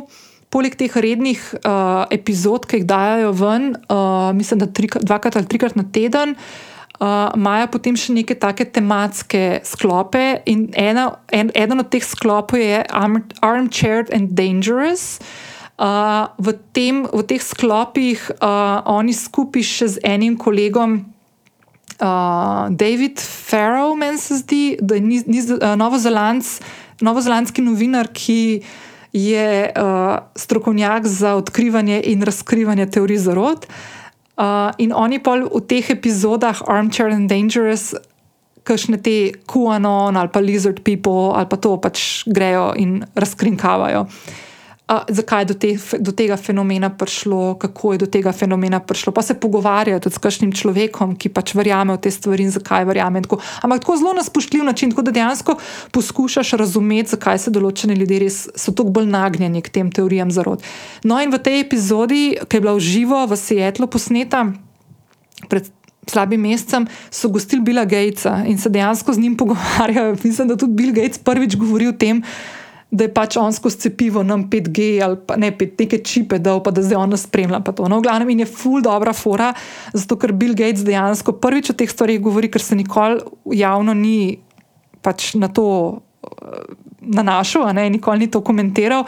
poleg 0.50 0.74
teh 0.78 0.90
rednih 0.90 1.40
uh, 1.60 2.06
epizod, 2.14 2.66
ki 2.66 2.80
jih 2.80 2.86
dajo 2.90 3.34
ven, 3.38 3.72
uh, 3.90 4.30
mislim, 4.34 4.62
da 4.62 4.70
trikrat, 4.70 5.06
dvakrat 5.06 5.38
ali 5.38 5.50
trikrat 5.50 5.78
na 5.78 5.86
teden. 5.86 6.36
Uh, 7.00 7.30
imajo 7.32 7.70
potem 7.72 7.96
še 7.96 8.12
neke 8.12 8.36
take 8.36 8.66
tematske 8.74 9.62
sklope, 9.64 10.42
in 10.50 10.66
ena, 10.76 11.06
en, 11.32 11.48
eden 11.56 11.80
od 11.80 11.88
teh 11.90 12.04
sklopov 12.04 12.60
je 12.60 12.82
Armchair 13.40 14.04
and 14.12 14.34
Dangerous. 14.36 15.16
Uh, 15.80 16.28
v, 16.36 16.58
tem, 16.76 17.06
v 17.08 17.22
teh 17.24 17.40
sklopih 17.40 18.20
uh, 18.36 18.84
oni 18.84 19.16
skupaj 19.16 19.64
še 19.64 19.94
z 19.96 20.04
enim 20.04 20.36
kolegom, 20.36 21.00
uh, 21.98 22.68
David 22.70 23.20
Farrow, 23.20 23.96
meni 23.96 24.18
se 24.18 24.40
zdi, 24.40 24.76
da 24.80 24.94
je 24.94 25.00
niz, 25.00 25.26
niz, 25.26 25.50
uh, 25.50 25.74
novozelandski 27.00 27.62
novinar, 27.62 28.08
ki 28.12 28.62
je 29.12 29.72
uh, 29.72 30.18
strokovnjak 30.36 31.06
za 31.06 31.34
odkrivanje 31.34 32.02
in 32.04 32.22
razkrivanje 32.22 32.86
teorij 32.86 33.18
zarod. 33.18 33.66
Uh, 34.36 34.70
in 34.78 34.92
oni 34.94 35.18
pa 35.18 35.36
v 35.36 35.60
teh 35.68 35.90
epizodah 35.90 36.62
Armchair 36.68 37.10
and 37.12 37.28
Dangerous, 37.28 37.94
kakšne 38.64 39.00
te 39.02 39.32
QAnon 39.48 40.16
ali 40.16 40.28
pa 40.28 40.40
Lizard 40.40 40.84
People 40.84 41.32
ali 41.34 41.48
pa 41.48 41.56
to 41.56 41.76
pač 41.80 42.22
grejo 42.28 42.72
in 42.76 43.02
razkrinkavajo. 43.16 44.06
Uh, 44.06 44.49
zakaj 45.08 45.42
je 45.42 45.46
do, 45.46 45.54
te, 45.54 45.70
do 45.98 46.12
tega 46.12 46.36
fenomena 46.36 46.90
prišlo, 46.90 47.54
kako 47.62 47.92
je 47.92 47.98
do 48.02 48.06
tega 48.10 48.32
fenomena 48.32 48.80
prišlo. 48.80 49.12
Pa 49.14 49.22
se 49.22 49.34
pogovarjajo 49.34 50.00
tudi 50.00 50.14
s 50.14 50.22
kakšnim 50.22 50.52
človekom, 50.52 51.14
ki 51.14 51.30
pač 51.30 51.54
verjame 51.54 51.94
v 51.94 52.02
te 52.02 52.10
stvari 52.10 52.48
in 52.48 52.50
zakaj 52.50 52.88
verjame. 52.88 53.22
Tako. 53.22 53.38
Ampak 53.62 53.84
tako 53.84 53.96
zelo 54.02 54.14
na 54.18 54.24
spoštljiv 54.26 54.64
način, 54.66 54.90
tako 54.90 55.06
da 55.06 55.14
dejansko 55.14 55.56
poskušaš 55.94 56.56
razumeti, 56.58 57.14
zakaj 57.14 57.38
se 57.38 57.54
določeni 57.54 57.98
ljudje 58.00 58.22
res 58.24 58.38
so 58.54 58.74
tako 58.74 58.90
bolj 58.98 59.10
nagnjeni 59.14 59.62
k 59.62 59.74
tem 59.78 59.92
teorijam 59.94 60.34
zarod. 60.34 60.64
No, 61.04 61.20
in 61.22 61.30
v 61.30 61.38
tej 61.38 61.62
epizodi, 61.62 62.34
ki 62.48 62.58
je 62.58 62.64
bila 62.64 62.74
v 62.74 62.82
živo 62.82 63.22
v 63.30 63.38
Seattlu 63.38 63.86
posneta, 63.86 64.48
pred 65.48 65.70
slabim 66.10 66.42
mesecem, 66.42 66.86
so 67.10 67.30
gostili 67.30 67.62
Billa 67.62 67.84
Gatesa 67.84 68.42
in 68.46 68.58
se 68.58 68.68
dejansko 68.68 69.12
z 69.12 69.18
njim 69.18 69.36
pogovarjajo. 69.36 70.16
Mislim, 70.24 70.48
da 70.48 70.56
tudi 70.56 70.74
Bill 70.74 70.92
Gates 70.92 71.18
prvič 71.18 71.56
govori 71.56 71.88
o 71.88 71.92
tem, 71.92 72.22
da 72.90 73.06
je 73.06 73.12
pač 73.14 73.36
on 73.38 73.52
skozi 73.54 73.78
cepivo 73.86 74.22
nam 74.26 74.48
5G 74.50 74.98
ali 75.04 75.16
pa 75.26 75.36
ne 75.38 75.52
5, 75.56 75.78
neke 75.78 76.00
čipe, 76.04 76.38
da 76.42 76.56
pa 76.62 76.72
da 76.74 76.82
zdaj 76.82 76.98
on 76.98 77.14
nas 77.14 77.24
spremlja. 77.26 77.62
No, 77.88 78.00
v 78.00 78.02
glavnem 78.02 78.30
in 78.34 78.42
je 78.42 78.50
full 78.50 78.82
dobra 78.82 79.12
fora, 79.14 79.52
zato 79.94 80.18
ker 80.18 80.32
Bill 80.32 80.56
Gates 80.58 80.82
dejansko 80.86 81.38
prvič 81.38 81.70
o 81.70 81.78
teh 81.78 81.90
stvarih 81.90 82.20
govori, 82.20 82.50
ker 82.50 82.62
se 82.62 82.78
nikoli 82.78 83.22
javno 83.54 83.94
ni 83.94 84.40
pač 85.02 85.34
na 85.38 85.48
to 85.48 85.66
eh, 86.26 86.72
nanašal, 87.00 87.70
ne, 87.74 87.86
nikoli 87.90 88.26
ni 88.26 88.30
to 88.30 88.42
komentiral 88.42 89.06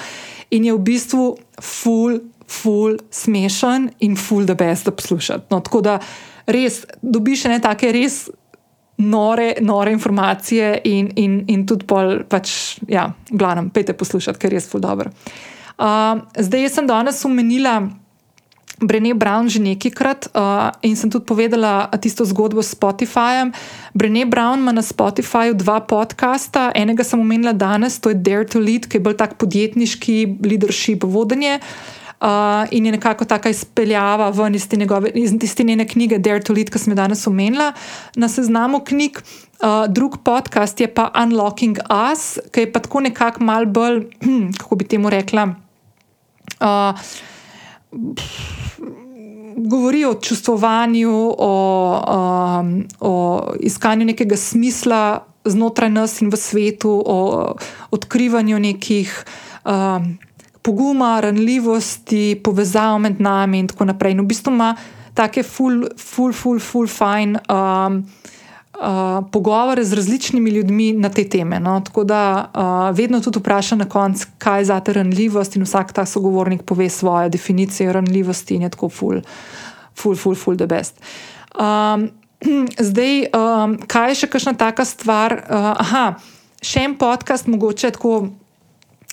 in 0.52 0.68
je 0.68 0.76
v 0.76 0.84
bistvu 0.84 1.24
full, 1.60 2.20
full 2.46 3.00
smešen 3.10 3.90
in 4.04 4.14
full 4.16 4.46
the 4.46 4.54
best 4.54 4.86
da 4.86 4.94
poslušati. 4.94 5.50
No, 5.50 5.58
tako 5.60 5.82
da 5.82 5.98
res 6.46 6.84
dobiš 7.02 7.48
ne 7.50 7.58
take 7.62 7.90
res 7.92 8.28
nore, 9.02 9.54
nore 9.60 9.92
informacije 9.92 10.80
in, 10.84 11.10
in, 11.16 11.40
in 11.48 11.66
tudi 11.66 11.86
pol, 11.86 12.22
pač, 12.28 12.78
ja, 12.88 13.10
glavno, 13.30 13.68
pejte 13.74 13.96
poslušati, 13.98 14.38
ker 14.38 14.52
je 14.52 14.60
res 14.60 14.68
ful 14.70 14.82
dobro. 14.82 15.10
Uh, 15.78 16.22
zdaj, 16.38 16.62
jaz 16.68 16.78
sem 16.78 16.86
danes 16.86 17.24
omenila 17.26 17.80
Brené 18.82 19.14
Brown 19.14 19.46
že 19.46 19.62
nekajkrat 19.62 20.34
uh, 20.34 20.74
in 20.82 20.98
sem 20.98 21.10
tudi 21.10 21.26
povedala 21.28 21.86
tisto 22.02 22.26
zgodbo 22.26 22.62
s 22.62 22.74
Spotifyjem. 22.74 23.54
Brené 23.94 24.26
Brown 24.26 24.58
ima 24.58 24.74
na 24.74 24.82
Spotifyju 24.82 25.54
dva 25.54 25.80
podcasta, 25.86 26.72
enega 26.74 27.06
sem 27.06 27.20
omenila 27.20 27.54
danes, 27.54 28.00
to 28.02 28.10
je 28.10 28.18
Dare 28.18 28.46
to 28.46 28.58
Lead, 28.58 28.90
ki 28.90 28.98
je 28.98 29.04
bolj 29.06 29.18
tak 29.22 29.38
podjetniški 29.38 30.42
leadership 30.42 31.06
vodenje. 31.06 31.62
Uh, 31.62 32.01
in 32.70 32.86
je 32.86 32.92
nekako 32.92 33.24
tako 33.24 33.48
izpeljava 33.48 34.30
ven 34.30 34.54
iz 34.54 34.68
te, 34.68 34.76
njegove, 34.76 35.10
iz 35.14 35.54
te 35.54 35.64
njene 35.64 35.88
knjige 35.88 36.18
Dare 36.18 36.40
to 36.40 36.52
Lead, 36.52 36.70
ki 36.70 36.78
sem 36.78 36.92
jo 36.92 36.96
danes 36.96 37.26
omenila. 37.26 37.72
Na 38.16 38.28
seznamu 38.28 38.80
knjig, 38.84 39.18
uh, 39.18 39.92
drug 39.92 40.18
podcast 40.24 40.80
je 40.80 40.94
pa 40.94 41.10
Unlocking 41.22 41.78
Us, 42.12 42.38
ki 42.50 42.60
je 42.60 42.72
pa 42.72 42.80
tako 42.80 43.00
nekako 43.00 43.44
mal 43.44 43.66
bolj, 43.66 44.04
kako 44.60 44.76
bi 44.76 44.84
temu 44.84 45.10
rekla. 45.10 45.48
Uh, 46.60 46.98
Govori 49.56 50.04
o 50.04 50.14
čustvovanju, 50.14 51.34
o, 51.38 51.52
um, 52.60 52.84
o 53.00 53.42
iskanju 53.60 54.06
nekega 54.06 54.36
smisla 54.36 55.26
znotraj 55.44 55.90
nas 55.90 56.20
in 56.22 56.30
v 56.30 56.36
svetu, 56.36 57.02
o 57.06 57.54
odkrivanju 57.90 58.58
nekih 58.58 59.24
um, 59.64 60.18
poguma, 60.62 61.20
ranljivosti, 61.20 62.40
povezav 62.44 62.98
med 62.98 63.20
nami 63.20 63.58
in 63.58 63.68
tako 63.68 63.84
naprej. 63.90 64.14
In 64.14 64.22
v 64.22 64.30
bistvu 64.30 64.52
ima 64.54 64.74
take 65.14 65.42
full, 65.42 65.86
full, 65.98 66.32
full, 66.32 66.60
full 66.60 66.88
fine 66.88 67.40
um, 67.50 68.02
uh, 68.78 69.24
pogovore 69.32 69.84
z 69.84 69.92
različnimi 69.92 70.50
ljudmi 70.50 70.92
na 70.92 71.08
te 71.08 71.24
teme. 71.28 71.60
No? 71.60 71.80
Tako 71.80 72.04
da 72.04 72.50
uh, 72.54 72.96
vedno 72.96 73.20
tudi 73.20 73.38
vpraša 73.38 73.76
na 73.76 73.88
koncu, 73.88 74.26
kaj 74.38 74.60
je 74.60 74.64
za 74.64 74.80
te 74.80 74.92
ranljivost, 74.92 75.56
in 75.56 75.62
vsak 75.62 75.92
ta 75.92 76.06
sogovornik 76.06 76.62
pove 76.62 76.88
svojo 76.88 77.28
definicijo 77.28 77.92
ranljivosti 77.92 78.54
in 78.54 78.62
je 78.62 78.70
tako 78.70 78.88
full, 78.88 79.20
full, 79.94 80.16
full, 80.16 80.34
full 80.34 80.56
the 80.56 80.66
best. 80.66 81.00
Um, 81.58 82.10
zdaj, 82.90 83.26
um, 83.34 83.78
kaj 83.86 84.10
je 84.10 84.14
še 84.14 84.26
kakšna 84.26 84.54
taka 84.54 84.84
stvar? 84.84 85.32
Uh, 85.32 85.74
aha, 85.76 86.06
še 86.62 86.86
en 86.86 86.96
podcast, 86.98 87.46
mogoče 87.46 87.90
tako. 87.98 88.30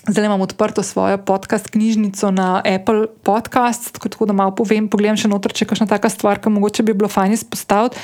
Zdaj 0.08 0.24
imam 0.24 0.40
odprto 0.40 0.82
svojo 0.82 1.18
podcast 1.18 1.68
knjižnico 1.68 2.30
na 2.30 2.62
Apple 2.64 3.06
Podcasts, 3.22 3.92
tako, 3.92 4.08
tako 4.08 4.26
da 4.26 4.32
malo 4.32 4.54
povem, 4.54 4.88
pogledam 4.88 5.16
še 5.20 5.28
noter, 5.28 5.52
če 5.52 5.64
je 5.64 5.68
kakšna 5.68 5.86
taka 5.90 6.08
stvar, 6.08 6.40
ki 6.40 6.48
mogoče 6.48 6.82
bi 6.82 6.94
bilo 6.96 7.08
fajn 7.12 7.36
izpostaviti. 7.36 8.00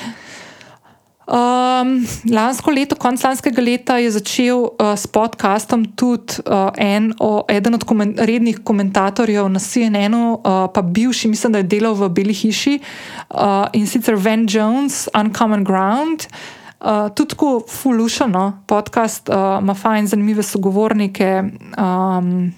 Um, 1.27 2.05
lansko 2.31 2.71
leto, 2.71 2.95
konec 2.95 3.23
lanskega 3.25 3.63
leta, 3.65 3.97
je 3.99 4.13
začel 4.13 4.61
uh, 4.61 4.93
s 4.95 5.09
podcastom 5.11 5.83
tudi 5.97 6.37
uh, 6.45 6.69
en, 6.77 7.09
o, 7.19 7.41
eden 7.51 7.75
od 7.75 7.83
komen, 7.83 8.13
rednih 8.15 8.61
komentatorjev 8.63 9.49
na 9.49 9.59
CNN-u, 9.59 10.37
uh, 10.37 10.69
pa 10.71 10.85
bivši, 10.85 11.33
mislim, 11.33 11.57
da 11.57 11.65
je 11.65 11.71
delal 11.73 11.97
v 11.97 12.11
Beli 12.13 12.37
hiši 12.37 12.77
uh, 12.77 13.65
in 13.73 13.89
sicer 13.89 14.15
Van 14.15 14.45
Jones, 14.45 15.09
Uncommon 15.17 15.65
Ground. 15.65 16.29
Uh, 16.29 16.56
Uh, 16.77 17.09
tudi 17.15 17.33
tako 17.33 17.63
fulušano, 17.69 18.63
podcast 18.67 19.29
uh, 19.29 19.57
ima 19.61 19.73
fajn, 19.73 20.07
zanimive 20.07 20.43
sogovornike. 20.43 21.43
Um, 21.77 22.53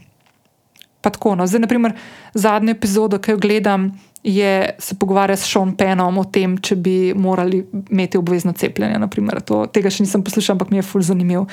pa 1.02 1.10
tako, 1.10 1.36
no. 1.36 1.48
Zdaj, 1.48 1.64
naprimer, 1.64 1.96
zadnjo 2.34 2.76
epizodo, 2.76 3.20
ki 3.20 3.32
jo 3.32 3.38
gledam, 3.38 3.92
je 4.24 4.76
se 4.80 4.96
pogovarjati 5.00 5.42
s 5.42 5.52
Sean 5.52 5.76
Penom 5.76 6.18
o 6.18 6.26
tem, 6.26 6.58
če 6.58 6.76
bi 6.76 7.14
morali 7.16 7.64
imeti 7.92 8.18
obvezno 8.18 8.52
cepljenje. 8.54 9.00
To, 9.48 9.64
tega 9.72 9.90
še 9.90 10.04
nisem 10.04 10.24
poslušal, 10.24 10.58
ampak 10.58 10.74
mi 10.74 10.82
je 10.82 10.88
ful 10.90 11.02
zanimiv. 11.06 11.48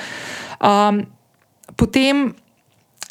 Um, 0.59 1.05
potem 1.79 2.33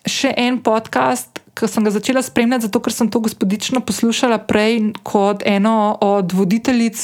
še 0.06 0.34
en 0.36 0.60
podcast, 0.62 1.40
ki 1.56 1.68
sem 1.72 1.86
ga 1.86 1.94
začela 1.94 2.20
spremljati, 2.22 2.68
zato 2.68 2.82
ker 2.84 2.92
sem 2.92 3.08
to 3.08 3.22
gospodično 3.24 3.80
poslušala 3.80 4.42
prej 4.44 4.92
kot 5.06 5.40
eno 5.48 5.96
od 6.04 6.36
voditeljic 6.36 7.00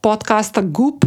podcasta 0.00 0.64
Goop. 0.64 1.04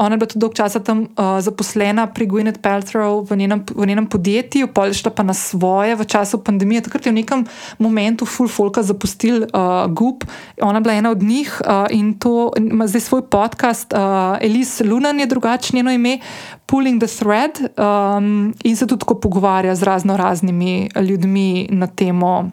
Ona 0.00 0.14
je 0.14 0.18
bila 0.18 0.28
tudi 0.28 0.40
dolgo 0.40 0.56
časa 0.56 0.80
tam 0.80 1.00
uh, 1.00 1.40
zaposlena 1.44 2.06
pri 2.08 2.24
Gwyneth 2.24 2.64
Paltrow 2.64 3.20
v 3.20 3.36
njenem, 3.36 3.60
v 3.68 3.86
njenem 3.86 4.06
podjetju, 4.08 4.72
polišta 4.72 5.10
pa 5.12 5.22
na 5.22 5.36
svoje 5.36 5.92
v 5.92 6.04
času 6.08 6.40
pandemije. 6.40 6.88
Takrat 6.88 7.06
je 7.06 7.12
v 7.12 7.20
nekem 7.20 7.44
momentu 7.76 8.24
full 8.24 8.48
folka 8.48 8.80
zapustil 8.82 9.44
uh, 9.44 9.84
Goop, 9.92 10.24
ona 10.62 10.80
je 10.80 10.84
bila 10.88 10.94
ena 10.94 11.10
od 11.10 11.22
njih 11.22 11.52
uh, 11.60 11.84
in 11.92 12.16
to 12.16 12.52
ima 12.56 12.88
zdaj 12.88 13.00
svoj 13.00 13.22
podcast. 13.28 13.92
Uh, 13.92 14.40
Elise 14.40 14.84
Lunan 14.84 15.20
je 15.20 15.26
drugačno 15.26 15.92
ime, 15.92 16.18
Pulling 16.66 17.02
the 17.02 17.08
Thread 17.08 17.60
um, 17.60 18.54
in 18.64 18.76
se 18.76 18.86
tudi 18.86 19.00
tako 19.00 19.20
pogovarja 19.20 19.74
z 19.74 19.82
razno 19.82 20.16
raznimi 20.16 20.88
ljudmi 20.96 21.68
na 21.70 21.86
temo, 21.86 22.50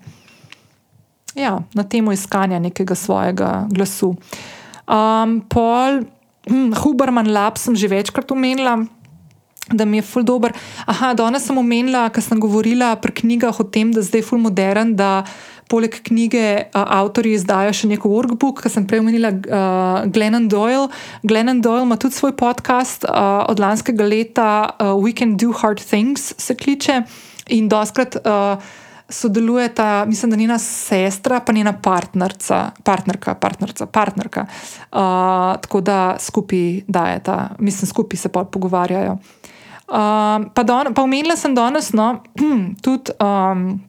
ja, 1.36 1.60
na 1.74 1.84
temo 1.84 2.12
iskanja 2.12 2.60
nekega 2.60 2.96
svojega 2.96 3.68
glasu. 3.72 4.16
Um, 4.88 5.42
Paul. 5.48 6.17
Hm, 6.48 6.74
Huberman 6.84 7.28
Lab 7.32 7.58
sem 7.58 7.76
že 7.76 7.88
večkrat 7.88 8.32
omenila. 8.32 8.86
Da 9.68 9.84
mi 9.84 10.00
je 10.00 10.08
ful 10.08 10.24
dobr. 10.24 10.56
Aha, 10.88 11.12
danes 11.14 11.44
sem 11.44 11.58
omenila, 11.58 12.08
ker 12.08 12.24
sem 12.24 12.40
govorila 12.40 12.96
pri 12.96 13.12
knjigah 13.12 13.60
o 13.60 13.66
tem, 13.68 13.92
da 13.92 14.00
zdaj 14.00 14.24
je 14.24 14.28
ful 14.30 14.40
modern, 14.40 14.96
da 14.96 15.28
poleg 15.68 15.92
knjige 16.08 16.72
uh, 16.72 16.86
avtori 17.02 17.34
izdajo 17.36 17.74
še 17.76 17.90
neko 17.92 18.08
workbook, 18.08 18.64
ker 18.64 18.72
sem 18.72 18.88
prej 18.88 19.04
omenila 19.04 19.34
uh, 19.36 20.08
Glennon 20.08 20.48
Doyle. 20.48 20.88
Glennon 21.28 21.60
Doyle 21.60 21.84
ima 21.84 22.00
tudi 22.00 22.16
svoj 22.16 22.32
podcast 22.40 23.04
uh, 23.04 23.44
od 23.52 23.60
lanskega 23.60 24.08
leta, 24.08 24.50
uh, 24.80 24.96
We 24.96 25.12
Can 25.12 25.36
Do 25.36 25.52
Hard 25.52 25.84
Things, 25.84 26.32
se 26.40 26.56
kliče. 26.56 27.02
In 27.52 27.68
doskrat. 27.68 28.22
Uh, 28.24 28.86
sodelujeta, 29.10 30.06
mislim, 30.06 30.32
da 30.32 30.38
njena 30.38 30.60
sestra, 30.60 31.40
pa 31.40 31.54
njena 31.54 31.74
partnerca, 31.74 32.72
partnerka, 32.84 33.36
partnerka, 33.36 33.86
partnerka. 33.86 34.46
Uh, 34.92 34.98
tako 35.62 35.82
da 35.82 36.16
skupaj 36.20 36.82
dajeta, 36.88 37.50
mislim, 37.60 37.88
skupaj 37.88 38.18
se 38.18 38.30
pogovarjajo. 38.30 39.12
Uh, 39.12 40.48
pa, 40.54 40.64
don, 40.64 40.94
pa 40.94 41.02
omenila 41.04 41.36
sem 41.36 41.56
danes 41.56 41.94
no, 41.94 42.24
tudi 42.84 43.12
um, 43.24 43.80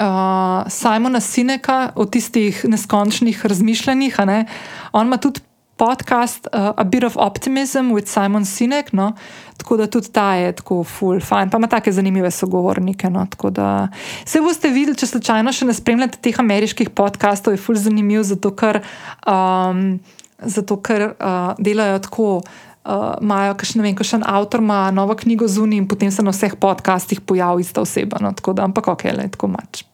uh, 0.00 0.66
Simona 0.68 1.20
Sineka 1.20 1.92
o 1.94 2.04
tistih 2.04 2.64
neskončnih 2.68 3.46
razmišljanjih. 3.46 4.18
Ne? 4.26 4.46
On 4.92 5.06
ima 5.06 5.16
tudi 5.16 5.40
podcast 5.80 6.48
uh, 6.52 6.72
A 6.76 6.84
Bit 6.84 7.04
of 7.08 7.16
Optimism 7.16 7.92
with 7.96 8.06
Simon 8.06 8.44
Sinek, 8.44 8.92
no? 8.92 9.12
tako 9.56 9.76
da 9.76 9.86
tudi 9.86 10.12
ta 10.12 10.34
je 10.34 10.52
tako 10.52 10.84
full 10.84 11.20
fine, 11.20 11.50
pa 11.50 11.58
ima 11.58 11.68
take 11.68 11.92
zanimive 11.92 12.30
sogovornike. 12.30 13.10
No? 13.10 13.26
Da... 13.50 13.88
Se 14.24 14.40
boste 14.40 14.68
videli, 14.68 14.96
če 14.96 15.06
slučajno 15.06 15.52
še 15.52 15.68
ne 15.68 15.76
spremljate 15.76 16.20
teh 16.20 16.40
ameriških 16.40 16.92
podcastov, 16.96 17.56
je 17.56 17.60
full 17.60 17.80
zanimiv, 17.80 18.24
zato 18.28 18.52
ker, 18.56 18.80
um, 19.28 20.00
zato 20.40 20.80
ker 20.84 21.12
uh, 21.12 21.54
delajo 21.58 22.02
tako. 22.08 22.32
Uh, 22.80 23.18
imajo, 23.20 23.52
uh, 23.52 23.72
ne 23.76 23.84
vem, 23.84 23.92
kakšen 23.94 24.22
avtor 24.24 24.62
ima 24.64 24.86
novo 24.96 25.12
knjigo 25.14 25.44
zunaj 25.52 25.82
in 25.82 25.88
potem 25.88 26.08
se 26.10 26.24
na 26.24 26.32
vseh 26.32 26.56
podcastih 26.56 27.20
pojavi 27.20 27.60
ista 27.60 27.84
oseba. 27.84 28.16
No, 28.24 28.32
da, 28.32 28.64
ampak 28.64 28.88
ok, 28.88 29.04
le 29.18 29.28
tako 29.36 29.52
mač 29.52 29.84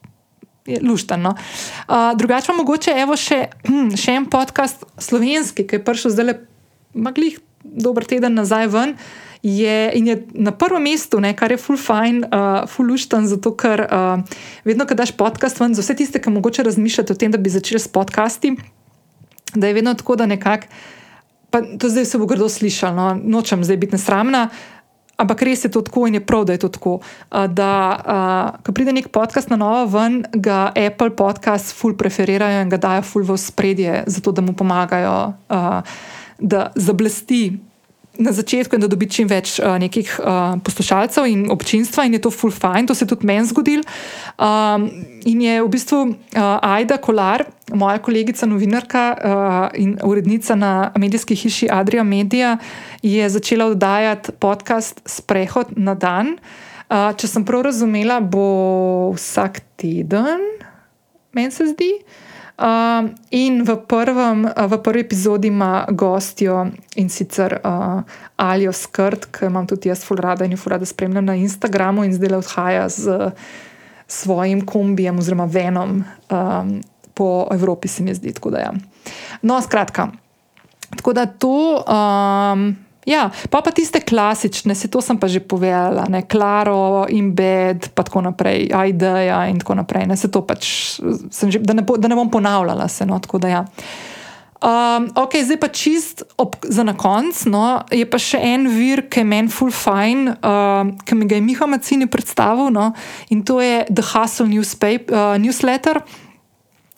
luštano. 0.83 1.35
Uh, 1.89 2.13
drugače, 2.19 2.53
mogoče 2.53 2.95
evo 3.03 3.17
še, 3.17 3.47
hm, 3.69 3.95
še 3.97 4.19
en 4.21 4.27
podcast 4.31 4.85
slovenski, 4.99 5.67
ki 5.67 5.79
je 5.79 5.85
prišel 5.85 6.15
zdaj 6.15 6.27
le 6.27 6.37
maglih 6.97 7.39
dober 7.63 8.05
teden 8.05 8.35
nazaj 8.35 8.69
ven. 8.73 8.97
Je, 9.43 9.93
in 9.95 10.07
je 10.09 10.17
na 10.35 10.51
prvem 10.51 10.83
mestu, 10.83 11.21
ne, 11.23 11.31
kar 11.37 11.53
je 11.53 11.61
full 11.61 11.79
fine, 11.79 12.27
uh, 12.27 12.65
full 12.67 12.89
luštan, 12.91 13.29
zato 13.31 13.53
ker 13.55 13.85
uh, 13.85 14.39
vedno, 14.67 14.89
ko 14.89 14.97
daš 14.99 15.13
podcast 15.15 15.61
ven, 15.61 15.77
za 15.77 15.85
vse 15.85 15.95
tiste, 15.95 16.19
ki 16.23 16.33
mogoče 16.35 16.65
razmišljate 16.67 17.15
o 17.15 17.21
tem, 17.21 17.31
da 17.31 17.39
bi 17.39 17.53
začeli 17.53 17.79
s 17.79 17.87
podcasti, 17.87 18.57
da 19.55 19.71
je 19.71 19.77
vedno 19.77 19.95
tako, 19.95 20.17
da 20.19 20.27
nekako, 20.27 20.67
pa 21.51 21.63
to 21.79 21.89
zdaj 21.93 22.09
se 22.11 22.19
bo 22.19 22.27
grdo 22.27 22.49
slišalo, 22.49 22.97
no, 22.97 23.39
nočem 23.39 23.63
zdaj 23.65 23.79
biti 23.85 23.95
nesramna, 23.95 24.49
ampak 25.17 25.43
res 25.43 25.65
je 25.65 25.71
to 25.73 25.83
tako 25.83 26.07
in 26.07 26.19
je 26.19 26.27
prav, 26.27 26.45
da 26.45 26.53
je 26.53 26.63
to 26.65 26.69
tako. 26.69 26.99
Da, 27.31 27.73
uh, 27.97 28.63
ko 28.65 28.73
pride 28.73 28.93
nek 28.93 29.09
podcast 29.13 29.51
na 29.51 29.57
novo 29.57 29.87
ven, 29.99 30.23
ga 30.33 30.73
Apple 30.77 31.17
podcast 31.17 31.73
ful 31.77 31.97
preferirajo 31.97 32.63
in 32.63 32.73
ga 32.73 32.81
dajo 32.81 33.03
ful 33.03 33.25
v 33.25 33.39
spredje, 33.41 34.05
zato 34.07 34.33
da 34.33 34.45
mu 34.45 34.53
pomagajo, 34.53 35.33
uh, 35.49 35.81
da 36.39 36.71
zablesti 36.75 37.57
na 38.19 38.33
začetku 38.33 38.77
in 38.77 38.83
da 38.85 38.89
dobi 38.89 39.09
čim 39.11 39.29
več 39.29 39.59
uh, 39.61 39.77
nekih 39.81 40.11
uh, 40.21 40.57
poslušalcev 40.65 41.27
in 41.29 41.47
občinstva, 41.53 42.07
in 42.07 42.17
je 42.17 42.23
to 42.25 42.31
full 42.31 42.55
fine, 42.55 42.87
to 42.87 42.95
se 42.95 43.05
je 43.05 43.11
tudi 43.13 43.27
meni 43.27 43.47
zgodil. 43.47 43.85
Um, 44.39 44.89
in 45.25 45.43
je 45.43 45.63
v 45.63 45.69
bistvu 45.73 46.01
uh, 46.07 46.17
Aida 46.63 46.99
Kolar, 47.03 47.47
moja 47.75 47.99
kolegica, 47.99 48.47
novinarka 48.47 49.05
uh, 49.13 49.79
in 49.79 49.97
urednica 50.05 50.55
na 50.55 50.93
medijski 50.99 51.37
hiši 51.37 51.71
Adria 51.73 52.05
Media, 52.05 52.57
je 53.03 53.29
začela 53.29 53.71
oddajati 53.73 54.37
podcast 54.39 55.03
Sprehod 55.07 55.75
na 55.77 55.95
dan. 55.95 56.37
Uh, 56.87 57.11
če 57.19 57.27
sem 57.27 57.45
prav 57.45 57.67
razumela, 57.67 58.21
bo 58.23 59.11
vsak 59.17 59.65
teden, 59.81 60.45
meni 61.35 61.51
se 61.51 61.67
zdi. 61.75 61.91
Uh, 61.97 62.26
in 63.31 63.65
v, 63.65 63.77
prvem, 63.89 64.47
v 64.49 64.79
prvi 64.83 65.01
epizodi 65.01 65.49
ima 65.49 65.85
gostjo 65.91 66.67
in 66.97 67.09
sicer 67.13 67.61
uh, 67.61 68.01
Alijo 68.37 68.73
Skrt, 68.73 69.29
ki 69.33 69.51
imam 69.51 69.67
tudi 69.69 69.91
jaz, 69.91 70.05
full 70.05 70.17
rada 70.17 70.45
in 70.45 70.57
jo 70.57 70.61
full 70.61 70.73
rada 70.73 70.89
spremljam 70.89 71.25
na 71.25 71.37
Instagramu 71.37 72.05
in 72.05 72.15
zdaj 72.17 72.33
le 72.33 72.41
odhaja 72.41 72.89
z 72.89 73.31
svojim 74.09 74.65
kombijem 74.67 75.19
oziroma 75.19 75.45
venom 75.45 76.05
um, 76.31 76.81
po 77.15 77.49
Evropi, 77.53 77.89
se 77.89 78.03
mi 78.03 78.15
zdi. 78.15 78.33
Ja. 78.53 78.73
No, 79.43 79.61
skratka. 79.63 80.09
Tako 80.97 81.13
da 81.13 81.27
to. 81.27 81.85
Um, 81.85 82.86
Ja, 83.07 83.31
pa 83.51 83.63
pa 83.63 83.71
tiste 83.71 84.01
klasične, 84.03 84.75
se 84.75 84.91
to 84.91 84.99
sem 84.99 85.15
pa 85.15 85.31
že 85.31 85.39
povedala, 85.39 86.11
ne, 86.11 86.27
Klaro 86.27 87.07
in 87.07 87.31
Bed, 87.39 87.95
pa 87.95 88.03
tako 88.03 88.27
naprej, 88.27 88.67
Aideja 88.75 89.47
in 89.47 89.63
tako 89.63 89.79
naprej. 89.79 90.11
Ne, 90.11 90.19
se 90.19 90.27
to 90.27 90.43
pač, 90.43 90.99
že, 91.47 91.63
da, 91.63 91.79
ne, 91.79 91.87
da 91.87 92.11
ne 92.11 92.19
bom 92.19 92.31
ponavljala 92.31 92.89
se. 92.91 93.07
No, 93.07 93.23
tako 93.23 93.39
da 93.39 93.49
ja. 93.49 93.63
Um, 94.57 95.13
ok, 95.15 95.39
zdaj 95.45 95.59
pa 95.61 95.69
čist 95.69 96.25
ob, 96.35 96.57
za 96.67 96.83
na 96.83 96.97
konec. 96.99 97.39
No, 97.47 97.87
je 97.95 98.03
pa 98.09 98.19
še 98.19 98.43
en 98.43 98.67
vir, 98.73 99.05
ki 99.07 99.23
je 99.23 99.29
meni 99.29 99.53
full 99.55 99.71
fine, 99.71 100.35
uh, 100.43 100.89
ki 101.07 101.15
mi 101.15 101.31
ga 101.31 101.39
je 101.39 101.45
Miha 101.47 101.69
Macini 101.71 102.11
predstavil, 102.11 102.73
no, 102.75 102.91
in 103.31 103.47
to 103.47 103.61
je 103.63 103.85
The 103.87 104.03
Hustle 104.03 104.51
newspaper, 104.51 105.15
uh, 105.15 105.37
Newsletter. 105.39 106.03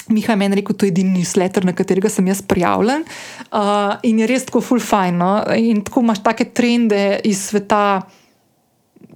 Miha 0.08 0.32
je 0.32 0.40
meni 0.40 0.60
rekel, 0.60 0.76
to 0.76 0.86
je 0.86 0.92
edini 0.92 1.18
newsletter, 1.18 1.64
na 1.68 1.74
katerega 1.76 2.10
sem 2.12 2.26
jaz 2.26 2.40
prijavljen. 2.42 3.04
Uh, 3.52 3.98
in 4.08 4.22
je 4.22 4.28
res 4.30 4.46
tako 4.48 4.62
full 4.64 4.80
fine. 4.80 5.18
No? 5.20 5.32
In 5.56 5.82
tako 5.84 6.04
imaš 6.06 6.22
take 6.24 6.48
trende 6.54 7.20
iz 7.24 7.48
sveta. 7.50 8.00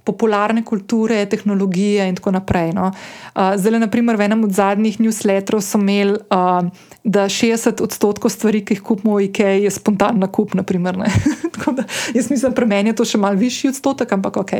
Popularne 0.03 0.65
kulture, 0.67 1.25
tehnologije, 1.25 2.07
in 2.09 2.15
tako 2.15 2.31
naprej. 2.35 2.73
No. 2.75 2.91
Uh, 3.35 3.53
zdaj, 3.55 3.79
naprimer, 3.79 4.19
v 4.19 4.27
enem 4.27 4.43
od 4.43 4.51
zadnjih 4.51 4.99
newsletterov 4.99 5.63
sem 5.63 5.83
imel 5.87 6.17
uh, 6.27 6.67
da 7.03 7.27
60 7.27 7.83
odstotkov 7.83 8.31
stvari, 8.31 8.63
ki 8.63 8.77
jih 8.77 8.81
kupimo 8.83 9.17
v 9.19 9.27
IKEA, 9.27 9.59
je 9.67 9.71
spontan 9.71 10.19
nakup. 10.23 10.53
Naprimer, 10.55 10.95
da, 11.75 11.83
jaz 12.15 12.29
mislim, 12.31 12.53
pri 12.55 12.65
meni 12.65 12.93
je 12.93 12.95
to 12.95 13.05
še 13.07 13.19
mal 13.19 13.35
višji 13.35 13.73
odstotek, 13.73 14.11
ampak 14.15 14.39
ok. 14.39 14.53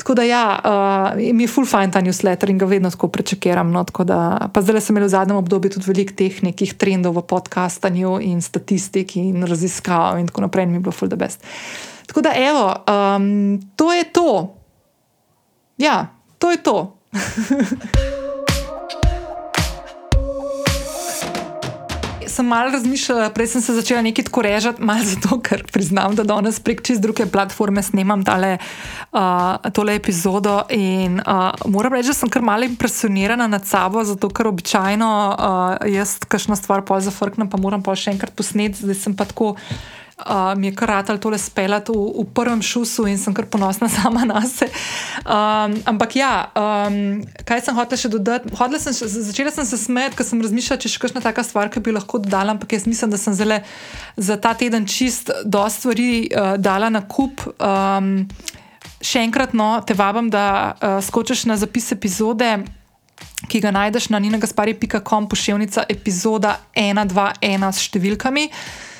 Tako 0.00 0.16
da 0.16 0.24
ja, 0.24 0.44
uh, 0.56 1.20
mi 1.20 1.44
je 1.44 1.52
full 1.52 1.68
fine 1.68 1.92
ta 1.92 2.00
newsletter 2.00 2.50
in 2.50 2.60
ga 2.60 2.68
vedno 2.70 2.90
tako 2.90 3.10
prečakiram. 3.12 3.68
No, 3.72 3.84
tako 3.84 4.08
da, 4.08 4.48
pa 4.52 4.64
zdaj 4.64 4.80
sem 4.80 4.96
imel 4.96 5.08
v 5.10 5.12
zadnjem 5.12 5.42
obdobju 5.42 5.76
tudi 5.76 5.90
veliko 5.90 6.16
teh 6.16 6.40
nekih 6.48 6.72
trendov 6.80 7.20
v 7.20 7.26
podkastanju 7.28 8.16
in 8.24 8.40
statistik 8.40 9.16
in 9.20 9.44
raziskav 9.44 10.16
in 10.20 10.32
tako 10.32 10.48
naprej, 10.48 10.68
in 10.68 10.72
mi 10.72 10.80
je 10.80 10.86
bilo 10.88 10.96
full 10.96 11.12
the 11.12 11.20
best. 11.20 11.44
Tako 12.08 12.24
da, 12.24 12.32
evo, 12.36 12.66
um, 12.88 13.60
to 13.76 13.92
je 13.92 14.08
to. 14.16 14.61
Ja, 15.82 16.06
to 16.38 16.50
je 16.50 16.62
to. 16.62 16.96
sem 22.32 22.46
malo 22.46 22.70
razmišljala, 22.70 23.30
prej 23.30 23.46
sem 23.46 23.62
se 23.62 23.74
začela 23.74 24.02
nekaj 24.02 24.24
tako 24.24 24.42
režati, 24.42 24.82
malo 24.82 25.04
zato, 25.04 25.36
ker 25.44 25.64
priznam, 25.72 26.14
da 26.16 26.24
danes 26.24 26.60
prek 26.60 26.82
čez 26.86 27.00
druge 27.00 27.26
platforme 27.26 27.82
snemam 27.82 28.24
tale, 28.24 28.56
uh, 29.12 29.70
tole 29.74 29.96
epizodo. 29.98 30.62
In 30.70 31.20
uh, 31.20 31.50
moram 31.66 31.92
reči, 31.92 32.12
da 32.12 32.16
sem 32.16 32.30
kar 32.32 32.42
malo 32.42 32.64
impresionirana 32.64 33.46
nad 33.46 33.66
sabo, 33.66 34.04
zato 34.04 34.30
ker 34.30 34.48
običajno 34.48 35.10
uh, 35.32 35.90
jaz 35.92 36.18
kakšno 36.28 36.56
stvar 36.56 36.86
pol 36.88 37.02
zafrknem, 37.04 37.50
pa 37.50 37.60
moram 37.60 37.82
pa 37.82 37.96
še 37.98 38.14
enkrat 38.14 38.32
posneti, 38.38 38.86
zdaj 38.86 39.02
sem 39.02 39.18
pa 39.18 39.28
tako 39.28 39.56
uh, 40.26 40.58
mi 40.58 40.66
je 40.66 40.74
kar 40.74 40.88
rad 40.88 41.10
ali 41.10 41.20
tole 41.20 41.38
speljati 41.38 41.92
v, 41.92 42.22
v 42.22 42.24
prvem 42.34 42.62
šusu 42.62 43.06
in 43.06 43.18
sem 43.18 43.34
kar 43.34 43.46
ponosna 43.46 43.88
sama 43.96 44.24
na 44.24 44.42
sebe. 44.46 44.70
Um, 45.24 45.76
ampak 45.84 46.16
ja, 46.16 46.50
um, 46.56 47.22
kaj 47.48 47.64
sem 47.66 47.76
hotela 47.76 48.00
še 48.00 48.10
dodati? 48.12 48.52
Hodla 48.58 48.80
sem, 48.82 48.94
začela 48.94 49.52
sem 49.54 49.66
se 49.68 49.78
smeti, 49.80 50.16
ker 50.18 50.26
sem 50.26 50.42
razmišljala, 50.42 50.80
če 50.82 50.92
še 50.92 51.02
kakšna 51.02 51.24
taka 51.24 51.44
stvar, 51.46 51.72
ki 51.72 51.82
bi 51.84 51.94
lahko 51.94 52.22
dodala, 52.22 52.56
ampak 52.56 52.76
jaz 52.76 52.86
mislim, 52.86 53.12
da 53.12 53.20
sem 53.20 53.34
zelo 53.36 53.60
za 54.16 54.36
ta 54.40 54.54
teden 54.58 54.86
čist 54.86 55.32
dosti 55.44 55.82
stvari 55.82 56.10
uh, 56.28 56.54
dala 56.62 56.92
na 56.92 57.02
kup. 57.08 57.42
Um, 57.58 58.28
še 59.02 59.24
enkrat, 59.26 59.56
no, 59.58 59.74
te 59.86 59.96
vabim, 59.98 60.30
da 60.30 60.46
uh, 60.46 61.00
skočiš 61.02 61.46
na 61.50 61.58
zapis 61.58 61.90
epizode. 61.94 62.54
Ki 63.50 63.58
ga 63.62 63.72
najdeš 63.74 64.08
na 64.14 64.18
ninagaspari.com, 64.22 65.26
pošiljka 65.30 65.84
epizoda 65.90 66.56
121 66.78 67.68
s 67.70 67.84
številkami. 67.88 68.46
Uh, 68.46 68.91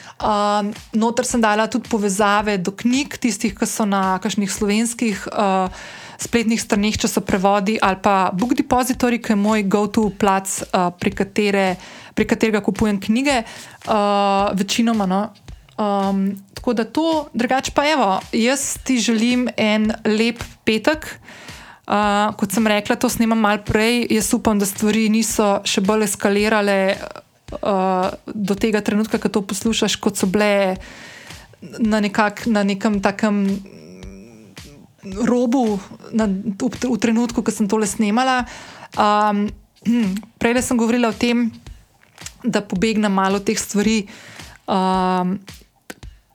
noter 0.93 1.27
sem 1.27 1.41
dala 1.41 1.67
tudi 1.67 1.89
povezave 1.91 2.59
do 2.59 2.73
knjig, 2.73 3.19
tistih, 3.19 3.55
ki 3.57 3.67
so 3.67 3.87
na 3.89 4.19
kakšnih 4.23 4.51
slovenskih 4.51 5.27
uh, 5.33 5.69
spletnih 6.23 6.61
straneh, 6.61 6.97
če 6.99 7.11
so 7.11 7.23
prevodi, 7.25 7.79
ali 7.83 7.99
pa 8.03 8.31
Book 8.31 8.55
Depository, 8.59 9.19
ki 9.23 9.35
je 9.35 9.39
moj 9.39 9.65
go-to 9.67 10.09
plac, 10.15 10.49
uh, 10.71 10.91
pri, 10.95 11.11
katere, 11.11 11.67
pri 12.15 12.29
katerega 12.29 12.63
kupujem 12.65 13.01
knjige, 13.03 13.43
uh, 13.91 14.53
večinoma. 14.55 15.09
No. 15.11 15.23
Um, 15.79 16.37
tako 16.55 16.77
da 16.79 16.85
to, 16.85 17.27
drugače 17.35 17.75
pa 17.75 17.87
evo, 17.91 18.21
jaz 18.33 18.77
ti 18.85 19.01
želim 19.03 19.49
en 19.57 19.91
lep 20.07 20.43
petek. 20.65 21.09
Uh, 21.83 22.31
kot 22.39 22.55
sem 22.55 22.67
rekla, 22.71 22.97
to 22.97 23.11
snemam 23.11 23.41
malo 23.43 23.65
prej, 23.67 24.07
jaz 24.15 24.31
upam, 24.37 24.61
da 24.61 24.67
stvari 24.69 25.09
niso 25.11 25.59
še 25.67 25.83
bolj 25.83 26.07
eskalirale 26.07 26.79
uh, 27.61 28.13
do 28.27 28.55
tega 28.57 28.81
trenutka, 28.81 29.21
ko 29.21 29.29
to 29.29 29.43
poslušaš, 29.45 29.97
kot 30.01 30.17
so 30.17 30.27
bile 30.31 30.81
na, 31.79 32.01
nekak, 32.03 32.47
na 32.47 32.65
nekem 32.65 33.01
takem 33.05 33.61
robu, 35.03 35.81
na, 36.15 36.27
v, 36.31 36.71
v 36.71 36.99
trenutku, 36.99 37.43
ko 37.43 37.51
sem 37.51 37.67
tole 37.67 37.87
snemala. 37.87 38.47
Um, 38.95 39.51
prej 40.39 40.63
sem 40.63 40.79
govorila 40.79 41.11
o 41.11 41.17
tem, 41.17 41.51
da 42.47 42.63
pobegnem 42.63 43.11
malo 43.11 43.43
teh 43.43 43.59
stvari. 43.59 44.07
Um, 44.67 45.43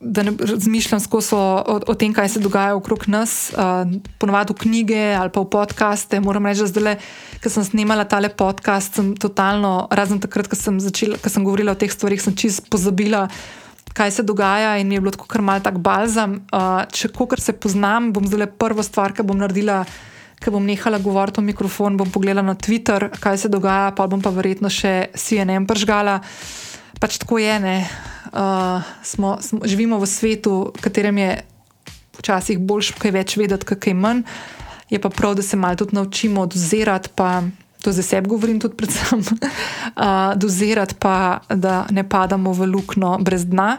da 0.00 0.22
ne 0.22 0.32
razmišljam 0.38 1.00
skozi 1.00 1.34
o, 1.34 1.80
o, 1.86 1.94
tem, 1.94 2.12
kaj 2.14 2.28
se 2.28 2.40
dogaja 2.40 2.76
okrog 2.76 3.08
nas, 3.10 3.50
uh, 3.52 3.90
ponovadi 4.18 4.52
v 4.54 4.56
knjige 4.56 5.00
ali 5.18 5.30
pa 5.34 5.42
v 5.42 5.50
podkaste. 5.50 6.20
Moram 6.20 6.46
reči, 6.46 6.62
da 6.62 6.66
zdaj, 6.70 6.98
ko 7.42 7.50
sem 7.50 7.64
snimala 7.66 8.04
tale 8.06 8.30
podcast, 8.30 8.94
sem 8.94 9.16
totalno, 9.18 9.88
razen 9.90 10.20
takrat, 10.22 10.46
ko 10.46 10.56
sem, 10.56 10.78
začela, 10.80 11.18
ko 11.18 11.30
sem 11.32 11.46
govorila 11.46 11.74
o 11.74 11.78
teh 11.78 11.90
stvarih, 11.90 12.22
sem 12.22 12.36
čist 12.38 12.68
pozabila, 12.70 13.26
kaj 13.90 14.20
se 14.20 14.22
dogaja 14.22 14.76
in 14.78 14.86
mi 14.86 14.94
je 14.94 15.02
bilo 15.02 15.14
tako 15.14 15.26
kar 15.26 15.42
mal 15.42 15.62
tak 15.64 15.80
balzam. 15.82 16.44
Uh, 16.54 16.84
če 16.94 17.10
kokar 17.10 17.42
se 17.42 17.56
poznam, 17.58 18.12
bom 18.14 18.26
zdaj 18.26 18.52
prvo 18.54 18.86
stvar, 18.86 19.16
ki 19.16 19.26
bom 19.26 19.38
naredila. 19.38 19.82
Ker 20.38 20.54
bom 20.54 20.62
nehala 20.62 21.00
govoriti 21.02 21.42
v 21.42 21.48
mikrofon, 21.48 21.96
bom 21.98 22.06
pogledala 22.14 22.46
na 22.46 22.54
Twitter, 22.54 23.08
kaj 23.18 23.40
se 23.42 23.48
dogaja, 23.50 23.90
pa 23.98 24.06
bom 24.06 24.22
pa 24.22 24.30
verjetno 24.30 24.70
še 24.70 25.10
CNN 25.18 25.66
pržgala. 25.66 26.20
Pač 27.02 27.18
tako 27.18 27.40
je, 27.42 27.56
ne 27.58 27.74
uh, 27.82 28.17
smo, 29.02 29.38
smo, 29.40 29.60
živimo 29.64 29.98
v 29.98 30.06
svetu, 30.06 30.72
v 30.76 30.80
katerem 30.80 31.18
je 31.18 31.30
včasih 32.18 32.58
bolj, 32.58 32.92
kaj 32.98 33.14
več 33.14 33.36
vedeti, 33.38 33.66
kaj 33.66 33.94
manj. 33.94 34.24
Je 34.88 34.98
pa 35.00 35.10
prav, 35.12 35.36
da 35.36 35.42
se 35.42 35.56
malo 35.56 35.76
tudi 35.76 35.94
naučimo 35.94 36.46
dozirati, 36.46 37.10
pa 37.14 37.42
to 37.82 37.92
za 37.92 38.02
sebe 38.02 38.28
govorim 38.28 38.60
tudi 38.60 38.76
predvsem, 38.76 39.20
uh, 39.22 40.34
dozirati 40.36 40.94
pa, 40.98 41.40
da 41.48 41.86
ne 41.90 42.08
padamo 42.08 42.52
v 42.52 42.66
luknjo 42.66 43.18
brez 43.20 43.44
dna. 43.46 43.78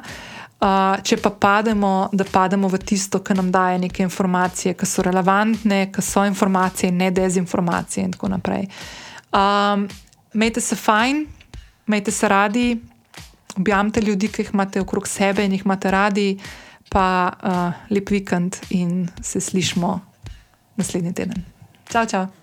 Uh, 0.59 0.99
če 1.03 1.17
pa 1.23 1.31
pademo, 1.31 2.09
da 2.11 2.25
pademo 2.27 2.67
v 2.67 2.77
tisto, 2.83 3.21
kar 3.23 3.37
nam 3.39 3.51
daje 3.51 3.79
neke 3.79 4.03
informacije, 4.03 4.75
ki 4.75 4.85
so 4.85 5.03
relevantne, 5.03 5.85
ki 5.91 6.03
so 6.03 6.25
informacije, 6.27 6.91
ne 6.91 7.11
dezinformacije 7.15 8.05
in 8.05 8.13
tako 8.15 8.31
naprej. 8.35 8.67
Um, 9.31 9.87
Mejte 10.33 10.61
se 10.61 10.75
fajn, 10.75 11.25
mejte 11.87 12.11
se 12.11 12.27
radi, 12.27 12.79
objamite 13.59 14.01
ljudi, 14.01 14.27
ki 14.27 14.41
jih 14.41 14.53
imate 14.53 14.81
okrog 14.81 15.07
sebe 15.07 15.45
in 15.45 15.53
jih 15.53 15.65
imate 15.65 15.91
radi, 15.91 16.29
pa 16.89 17.05
uh, 17.43 17.93
lep 17.93 18.09
vikend 18.09 18.57
in 18.69 19.07
se 19.21 19.41
slišmo 19.41 19.99
naslednji 20.75 21.13
teden. 21.13 21.43
Čau, 21.91 22.05
čau. 22.05 22.38